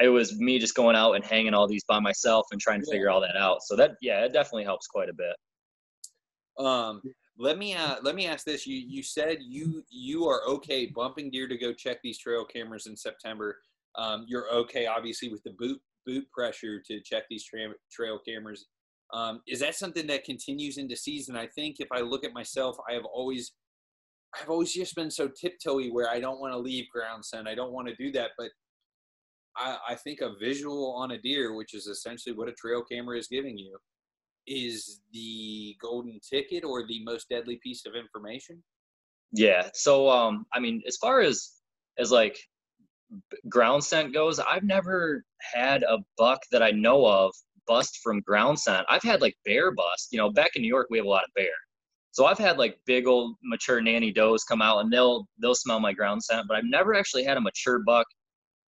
it 0.00 0.08
was 0.08 0.38
me 0.38 0.58
just 0.58 0.74
going 0.74 0.96
out 0.96 1.14
and 1.14 1.24
hanging 1.24 1.54
all 1.54 1.66
these 1.66 1.84
by 1.84 1.98
myself 1.98 2.46
and 2.52 2.60
trying 2.60 2.80
to 2.80 2.86
yeah. 2.88 2.92
figure 2.92 3.10
all 3.10 3.20
that 3.22 3.36
out. 3.36 3.62
So 3.62 3.74
that 3.76 3.92
yeah, 4.02 4.24
it 4.24 4.32
definitely 4.34 4.64
helps 4.64 4.86
quite 4.86 5.08
a 5.08 5.14
bit. 5.14 6.64
Um, 6.64 7.00
let 7.38 7.56
me 7.56 7.74
uh, 7.74 7.96
let 8.02 8.14
me 8.14 8.26
ask 8.26 8.44
this: 8.44 8.66
you 8.66 8.76
you 8.76 9.02
said 9.02 9.38
you 9.40 9.82
you 9.90 10.26
are 10.28 10.42
okay 10.46 10.86
bumping 10.86 11.30
deer 11.30 11.48
to 11.48 11.56
go 11.56 11.72
check 11.72 11.98
these 12.02 12.18
trail 12.18 12.44
cameras 12.44 12.86
in 12.86 12.96
September. 12.96 13.56
Um, 13.96 14.26
you're 14.28 14.50
okay, 14.52 14.86
obviously, 14.86 15.30
with 15.30 15.42
the 15.42 15.54
boot 15.58 15.80
boot 16.04 16.30
pressure 16.32 16.82
to 16.86 17.00
check 17.00 17.24
these 17.30 17.44
tra- 17.44 17.74
trail 17.90 18.18
cameras. 18.26 18.66
Um, 19.14 19.40
is 19.46 19.60
that 19.60 19.74
something 19.74 20.06
that 20.06 20.24
continues 20.24 20.78
into 20.78 20.96
season? 20.96 21.36
I 21.36 21.46
think 21.46 21.76
if 21.78 21.88
I 21.92 22.00
look 22.00 22.24
at 22.24 22.32
myself, 22.32 22.76
I 22.88 22.94
have 22.94 23.04
always 23.04 23.52
I've 24.40 24.48
always 24.48 24.72
just 24.72 24.94
been 24.94 25.10
so 25.10 25.28
tiptoey 25.28 25.92
where 25.92 26.08
I 26.08 26.20
don't 26.20 26.40
want 26.40 26.52
to 26.52 26.58
leave 26.58 26.88
ground 26.90 27.24
scent. 27.24 27.48
I 27.48 27.54
don't 27.54 27.72
want 27.72 27.88
to 27.88 27.94
do 27.96 28.10
that, 28.12 28.30
but 28.38 28.50
I, 29.56 29.76
I 29.90 29.94
think 29.94 30.20
a 30.20 30.32
visual 30.40 30.94
on 30.94 31.12
a 31.12 31.18
deer, 31.18 31.54
which 31.54 31.74
is 31.74 31.86
essentially 31.86 32.34
what 32.34 32.48
a 32.48 32.52
trail 32.52 32.82
camera 32.82 33.18
is 33.18 33.28
giving 33.28 33.58
you, 33.58 33.76
is 34.46 35.00
the 35.12 35.76
golden 35.80 36.18
ticket 36.20 36.64
or 36.64 36.86
the 36.86 37.04
most 37.04 37.28
deadly 37.28 37.60
piece 37.62 37.84
of 37.86 37.94
information. 37.94 38.62
Yeah. 39.32 39.68
So, 39.74 40.08
um, 40.08 40.46
I 40.52 40.60
mean, 40.60 40.82
as 40.86 40.96
far 40.96 41.20
as 41.20 41.52
as 41.98 42.10
like 42.10 42.38
ground 43.48 43.84
scent 43.84 44.14
goes, 44.14 44.38
I've 44.38 44.64
never 44.64 45.24
had 45.40 45.82
a 45.82 45.98
buck 46.16 46.40
that 46.50 46.62
I 46.62 46.70
know 46.70 47.06
of 47.06 47.32
bust 47.66 48.00
from 48.02 48.20
ground 48.20 48.58
scent. 48.58 48.86
I've 48.88 49.02
had 49.02 49.20
like 49.20 49.36
bear 49.44 49.72
bust. 49.72 50.08
You 50.10 50.18
know, 50.18 50.30
back 50.30 50.56
in 50.56 50.62
New 50.62 50.68
York, 50.68 50.88
we 50.90 50.98
have 50.98 51.06
a 51.06 51.10
lot 51.10 51.24
of 51.24 51.30
bear. 51.34 51.52
So 52.12 52.26
I've 52.26 52.38
had 52.38 52.58
like 52.58 52.78
big 52.86 53.06
old 53.06 53.36
mature 53.42 53.80
nanny 53.80 54.12
does 54.12 54.44
come 54.44 54.62
out 54.62 54.80
and 54.80 54.92
they'll 54.92 55.26
they'll 55.40 55.54
smell 55.54 55.80
my 55.80 55.92
ground 55.92 56.22
scent, 56.22 56.46
but 56.46 56.56
I've 56.56 56.64
never 56.64 56.94
actually 56.94 57.24
had 57.24 57.36
a 57.36 57.40
mature 57.40 57.80
buck 57.84 58.06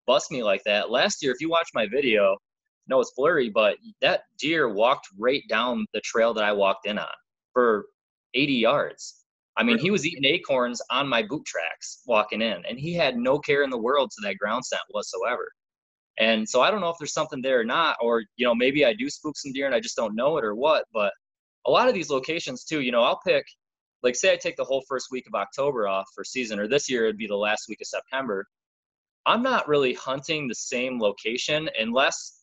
bust 0.06 0.30
me 0.30 0.42
like 0.42 0.62
that. 0.64 0.90
Last 0.90 1.22
year, 1.22 1.32
if 1.32 1.40
you 1.40 1.48
watch 1.48 1.68
my 1.74 1.86
video, 1.86 2.36
no, 2.88 3.00
it's 3.00 3.12
blurry, 3.16 3.50
but 3.50 3.76
that 4.00 4.22
deer 4.38 4.68
walked 4.68 5.08
right 5.18 5.42
down 5.48 5.86
the 5.94 6.00
trail 6.00 6.34
that 6.34 6.44
I 6.44 6.52
walked 6.52 6.86
in 6.86 6.98
on 6.98 7.06
for 7.52 7.86
80 8.34 8.52
yards. 8.54 9.24
I 9.56 9.62
mean, 9.62 9.78
he 9.78 9.90
was 9.90 10.04
eating 10.04 10.24
acorns 10.24 10.82
on 10.90 11.08
my 11.08 11.22
boot 11.22 11.44
tracks 11.46 12.02
walking 12.06 12.42
in, 12.42 12.64
and 12.68 12.78
he 12.78 12.92
had 12.92 13.16
no 13.16 13.38
care 13.38 13.62
in 13.62 13.70
the 13.70 13.78
world 13.78 14.10
to 14.10 14.26
that 14.26 14.36
ground 14.36 14.64
scent 14.64 14.82
whatsoever. 14.90 15.48
And 16.18 16.48
so 16.48 16.60
I 16.60 16.70
don't 16.70 16.80
know 16.80 16.90
if 16.90 16.96
there's 16.98 17.12
something 17.12 17.40
there 17.40 17.60
or 17.60 17.64
not, 17.64 17.96
or 18.00 18.22
you 18.36 18.46
know, 18.46 18.54
maybe 18.54 18.84
I 18.84 18.94
do 18.94 19.08
spook 19.08 19.36
some 19.36 19.52
deer 19.52 19.66
and 19.66 19.74
I 19.74 19.80
just 19.80 19.96
don't 19.96 20.16
know 20.16 20.38
it 20.38 20.44
or 20.44 20.54
what. 20.54 20.84
But 20.92 21.12
a 21.66 21.70
lot 21.70 21.88
of 21.88 21.94
these 21.94 22.10
locations 22.10 22.64
too, 22.64 22.80
you 22.80 22.92
know, 22.92 23.02
I'll 23.02 23.20
pick, 23.26 23.44
like, 24.02 24.16
say 24.16 24.32
I 24.32 24.36
take 24.36 24.56
the 24.56 24.64
whole 24.64 24.84
first 24.88 25.08
week 25.10 25.26
of 25.26 25.34
October 25.34 25.88
off 25.88 26.06
for 26.14 26.24
season, 26.24 26.58
or 26.58 26.68
this 26.68 26.90
year 26.90 27.04
it'd 27.04 27.16
be 27.16 27.26
the 27.26 27.36
last 27.36 27.68
week 27.68 27.80
of 27.80 27.86
September. 27.86 28.46
I'm 29.26 29.42
not 29.42 29.68
really 29.68 29.94
hunting 29.94 30.48
the 30.48 30.54
same 30.54 31.00
location 31.00 31.68
unless 31.78 32.42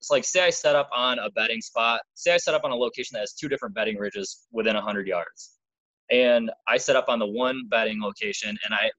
it's 0.00 0.10
like 0.10 0.24
say 0.24 0.44
I 0.46 0.50
set 0.50 0.76
up 0.76 0.88
on 0.94 1.18
a 1.18 1.30
bedding 1.30 1.60
spot. 1.60 2.00
Say 2.14 2.32
I 2.32 2.38
set 2.38 2.54
up 2.54 2.64
on 2.64 2.70
a 2.70 2.76
location 2.76 3.14
that 3.14 3.20
has 3.20 3.32
two 3.34 3.48
different 3.48 3.74
bedding 3.74 3.98
ridges 3.98 4.46
within 4.50 4.74
100 4.74 5.06
yards, 5.06 5.58
and 6.10 6.50
I 6.66 6.78
set 6.78 6.96
up 6.96 7.06
on 7.08 7.18
the 7.18 7.26
one 7.26 7.68
bedding 7.68 8.00
location, 8.00 8.56
and 8.64 8.74
I 8.74 8.90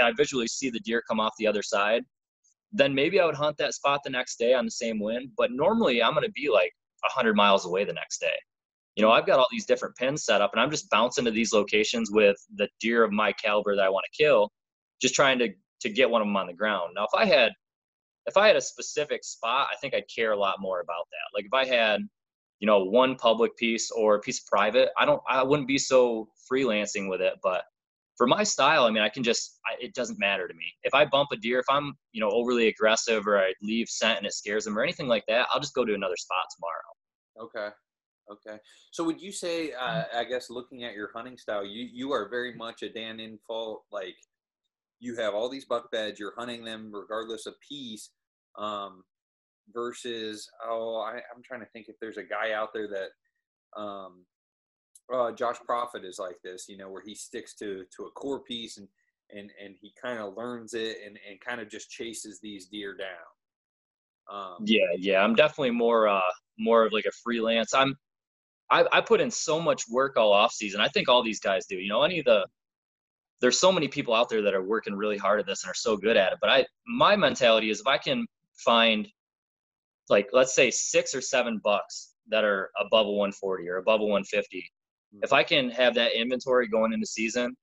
I 0.00 0.12
visually 0.16 0.46
see 0.46 0.70
the 0.70 0.80
deer 0.80 1.02
come 1.08 1.20
off 1.20 1.34
the 1.38 1.46
other 1.46 1.62
side. 1.62 2.04
Then 2.72 2.94
maybe 2.94 3.20
I 3.20 3.26
would 3.26 3.34
hunt 3.34 3.56
that 3.58 3.74
spot 3.74 4.00
the 4.04 4.10
next 4.10 4.38
day 4.38 4.54
on 4.54 4.64
the 4.64 4.70
same 4.70 4.98
wind. 4.98 5.30
But 5.36 5.52
normally 5.52 6.02
I'm 6.02 6.14
going 6.14 6.26
to 6.26 6.32
be 6.32 6.48
like 6.50 6.72
100 7.02 7.34
miles 7.36 7.66
away 7.66 7.84
the 7.84 7.92
next 7.92 8.18
day. 8.18 8.36
You 8.96 9.04
know, 9.04 9.10
I've 9.10 9.26
got 9.26 9.38
all 9.38 9.46
these 9.52 9.66
different 9.66 9.94
pins 9.96 10.24
set 10.24 10.40
up, 10.40 10.52
and 10.52 10.60
I'm 10.60 10.70
just 10.70 10.90
bouncing 10.90 11.24
to 11.26 11.30
these 11.30 11.52
locations 11.52 12.10
with 12.10 12.36
the 12.56 12.68
deer 12.80 13.04
of 13.04 13.12
my 13.12 13.32
caliber 13.32 13.76
that 13.76 13.84
I 13.84 13.90
want 13.90 14.04
to 14.10 14.22
kill, 14.22 14.50
just 15.00 15.14
trying 15.14 15.38
to 15.40 15.50
to 15.82 15.90
get 15.90 16.08
one 16.08 16.22
of 16.22 16.26
them 16.26 16.36
on 16.36 16.46
the 16.46 16.54
ground. 16.54 16.92
Now, 16.96 17.04
if 17.04 17.14
I 17.14 17.26
had 17.26 17.52
if 18.26 18.36
I 18.36 18.46
had 18.48 18.56
a 18.56 18.60
specific 18.60 19.24
spot, 19.24 19.68
I 19.72 19.76
think 19.76 19.94
I'd 19.94 20.08
care 20.14 20.32
a 20.32 20.38
lot 20.38 20.56
more 20.60 20.80
about 20.80 21.06
that. 21.10 21.36
Like 21.36 21.46
if 21.46 21.54
I 21.54 21.64
had, 21.64 22.00
you 22.58 22.66
know, 22.66 22.84
one 22.84 23.14
public 23.14 23.56
piece 23.56 23.90
or 23.90 24.16
a 24.16 24.20
piece 24.20 24.40
of 24.40 24.46
private, 24.46 24.90
I 24.98 25.04
don't, 25.04 25.22
I 25.28 25.42
wouldn't 25.42 25.68
be 25.68 25.78
so 25.78 26.28
freelancing 26.50 27.08
with 27.08 27.20
it. 27.20 27.34
But 27.42 27.62
for 28.16 28.26
my 28.26 28.42
style, 28.42 28.84
I 28.84 28.90
mean, 28.90 29.02
I 29.02 29.08
can 29.08 29.22
just, 29.22 29.60
I, 29.66 29.76
it 29.80 29.94
doesn't 29.94 30.18
matter 30.18 30.48
to 30.48 30.54
me. 30.54 30.64
If 30.82 30.92
I 30.94 31.04
bump 31.04 31.28
a 31.32 31.36
deer, 31.36 31.60
if 31.60 31.66
I'm, 31.68 31.94
you 32.12 32.20
know, 32.20 32.30
overly 32.30 32.66
aggressive 32.66 33.26
or 33.26 33.38
I 33.38 33.52
leave 33.62 33.88
scent 33.88 34.18
and 34.18 34.26
it 34.26 34.32
scares 34.32 34.64
them 34.64 34.76
or 34.76 34.82
anything 34.82 35.06
like 35.06 35.24
that, 35.28 35.46
I'll 35.52 35.60
just 35.60 35.74
go 35.74 35.84
to 35.84 35.94
another 35.94 36.16
spot 36.16 36.44
tomorrow. 36.56 37.46
Okay. 37.46 37.74
Okay. 38.30 38.58
So 38.90 39.04
would 39.04 39.20
you 39.20 39.30
say, 39.30 39.72
uh, 39.72 40.04
I 40.14 40.24
guess, 40.24 40.50
looking 40.50 40.84
at 40.84 40.94
your 40.94 41.10
hunting 41.14 41.38
style, 41.38 41.64
you 41.64 41.88
you 41.92 42.12
are 42.12 42.28
very 42.28 42.54
much 42.54 42.82
a 42.82 42.88
Dan 42.88 43.18
Infalt 43.18 43.80
like 43.92 44.16
you 44.98 45.16
have 45.16 45.34
all 45.34 45.48
these 45.48 45.64
buck 45.64 45.90
beds, 45.90 46.18
you're 46.18 46.34
hunting 46.36 46.64
them 46.64 46.90
regardless 46.92 47.46
of 47.46 47.54
piece, 47.60 48.10
um, 48.58 49.04
versus 49.72 50.48
oh, 50.64 51.00
I, 51.00 51.16
am 51.16 51.42
trying 51.44 51.60
to 51.60 51.66
think 51.66 51.86
if 51.88 51.96
there's 52.00 52.16
a 52.16 52.22
guy 52.22 52.52
out 52.52 52.72
there 52.72 52.88
that 52.88 53.80
um, 53.80 54.24
uh, 55.12 55.32
Josh 55.32 55.58
Profit 55.64 56.04
is 56.04 56.18
like 56.18 56.36
this, 56.42 56.66
you 56.68 56.76
know, 56.76 56.90
where 56.90 57.02
he 57.04 57.14
sticks 57.14 57.54
to 57.56 57.84
to 57.96 58.04
a 58.04 58.10
core 58.12 58.40
piece 58.40 58.78
and 58.78 58.88
and 59.30 59.50
and 59.62 59.74
he 59.80 59.92
kind 60.00 60.18
of 60.18 60.36
learns 60.36 60.74
it 60.74 60.98
and 61.04 61.18
and 61.28 61.40
kind 61.40 61.60
of 61.60 61.68
just 61.68 61.90
chases 61.90 62.40
these 62.40 62.66
deer 62.66 62.96
down. 62.96 63.08
Um, 64.28 64.56
yeah, 64.64 64.86
yeah, 64.98 65.22
I'm 65.22 65.34
definitely 65.34 65.70
more 65.70 66.08
uh 66.08 66.20
more 66.58 66.84
of 66.84 66.92
like 66.92 67.04
a 67.04 67.12
freelance. 67.22 67.74
I'm 67.74 67.96
I, 68.70 68.84
I 68.92 69.00
put 69.00 69.20
in 69.20 69.30
so 69.30 69.60
much 69.60 69.84
work 69.88 70.16
all 70.16 70.32
off 70.32 70.52
season. 70.52 70.80
I 70.80 70.88
think 70.88 71.08
all 71.08 71.22
these 71.22 71.40
guys 71.40 71.66
do. 71.66 71.76
You 71.76 71.88
know, 71.88 72.02
any 72.02 72.18
of 72.18 72.24
the 72.24 72.46
there's 73.40 73.60
so 73.60 73.70
many 73.70 73.88
people 73.88 74.14
out 74.14 74.28
there 74.28 74.42
that 74.42 74.54
are 74.54 74.62
working 74.62 74.94
really 74.94 75.18
hard 75.18 75.40
at 75.40 75.46
this 75.46 75.62
and 75.62 75.70
are 75.70 75.74
so 75.74 75.96
good 75.96 76.16
at 76.16 76.32
it. 76.32 76.38
But 76.40 76.50
I, 76.50 76.66
my 76.86 77.16
mentality 77.16 77.70
is 77.70 77.80
if 77.80 77.86
I 77.86 77.98
can 77.98 78.26
find, 78.54 79.06
like, 80.08 80.28
let's 80.32 80.54
say 80.54 80.70
six 80.70 81.14
or 81.14 81.20
seven 81.20 81.60
bucks 81.62 82.14
that 82.28 82.44
are 82.44 82.70
above 82.80 83.06
a 83.06 83.10
140 83.10 83.68
or 83.68 83.76
above 83.76 84.00
a 84.00 84.04
150, 84.04 84.58
mm-hmm. 84.58 85.22
if 85.22 85.32
I 85.32 85.42
can 85.42 85.70
have 85.70 85.94
that 85.94 86.18
inventory 86.18 86.68
going 86.68 86.92
into 86.92 87.06
season 87.06 87.54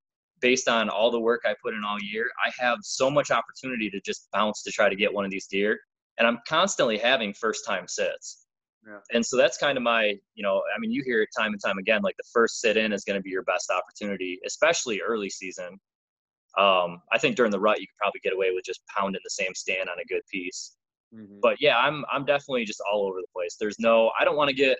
based 0.41 0.67
on 0.67 0.89
all 0.89 1.09
the 1.09 1.19
work 1.19 1.41
I 1.45 1.55
put 1.63 1.73
in 1.73 1.83
all 1.83 1.97
year, 2.01 2.29
I 2.45 2.51
have 2.63 2.77
so 2.83 3.09
much 3.09 3.31
opportunity 3.31 3.89
to 3.89 3.99
just 4.01 4.27
bounce 4.31 4.61
to 4.63 4.71
try 4.71 4.89
to 4.89 4.95
get 4.95 5.13
one 5.13 5.25
of 5.25 5.31
these 5.31 5.47
deer. 5.47 5.79
And 6.19 6.27
I'm 6.27 6.39
constantly 6.47 6.97
having 6.97 7.33
first 7.33 7.65
time 7.65 7.87
sits. 7.87 8.42
Yeah. 8.87 8.99
And 9.13 9.25
so 9.25 9.37
that's 9.37 9.57
kind 9.57 9.77
of 9.77 9.83
my, 9.83 10.15
you 10.35 10.43
know, 10.43 10.61
I 10.75 10.79
mean, 10.79 10.91
you 10.91 11.01
hear 11.05 11.21
it 11.21 11.29
time 11.37 11.53
and 11.53 11.61
time 11.63 11.77
again, 11.77 12.01
like 12.01 12.17
the 12.17 12.27
first 12.33 12.59
sit 12.59 12.75
in 12.77 12.91
is 12.91 13.03
going 13.03 13.17
to 13.17 13.23
be 13.23 13.29
your 13.29 13.43
best 13.43 13.71
opportunity, 13.71 14.39
especially 14.45 15.01
early 15.01 15.29
season. 15.29 15.79
Um, 16.57 17.01
I 17.11 17.17
think 17.17 17.35
during 17.35 17.51
the 17.51 17.59
rut 17.59 17.79
you 17.79 17.87
could 17.87 17.97
probably 17.97 18.19
get 18.23 18.33
away 18.33 18.51
with 18.53 18.63
just 18.65 18.81
pounding 18.95 19.21
the 19.23 19.29
same 19.29 19.55
stand 19.55 19.89
on 19.89 19.99
a 19.99 20.05
good 20.05 20.21
piece. 20.31 20.75
Mm-hmm. 21.13 21.39
But 21.41 21.57
yeah, 21.59 21.77
I'm 21.77 22.05
I'm 22.11 22.25
definitely 22.25 22.65
just 22.65 22.81
all 22.91 23.05
over 23.07 23.19
the 23.19 23.27
place. 23.33 23.55
There's 23.59 23.79
no 23.79 24.11
I 24.19 24.25
don't 24.25 24.35
want 24.35 24.49
to 24.49 24.55
get 24.55 24.77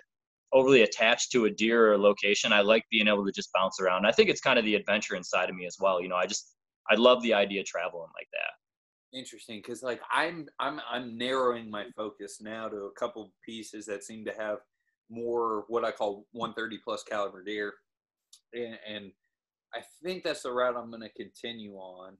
overly 0.52 0.82
attached 0.82 1.32
to 1.32 1.46
a 1.46 1.50
deer 1.50 1.88
or 1.88 1.92
a 1.94 1.98
location. 1.98 2.52
I 2.52 2.60
like 2.60 2.84
being 2.90 3.08
able 3.08 3.26
to 3.26 3.32
just 3.32 3.50
bounce 3.52 3.80
around. 3.80 4.06
I 4.06 4.12
think 4.12 4.30
it's 4.30 4.40
kind 4.40 4.58
of 4.58 4.64
the 4.64 4.76
adventure 4.76 5.16
inside 5.16 5.50
of 5.50 5.56
me 5.56 5.66
as 5.66 5.76
well. 5.80 6.00
You 6.00 6.08
know, 6.08 6.16
I 6.16 6.26
just 6.26 6.54
I 6.90 6.94
love 6.94 7.22
the 7.22 7.34
idea 7.34 7.60
of 7.60 7.66
traveling 7.66 8.10
like 8.16 8.28
that. 8.32 8.50
Interesting, 9.14 9.58
because 9.58 9.82
like 9.82 10.00
I'm 10.10 10.48
I'm 10.58 10.80
I'm 10.90 11.16
narrowing 11.16 11.70
my 11.70 11.84
focus 11.96 12.38
now 12.40 12.68
to 12.68 12.76
a 12.86 12.92
couple 12.98 13.32
pieces 13.46 13.86
that 13.86 14.02
seem 14.02 14.24
to 14.24 14.32
have 14.36 14.58
more 15.08 15.64
what 15.68 15.84
I 15.84 15.92
call 15.92 16.26
130 16.32 16.78
plus 16.84 17.04
caliber 17.04 17.44
deer, 17.44 17.74
and, 18.52 18.76
and 18.88 19.12
I 19.72 19.82
think 20.02 20.24
that's 20.24 20.42
the 20.42 20.50
route 20.50 20.76
I'm 20.76 20.90
going 20.90 21.02
to 21.02 21.10
continue 21.10 21.74
on. 21.74 22.16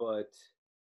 But 0.00 0.32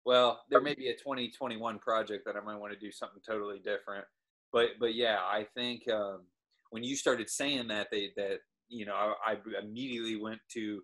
well, 0.06 0.42
there 0.50 0.62
may 0.62 0.76
be 0.76 0.88
a 0.88 0.94
2021 0.94 1.80
project 1.80 2.24
that 2.26 2.38
I 2.38 2.46
might 2.46 2.60
want 2.60 2.72
to 2.72 2.80
do 2.80 2.92
something 2.92 3.22
totally 3.28 3.60
different. 3.60 4.06
But 4.54 4.70
but 4.80 4.96
yeah, 4.96 5.18
I 5.20 5.46
think 5.56 5.90
um, 5.92 6.22
when 6.70 6.84
you 6.84 6.96
started 6.96 7.30
saying 7.30 7.68
that, 7.68 7.88
they 7.92 8.12
that 8.16 8.38
you 8.70 8.86
know 8.86 8.96
I, 8.96 9.34
I 9.34 9.38
immediately 9.62 10.16
went 10.16 10.40
to 10.54 10.82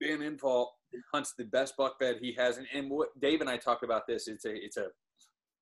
Dan 0.00 0.20
Infalt 0.20 0.68
hunts 1.12 1.34
the 1.36 1.44
best 1.44 1.76
buck 1.76 1.98
bed 1.98 2.18
he 2.20 2.32
has, 2.38 2.58
and, 2.58 2.66
and 2.74 2.90
what 2.90 3.08
Dave 3.20 3.40
and 3.40 3.50
I 3.50 3.56
talked 3.56 3.84
about 3.84 4.06
this. 4.06 4.28
It's 4.28 4.44
a 4.44 4.54
it's 4.54 4.76
a 4.76 4.88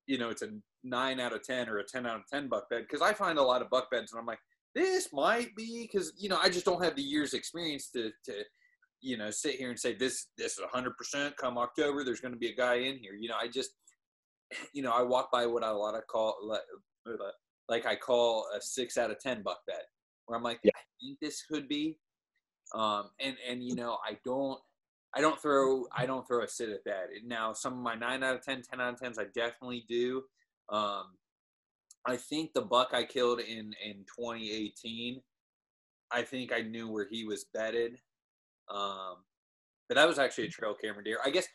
you 0.07 0.19
know 0.19 0.31
it's 0.31 0.43
a 0.43 0.51
nine 0.85 1.21
out 1.21 1.33
of 1.33 1.43
ten 1.43 1.69
or 1.69 1.79
a 1.79 1.85
ten 1.85 2.07
out 2.07 2.17
of 2.17 2.23
ten 2.33 2.49
buck 2.49 2.69
bed 2.71 2.85
because 2.89 3.03
I 3.03 3.13
find 3.13 3.39
a 3.39 3.43
lot 3.43 3.63
of 3.63 3.71
buck 3.71 3.91
beds 3.91 4.13
and 4.13 4.21
I'm 4.21 4.27
like 4.27 4.41
this 4.75 5.09
might 5.13 5.55
be 5.57 5.89
because 5.91 6.13
you 6.17 6.29
know 6.29 6.39
I 6.43 6.49
just 6.49 6.65
don't 6.65 6.83
have 6.83 6.97
the 6.97 7.03
years 7.03 7.35
experience 7.35 7.89
to 7.91 8.11
to 8.25 8.43
you 9.01 9.17
know 9.17 9.31
sit 9.31 9.57
here 9.57 9.71
and 9.71 9.79
say 9.79 9.95
this 9.95 10.29
this 10.39 10.55
is 10.55 10.61
100 10.61 10.97
percent 10.97 11.37
come 11.37 11.59
October 11.59 12.05
there's 12.05 12.21
going 12.21 12.35
to 12.35 12.39
be 12.39 12.49
a 12.49 12.57
guy 12.57 12.75
in 12.75 12.99
here. 12.99 13.15
You 13.15 13.29
know 13.29 13.37
I 13.41 13.49
just 13.49 13.71
you 14.73 14.83
know 14.83 14.93
I 14.93 15.03
walk 15.03 15.31
by 15.33 15.47
what 15.47 15.65
I 15.65 15.71
a 15.71 15.75
lot 15.75 15.95
of 15.95 16.07
call 16.07 16.37
like, 16.45 16.61
like 17.69 17.87
I 17.87 17.97
call 17.97 18.47
a 18.57 18.61
six 18.61 18.97
out 18.97 19.11
of 19.11 19.19
ten 19.19 19.43
buck 19.43 19.61
bed 19.67 19.83
where 20.27 20.37
I'm 20.37 20.45
like 20.45 20.61
yeah. 20.65 20.73
I 20.75 20.83
think 21.01 21.19
this 21.21 21.43
could 21.51 21.69
be 21.69 21.97
um, 22.75 23.11
and 23.21 23.37
and 23.49 23.63
you 23.63 23.75
know 23.75 23.99
I 24.09 24.17
don't 24.25 24.59
I 25.15 25.21
don't 25.21 25.41
throw 25.41 25.85
I 25.95 26.07
don't 26.07 26.27
throw 26.27 26.43
a 26.43 26.49
sit 26.49 26.71
at 26.71 26.85
that. 26.85 27.09
Now 27.25 27.53
some 27.53 27.75
of 27.75 27.79
my 27.81 27.95
nine 27.95 28.23
out 28.23 28.37
of 28.37 28.45
10, 28.45 28.63
10 28.63 28.81
out 28.81 28.95
of 28.95 29.01
tens 29.01 29.19
I 29.19 29.25
definitely 29.35 29.85
do. 29.89 30.23
Um, 30.71 31.05
I 32.07 32.17
think 32.17 32.53
the 32.53 32.63
buck 32.63 32.91
I 32.93 33.05
killed 33.05 33.41
in 33.41 33.75
in 33.85 34.05
2018, 34.19 35.21
I 36.11 36.23
think 36.23 36.53
I 36.53 36.63
knew 36.63 36.89
where 36.89 37.07
he 37.11 37.25
was 37.25 37.47
bedded. 37.55 37.99
Um, 38.73 39.17
but 39.89 39.97
that 39.97 40.09
was 40.09 40.19
actually 40.19 40.47
a 40.47 40.51
trail 40.51 40.75
camera 40.75 41.05
deer. 41.05 41.19
I 41.25 41.31
guess 41.31 41.47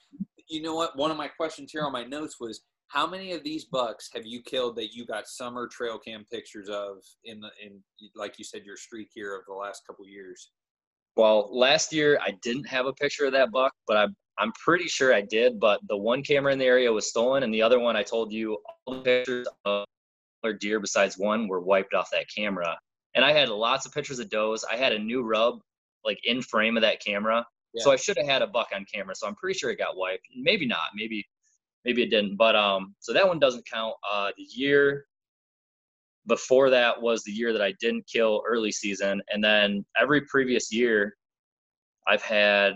you 0.47 0.61
know 0.61 0.75
what? 0.75 0.95
One 0.95 1.11
of 1.11 1.17
my 1.17 1.27
questions 1.27 1.71
here 1.71 1.83
on 1.83 1.91
my 1.91 2.03
notes 2.03 2.39
was 2.39 2.61
how 2.87 3.05
many 3.05 3.33
of 3.33 3.43
these 3.43 3.65
bucks 3.65 4.09
have 4.13 4.25
you 4.25 4.41
killed 4.41 4.75
that 4.77 4.93
you 4.93 5.05
got 5.05 5.27
summer 5.27 5.67
trail 5.67 5.97
cam 5.97 6.25
pictures 6.31 6.69
of 6.69 6.97
in 7.25 7.41
the 7.41 7.49
in 7.63 7.81
like 8.15 8.37
you 8.37 8.45
said 8.45 8.63
your 8.65 8.77
streak 8.77 9.09
here 9.13 9.35
of 9.35 9.41
the 9.47 9.53
last 9.53 9.85
couple 9.85 10.07
years? 10.07 10.51
Well, 11.17 11.49
last 11.51 11.91
year 11.91 12.19
I 12.23 12.31
didn't 12.43 12.67
have 12.67 12.85
a 12.85 12.93
picture 12.93 13.25
of 13.25 13.31
that 13.33 13.51
buck, 13.51 13.73
but 13.87 13.97
I'm 13.97 14.15
I'm 14.39 14.51
pretty 14.53 14.87
sure 14.87 15.13
I 15.15 15.21
did. 15.21 15.59
But 15.59 15.79
the 15.89 15.97
one 15.97 16.21
camera 16.21 16.53
in 16.53 16.59
the 16.59 16.65
area 16.65 16.93
was 16.93 17.09
stolen, 17.09 17.41
and 17.41 17.51
the 17.51 17.61
other 17.61 17.79
one 17.79 17.95
I 17.95 18.03
told 18.03 18.31
you 18.31 18.59
all 18.85 18.95
the 18.95 19.01
pictures 19.01 19.47
of 19.65 19.85
other 20.43 20.53
deer 20.53 20.79
besides 20.79 21.17
one 21.17 21.47
were 21.47 21.59
wiped 21.59 21.95
off 21.95 22.09
that 22.11 22.27
camera. 22.33 22.77
And 23.15 23.25
I 23.25 23.31
had 23.31 23.49
lots 23.49 23.87
of 23.87 23.93
pictures 23.93 24.19
of 24.19 24.29
does. 24.29 24.63
I 24.71 24.77
had 24.77 24.93
a 24.93 24.99
new 24.99 25.23
rub 25.23 25.59
like 26.05 26.19
in 26.23 26.41
frame 26.41 26.77
of 26.77 26.81
that 26.81 27.03
camera. 27.03 27.43
Yeah. 27.73 27.83
So 27.83 27.91
I 27.91 27.95
should 27.95 28.17
have 28.17 28.27
had 28.27 28.43
a 28.43 28.47
buck 28.47 28.69
on 28.75 28.85
camera. 28.93 29.15
So 29.15 29.27
I'm 29.27 29.35
pretty 29.35 29.57
sure 29.57 29.71
it 29.71 29.79
got 29.79 29.97
wiped. 29.97 30.27
Maybe 30.35 30.67
not. 30.67 30.89
Maybe 30.95 31.27
maybe 31.83 32.03
it 32.03 32.11
didn't. 32.11 32.37
But 32.37 32.55
um 32.55 32.93
so 32.99 33.11
that 33.13 33.27
one 33.27 33.39
doesn't 33.39 33.65
count. 33.67 33.95
Uh 34.07 34.29
the 34.37 34.43
year 34.43 35.05
before 36.27 36.69
that 36.69 37.01
was 37.01 37.23
the 37.23 37.31
year 37.31 37.53
that 37.53 37.61
I 37.61 37.73
didn't 37.79 38.05
kill 38.07 38.43
early 38.47 38.71
season. 38.71 39.21
And 39.31 39.43
then 39.43 39.85
every 39.99 40.21
previous 40.21 40.71
year, 40.71 41.15
I've 42.07 42.21
had, 42.21 42.73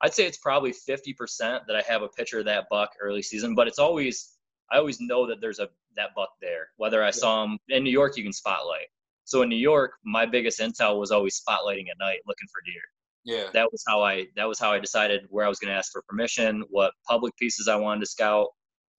I'd 0.00 0.14
say 0.14 0.26
it's 0.26 0.38
probably 0.38 0.72
50% 0.72 1.16
that 1.38 1.76
I 1.76 1.82
have 1.82 2.02
a 2.02 2.08
picture 2.08 2.40
of 2.40 2.44
that 2.46 2.66
buck 2.70 2.90
early 3.00 3.22
season, 3.22 3.54
but 3.54 3.68
it's 3.68 3.78
always, 3.78 4.36
I 4.70 4.78
always 4.78 5.00
know 5.00 5.26
that 5.26 5.40
there's 5.40 5.60
a, 5.60 5.68
that 5.96 6.10
buck 6.16 6.30
there. 6.40 6.68
Whether 6.76 7.02
I 7.02 7.06
yeah. 7.06 7.12
saw 7.12 7.44
him 7.44 7.58
in 7.68 7.84
New 7.84 7.90
York, 7.90 8.16
you 8.16 8.22
can 8.22 8.32
spotlight. 8.32 8.86
So 9.24 9.42
in 9.42 9.48
New 9.48 9.56
York, 9.56 9.92
my 10.04 10.26
biggest 10.26 10.58
intel 10.58 10.98
was 10.98 11.12
always 11.12 11.40
spotlighting 11.40 11.88
at 11.88 11.98
night 12.00 12.18
looking 12.26 12.48
for 12.52 12.60
deer. 12.64 12.82
Yeah. 13.24 13.50
That 13.52 13.70
was 13.70 13.84
how 13.86 14.02
I, 14.02 14.26
that 14.34 14.48
was 14.48 14.58
how 14.58 14.72
I 14.72 14.80
decided 14.80 15.22
where 15.28 15.46
I 15.46 15.48
was 15.48 15.60
going 15.60 15.72
to 15.72 15.78
ask 15.78 15.92
for 15.92 16.02
permission, 16.08 16.64
what 16.70 16.92
public 17.08 17.36
pieces 17.36 17.68
I 17.68 17.76
wanted 17.76 18.00
to 18.00 18.06
scout, 18.06 18.48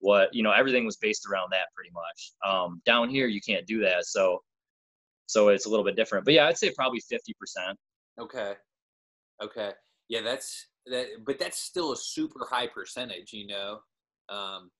what 0.04 0.28
you 0.34 0.42
know 0.42 0.52
everything 0.52 0.84
was 0.84 0.98
based 0.98 1.26
around 1.26 1.48
that 1.50 1.68
pretty 1.74 1.90
much. 1.94 2.32
Um, 2.46 2.82
down 2.84 3.08
here 3.08 3.26
you 3.26 3.40
can't 3.40 3.66
do 3.66 3.80
that 3.80 4.04
so 4.04 4.38
so 5.26 5.48
it's 5.48 5.64
a 5.64 5.70
little 5.70 5.84
bit 5.84 5.96
different. 5.96 6.26
But 6.26 6.34
yeah 6.34 6.46
i'd 6.46 6.58
say 6.58 6.70
probably 6.76 7.00
50% 7.00 7.74
okay. 8.20 8.52
Okay. 9.42 9.70
Yeah 10.08 10.20
that's 10.20 10.66
that 10.86 11.06
but 11.26 11.38
that's 11.38 11.58
still 11.58 11.92
a 11.92 11.96
super 11.96 12.46
high 12.48 12.66
percentage 12.66 13.32
you 13.32 13.46
know? 13.46 13.78
Um, 14.28 14.70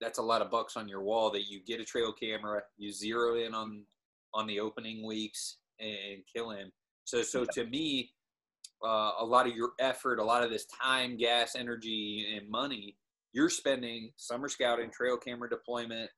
that's 0.00 0.18
a 0.18 0.22
lot 0.22 0.42
of 0.42 0.50
bucks 0.50 0.76
on 0.76 0.88
your 0.88 1.02
wall 1.02 1.30
that 1.32 1.48
you 1.48 1.60
get 1.64 1.80
a 1.80 1.84
trail 1.84 2.12
camera 2.12 2.62
you 2.78 2.92
zero 2.92 3.34
in 3.34 3.54
on 3.54 3.84
on 4.32 4.46
the 4.46 4.60
opening 4.60 5.04
weeks 5.04 5.58
and 5.80 6.22
kill 6.32 6.50
him. 6.50 6.70
So 7.04 7.22
so 7.22 7.44
to 7.52 7.66
me 7.66 8.12
uh, 8.84 9.12
a 9.18 9.24
lot 9.24 9.48
of 9.48 9.56
your 9.56 9.72
effort 9.80 10.20
a 10.20 10.24
lot 10.24 10.44
of 10.44 10.50
this 10.50 10.66
time 10.66 11.16
gas 11.16 11.56
energy 11.56 12.36
and 12.36 12.48
money 12.48 12.96
you're 13.32 13.50
spending 13.50 14.10
summer 14.16 14.48
scouting, 14.48 14.90
trail 14.90 15.16
camera 15.16 15.48
deployment, 15.48 16.10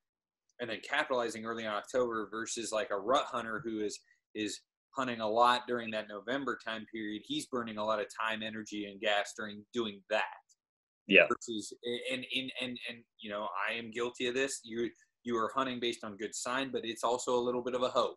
and 0.60 0.70
then 0.70 0.78
capitalizing 0.88 1.44
early 1.44 1.64
in 1.64 1.70
October 1.70 2.28
versus 2.30 2.72
like 2.72 2.90
a 2.90 2.98
rut 2.98 3.24
hunter 3.26 3.60
who 3.64 3.80
is 3.80 3.98
is 4.34 4.60
hunting 4.96 5.20
a 5.20 5.28
lot 5.28 5.62
during 5.66 5.90
that 5.90 6.06
November 6.08 6.58
time 6.64 6.86
period. 6.92 7.22
He's 7.24 7.46
burning 7.46 7.78
a 7.78 7.84
lot 7.84 8.00
of 8.00 8.06
time, 8.20 8.42
energy, 8.42 8.86
and 8.86 9.00
gas 9.00 9.32
during 9.36 9.64
doing 9.72 10.00
that. 10.10 10.22
Yeah. 11.06 11.26
Versus 11.28 11.72
and 12.10 12.24
and 12.34 12.52
and 12.60 12.78
and 12.88 12.98
you 13.20 13.30
know 13.30 13.48
I 13.68 13.74
am 13.74 13.90
guilty 13.90 14.26
of 14.26 14.34
this. 14.34 14.60
You 14.64 14.88
you 15.24 15.36
are 15.36 15.50
hunting 15.54 15.80
based 15.80 16.04
on 16.04 16.16
good 16.16 16.34
sign, 16.34 16.70
but 16.72 16.82
it's 16.84 17.04
also 17.04 17.34
a 17.34 17.40
little 17.40 17.62
bit 17.62 17.74
of 17.74 17.82
a 17.82 17.88
hope. 17.88 18.16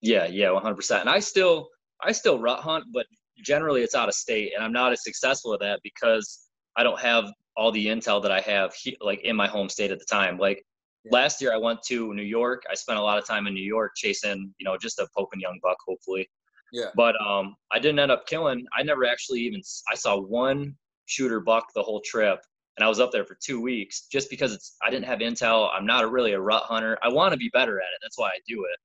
Yeah, 0.00 0.26
yeah, 0.26 0.46
100%. 0.46 1.00
And 1.00 1.08
I 1.08 1.20
still 1.20 1.68
I 2.02 2.12
still 2.12 2.38
rut 2.38 2.60
hunt, 2.60 2.84
but 2.92 3.06
generally 3.44 3.82
it's 3.82 3.94
out 3.94 4.08
of 4.08 4.14
state, 4.14 4.52
and 4.54 4.64
I'm 4.64 4.72
not 4.72 4.92
as 4.92 5.04
successful 5.04 5.54
at 5.54 5.60
that 5.60 5.80
because 5.84 6.48
I 6.76 6.82
don't 6.82 7.00
have 7.00 7.24
all 7.56 7.72
the 7.72 7.86
intel 7.86 8.22
that 8.22 8.32
I 8.32 8.40
have 8.40 8.74
he, 8.74 8.96
like 9.00 9.20
in 9.22 9.36
my 9.36 9.46
home 9.46 9.68
state 9.68 9.90
at 9.90 9.98
the 9.98 10.04
time. 10.04 10.38
Like 10.38 10.64
yeah. 11.04 11.10
last 11.12 11.40
year 11.40 11.52
I 11.52 11.58
went 11.58 11.82
to 11.88 12.14
New 12.14 12.22
York. 12.22 12.62
I 12.70 12.74
spent 12.74 12.98
a 12.98 13.02
lot 13.02 13.18
of 13.18 13.26
time 13.26 13.46
in 13.46 13.54
New 13.54 13.64
York 13.64 13.92
chasing, 13.96 14.54
you 14.58 14.64
know, 14.64 14.76
just 14.76 14.98
a 14.98 15.08
poking 15.16 15.40
young 15.40 15.58
buck, 15.62 15.76
hopefully. 15.86 16.28
Yeah. 16.72 16.86
But 16.94 17.20
um, 17.20 17.54
I 17.70 17.78
didn't 17.78 17.98
end 17.98 18.10
up 18.10 18.26
killing. 18.26 18.64
I 18.76 18.82
never 18.82 19.04
actually 19.04 19.40
even 19.40 19.60
I 19.90 19.94
saw 19.94 20.18
one 20.18 20.74
shooter 21.06 21.40
buck 21.40 21.66
the 21.74 21.82
whole 21.82 22.00
trip, 22.04 22.40
and 22.76 22.84
I 22.84 22.88
was 22.88 22.98
up 22.98 23.12
there 23.12 23.24
for 23.24 23.36
two 23.44 23.60
weeks 23.60 24.06
just 24.10 24.30
because 24.30 24.54
it's 24.54 24.76
I 24.82 24.90
didn't 24.90 25.04
have 25.04 25.18
intel. 25.18 25.68
I'm 25.72 25.84
not 25.84 26.04
a, 26.04 26.08
really 26.08 26.32
a 26.32 26.40
rut 26.40 26.62
hunter. 26.64 26.98
I 27.02 27.08
want 27.08 27.32
to 27.32 27.38
be 27.38 27.50
better 27.52 27.78
at 27.78 27.84
it. 27.84 27.98
That's 28.02 28.18
why 28.18 28.28
I 28.28 28.38
do 28.48 28.64
it. 28.64 28.78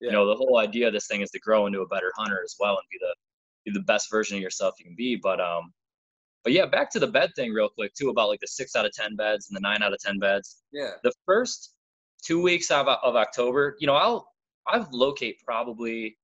Yeah. 0.00 0.06
You 0.08 0.12
know, 0.12 0.26
the 0.26 0.36
whole 0.36 0.58
idea 0.58 0.86
of 0.86 0.92
this 0.92 1.08
thing 1.08 1.22
is 1.22 1.30
to 1.30 1.40
grow 1.40 1.66
into 1.66 1.80
a 1.80 1.88
better 1.88 2.12
hunter 2.16 2.40
as 2.44 2.54
well 2.60 2.72
and 2.72 2.86
be 2.90 2.98
the 3.00 3.14
be 3.64 3.72
the 3.72 3.84
best 3.84 4.10
version 4.10 4.36
of 4.36 4.42
yourself 4.42 4.74
you 4.78 4.84
can 4.84 4.94
be. 4.96 5.16
But 5.16 5.40
um, 5.40 5.72
but 6.44 6.52
yeah, 6.52 6.66
back 6.66 6.90
to 6.92 7.00
the 7.00 7.06
bed 7.06 7.30
thing 7.34 7.52
real 7.52 7.70
quick 7.70 7.94
too 7.94 8.10
about 8.10 8.28
like 8.28 8.40
the 8.40 8.46
six 8.46 8.76
out 8.76 8.84
of 8.84 8.92
ten 8.92 9.16
beds 9.16 9.48
and 9.48 9.56
the 9.56 9.60
nine 9.60 9.82
out 9.82 9.92
of 9.92 9.98
ten 9.98 10.18
beds. 10.18 10.62
Yeah. 10.72 10.90
The 11.02 11.12
first 11.26 11.72
two 12.22 12.40
weeks 12.40 12.70
of, 12.70 12.86
uh, 12.86 12.98
of 13.02 13.16
October, 13.16 13.76
you 13.80 13.86
know, 13.86 13.94
I'll 13.94 14.28
I've 14.66 14.92
locate 14.92 15.36
probably 15.44 16.16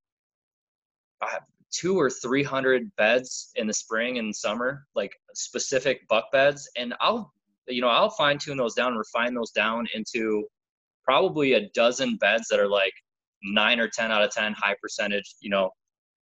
I 1.23 1.31
have 1.31 1.43
two 1.73 1.99
or 1.99 2.11
three 2.11 2.43
hundred 2.43 2.95
beds 2.97 3.51
in 3.57 3.67
the 3.67 3.75
spring 3.75 4.19
and 4.19 4.35
summer, 4.35 4.87
like 4.95 5.13
specific 5.35 6.07
buck 6.09 6.31
beds, 6.33 6.69
and 6.77 6.95
I'll 7.01 7.33
you 7.67 7.81
know 7.81 7.89
I'll 7.89 8.11
fine 8.11 8.39
tune 8.39 8.59
those 8.59 8.75
down 8.75 8.89
and 8.89 8.99
refine 8.99 9.35
those 9.35 9.51
down 9.51 9.87
into 9.95 10.47
probably 11.05 11.55
a 11.55 11.69
dozen 11.71 12.17
beds 12.17 12.47
that 12.51 12.61
are 12.61 12.69
like 12.69 12.93
nine 13.43 13.81
or 13.81 13.89
ten 13.89 14.13
out 14.13 14.23
of 14.23 14.31
ten 14.31 14.53
high 14.53 14.77
percentage. 14.83 15.35
You 15.41 15.51
know, 15.51 15.71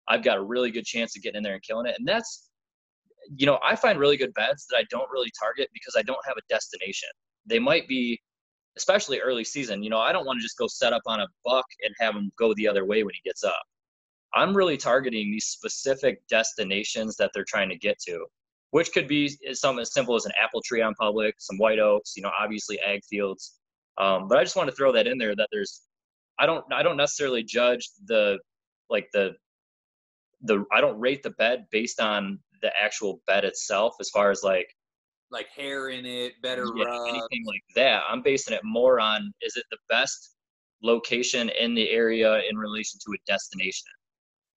I've 0.08 0.22
got 0.22 0.38
a 0.38 0.42
really 0.42 0.70
good 0.70 0.84
chance 0.84 1.16
of 1.16 1.22
getting 1.22 1.38
in 1.38 1.42
there 1.42 1.54
and 1.54 1.62
killing 1.62 1.86
it, 1.86 1.96
and 1.98 2.06
that's 2.06 2.47
you 3.36 3.46
know, 3.46 3.58
I 3.62 3.76
find 3.76 3.98
really 3.98 4.16
good 4.16 4.34
beds 4.34 4.66
that 4.70 4.76
I 4.76 4.84
don't 4.90 5.10
really 5.10 5.30
target 5.38 5.68
because 5.72 5.94
I 5.96 6.02
don't 6.02 6.24
have 6.26 6.36
a 6.36 6.42
destination. 6.48 7.08
They 7.46 7.58
might 7.58 7.88
be, 7.88 8.20
especially 8.76 9.20
early 9.20 9.44
season, 9.44 9.82
you 9.82 9.90
know, 9.90 9.98
I 9.98 10.12
don't 10.12 10.26
want 10.26 10.38
to 10.38 10.42
just 10.42 10.58
go 10.58 10.66
set 10.66 10.92
up 10.92 11.02
on 11.06 11.20
a 11.20 11.26
buck 11.44 11.64
and 11.84 11.94
have 11.98 12.14
him 12.14 12.30
go 12.38 12.54
the 12.54 12.68
other 12.68 12.84
way 12.84 13.02
when 13.02 13.14
he 13.14 13.28
gets 13.28 13.44
up. 13.44 13.62
I'm 14.34 14.56
really 14.56 14.76
targeting 14.76 15.30
these 15.30 15.46
specific 15.46 16.20
destinations 16.28 17.16
that 17.16 17.30
they're 17.32 17.46
trying 17.48 17.70
to 17.70 17.78
get 17.78 17.98
to, 18.06 18.26
which 18.70 18.92
could 18.92 19.08
be 19.08 19.36
something 19.52 19.80
as 19.80 19.92
simple 19.92 20.14
as 20.14 20.26
an 20.26 20.32
apple 20.42 20.62
tree 20.62 20.82
on 20.82 20.94
public, 20.94 21.34
some 21.38 21.58
white 21.58 21.78
oaks, 21.78 22.14
you 22.16 22.22
know, 22.22 22.30
obviously 22.38 22.78
ag 22.80 23.00
fields. 23.08 23.54
Um, 23.96 24.28
but 24.28 24.38
I 24.38 24.44
just 24.44 24.56
want 24.56 24.68
to 24.68 24.76
throw 24.76 24.92
that 24.92 25.06
in 25.06 25.18
there 25.18 25.34
that 25.34 25.48
there's, 25.50 25.82
I 26.38 26.46
don't, 26.46 26.64
I 26.72 26.82
don't 26.82 26.96
necessarily 26.96 27.42
judge 27.42 27.88
the, 28.06 28.38
like 28.90 29.08
the 29.12 29.34
the 30.42 30.64
I 30.72 30.80
don't 30.80 30.98
rate 30.98 31.22
the 31.22 31.30
bed 31.30 31.66
based 31.70 32.00
on 32.00 32.38
the 32.62 32.70
actual 32.80 33.22
bed 33.26 33.44
itself, 33.44 33.94
as 34.00 34.10
far 34.10 34.30
as 34.30 34.42
like 34.42 34.68
like 35.30 35.48
hair 35.48 35.90
in 35.90 36.06
it, 36.06 36.40
better 36.42 36.66
yeah, 36.76 36.84
rub. 36.84 37.08
anything 37.08 37.44
like 37.46 37.62
that. 37.74 38.02
I'm 38.08 38.22
basing 38.22 38.54
it 38.54 38.62
more 38.64 38.98
on 39.00 39.32
is 39.42 39.56
it 39.56 39.64
the 39.70 39.78
best 39.88 40.36
location 40.82 41.50
in 41.50 41.74
the 41.74 41.90
area 41.90 42.40
in 42.48 42.56
relation 42.56 42.98
to 43.04 43.12
a 43.12 43.18
destination. 43.26 43.86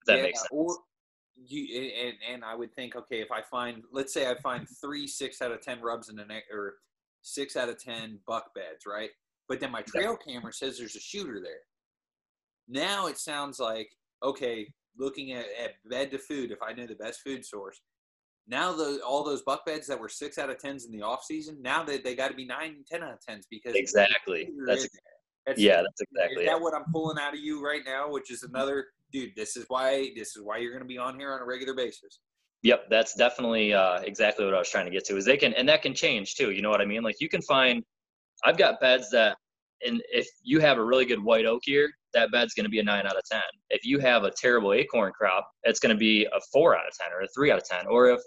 If 0.02 0.06
that 0.08 0.18
Yeah, 0.18 0.24
makes 0.24 0.40
sense. 0.40 0.50
Or 0.52 0.78
you 1.36 1.92
and 1.92 2.16
and 2.28 2.46
I 2.46 2.56
would 2.56 2.74
think, 2.74 2.96
okay, 2.96 3.22
if 3.22 3.32
I 3.32 3.42
find, 3.42 3.84
let's 3.92 4.14
say 4.14 4.30
I 4.30 4.36
find 4.36 4.68
three 4.82 5.08
six 5.08 5.42
out 5.42 5.52
of 5.52 5.62
ten 5.62 5.82
rubs 5.82 6.10
in 6.10 6.16
the 6.16 6.26
neck, 6.26 6.44
or 6.52 6.76
six 7.22 7.56
out 7.56 7.70
of 7.70 7.78
ten 7.78 8.20
buck 8.28 8.54
beds, 8.56 8.86
right? 8.88 9.10
But 9.48 9.60
then 9.60 9.72
my 9.72 9.82
trail 9.82 10.16
camera 10.16 10.54
says 10.54 10.78
there's 10.78 10.96
a 10.96 11.02
shooter 11.02 11.42
there. 11.44 11.62
Now 12.68 13.08
it 13.08 13.18
sounds 13.18 13.60
like 13.60 13.90
okay, 14.24 14.68
looking 14.98 15.34
at, 15.34 15.46
at 15.62 15.72
bed 15.90 16.12
to 16.12 16.18
food, 16.20 16.52
if 16.52 16.62
I 16.62 16.74
know 16.74 16.86
the 16.86 16.96
best 16.96 17.22
food 17.26 17.46
source. 17.46 17.82
Now 18.48 18.74
the 18.74 19.02
all 19.06 19.24
those 19.24 19.44
buck 19.44 19.66
beds 19.66 19.88
that 19.88 20.00
were 20.00 20.10
six 20.10 20.38
out 20.38 20.50
of 20.50 20.60
tens 20.60 20.86
in 20.86 20.92
the 20.92 21.02
off 21.02 21.24
season, 21.24 21.62
now 21.62 21.84
they, 21.84 22.00
they 22.00 22.16
got 22.16 22.30
to 22.30 22.34
be 22.34 22.46
nine 22.46 22.72
and 22.72 22.88
ten 22.88 23.04
out 23.04 23.14
of 23.14 23.22
tens 23.22 23.48
because 23.50 23.76
Exactly. 23.76 24.50
That's. 24.66 24.84
That's- 25.46 25.60
yeah, 25.60 25.82
that's 25.82 26.02
exactly 26.02 26.44
is 26.44 26.50
that 26.50 26.62
what 26.62 26.76
I'm 26.76 26.84
pulling 26.92 27.18
out 27.18 27.34
of 27.34 27.40
you 27.40 27.66
right 27.66 27.82
now? 27.84 28.12
Which 28.12 28.30
is 28.30 28.44
another 28.44 28.86
dude. 29.12 29.36
This 29.36 29.58
is 29.58 29.66
why 29.70 30.12
this 30.16 30.36
is 30.36 30.44
why 30.44 30.58
you're 30.58 30.72
going 30.72 30.84
to 30.84 30.88
be 30.88 31.00
on 31.00 31.18
here 31.18 31.34
on 31.34 31.42
a 31.42 31.46
regular 31.46 31.74
basis. 31.74 32.20
Yep, 32.64 32.92
that's 32.92 33.16
definitely 33.16 33.74
uh, 33.74 34.02
exactly 34.02 34.46
what 34.46 34.54
I 34.54 34.60
was 34.60 34.70
trying 34.70 34.86
to 34.86 34.92
get 34.92 35.04
to. 35.06 35.18
Is 35.18 35.26
they 35.26 35.38
can 35.38 35.54
and 35.54 35.68
that 35.68 35.82
can 35.82 35.96
change 35.96 36.36
too. 36.36 36.52
You 36.52 36.62
know 36.62 36.70
what 36.70 36.80
I 36.82 36.86
mean? 36.86 37.02
Like 37.02 37.20
you 37.20 37.28
can 37.30 37.42
find. 37.42 37.84
I've 38.44 38.58
got 38.58 38.80
beds 38.80 39.10
that, 39.12 39.38
and 39.86 40.02
if 40.12 40.28
you 40.44 40.60
have 40.60 40.78
a 40.78 40.84
really 40.84 41.06
good 41.06 41.24
white 41.24 41.46
oak 41.46 41.66
year, 41.68 41.92
that 42.14 42.32
bed's 42.32 42.54
going 42.54 42.66
to 42.66 42.70
be 42.70 42.80
a 42.80 42.84
nine 42.84 43.06
out 43.06 43.18
of 43.18 43.24
ten. 43.30 43.42
If 43.70 43.86
you 43.86 44.00
have 44.00 44.24
a 44.24 44.32
terrible 44.32 44.74
acorn 44.74 45.12
crop, 45.14 45.50
it's 45.64 45.80
going 45.80 45.96
to 45.96 46.00
be 46.00 46.26
a 46.26 46.40
four 46.52 46.76
out 46.76 46.88
of 46.88 46.94
ten 46.98 47.12
or 47.14 47.22
a 47.22 47.28
three 47.36 47.52
out 47.52 47.58
of 47.58 47.68
ten. 47.68 47.88
Or 47.88 48.10
if 48.10 48.22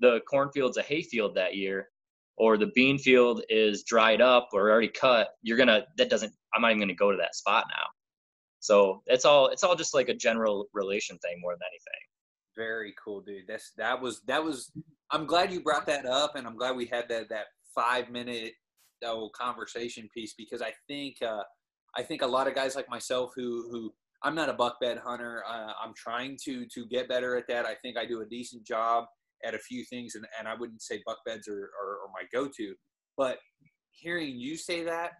the 0.00 0.20
cornfield's 0.28 0.76
a 0.76 0.82
hayfield 0.82 1.34
that 1.36 1.54
year, 1.56 1.88
or 2.36 2.56
the 2.56 2.70
bean 2.74 2.98
field 2.98 3.42
is 3.48 3.84
dried 3.84 4.20
up 4.20 4.48
or 4.52 4.70
already 4.70 4.88
cut, 4.88 5.28
you're 5.42 5.58
gonna 5.58 5.82
that 5.98 6.10
doesn't. 6.10 6.32
I'm 6.54 6.62
not 6.62 6.70
even 6.70 6.80
going 6.80 6.88
to 6.88 6.94
go 6.94 7.10
to 7.10 7.16
that 7.18 7.34
spot 7.34 7.66
now. 7.70 7.86
So 8.60 9.02
it's 9.06 9.24
all 9.24 9.48
it's 9.48 9.64
all 9.64 9.74
just 9.74 9.94
like 9.94 10.08
a 10.08 10.14
general 10.14 10.66
relation 10.72 11.18
thing 11.18 11.40
more 11.40 11.52
than 11.52 11.60
anything. 11.68 12.00
Very 12.56 12.94
cool, 13.02 13.20
dude. 13.20 13.44
That's 13.48 13.72
that 13.76 14.00
was 14.00 14.20
that 14.26 14.42
was. 14.42 14.70
I'm 15.10 15.26
glad 15.26 15.52
you 15.52 15.60
brought 15.62 15.86
that 15.86 16.06
up, 16.06 16.36
and 16.36 16.46
I'm 16.46 16.56
glad 16.56 16.76
we 16.76 16.86
had 16.86 17.08
that 17.08 17.28
that 17.30 17.46
five 17.74 18.10
minute 18.10 18.52
oh, 19.04 19.30
conversation 19.34 20.08
piece 20.14 20.34
because 20.34 20.62
I 20.62 20.72
think 20.86 21.16
uh, 21.22 21.42
I 21.96 22.02
think 22.02 22.22
a 22.22 22.26
lot 22.26 22.48
of 22.48 22.54
guys 22.54 22.74
like 22.74 22.88
myself 22.88 23.32
who 23.34 23.68
who 23.70 23.92
I'm 24.22 24.34
not 24.34 24.48
a 24.48 24.54
buck 24.54 24.80
bed 24.80 24.98
hunter. 25.04 25.42
Uh, 25.48 25.72
I'm 25.82 25.94
trying 25.94 26.38
to 26.44 26.66
to 26.66 26.86
get 26.86 27.08
better 27.08 27.36
at 27.36 27.46
that. 27.48 27.66
I 27.66 27.74
think 27.74 27.96
I 27.96 28.06
do 28.06 28.20
a 28.20 28.26
decent 28.26 28.64
job 28.64 29.04
at 29.44 29.54
a 29.54 29.58
few 29.58 29.84
things, 29.84 30.14
and, 30.14 30.24
and 30.38 30.46
I 30.46 30.54
wouldn't 30.54 30.82
say 30.82 31.02
buck 31.04 31.18
beds 31.26 31.48
are, 31.48 31.70
are, 31.82 31.92
are 32.04 32.12
my 32.14 32.22
go 32.32 32.48
to. 32.56 32.74
But 33.16 33.38
hearing 33.90 34.38
you 34.38 34.56
say 34.56 34.84
that 34.84 35.12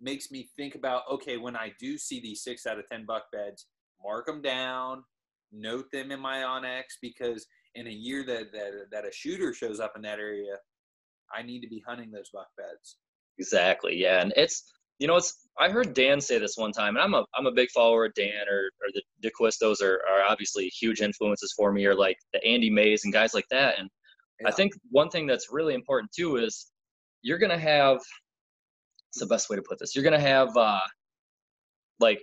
makes 0.00 0.30
me 0.30 0.48
think 0.56 0.74
about 0.74 1.02
okay, 1.10 1.36
when 1.36 1.56
I 1.56 1.72
do 1.80 1.98
see 1.98 2.20
these 2.20 2.42
six 2.42 2.66
out 2.66 2.78
of 2.78 2.86
ten 2.86 3.04
buck 3.06 3.24
beds, 3.32 3.66
mark 4.02 4.26
them 4.26 4.42
down, 4.42 5.02
note 5.52 5.86
them 5.92 6.10
in 6.12 6.20
my 6.20 6.38
onX 6.38 6.82
because 7.02 7.46
in 7.74 7.86
a 7.86 7.90
year 7.90 8.24
that 8.26 8.52
that 8.52 8.72
that 8.92 9.04
a 9.04 9.12
shooter 9.12 9.52
shows 9.52 9.80
up 9.80 9.94
in 9.96 10.02
that 10.02 10.18
area, 10.18 10.56
I 11.36 11.42
need 11.42 11.60
to 11.60 11.68
be 11.68 11.82
hunting 11.86 12.10
those 12.10 12.30
buck 12.32 12.48
beds. 12.56 12.98
Exactly. 13.38 13.96
Yeah, 13.96 14.22
and 14.22 14.32
it's 14.36 14.72
you 14.98 15.06
know 15.06 15.16
it's 15.16 15.46
I 15.58 15.70
heard 15.70 15.94
Dan 15.94 16.20
say 16.20 16.38
this 16.38 16.56
one 16.56 16.72
time, 16.72 16.96
and 16.96 17.04
I'm 17.04 17.14
a 17.14 17.24
I'm 17.34 17.46
a 17.46 17.52
big 17.52 17.70
follower 17.70 18.06
of 18.06 18.14
Dan 18.14 18.48
or 18.48 18.70
or 18.80 18.88
the 18.92 19.02
DeQuistos 19.28 19.80
are 19.82 20.00
are 20.10 20.22
obviously 20.28 20.66
huge 20.68 21.00
influences 21.00 21.52
for 21.56 21.72
me, 21.72 21.86
or 21.86 21.94
like 21.94 22.18
the 22.32 22.44
Andy 22.44 22.70
Mays 22.70 23.04
and 23.04 23.12
guys 23.12 23.34
like 23.34 23.46
that. 23.50 23.78
And 23.78 23.88
I 24.46 24.50
think 24.50 24.72
one 24.90 25.08
thing 25.08 25.26
that's 25.26 25.48
really 25.50 25.74
important 25.74 26.12
too 26.12 26.36
is 26.36 26.66
you're 27.22 27.38
gonna 27.38 27.58
have. 27.58 27.98
It's 29.10 29.20
the 29.20 29.26
best 29.26 29.48
way 29.48 29.56
to 29.56 29.62
put 29.62 29.78
this. 29.78 29.94
You're 29.94 30.04
gonna 30.04 30.20
have 30.20 30.54
uh, 30.56 30.80
like 32.00 32.20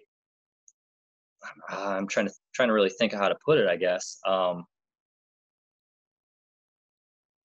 I'm 1.69 2.07
trying 2.07 2.28
to 2.28 2.34
trying 2.53 2.69
to 2.69 2.74
really 2.74 2.91
think 2.91 3.13
of 3.13 3.19
how 3.19 3.30
to 3.30 3.38
put 3.45 3.57
it. 3.57 3.67
I 3.67 3.78
guess. 3.78 4.19
Um, 4.28 4.65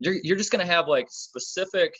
you're 0.01 0.17
you're 0.23 0.37
just 0.37 0.53
gonna 0.53 0.67
have 0.67 0.87
like 0.87 1.07
specific 1.11 1.95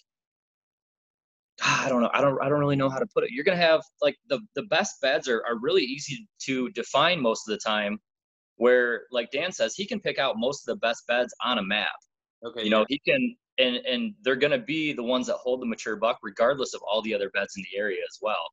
Ah, 1.61 1.87
I 1.87 1.89
don't 1.89 2.03
know. 2.03 2.11
I 2.13 2.21
don't. 2.21 2.41
I 2.43 2.49
don't 2.49 2.61
really 2.61 2.77
know 2.77 2.89
how 2.89 2.99
to 2.99 3.07
put 3.07 3.25
it. 3.25 3.31
You're 3.31 3.45
gonna 3.45 3.57
have 3.57 3.83
like 4.01 4.17
the 4.29 4.41
the 4.55 4.63
best 4.65 5.01
beds 5.01 5.29
are 5.29 5.43
are 5.47 5.59
really 5.61 5.83
easy 5.83 6.29
to 6.45 6.71
define 6.71 7.21
most 7.21 7.49
of 7.49 7.53
the 7.53 7.59
time. 7.59 7.99
Where 8.57 9.03
like 9.13 9.31
Dan 9.31 9.53
says, 9.53 9.75
he 9.75 9.87
can 9.87 10.01
pick 10.01 10.19
out 10.19 10.35
most 10.37 10.69
of 10.69 10.75
the 10.75 10.81
best 10.81 11.07
beds 11.07 11.35
on 11.45 11.59
a 11.59 11.63
map. 11.63 11.89
Okay. 12.45 12.65
You 12.65 12.71
know, 12.71 12.85
he 12.89 13.01
can, 13.07 13.37
and 13.59 13.77
and 13.77 14.15
they're 14.23 14.37
gonna 14.37 14.59
be 14.59 14.93
the 14.93 15.03
ones 15.03 15.27
that 15.27 15.37
hold 15.37 15.61
the 15.61 15.67
mature 15.67 15.97
buck, 15.97 16.19
regardless 16.23 16.75
of 16.75 16.81
all 16.89 17.03
the 17.03 17.15
other 17.15 17.31
beds 17.31 17.55
in 17.57 17.65
the 17.71 17.79
area 17.79 18.01
as 18.09 18.19
well. 18.21 18.45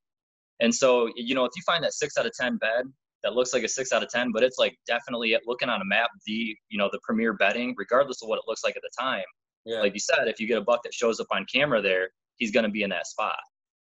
And 0.59 0.73
so, 0.73 1.09
you 1.15 1.35
know, 1.35 1.45
if 1.45 1.51
you 1.55 1.63
find 1.65 1.83
that 1.83 1.93
six 1.93 2.17
out 2.17 2.25
of 2.25 2.33
ten 2.39 2.57
bed 2.57 2.85
that 3.23 3.33
looks 3.33 3.53
like 3.53 3.63
a 3.63 3.67
six 3.67 3.91
out 3.91 4.03
of 4.03 4.09
ten, 4.09 4.31
but 4.31 4.43
it's 4.43 4.57
like 4.57 4.77
definitely 4.87 5.35
looking 5.45 5.69
on 5.69 5.81
a 5.81 5.85
map, 5.85 6.09
the 6.25 6.55
you 6.69 6.77
know 6.77 6.89
the 6.91 6.99
premier 7.03 7.33
bedding, 7.33 7.75
regardless 7.77 8.21
of 8.23 8.29
what 8.29 8.37
it 8.37 8.45
looks 8.47 8.63
like 8.63 8.75
at 8.75 8.81
the 8.81 8.91
time 8.99 9.25
yeah. 9.65 9.79
like 9.79 9.93
you 9.93 9.99
said, 9.99 10.27
if 10.27 10.39
you 10.39 10.47
get 10.47 10.57
a 10.57 10.61
buck 10.61 10.83
that 10.83 10.93
shows 10.93 11.19
up 11.19 11.27
on 11.31 11.45
camera 11.51 11.81
there, 11.81 12.09
he's 12.38 12.51
going 12.51 12.65
to 12.65 12.71
be 12.71 12.83
in 12.83 12.89
that 12.89 13.07
spot. 13.07 13.39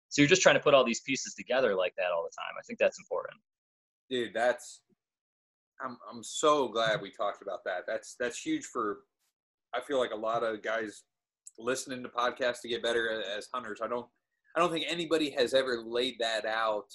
So 0.08 0.22
you're 0.22 0.28
just 0.28 0.42
trying 0.42 0.54
to 0.56 0.60
put 0.60 0.74
all 0.74 0.84
these 0.84 1.00
pieces 1.00 1.34
together 1.34 1.74
like 1.74 1.94
that 1.98 2.12
all 2.14 2.22
the 2.22 2.34
time. 2.36 2.54
I 2.58 2.62
think 2.66 2.78
that's 2.78 2.98
important. 2.98 3.36
dude 4.08 4.32
that's 4.34 4.82
i'm 5.80 5.96
i'm 6.12 6.22
so 6.22 6.68
glad 6.68 7.00
we 7.02 7.10
talked 7.10 7.42
about 7.42 7.64
that 7.64 7.82
that's 7.86 8.14
that's 8.20 8.38
huge 8.38 8.64
for 8.64 8.98
i 9.74 9.80
feel 9.80 9.98
like 9.98 10.12
a 10.12 10.16
lot 10.16 10.42
of 10.44 10.62
guys 10.62 11.02
listening 11.58 12.02
to 12.02 12.08
podcasts 12.08 12.60
to 12.60 12.68
get 12.68 12.82
better 12.82 13.22
as 13.36 13.48
hunters 13.52 13.80
i 13.82 13.88
don't 13.88 14.06
i 14.56 14.60
don't 14.60 14.70
think 14.70 14.84
anybody 14.88 15.30
has 15.30 15.54
ever 15.54 15.82
laid 15.84 16.14
that 16.20 16.44
out 16.46 16.86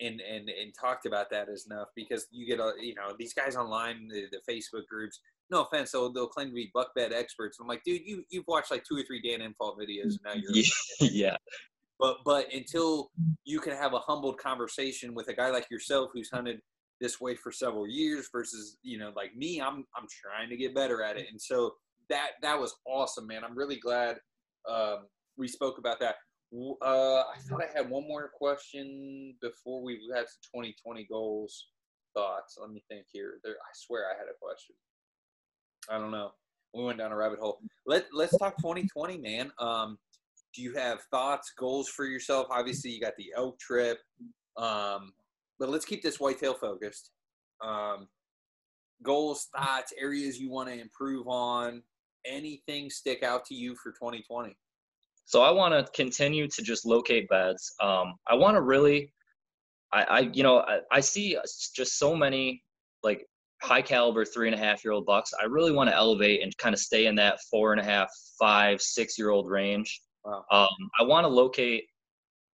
and 0.00 0.20
and 0.20 0.48
and 0.48 0.72
talked 0.78 1.06
about 1.06 1.28
that 1.30 1.48
as 1.48 1.66
enough 1.70 1.88
because 1.94 2.26
you 2.30 2.46
get 2.46 2.60
a 2.60 2.72
you 2.80 2.94
know 2.94 3.14
these 3.18 3.34
guys 3.34 3.56
online 3.56 4.08
the, 4.08 4.24
the 4.32 4.40
facebook 4.50 4.86
groups 4.88 5.20
no 5.50 5.62
offense 5.62 5.92
they'll, 5.92 6.12
they'll 6.12 6.26
claim 6.26 6.48
to 6.48 6.54
be 6.54 6.70
buck 6.74 6.94
bed 6.94 7.12
experts 7.12 7.58
i'm 7.60 7.66
like 7.66 7.82
dude 7.84 8.02
you 8.04 8.24
you've 8.30 8.46
watched 8.46 8.70
like 8.70 8.84
two 8.84 8.96
or 8.96 9.02
three 9.02 9.20
dan 9.20 9.40
infalt 9.40 9.76
videos 9.78 10.12
and 10.12 10.20
now 10.24 10.32
you're 10.32 10.52
Yeah, 10.52 10.62
yeah, 11.00 11.36
but 11.98 12.18
but 12.24 12.52
until 12.52 13.10
you 13.44 13.60
can 13.60 13.74
have 13.74 13.94
a 13.94 13.98
humbled 13.98 14.38
conversation 14.38 15.14
with 15.14 15.28
a 15.28 15.34
guy 15.34 15.50
like 15.50 15.70
yourself 15.70 16.10
who's 16.12 16.30
hunted 16.30 16.60
this 17.00 17.20
way 17.20 17.34
for 17.34 17.52
several 17.52 17.86
years 17.86 18.28
versus 18.32 18.78
you 18.82 18.98
know 18.98 19.12
like 19.16 19.34
me 19.36 19.60
i'm 19.60 19.84
i'm 19.96 20.06
trying 20.08 20.48
to 20.48 20.56
get 20.56 20.74
better 20.74 21.02
at 21.02 21.16
it 21.16 21.26
and 21.30 21.40
so 21.40 21.74
that 22.08 22.30
that 22.42 22.58
was 22.58 22.74
awesome 22.86 23.26
man 23.26 23.42
i'm 23.44 23.56
really 23.56 23.78
glad 23.78 24.16
um, 24.66 25.06
we 25.36 25.46
spoke 25.46 25.76
about 25.78 26.00
that. 26.00 26.14
Uh, 26.54 27.20
i 27.20 27.36
thought 27.48 27.60
i 27.60 27.76
had 27.76 27.90
one 27.90 28.06
more 28.06 28.30
question 28.32 29.34
before 29.42 29.82
we 29.82 29.94
had 30.14 30.24
some 30.28 30.62
2020 30.62 31.06
goals 31.10 31.66
thoughts 32.14 32.56
let 32.60 32.70
me 32.70 32.82
think 32.88 33.04
here 33.12 33.40
there 33.42 33.54
i 33.54 33.72
swear 33.74 34.04
i 34.06 34.16
had 34.16 34.28
a 34.28 34.38
question 34.40 34.74
i 35.90 35.98
don't 35.98 36.10
know 36.10 36.30
we 36.74 36.84
went 36.84 36.98
down 36.98 37.12
a 37.12 37.16
rabbit 37.16 37.38
hole 37.38 37.58
let 37.86 38.06
let's 38.12 38.36
talk 38.38 38.56
2020 38.58 39.18
man 39.18 39.50
um 39.58 39.98
do 40.54 40.62
you 40.62 40.72
have 40.74 41.00
thoughts, 41.10 41.52
goals 41.58 41.88
for 41.88 42.04
yourself? 42.04 42.46
Obviously, 42.50 42.90
you 42.90 43.00
got 43.00 43.16
the 43.16 43.32
elk 43.36 43.58
trip, 43.58 43.98
um, 44.56 45.12
but 45.58 45.68
let's 45.68 45.84
keep 45.84 46.02
this 46.02 46.20
whitetail 46.20 46.54
focused. 46.54 47.10
Um, 47.60 48.08
goals, 49.02 49.48
thoughts, 49.56 49.92
areas 50.00 50.38
you 50.38 50.50
want 50.50 50.68
to 50.68 50.80
improve 50.80 51.26
on. 51.26 51.82
Anything 52.24 52.88
stick 52.88 53.22
out 53.22 53.44
to 53.46 53.54
you 53.54 53.74
for 53.82 53.90
2020? 53.92 54.56
So 55.26 55.42
I 55.42 55.50
want 55.50 55.74
to 55.74 55.90
continue 55.92 56.48
to 56.48 56.62
just 56.62 56.86
locate 56.86 57.28
beds. 57.28 57.74
Um, 57.80 58.14
I 58.28 58.34
want 58.34 58.56
to 58.56 58.60
really, 58.60 59.12
I, 59.92 60.02
I, 60.02 60.18
you 60.32 60.42
know, 60.42 60.60
I, 60.60 60.80
I 60.92 61.00
see 61.00 61.36
just 61.74 61.98
so 61.98 62.14
many 62.14 62.62
like 63.02 63.26
high 63.64 63.82
caliber 63.82 64.24
three 64.24 64.46
and 64.46 64.54
a 64.54 64.58
half 64.58 64.84
year 64.84 64.92
old 64.92 65.06
bucks. 65.06 65.32
I 65.40 65.46
really 65.46 65.72
want 65.72 65.88
to 65.88 65.96
elevate 65.96 66.42
and 66.42 66.56
kind 66.58 66.74
of 66.74 66.78
stay 66.78 67.06
in 67.06 67.14
that 67.16 67.38
four 67.50 67.72
and 67.72 67.80
a 67.80 67.84
half, 67.84 68.10
five, 68.38 68.80
six 68.80 69.18
year 69.18 69.30
old 69.30 69.48
range. 69.48 70.02
Wow. 70.24 70.44
Um, 70.50 70.90
I 71.00 71.04
want 71.04 71.24
to 71.24 71.28
locate. 71.28 71.84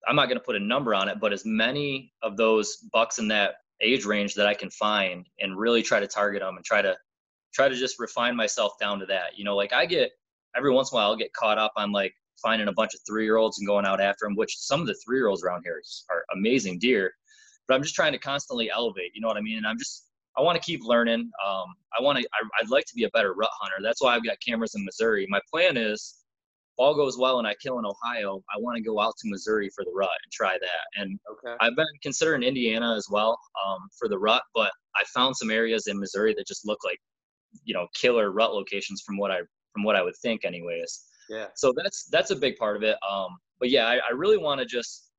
I'm 0.06 0.16
not 0.16 0.26
going 0.26 0.38
to 0.38 0.44
put 0.44 0.56
a 0.56 0.60
number 0.60 0.94
on 0.94 1.08
it, 1.08 1.18
but 1.20 1.32
as 1.32 1.44
many 1.44 2.12
of 2.22 2.36
those 2.36 2.76
bucks 2.92 3.18
in 3.18 3.28
that 3.28 3.54
age 3.82 4.04
range 4.04 4.34
that 4.34 4.46
I 4.46 4.54
can 4.54 4.70
find, 4.70 5.26
and 5.40 5.58
really 5.58 5.82
try 5.82 6.00
to 6.00 6.06
target 6.06 6.42
them 6.42 6.56
and 6.56 6.64
try 6.64 6.80
to 6.80 6.96
try 7.52 7.68
to 7.68 7.74
just 7.74 7.98
refine 7.98 8.36
myself 8.36 8.72
down 8.80 9.00
to 9.00 9.06
that. 9.06 9.36
You 9.36 9.44
know, 9.44 9.56
like 9.56 9.72
I 9.72 9.86
get 9.86 10.12
every 10.56 10.72
once 10.72 10.92
in 10.92 10.94
a 10.94 10.96
while 10.96 11.10
I'll 11.10 11.16
get 11.16 11.32
caught 11.32 11.58
up 11.58 11.72
on 11.76 11.92
like 11.92 12.14
finding 12.40 12.68
a 12.68 12.72
bunch 12.72 12.94
of 12.94 13.00
three 13.06 13.24
year 13.24 13.36
olds 13.36 13.58
and 13.58 13.66
going 13.66 13.84
out 13.84 14.00
after 14.00 14.26
them, 14.26 14.36
which 14.36 14.56
some 14.56 14.80
of 14.80 14.86
the 14.86 14.96
three 15.04 15.18
year 15.18 15.26
olds 15.26 15.42
around 15.42 15.62
here 15.64 15.82
are 16.10 16.24
amazing 16.32 16.78
deer. 16.78 17.12
But 17.66 17.74
I'm 17.74 17.82
just 17.82 17.94
trying 17.94 18.12
to 18.12 18.18
constantly 18.18 18.70
elevate. 18.70 19.12
You 19.14 19.20
know 19.20 19.28
what 19.28 19.36
I 19.36 19.42
mean? 19.42 19.58
And 19.58 19.66
I'm 19.66 19.78
just 19.78 20.09
I 20.36 20.42
want 20.42 20.56
to 20.56 20.62
keep 20.64 20.80
learning. 20.84 21.30
Um, 21.46 21.66
I 21.98 22.02
want 22.02 22.18
to. 22.18 22.28
I'd 22.60 22.70
like 22.70 22.84
to 22.86 22.94
be 22.94 23.04
a 23.04 23.10
better 23.10 23.34
rut 23.34 23.50
hunter. 23.60 23.76
That's 23.82 24.00
why 24.02 24.14
I've 24.14 24.24
got 24.24 24.36
cameras 24.46 24.74
in 24.74 24.84
Missouri. 24.84 25.26
My 25.28 25.40
plan 25.52 25.76
is, 25.76 26.16
if 26.68 26.74
all 26.78 26.94
goes 26.94 27.18
well 27.18 27.38
and 27.38 27.48
I 27.48 27.54
kill 27.62 27.78
in 27.78 27.84
Ohio, 27.84 28.42
I 28.54 28.58
want 28.58 28.76
to 28.76 28.82
go 28.82 29.00
out 29.00 29.14
to 29.18 29.28
Missouri 29.28 29.70
for 29.74 29.84
the 29.84 29.90
rut 29.94 30.10
and 30.24 30.32
try 30.32 30.56
that. 30.60 31.00
And 31.02 31.18
Okay. 31.32 31.56
I've 31.60 31.74
been 31.76 31.86
considering 32.02 32.42
Indiana 32.42 32.94
as 32.96 33.08
well 33.10 33.38
um, 33.66 33.80
for 33.98 34.08
the 34.08 34.18
rut, 34.18 34.42
but 34.54 34.72
I 34.96 35.02
found 35.14 35.36
some 35.36 35.50
areas 35.50 35.88
in 35.88 35.98
Missouri 35.98 36.34
that 36.34 36.46
just 36.46 36.66
look 36.66 36.78
like 36.84 36.98
you 37.64 37.74
know 37.74 37.86
killer 37.94 38.30
rut 38.30 38.54
locations 38.54 39.02
from 39.04 39.16
what 39.18 39.30
I 39.32 39.40
from 39.72 39.82
what 39.82 39.96
I 39.96 40.02
would 40.02 40.16
think 40.22 40.44
anyways. 40.44 41.06
Yeah. 41.28 41.46
So 41.54 41.72
that's 41.76 42.04
that's 42.10 42.30
a 42.30 42.36
big 42.36 42.56
part 42.56 42.76
of 42.76 42.82
it. 42.82 42.96
Um, 43.08 43.36
but 43.58 43.70
yeah, 43.70 43.86
I, 43.86 43.96
I 43.96 44.12
really 44.14 44.38
want 44.38 44.60
to 44.60 44.66
just 44.66 45.09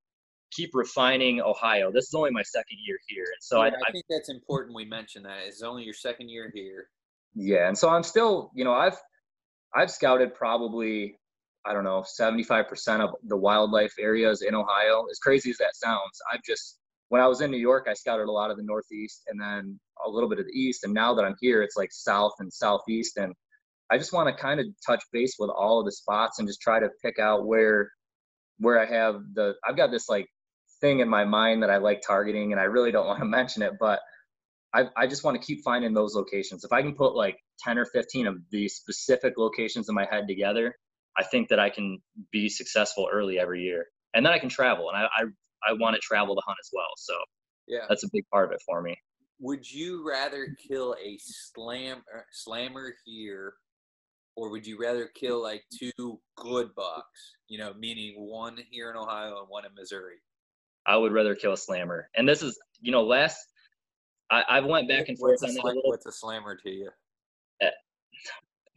keep 0.52 0.72
refining 0.74 1.42
Ohio. 1.42 1.92
This 1.92 2.06
is 2.06 2.14
only 2.14 2.32
my 2.32 2.44
second 2.44 2.78
year 2.86 2.98
here, 3.08 3.24
and 3.24 3.42
so 3.42 3.58
yeah, 3.64 3.72
I, 3.72 3.90
I 3.90 3.92
think 3.92 4.06
that's 4.10 4.30
important. 4.30 4.76
We 4.76 4.86
mention 4.86 5.24
that 5.24 5.40
it's 5.46 5.62
only 5.62 5.84
your 5.84 5.94
second 5.94 6.30
year 6.30 6.52
here. 6.54 6.88
yeah, 7.36 7.68
and 7.68 7.78
so 7.78 7.90
I'm 7.90 8.04
still, 8.04 8.52
you 8.54 8.64
know, 8.64 8.74
I've 8.74 8.98
I've 9.76 9.92
scouted 9.92 10.36
probably 10.36 11.18
I 11.66 11.74
don't 11.74 11.84
know 11.84 12.04
75% 12.20 13.02
of 13.02 13.16
the 13.24 13.38
wildlife 13.38 13.94
areas 14.00 14.42
in 14.42 14.56
Ohio. 14.56 15.06
As 15.12 15.20
crazy 15.20 15.52
as 15.52 15.58
that 15.58 15.76
sounds, 15.76 16.20
I've 16.32 16.44
just 16.44 16.78
when 17.10 17.22
I 17.22 17.28
was 17.28 17.42
in 17.42 17.52
New 17.52 17.58
York, 17.58 17.88
I 17.90 17.94
scouted 17.94 18.28
a 18.28 18.32
lot 18.32 18.52
of 18.52 18.58
the 18.58 18.64
Northeast 18.64 19.24
and 19.28 19.40
then 19.40 19.80
a 20.06 20.10
little 20.10 20.30
bit 20.30 20.40
of 20.40 20.46
the 20.46 20.58
East, 20.58 20.84
and 20.84 20.94
now 20.94 21.14
that 21.14 21.24
I'm 21.24 21.36
here, 21.40 21.62
it's 21.62 21.78
like 21.78 21.90
South 21.92 22.34
and 22.40 22.52
Southeast, 22.52 23.18
and 23.18 23.34
I 23.92 23.98
just 23.98 24.14
want 24.14 24.30
to 24.30 24.42
kind 24.42 24.60
of 24.60 24.66
touch 24.86 25.04
base 25.12 25.36
with 25.38 25.50
all 25.50 25.80
of 25.80 25.86
the 25.86 25.92
spots 25.92 26.40
and 26.40 26.48
just 26.48 26.62
try 26.62 26.80
to 26.80 26.90
pick 27.04 27.20
out 27.20 27.46
where 27.46 27.92
where 28.58 28.80
I 28.80 28.86
have 28.86 29.22
the 29.34 29.56
I've 29.68 29.76
got 29.76 29.92
this 29.92 30.08
like 30.08 30.28
thing 30.82 31.00
in 31.00 31.08
my 31.10 31.24
mind 31.24 31.64
that 31.64 31.70
I 31.70 31.78
like 31.78 32.02
targeting 32.06 32.52
and 32.52 32.60
I 32.60 32.66
really 32.66 32.92
don't 32.92 33.08
want 33.12 33.20
to 33.20 33.26
mention 33.26 33.62
it, 33.62 33.74
but 33.80 34.00
I, 34.74 34.86
I 34.96 35.08
just 35.08 35.24
want 35.24 35.40
to 35.40 35.46
keep 35.46 35.64
finding 35.64 35.94
those 35.94 36.16
locations. 36.16 36.64
If 36.64 36.72
I 36.72 36.82
can 36.82 36.96
put 36.96 37.14
like 37.16 37.38
10 37.60 37.78
or 37.78 37.86
15 37.86 38.28
of 38.28 38.36
these 38.52 38.76
specific 38.76 39.34
locations 39.38 39.90
in 39.90 39.96
my 39.96 40.06
head 40.10 40.28
together, 40.28 40.76
I 41.18 41.24
think 41.24 41.50
that 41.50 41.60
I 41.60 41.70
can 41.70 42.00
be 42.32 42.48
successful 42.50 43.08
early 43.12 43.38
every 43.38 43.64
year. 43.64 43.86
And 44.14 44.26
then 44.26 44.34
I 44.34 44.40
can 44.40 44.50
travel 44.50 44.90
and 44.90 44.98
I, 44.98 45.04
I, 45.04 45.72
I 45.72 45.74
want 45.74 45.96
to 45.96 46.02
travel 46.02 46.36
to 46.36 46.42
hunt 46.46 46.58
as 46.62 46.70
well. 46.74 46.88
So 46.98 47.14
Yeah. 47.68 47.86
that's 47.90 48.04
a 48.04 48.10
big 48.12 48.24
part 48.32 48.46
of 48.46 48.54
it 48.54 48.62
for 48.66 48.82
me. 48.82 48.96
Would 49.40 49.70
you 49.70 50.08
rather 50.08 50.56
kill 50.68 50.96
a 51.04 51.18
slam 51.20 52.04
er, 52.14 52.26
slammer 52.32 52.94
here, 53.06 53.56
or 54.36 54.50
would 54.52 54.66
you 54.66 54.78
rather 54.80 55.08
kill 55.08 55.42
like 55.42 55.64
two 55.78 56.22
good 56.38 56.74
bucks? 56.76 57.34
You 57.48 57.58
know, 57.58 57.74
meaning 57.78 58.14
one 58.18 58.58
here 58.70 58.92
in 58.92 58.98
Ohio 58.98 59.40
and 59.40 59.50
one 59.50 59.66
in 59.66 59.72
Missouri. 59.76 60.18
I 60.86 60.98
would 60.98 61.12
rather 61.14 61.36
kill 61.36 61.54
a 61.54 61.58
slammer. 61.58 62.10
And 62.16 62.28
this 62.28 62.42
is, 62.42 62.60
you 62.80 62.92
know, 62.92 63.04
last 63.04 63.38
I, 64.32 64.44
I 64.48 64.60
went 64.62 64.88
back 64.88 65.10
and 65.10 65.18
forth 65.18 65.40
What's 65.42 65.44
a, 65.44 65.48
on 65.48 65.54
that 65.54 65.60
a 65.60 65.62
slam- 65.62 65.76
little. 65.76 65.90
what's 65.92 66.06
a 66.06 66.12
slammer 66.12 66.56
to 66.56 66.70
you? 66.70 66.90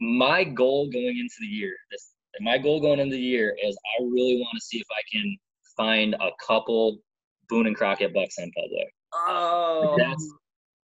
My 0.01 0.43
goal 0.43 0.89
going 0.89 1.17
into 1.17 1.35
the 1.39 1.47
year, 1.47 1.73
this 1.89 2.11
my 2.41 2.57
goal 2.57 2.81
going 2.81 2.99
into 2.99 3.15
the 3.15 3.21
year 3.21 3.55
is 3.63 3.77
I 3.97 4.03
really 4.03 4.35
want 4.35 4.53
to 4.55 4.61
see 4.61 4.77
if 4.77 4.87
I 4.91 5.01
can 5.09 5.37
find 5.77 6.15
a 6.15 6.31
couple 6.45 6.99
Boone 7.47 7.67
and 7.67 7.75
Crockett 7.75 8.13
bucks 8.13 8.35
on 8.39 8.51
public. 8.51 8.87
Oh, 9.13 9.95
That's 9.97 10.29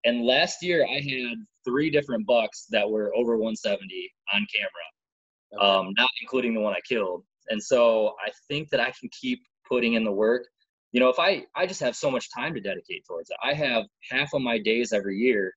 and 0.05 0.25
last 0.25 0.63
year 0.63 0.87
I 0.87 1.01
had 1.01 1.39
three 1.65 1.91
different 1.91 2.25
bucks 2.27 2.67
that 2.71 2.89
were 2.89 3.13
over 3.17 3.33
170 3.33 4.13
on 4.33 4.47
camera, 4.55 5.61
um, 5.61 5.93
not 5.99 6.09
including 6.23 6.55
the 6.55 6.61
one 6.61 6.73
I 6.73 6.81
killed. 6.89 7.25
And 7.49 7.61
so 7.63 8.15
I 8.25 8.31
think 8.49 8.71
that 8.71 8.79
I 8.81 8.93
can 8.99 9.11
keep 9.21 9.41
putting 9.69 9.95
in 9.95 10.05
the 10.05 10.13
work. 10.13 10.47
You 10.93 11.01
know, 11.01 11.09
if 11.09 11.19
I 11.19 11.45
I 11.55 11.67
just 11.67 11.81
have 11.81 11.97
so 11.97 12.11
much 12.11 12.29
time 12.35 12.55
to 12.55 12.61
dedicate 12.61 13.05
towards 13.07 13.31
it. 13.31 13.37
I 13.43 13.55
have 13.55 13.85
half 14.11 14.35
of 14.35 14.43
my 14.43 14.59
days 14.59 14.93
every 14.93 15.17
year. 15.17 15.53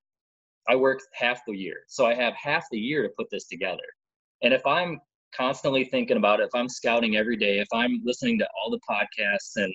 I 0.70 0.76
work 0.76 1.02
half 1.14 1.42
the 1.46 1.54
year, 1.54 1.84
so 1.88 2.06
I 2.06 2.14
have 2.14 2.34
half 2.36 2.66
the 2.72 2.80
year 2.80 3.04
to 3.04 3.10
put 3.18 3.28
this 3.32 3.48
together. 3.48 3.84
And 4.44 4.54
if 4.54 4.66
I'm 4.66 5.00
constantly 5.36 5.86
thinking 5.86 6.18
about 6.18 6.40
it, 6.40 6.44
if 6.44 6.56
I'm 6.56 6.70
scouting 6.70 7.16
every 7.16 7.36
day, 7.36 7.60
if 7.60 7.68
I'm 7.74 8.02
listening 8.06 8.38
to 8.40 8.48
all 8.56 8.70
the 8.70 8.80
podcasts 8.90 9.56
and 9.56 9.74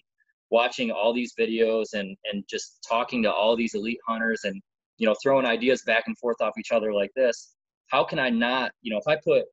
watching 0.51 0.91
all 0.91 1.13
these 1.13 1.35
videos 1.39 1.93
and 1.95 2.17
and 2.33 2.45
just 2.49 2.85
talking 2.89 3.23
to 3.23 3.33
all 3.33 3.57
these 3.57 3.75
elite 3.75 3.99
hunters 4.07 4.41
and 4.45 4.61
you 4.97 5.07
know 5.07 5.15
throwing 5.23 5.47
ideas 5.47 5.83
back 5.83 6.05
and 6.07 6.17
forth 6.19 6.41
off 6.41 6.55
each 6.59 6.73
other 6.73 6.93
like 6.93 7.11
this 7.15 7.55
how 7.89 8.05
can 8.05 8.19
i 8.19 8.31
not 8.31 8.71
you 8.83 8.93
know 8.93 8.99
if 8.99 9.07
i 9.07 9.17
put 9.17 9.45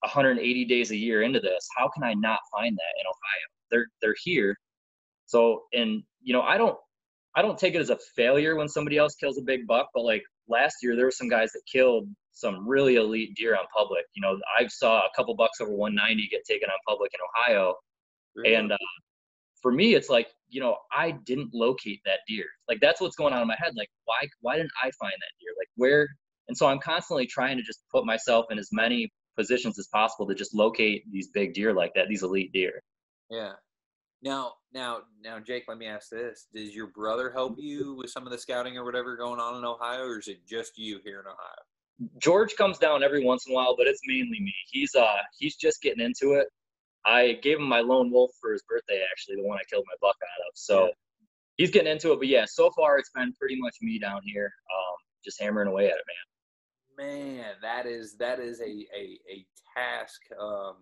180 0.00 0.64
days 0.66 0.90
a 0.90 0.96
year 0.96 1.22
into 1.22 1.40
this 1.40 1.66
how 1.76 1.88
can 1.88 2.04
i 2.04 2.14
not 2.14 2.38
find 2.52 2.76
that 2.76 3.00
in 3.00 3.06
ohio 3.06 3.46
they're 3.70 3.86
they're 4.00 4.14
here 4.22 4.56
so 5.26 5.62
and 5.72 6.02
you 6.22 6.32
know 6.32 6.42
i 6.42 6.56
don't 6.56 6.76
i 7.34 7.42
don't 7.42 7.58
take 7.58 7.74
it 7.74 7.80
as 7.80 7.90
a 7.90 7.98
failure 8.14 8.56
when 8.56 8.68
somebody 8.68 8.96
else 8.96 9.14
kills 9.14 9.38
a 9.38 9.42
big 9.42 9.66
buck 9.66 9.88
but 9.94 10.02
like 10.02 10.22
last 10.48 10.76
year 10.82 10.96
there 10.96 11.04
were 11.04 11.10
some 11.10 11.28
guys 11.28 11.52
that 11.52 11.62
killed 11.70 12.08
some 12.32 12.66
really 12.66 12.96
elite 12.96 13.34
deer 13.36 13.54
on 13.54 13.64
public 13.76 14.04
you 14.14 14.22
know 14.22 14.38
i 14.58 14.66
saw 14.66 15.00
a 15.00 15.10
couple 15.14 15.34
bucks 15.34 15.60
over 15.60 15.72
190 15.72 16.28
get 16.30 16.44
taken 16.44 16.68
on 16.68 16.76
public 16.86 17.10
in 17.14 17.20
ohio 17.52 17.74
and 18.44 18.72
uh, 18.72 18.76
for 19.62 19.72
me, 19.72 19.94
it's 19.94 20.08
like, 20.08 20.28
you 20.48 20.60
know, 20.60 20.76
I 20.92 21.12
didn't 21.12 21.50
locate 21.52 22.00
that 22.04 22.20
deer. 22.28 22.44
Like 22.68 22.78
that's 22.80 23.00
what's 23.00 23.16
going 23.16 23.32
on 23.32 23.42
in 23.42 23.48
my 23.48 23.56
head. 23.58 23.72
Like, 23.76 23.88
why 24.04 24.28
why 24.40 24.56
didn't 24.56 24.70
I 24.82 24.90
find 24.98 25.12
that 25.12 25.32
deer? 25.40 25.50
Like 25.58 25.68
where 25.76 26.06
and 26.48 26.56
so 26.56 26.66
I'm 26.66 26.78
constantly 26.78 27.26
trying 27.26 27.56
to 27.56 27.62
just 27.62 27.80
put 27.90 28.06
myself 28.06 28.46
in 28.50 28.58
as 28.58 28.68
many 28.72 29.10
positions 29.36 29.78
as 29.78 29.88
possible 29.88 30.26
to 30.28 30.34
just 30.34 30.54
locate 30.54 31.02
these 31.10 31.28
big 31.34 31.54
deer 31.54 31.72
like 31.72 31.92
that, 31.94 32.06
these 32.08 32.22
elite 32.22 32.52
deer. 32.52 32.80
yeah. 33.30 33.52
Now, 34.22 34.54
now, 34.72 35.00
now, 35.22 35.38
Jake. 35.38 35.64
Let 35.68 35.78
me 35.78 35.86
ask 35.86 36.10
this: 36.10 36.46
Does 36.54 36.74
your 36.74 36.88
brother 36.88 37.30
help 37.30 37.56
you 37.58 37.94
with 37.94 38.10
some 38.10 38.26
of 38.26 38.32
the 38.32 38.38
scouting 38.38 38.76
or 38.76 38.84
whatever 38.84 39.16
going 39.16 39.40
on 39.40 39.56
in 39.56 39.64
Ohio, 39.64 40.04
or 40.04 40.18
is 40.18 40.28
it 40.28 40.46
just 40.46 40.78
you 40.78 41.00
here 41.04 41.20
in 41.20 41.26
Ohio? 41.26 42.10
George 42.18 42.56
comes 42.56 42.78
down 42.78 43.02
every 43.02 43.24
once 43.24 43.46
in 43.46 43.52
a 43.52 43.54
while, 43.54 43.74
but 43.76 43.86
it's 43.86 44.00
mainly 44.06 44.40
me. 44.40 44.54
He's 44.70 44.94
uh 44.94 45.18
he's 45.38 45.56
just 45.56 45.82
getting 45.82 46.04
into 46.04 46.32
it. 46.32 46.48
I 47.04 47.38
gave 47.42 47.58
him 47.58 47.68
my 47.68 47.80
lone 47.80 48.10
wolf 48.10 48.32
for 48.40 48.52
his 48.52 48.62
birthday, 48.68 49.02
actually, 49.10 49.36
the 49.36 49.44
one 49.44 49.58
I 49.58 49.62
killed 49.70 49.84
my 49.86 49.94
buck 50.00 50.16
out 50.20 50.46
of. 50.48 50.52
So 50.54 50.90
he's 51.56 51.70
getting 51.70 51.90
into 51.90 52.12
it. 52.12 52.18
But 52.18 52.28
yeah, 52.28 52.44
so 52.46 52.70
far 52.76 52.98
it's 52.98 53.10
been 53.10 53.32
pretty 53.38 53.56
much 53.60 53.76
me 53.80 53.98
down 53.98 54.20
here, 54.24 54.52
um, 54.74 54.96
just 55.24 55.40
hammering 55.40 55.68
away 55.68 55.86
at 55.86 55.94
it, 55.96 56.04
man. 56.98 57.06
Man, 57.08 57.44
that 57.62 57.86
is 57.86 58.16
that 58.18 58.40
is 58.40 58.60
a 58.60 58.64
a, 58.64 59.18
a 59.30 59.46
task. 59.76 60.20
Um, 60.40 60.76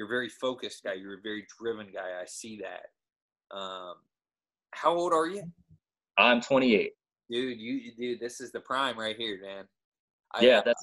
you're 0.00 0.06
a 0.06 0.08
very 0.08 0.30
focused 0.30 0.82
guy. 0.82 0.94
You're 0.94 1.18
a 1.18 1.22
very 1.22 1.46
driven 1.58 1.88
guy. 1.92 2.22
I 2.22 2.24
see 2.24 2.58
that. 2.62 3.54
Um, 3.54 3.96
how 4.70 4.94
old 4.94 5.12
are 5.12 5.26
you, 5.26 5.42
I'm 6.16 6.40
28. 6.40 6.92
dude? 7.30 7.58
You 7.58 7.92
dude, 7.98 8.18
this 8.18 8.40
is 8.40 8.50
the 8.50 8.60
prime 8.60 8.98
right 8.98 9.14
here, 9.14 9.38
man. 9.44 9.66
I, 10.34 10.40
Yeah, 10.40 10.62
that's 10.64 10.82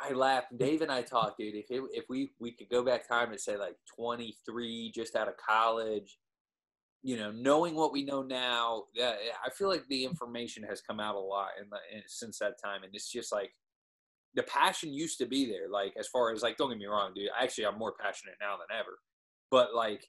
I 0.00 0.14
laughed. 0.14 0.58
Dave 0.58 0.82
and 0.82 0.90
I 0.90 1.02
talked, 1.02 1.38
dude. 1.38 1.54
If 1.54 1.66
it, 1.70 1.80
if 1.92 2.06
we 2.08 2.32
we 2.40 2.50
could 2.50 2.68
go 2.70 2.84
back 2.84 3.06
time 3.06 3.30
and 3.30 3.38
say 3.38 3.56
like 3.56 3.76
23, 3.96 4.90
just 4.92 5.14
out 5.14 5.28
of 5.28 5.34
college, 5.36 6.18
you 7.04 7.16
know, 7.16 7.30
knowing 7.30 7.76
what 7.76 7.92
we 7.92 8.04
know 8.04 8.22
now, 8.22 8.86
I 9.00 9.50
feel 9.56 9.68
like 9.68 9.84
the 9.88 10.04
information 10.04 10.64
has 10.64 10.80
come 10.80 10.98
out 10.98 11.14
a 11.14 11.20
lot 11.20 11.50
in, 11.62 11.68
the, 11.70 11.96
in 11.96 12.02
since 12.08 12.40
that 12.40 12.54
time, 12.64 12.82
and 12.82 12.92
it's 12.94 13.12
just 13.12 13.30
like 13.30 13.52
the 14.34 14.42
passion 14.44 14.92
used 14.92 15.18
to 15.18 15.26
be 15.26 15.46
there. 15.46 15.68
Like 15.70 15.94
as 15.98 16.08
far 16.08 16.32
as 16.32 16.42
like, 16.42 16.56
don't 16.56 16.70
get 16.70 16.78
me 16.78 16.86
wrong, 16.86 17.12
dude. 17.14 17.28
Actually, 17.40 17.66
I'm 17.66 17.78
more 17.78 17.94
passionate 17.98 18.36
now 18.40 18.56
than 18.56 18.76
ever. 18.78 18.98
But 19.50 19.74
like, 19.74 20.06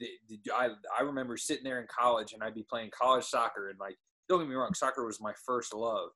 the, 0.00 0.08
the, 0.28 0.52
I 0.52 0.68
I 0.96 1.02
remember 1.02 1.36
sitting 1.36 1.64
there 1.64 1.80
in 1.80 1.86
college, 1.88 2.32
and 2.32 2.42
I'd 2.42 2.54
be 2.54 2.64
playing 2.68 2.90
college 2.98 3.24
soccer, 3.24 3.68
and 3.68 3.78
like, 3.78 3.96
don't 4.28 4.38
get 4.40 4.48
me 4.48 4.54
wrong, 4.54 4.74
soccer 4.74 5.04
was 5.04 5.20
my 5.20 5.32
first 5.44 5.74
love. 5.74 6.10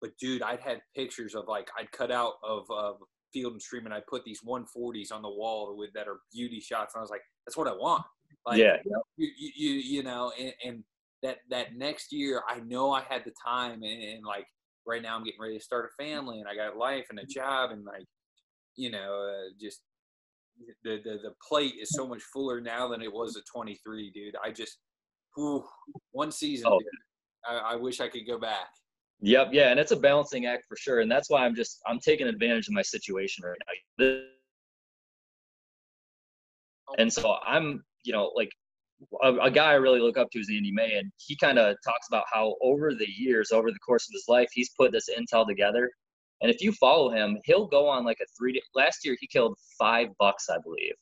But 0.00 0.16
dude, 0.20 0.42
I'd 0.42 0.60
had 0.60 0.82
pictures 0.94 1.34
of 1.34 1.48
like 1.48 1.68
I'd 1.78 1.90
cut 1.92 2.10
out 2.10 2.34
of 2.42 2.64
of 2.70 2.96
Field 3.32 3.52
and 3.52 3.62
Stream, 3.62 3.84
and 3.84 3.94
I 3.94 4.00
put 4.08 4.24
these 4.24 4.40
140s 4.42 5.12
on 5.12 5.20
the 5.20 5.28
wall 5.28 5.76
with 5.76 5.92
that 5.94 6.08
are 6.08 6.20
beauty 6.32 6.60
shots, 6.60 6.94
and 6.94 7.00
I 7.00 7.02
was 7.02 7.10
like, 7.10 7.22
that's 7.46 7.56
what 7.56 7.68
I 7.68 7.72
want. 7.72 8.04
Like, 8.46 8.58
yeah, 8.58 8.76
you, 9.16 9.28
you, 9.36 9.50
you, 9.56 9.72
you 9.72 10.02
know, 10.02 10.32
and, 10.38 10.52
and 10.64 10.84
that 11.22 11.38
that 11.50 11.74
next 11.76 12.12
year, 12.12 12.42
I 12.48 12.60
know 12.60 12.92
I 12.92 13.02
had 13.02 13.24
the 13.24 13.32
time, 13.44 13.82
and, 13.82 14.02
and 14.02 14.24
like 14.24 14.46
right 14.86 15.02
now, 15.02 15.16
I'm 15.16 15.24
getting 15.24 15.40
ready 15.40 15.58
to 15.58 15.64
start 15.64 15.90
a 15.90 16.02
family, 16.02 16.40
and 16.40 16.48
I 16.48 16.54
got 16.54 16.74
a 16.74 16.78
life 16.78 17.06
and 17.10 17.18
a 17.18 17.26
job, 17.26 17.70
and 17.70 17.84
like, 17.84 18.04
you 18.76 18.90
know, 18.90 19.28
uh, 19.30 19.50
just 19.60 19.80
the, 20.84 21.00
the 21.04 21.18
the 21.22 21.32
plate 21.46 21.74
is 21.80 21.90
so 21.90 22.06
much 22.06 22.22
fuller 22.32 22.60
now 22.60 22.88
than 22.88 23.02
it 23.02 23.12
was 23.12 23.36
at 23.36 23.42
23, 23.52 24.10
dude. 24.12 24.36
I 24.42 24.50
just, 24.50 24.78
whew, 25.36 25.64
one 26.12 26.30
season, 26.32 26.66
Oh. 26.70 26.78
dude, 26.78 26.88
I, 27.46 27.72
I 27.72 27.76
wish 27.76 28.00
I 28.00 28.08
could 28.08 28.26
go 28.26 28.38
back. 28.38 28.68
Yep, 29.20 29.50
yeah, 29.52 29.70
and 29.70 29.80
it's 29.80 29.92
a 29.92 29.96
balancing 29.96 30.46
act 30.46 30.66
for 30.68 30.76
sure, 30.76 31.00
and 31.00 31.10
that's 31.10 31.30
why 31.30 31.44
I'm 31.44 31.54
just 31.54 31.80
I'm 31.86 31.98
taking 31.98 32.26
advantage 32.26 32.68
of 32.68 32.74
my 32.74 32.82
situation 32.82 33.44
right 33.44 33.58
now. 33.98 34.20
And 36.98 37.12
so 37.12 37.36
I'm, 37.46 37.82
you 38.04 38.12
know, 38.12 38.30
like 38.36 38.50
a, 39.22 39.34
a 39.46 39.50
guy 39.50 39.70
I 39.72 39.74
really 39.74 40.00
look 40.00 40.16
up 40.18 40.30
to 40.32 40.38
is 40.38 40.48
Andy 40.54 40.72
May, 40.72 40.94
and 40.94 41.10
he 41.16 41.36
kind 41.36 41.58
of 41.58 41.76
talks 41.84 42.06
about 42.08 42.24
how 42.32 42.56
over 42.62 42.94
the 42.94 43.06
years, 43.08 43.52
over 43.52 43.70
the 43.70 43.78
course 43.80 44.08
of 44.08 44.12
his 44.12 44.24
life, 44.28 44.48
he's 44.52 44.70
put 44.78 44.92
this 44.92 45.08
intel 45.08 45.46
together. 45.46 45.90
And 46.40 46.50
if 46.50 46.60
you 46.60 46.72
follow 46.72 47.10
him, 47.10 47.38
he'll 47.44 47.66
go 47.66 47.86
on 47.88 48.04
like 48.04 48.18
a 48.20 48.26
three. 48.38 48.52
Day, 48.54 48.62
last 48.74 49.04
year 49.04 49.16
he 49.20 49.26
killed 49.26 49.56
five 49.78 50.08
bucks, 50.18 50.46
I 50.50 50.56
believe. 50.62 50.94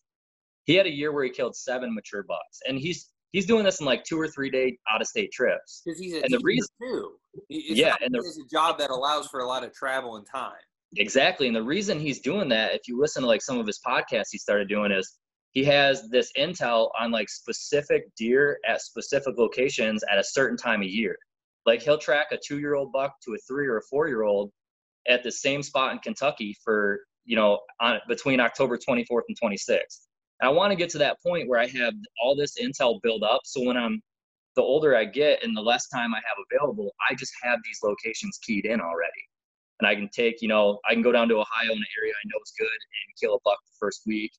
He 0.65 0.75
had 0.75 0.87
a 0.87 0.91
year 0.93 1.13
where 1.13 1.25
he 1.25 1.31
killed 1.31 1.57
seven 1.57 1.93
mature 1.95 2.23
bucks, 2.23 2.61
and 2.69 2.79
he's 2.79 3.11
he's 3.33 3.47
doing 3.47 3.65
this 3.65 3.81
in 3.81 3.87
like 3.87 4.05
two 4.05 4.21
or 4.21 4.29
three 4.29 4.51
day 4.51 4.79
out 4.91 5.01
of 5.01 5.07
state 5.09 5.33
trips. 5.33 5.83
Because 5.85 5.99
he's 5.99 6.15
a 6.15 6.23
And 6.23 6.33
the 6.33 6.41
reason- 6.45 6.69
too. 6.81 7.17
It's 7.49 7.79
Yeah, 7.79 7.95
and 8.01 8.15
the- 8.15 8.19
it's 8.19 8.39
a 8.39 8.47
job 8.55 8.79
that 8.79 8.91
allows 8.91 9.27
for 9.29 9.41
a 9.41 9.47
lot 9.47 9.65
of 9.65 9.73
travel 9.73 10.17
and 10.17 10.27
time. 10.27 10.53
Exactly. 10.99 11.47
And 11.47 11.57
the 11.57 11.63
reason 11.63 11.99
he's 11.99 12.21
doing 12.21 12.51
that, 12.51 12.75
if 12.75 12.83
you 12.87 13.01
listen 13.01 13.23
to 13.23 13.27
like 13.27 13.41
some 13.41 13.59
of 13.59 13.67
his 13.67 13.81
podcasts 13.85 14.29
he 14.31 14.37
started 14.39 14.69
doing 14.69 14.93
is 14.93 15.19
he 15.53 15.65
has 15.65 16.09
this 16.09 16.33
intel 16.39 16.91
on 16.99 17.11
like 17.11 17.29
specific 17.29 18.05
deer 18.17 18.59
at 18.67 18.81
specific 18.81 19.37
locations 19.37 20.03
at 20.11 20.19
a 20.19 20.25
certain 20.25 20.57
time 20.57 20.81
of 20.81 20.89
year. 20.89 21.17
Like 21.67 21.83
he'll 21.83 21.99
track 21.99 22.29
a 22.33 22.39
two 22.45 22.59
year 22.59 22.75
old 22.75 22.91
buck 22.93 23.15
to 23.25 23.35
a 23.35 23.39
three 23.47 23.67
or 23.67 23.79
a 23.79 23.83
four 23.83 24.09
year 24.09 24.23
old 24.23 24.51
at 25.09 25.23
the 25.23 25.31
same 25.31 25.63
spot 25.63 25.93
in 25.93 25.99
Kentucky 25.99 26.57
for 26.65 27.01
you 27.25 27.37
know 27.37 27.61
on 27.81 28.01
between 28.09 28.41
October 28.41 28.77
24th 28.79 29.23
and 29.29 29.39
26th. 29.41 30.07
And 30.41 30.49
I 30.49 30.49
want 30.49 30.73
to 30.73 30.77
get 30.77 30.91
to 30.91 30.99
that 30.99 31.23
point 31.23 31.49
where 31.49 31.61
I 31.61 31.67
have 31.67 31.95
all 32.23 32.35
this 32.35 32.55
intel 32.61 33.01
build 33.03 33.23
up, 33.23 33.43
so 33.45 33.63
when 33.63 33.77
I'm 33.77 34.03
the 34.57 34.63
older 34.63 34.97
I 34.97 35.05
get 35.05 35.43
and 35.43 35.57
the 35.57 35.63
less 35.63 35.89
time 35.89 36.15
I 36.15 36.19
have 36.19 36.37
available, 36.51 36.91
I 37.09 37.15
just 37.15 37.33
have 37.43 37.59
these 37.65 37.81
locations 37.83 38.39
keyed 38.43 38.67
in 38.67 38.81
already. 38.81 39.23
And 39.81 39.89
I 39.89 39.95
can 39.95 40.09
take, 40.11 40.43
you 40.43 40.49
know, 40.49 40.79
I 40.89 40.93
can 40.93 41.03
go 41.03 41.13
down 41.13 41.29
to 41.29 41.35
Ohio 41.35 41.73
in 41.73 41.79
an 41.79 41.85
area 41.99 42.13
I 42.13 42.25
know 42.27 42.39
is 42.45 42.53
good 42.59 42.67
and 42.67 43.17
kill 43.21 43.35
a 43.35 43.39
buck 43.45 43.59
the 43.67 43.77
first 43.81 44.03
week, 44.07 44.33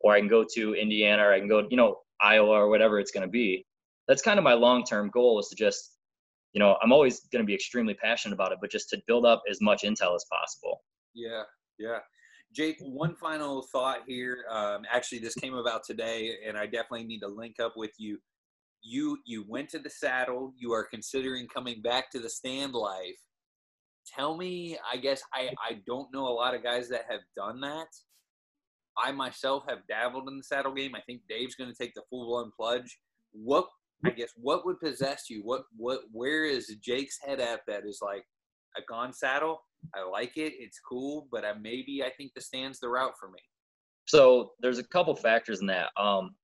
or 0.00 0.14
I 0.14 0.18
can 0.18 0.28
go 0.28 0.44
to 0.54 0.74
Indiana, 0.74 1.24
or 1.24 1.32
I 1.32 1.38
can 1.38 1.48
go, 1.48 1.66
you 1.70 1.76
know, 1.76 1.98
Iowa 2.20 2.50
or 2.50 2.68
whatever 2.68 2.98
it's 2.98 3.10
going 3.10 3.26
to 3.26 3.30
be. 3.30 3.66
That's 4.08 4.22
kind 4.22 4.38
of 4.38 4.44
my 4.44 4.54
long 4.54 4.84
term 4.84 5.10
goal 5.10 5.38
is 5.38 5.48
to 5.48 5.56
just, 5.56 5.96
you 6.52 6.58
know, 6.58 6.76
I'm 6.82 6.92
always 6.92 7.20
going 7.32 7.42
to 7.42 7.46
be 7.46 7.54
extremely 7.54 7.94
passionate 7.94 8.34
about 8.34 8.52
it, 8.52 8.58
but 8.60 8.70
just 8.70 8.88
to 8.90 9.02
build 9.06 9.24
up 9.24 9.42
as 9.50 9.60
much 9.60 9.82
intel 9.82 10.14
as 10.14 10.24
possible. 10.30 10.82
Yeah, 11.14 11.42
yeah. 11.78 11.98
Jake, 12.52 12.76
one 12.80 13.14
final 13.14 13.66
thought 13.72 14.00
here. 14.08 14.44
Um, 14.50 14.82
actually, 14.92 15.20
this 15.20 15.34
came 15.34 15.54
about 15.54 15.84
today, 15.84 16.34
and 16.46 16.58
I 16.58 16.64
definitely 16.64 17.04
need 17.04 17.20
to 17.20 17.28
link 17.28 17.60
up 17.60 17.74
with 17.76 17.92
you 17.98 18.18
you 18.82 19.18
you 19.24 19.44
went 19.46 19.68
to 19.68 19.78
the 19.78 19.90
saddle 19.90 20.52
you 20.56 20.72
are 20.72 20.84
considering 20.84 21.46
coming 21.48 21.82
back 21.82 22.10
to 22.10 22.18
the 22.18 22.30
stand 22.30 22.72
life 22.72 23.18
tell 24.06 24.36
me 24.36 24.78
i 24.90 24.96
guess 24.96 25.22
i 25.34 25.50
i 25.68 25.80
don't 25.86 26.12
know 26.12 26.26
a 26.26 26.32
lot 26.32 26.54
of 26.54 26.62
guys 26.62 26.88
that 26.88 27.04
have 27.08 27.20
done 27.36 27.60
that 27.60 27.88
i 29.02 29.12
myself 29.12 29.64
have 29.68 29.86
dabbled 29.88 30.28
in 30.28 30.36
the 30.36 30.42
saddle 30.42 30.74
game. 30.74 30.94
I 30.94 31.00
think 31.02 31.22
dave's 31.28 31.54
going 31.54 31.70
to 31.70 31.76
take 31.76 31.94
the 31.94 32.02
full 32.10 32.26
blown 32.26 32.50
plunge. 32.56 32.98
What 33.32 33.66
i 34.04 34.10
guess 34.10 34.30
what 34.36 34.64
would 34.64 34.80
possess 34.80 35.24
you? 35.28 35.42
What 35.44 35.62
what 35.76 36.00
where 36.12 36.44
is 36.44 36.74
jake's 36.82 37.18
head 37.24 37.40
at 37.40 37.60
that 37.66 37.84
is 37.86 38.00
like 38.02 38.24
i've 38.76 38.86
gone 38.86 39.12
saddle? 39.12 39.62
I 39.94 40.02
like 40.02 40.36
it. 40.36 40.52
It's 40.58 40.80
cool 40.80 41.28
but 41.30 41.44
I, 41.44 41.52
maybe 41.54 42.02
i 42.04 42.10
think 42.10 42.32
the 42.34 42.40
stand's 42.40 42.80
the 42.80 42.88
route 42.88 43.14
for 43.18 43.28
me. 43.30 43.40
So 44.06 44.52
there's 44.60 44.78
a 44.78 44.84
couple 44.84 45.14
factors 45.14 45.60
in 45.60 45.66
that. 45.66 45.90
Um 45.96 46.34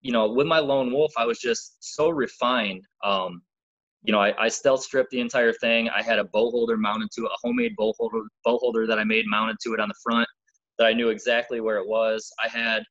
you 0.00 0.12
know, 0.12 0.30
with 0.30 0.46
my 0.46 0.60
lone 0.60 0.92
wolf, 0.92 1.12
I 1.16 1.26
was 1.26 1.40
just 1.40 1.76
so 1.80 2.08
refined. 2.08 2.84
Um, 3.02 3.42
you 4.02 4.12
know, 4.12 4.20
I, 4.20 4.44
I 4.44 4.48
stealth 4.48 4.82
stripped 4.82 5.10
the 5.10 5.20
entire 5.20 5.52
thing. 5.52 5.88
I 5.88 6.02
had 6.02 6.20
a 6.20 6.24
bow 6.24 6.50
holder 6.50 6.76
mounted 6.76 7.10
to 7.16 7.22
it, 7.22 7.32
a 7.34 7.38
homemade 7.42 7.74
bow 7.76 7.92
holder, 7.98 8.20
bow 8.44 8.58
holder 8.58 8.86
that 8.86 8.98
I 8.98 9.04
made 9.04 9.26
mounted 9.26 9.56
to 9.64 9.74
it 9.74 9.80
on 9.80 9.88
the 9.88 9.94
front 10.02 10.28
that 10.78 10.86
I 10.86 10.92
knew 10.92 11.08
exactly 11.08 11.60
where 11.60 11.76
it 11.76 11.86
was. 11.86 12.30
I 12.42 12.48
had, 12.48 12.82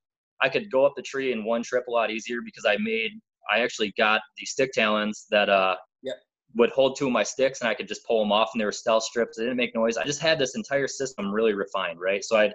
I 0.42 0.50
could 0.50 0.72
go 0.72 0.86
up 0.86 0.94
the 0.96 1.02
tree 1.02 1.32
in 1.32 1.44
one 1.44 1.64
trip 1.64 1.88
a 1.88 1.92
lot 1.92 2.12
easier 2.12 2.40
because 2.44 2.66
I 2.66 2.78
made, 2.80 3.12
I 3.52 3.60
actually 3.60 3.94
got 3.98 4.22
these 4.38 4.52
stick 4.52 4.72
talons 4.74 5.26
that 5.32 5.50
uh, 5.50 5.76
yep. 6.04 6.16
would 6.56 6.70
hold 6.72 6.98
two 6.98 7.08
of 7.08 7.14
my 7.14 7.24
sticks 7.24 7.62
and 7.62 7.70
I 7.70 7.74
could 7.74 7.88
just 7.88 8.06
pull 8.06 8.20
them 8.20 8.32
off 8.32 8.50
and 8.54 8.62
they 8.62 8.66
were 8.66 8.72
stealth 8.72 9.04
strips. 9.04 9.38
They 9.38 9.44
didn't 9.44 9.58
make 9.58 9.74
noise. 9.74 9.98
I 9.98 10.06
just 10.06 10.22
had 10.22 10.38
this 10.38 10.56
entire 10.56 10.88
system 10.88 11.32
really 11.32 11.54
refined, 11.54 12.00
right? 12.00 12.24
So 12.24 12.38
I'd, 12.38 12.54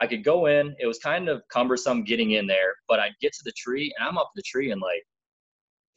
I 0.00 0.06
could 0.06 0.24
go 0.24 0.46
in. 0.46 0.74
It 0.80 0.86
was 0.86 0.98
kind 0.98 1.28
of 1.28 1.42
cumbersome 1.52 2.02
getting 2.02 2.32
in 2.32 2.46
there, 2.46 2.74
but 2.88 2.98
I'd 2.98 3.14
get 3.20 3.32
to 3.34 3.42
the 3.44 3.52
tree 3.52 3.92
and 3.96 4.08
I'm 4.08 4.18
up 4.18 4.30
the 4.34 4.42
tree 4.42 4.72
in 4.72 4.80
like 4.80 5.02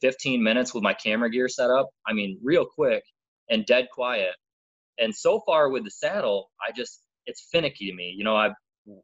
15 0.02 0.42
minutes 0.42 0.74
with 0.74 0.82
my 0.82 0.94
camera 0.94 1.30
gear 1.30 1.48
set 1.48 1.70
up. 1.70 1.88
I 2.06 2.12
mean, 2.12 2.38
real 2.42 2.66
quick 2.66 3.02
and 3.48 3.64
dead 3.66 3.88
quiet. 3.92 4.34
And 4.98 5.14
so 5.14 5.40
far 5.46 5.70
with 5.70 5.84
the 5.84 5.90
saddle, 5.90 6.50
I 6.66 6.72
just 6.72 7.02
it's 7.26 7.48
finicky 7.50 7.90
to 7.90 7.94
me. 7.94 8.14
You 8.16 8.24
know, 8.24 8.36
I 8.36 8.50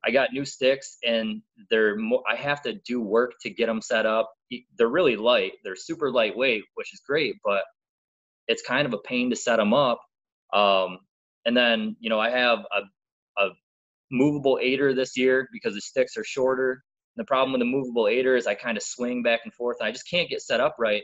I 0.05 0.11
got 0.11 0.33
new 0.33 0.45
sticks 0.45 0.99
and 1.05 1.43
they're 1.71 1.97
I 2.29 2.37
have 2.37 2.63
to 2.63 2.75
do 2.87 3.01
work 3.01 3.33
to 3.43 3.51
get 3.51 3.67
them 3.67 3.81
set 3.81 4.07
up. 4.07 4.33
They're 4.77 4.89
really 4.89 5.17
light. 5.17 5.53
They're 5.65 5.77
super 5.77 6.11
lightweight, 6.11 6.65
which 6.75 6.93
is 6.93 7.01
great, 7.07 7.37
but 7.45 7.65
it's 8.49 8.63
kind 8.63 8.87
of 8.87 8.95
a 8.95 8.99
pain 8.99 9.31
to 9.31 9.37
set 9.37 9.57
them 9.57 9.75
up. 9.75 10.01
Um, 10.53 10.99
and 11.45 11.57
then, 11.57 11.97
you 12.01 12.11
know, 12.11 12.21
I 12.21 12.31
have 12.31 12.61
a, 12.77 13.43
a 13.43 13.51
movable 14.11 14.59
aider 14.61 14.95
this 14.95 15.17
year 15.17 15.49
because 15.53 15.75
the 15.75 15.81
sticks 15.81 16.17
are 16.17 16.25
shorter. 16.25 16.83
The 17.17 17.25
problem 17.25 17.53
with 17.53 17.61
the 17.61 17.67
movable 17.67 18.09
aider 18.09 18.37
is 18.37 18.47
I 18.47 18.55
kind 18.55 18.77
of 18.77 18.83
swing 18.83 19.23
back 19.23 19.41
and 19.45 19.53
forth 19.55 19.79
and 19.81 19.89
I 19.89 19.93
just 19.93 20.09
can't 20.09 20.29
get 20.29 20.43
set 20.43 20.61
up 20.61 20.77
right. 20.79 21.03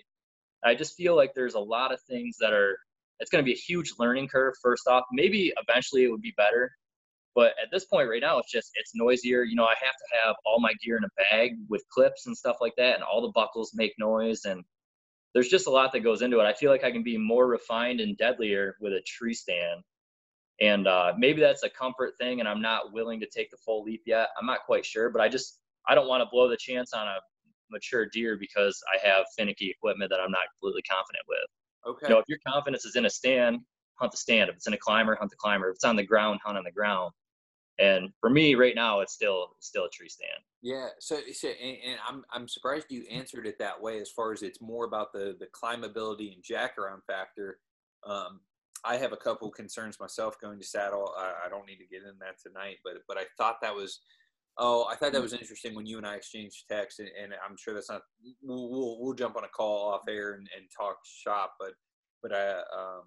I 0.64 0.74
just 0.74 0.94
feel 0.94 1.16
like 1.16 1.32
there's 1.34 1.54
a 1.54 1.60
lot 1.60 1.92
of 1.92 2.00
things 2.08 2.36
that 2.40 2.52
are 2.52 2.76
it's 3.20 3.30
going 3.30 3.42
to 3.42 3.46
be 3.46 3.52
a 3.52 3.56
huge 3.56 3.94
learning 3.98 4.28
curve 4.28 4.54
first 4.62 4.86
off. 4.86 5.04
Maybe 5.12 5.52
eventually 5.60 6.04
it 6.04 6.10
would 6.10 6.22
be 6.22 6.34
better. 6.36 6.70
But 7.34 7.52
at 7.62 7.70
this 7.70 7.84
point 7.84 8.08
right 8.08 8.20
now 8.20 8.38
it's 8.38 8.50
just 8.50 8.70
it's 8.74 8.92
noisier. 8.94 9.44
You 9.44 9.56
know, 9.56 9.64
I 9.64 9.74
have 9.80 9.96
to 9.96 10.26
have 10.26 10.36
all 10.44 10.60
my 10.60 10.72
gear 10.82 10.96
in 10.96 11.04
a 11.04 11.22
bag 11.22 11.52
with 11.68 11.84
clips 11.90 12.26
and 12.26 12.36
stuff 12.36 12.56
like 12.60 12.74
that 12.76 12.94
and 12.94 13.02
all 13.02 13.22
the 13.22 13.32
buckles 13.32 13.72
make 13.74 13.94
noise 13.98 14.44
and 14.44 14.64
there's 15.34 15.48
just 15.48 15.66
a 15.66 15.70
lot 15.70 15.92
that 15.92 16.00
goes 16.00 16.22
into 16.22 16.40
it. 16.40 16.44
I 16.44 16.54
feel 16.54 16.70
like 16.70 16.84
I 16.84 16.90
can 16.90 17.02
be 17.02 17.18
more 17.18 17.46
refined 17.46 18.00
and 18.00 18.16
deadlier 18.16 18.76
with 18.80 18.92
a 18.92 19.02
tree 19.06 19.34
stand 19.34 19.82
and 20.60 20.88
uh, 20.88 21.12
maybe 21.16 21.40
that's 21.40 21.62
a 21.62 21.70
comfort 21.70 22.14
thing 22.18 22.40
and 22.40 22.48
i'm 22.48 22.60
not 22.60 22.92
willing 22.92 23.20
to 23.20 23.26
take 23.26 23.50
the 23.50 23.56
full 23.58 23.82
leap 23.84 24.02
yet 24.06 24.28
i'm 24.38 24.46
not 24.46 24.60
quite 24.66 24.84
sure 24.84 25.10
but 25.10 25.20
i 25.20 25.28
just 25.28 25.60
i 25.86 25.94
don't 25.94 26.08
want 26.08 26.20
to 26.20 26.28
blow 26.30 26.48
the 26.48 26.56
chance 26.56 26.92
on 26.92 27.06
a 27.06 27.16
mature 27.70 28.06
deer 28.06 28.36
because 28.38 28.80
i 28.92 29.06
have 29.06 29.26
finicky 29.36 29.70
equipment 29.70 30.10
that 30.10 30.20
i'm 30.20 30.30
not 30.30 30.42
completely 30.54 30.82
confident 30.82 31.22
with 31.28 31.92
okay 31.94 32.06
you 32.08 32.14
know 32.14 32.18
if 32.18 32.24
your 32.28 32.38
confidence 32.46 32.84
is 32.84 32.96
in 32.96 33.04
a 33.04 33.10
stand 33.10 33.58
hunt 33.98 34.12
the 34.12 34.18
stand. 34.18 34.50
If 34.50 34.56
it's 34.56 34.66
in 34.66 34.74
a 34.74 34.78
climber 34.78 35.16
hunt 35.16 35.30
the 35.30 35.36
climber. 35.36 35.70
If 35.70 35.76
it's 35.76 35.84
on 35.84 35.96
the 35.96 36.02
ground 36.02 36.40
hunt 36.44 36.58
on 36.58 36.64
the 36.64 36.70
ground. 36.70 37.12
And 37.78 38.10
for 38.20 38.28
me 38.28 38.54
right 38.54 38.74
now 38.74 39.00
it's 39.00 39.12
still 39.12 39.50
still 39.60 39.84
a 39.84 39.90
tree 39.90 40.08
stand. 40.08 40.42
Yeah 40.62 40.88
so, 40.98 41.20
so 41.32 41.48
and, 41.48 41.76
and, 41.86 41.98
i'm 42.08 42.24
i'm 42.32 42.48
surprised 42.48 42.86
you 42.90 43.04
answered 43.08 43.46
it 43.46 43.56
that 43.60 43.80
way 43.80 44.00
as 44.00 44.10
far 44.10 44.32
as 44.32 44.42
it's 44.42 44.60
more 44.60 44.84
about 44.84 45.12
the 45.12 45.36
the 45.38 45.46
climbability 45.46 46.34
and 46.34 46.42
jack 46.42 46.76
around 46.78 47.02
factor. 47.06 47.58
Um, 48.04 48.40
I 48.84 48.96
have 48.96 49.12
a 49.12 49.16
couple 49.16 49.50
concerns 49.50 49.98
myself 49.98 50.40
going 50.40 50.58
to 50.58 50.66
saddle. 50.66 51.12
I, 51.18 51.46
I, 51.46 51.48
don't 51.48 51.66
need 51.66 51.78
to 51.78 51.86
get 51.86 52.02
in 52.02 52.18
that 52.20 52.40
tonight, 52.40 52.76
but 52.84 52.94
but 53.08 53.18
I 53.18 53.24
thought 53.36 53.60
that 53.62 53.74
was 53.74 54.00
oh 54.56 54.86
I 54.90 54.94
thought 54.94 55.12
that 55.12 55.22
was 55.22 55.32
interesting 55.32 55.74
when 55.74 55.86
you 55.86 55.98
and 55.98 56.06
I 56.06 56.14
exchanged 56.14 56.64
text, 56.70 57.00
and, 57.00 57.08
and 57.20 57.32
I'm 57.44 57.56
sure 57.56 57.74
that's 57.74 57.90
not 57.90 58.02
we'll, 58.42 58.70
we'll, 58.70 59.00
we'll 59.00 59.14
jump 59.14 59.36
on 59.36 59.44
a 59.44 59.48
call 59.48 59.92
off 59.92 60.02
air 60.08 60.34
and, 60.34 60.48
and 60.56 60.66
talk 60.76 60.98
shop, 61.04 61.54
but 61.58 61.72
but 62.22 62.32
I 62.32 62.50
um, 62.58 63.04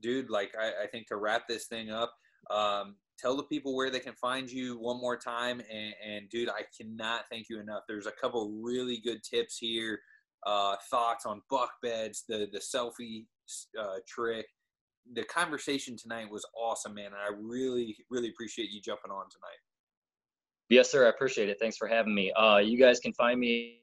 dude 0.00 0.30
like 0.30 0.52
I, 0.58 0.84
I 0.84 0.86
think 0.86 1.06
to 1.08 1.16
wrap 1.16 1.48
this 1.48 1.66
thing 1.66 1.90
up. 1.90 2.12
Um, 2.50 2.96
tell 3.18 3.36
the 3.36 3.44
people 3.44 3.76
where 3.76 3.90
they 3.90 4.00
can 4.00 4.14
find 4.14 4.50
you 4.50 4.78
one 4.78 4.98
more 4.98 5.16
time 5.16 5.60
and, 5.70 5.94
and 6.08 6.30
dude 6.30 6.48
i 6.48 6.62
cannot 6.74 7.28
thank 7.30 7.50
you 7.50 7.60
enough 7.60 7.82
there's 7.86 8.06
a 8.06 8.12
couple 8.12 8.50
really 8.62 8.98
good 9.04 9.22
tips 9.22 9.58
here 9.58 10.00
uh, 10.46 10.74
thoughts 10.90 11.26
on 11.26 11.42
buck 11.50 11.70
beds 11.82 12.24
the 12.30 12.48
the 12.50 12.58
selfie 12.58 13.26
uh, 13.78 13.98
trick 14.08 14.46
the 15.14 15.24
conversation 15.24 15.96
tonight 15.96 16.30
was 16.30 16.44
awesome, 16.56 16.94
man. 16.94 17.06
And 17.06 17.16
I 17.16 17.30
really, 17.38 17.96
really 18.10 18.28
appreciate 18.28 18.70
you 18.70 18.80
jumping 18.80 19.10
on 19.10 19.24
tonight. 19.30 19.58
Yes, 20.68 20.90
sir. 20.90 21.06
I 21.06 21.10
appreciate 21.10 21.48
it. 21.48 21.58
Thanks 21.60 21.76
for 21.76 21.88
having 21.88 22.14
me. 22.14 22.32
Uh, 22.32 22.58
you 22.58 22.78
guys 22.78 23.00
can 23.00 23.12
find 23.14 23.40
me. 23.40 23.80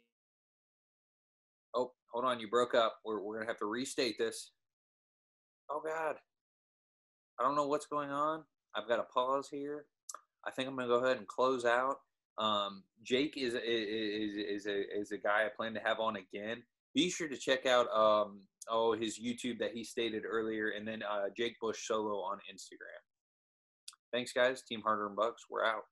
Oh, 1.76 1.92
hold 2.12 2.26
on. 2.26 2.40
You 2.40 2.48
broke 2.50 2.76
up. 2.76 2.98
We're, 3.04 3.22
we're 3.22 3.36
going 3.36 3.46
to 3.46 3.52
have 3.52 3.60
to 3.60 3.66
restate 3.66 4.16
this. 4.18 4.52
Oh, 5.70 5.82
God. 5.86 6.16
I 7.40 7.44
don't 7.44 7.56
know 7.56 7.68
what's 7.68 7.86
going 7.86 8.10
on. 8.10 8.44
I've 8.76 8.88
got 8.88 9.00
a 9.00 9.04
pause 9.04 9.50
here. 9.50 9.86
I 10.46 10.52
think 10.52 10.68
I'm 10.68 10.76
going 10.76 10.88
to 10.88 10.94
go 10.94 11.04
ahead 11.04 11.18
and 11.18 11.28
close 11.28 11.66
out. 11.66 11.98
Um, 12.38 12.84
Jake 13.04 13.36
is, 13.38 13.54
is, 13.54 14.64
is, 14.64 14.66
a, 14.68 15.00
is 15.00 15.12
a 15.12 15.18
guy 15.18 15.46
I 15.46 15.50
plan 15.56 15.74
to 15.74 15.80
have 15.80 16.00
on 16.00 16.18
again. 16.18 16.64
Be 16.94 17.10
sure 17.10 17.28
to 17.28 17.38
check 17.38 17.66
out 17.66 17.88
um, 17.92 18.42
oh 18.70 18.94
his 18.94 19.20
YouTube 19.20 19.60
that 19.60 19.72
he 19.74 19.84
stated 19.84 20.24
earlier, 20.28 20.70
and 20.70 20.88
then 20.88 21.04
uh, 21.04 21.26
Jake 21.36 21.56
Bush 21.60 21.86
solo 21.88 22.22
on 22.22 22.38
Instagram. 22.52 23.02
Thanks, 24.12 24.34
guys. 24.34 24.62
Team 24.62 24.82
Harder 24.82 25.08
and 25.08 25.16
Bucks. 25.16 25.44
We're 25.50 25.66
out. 25.66 25.84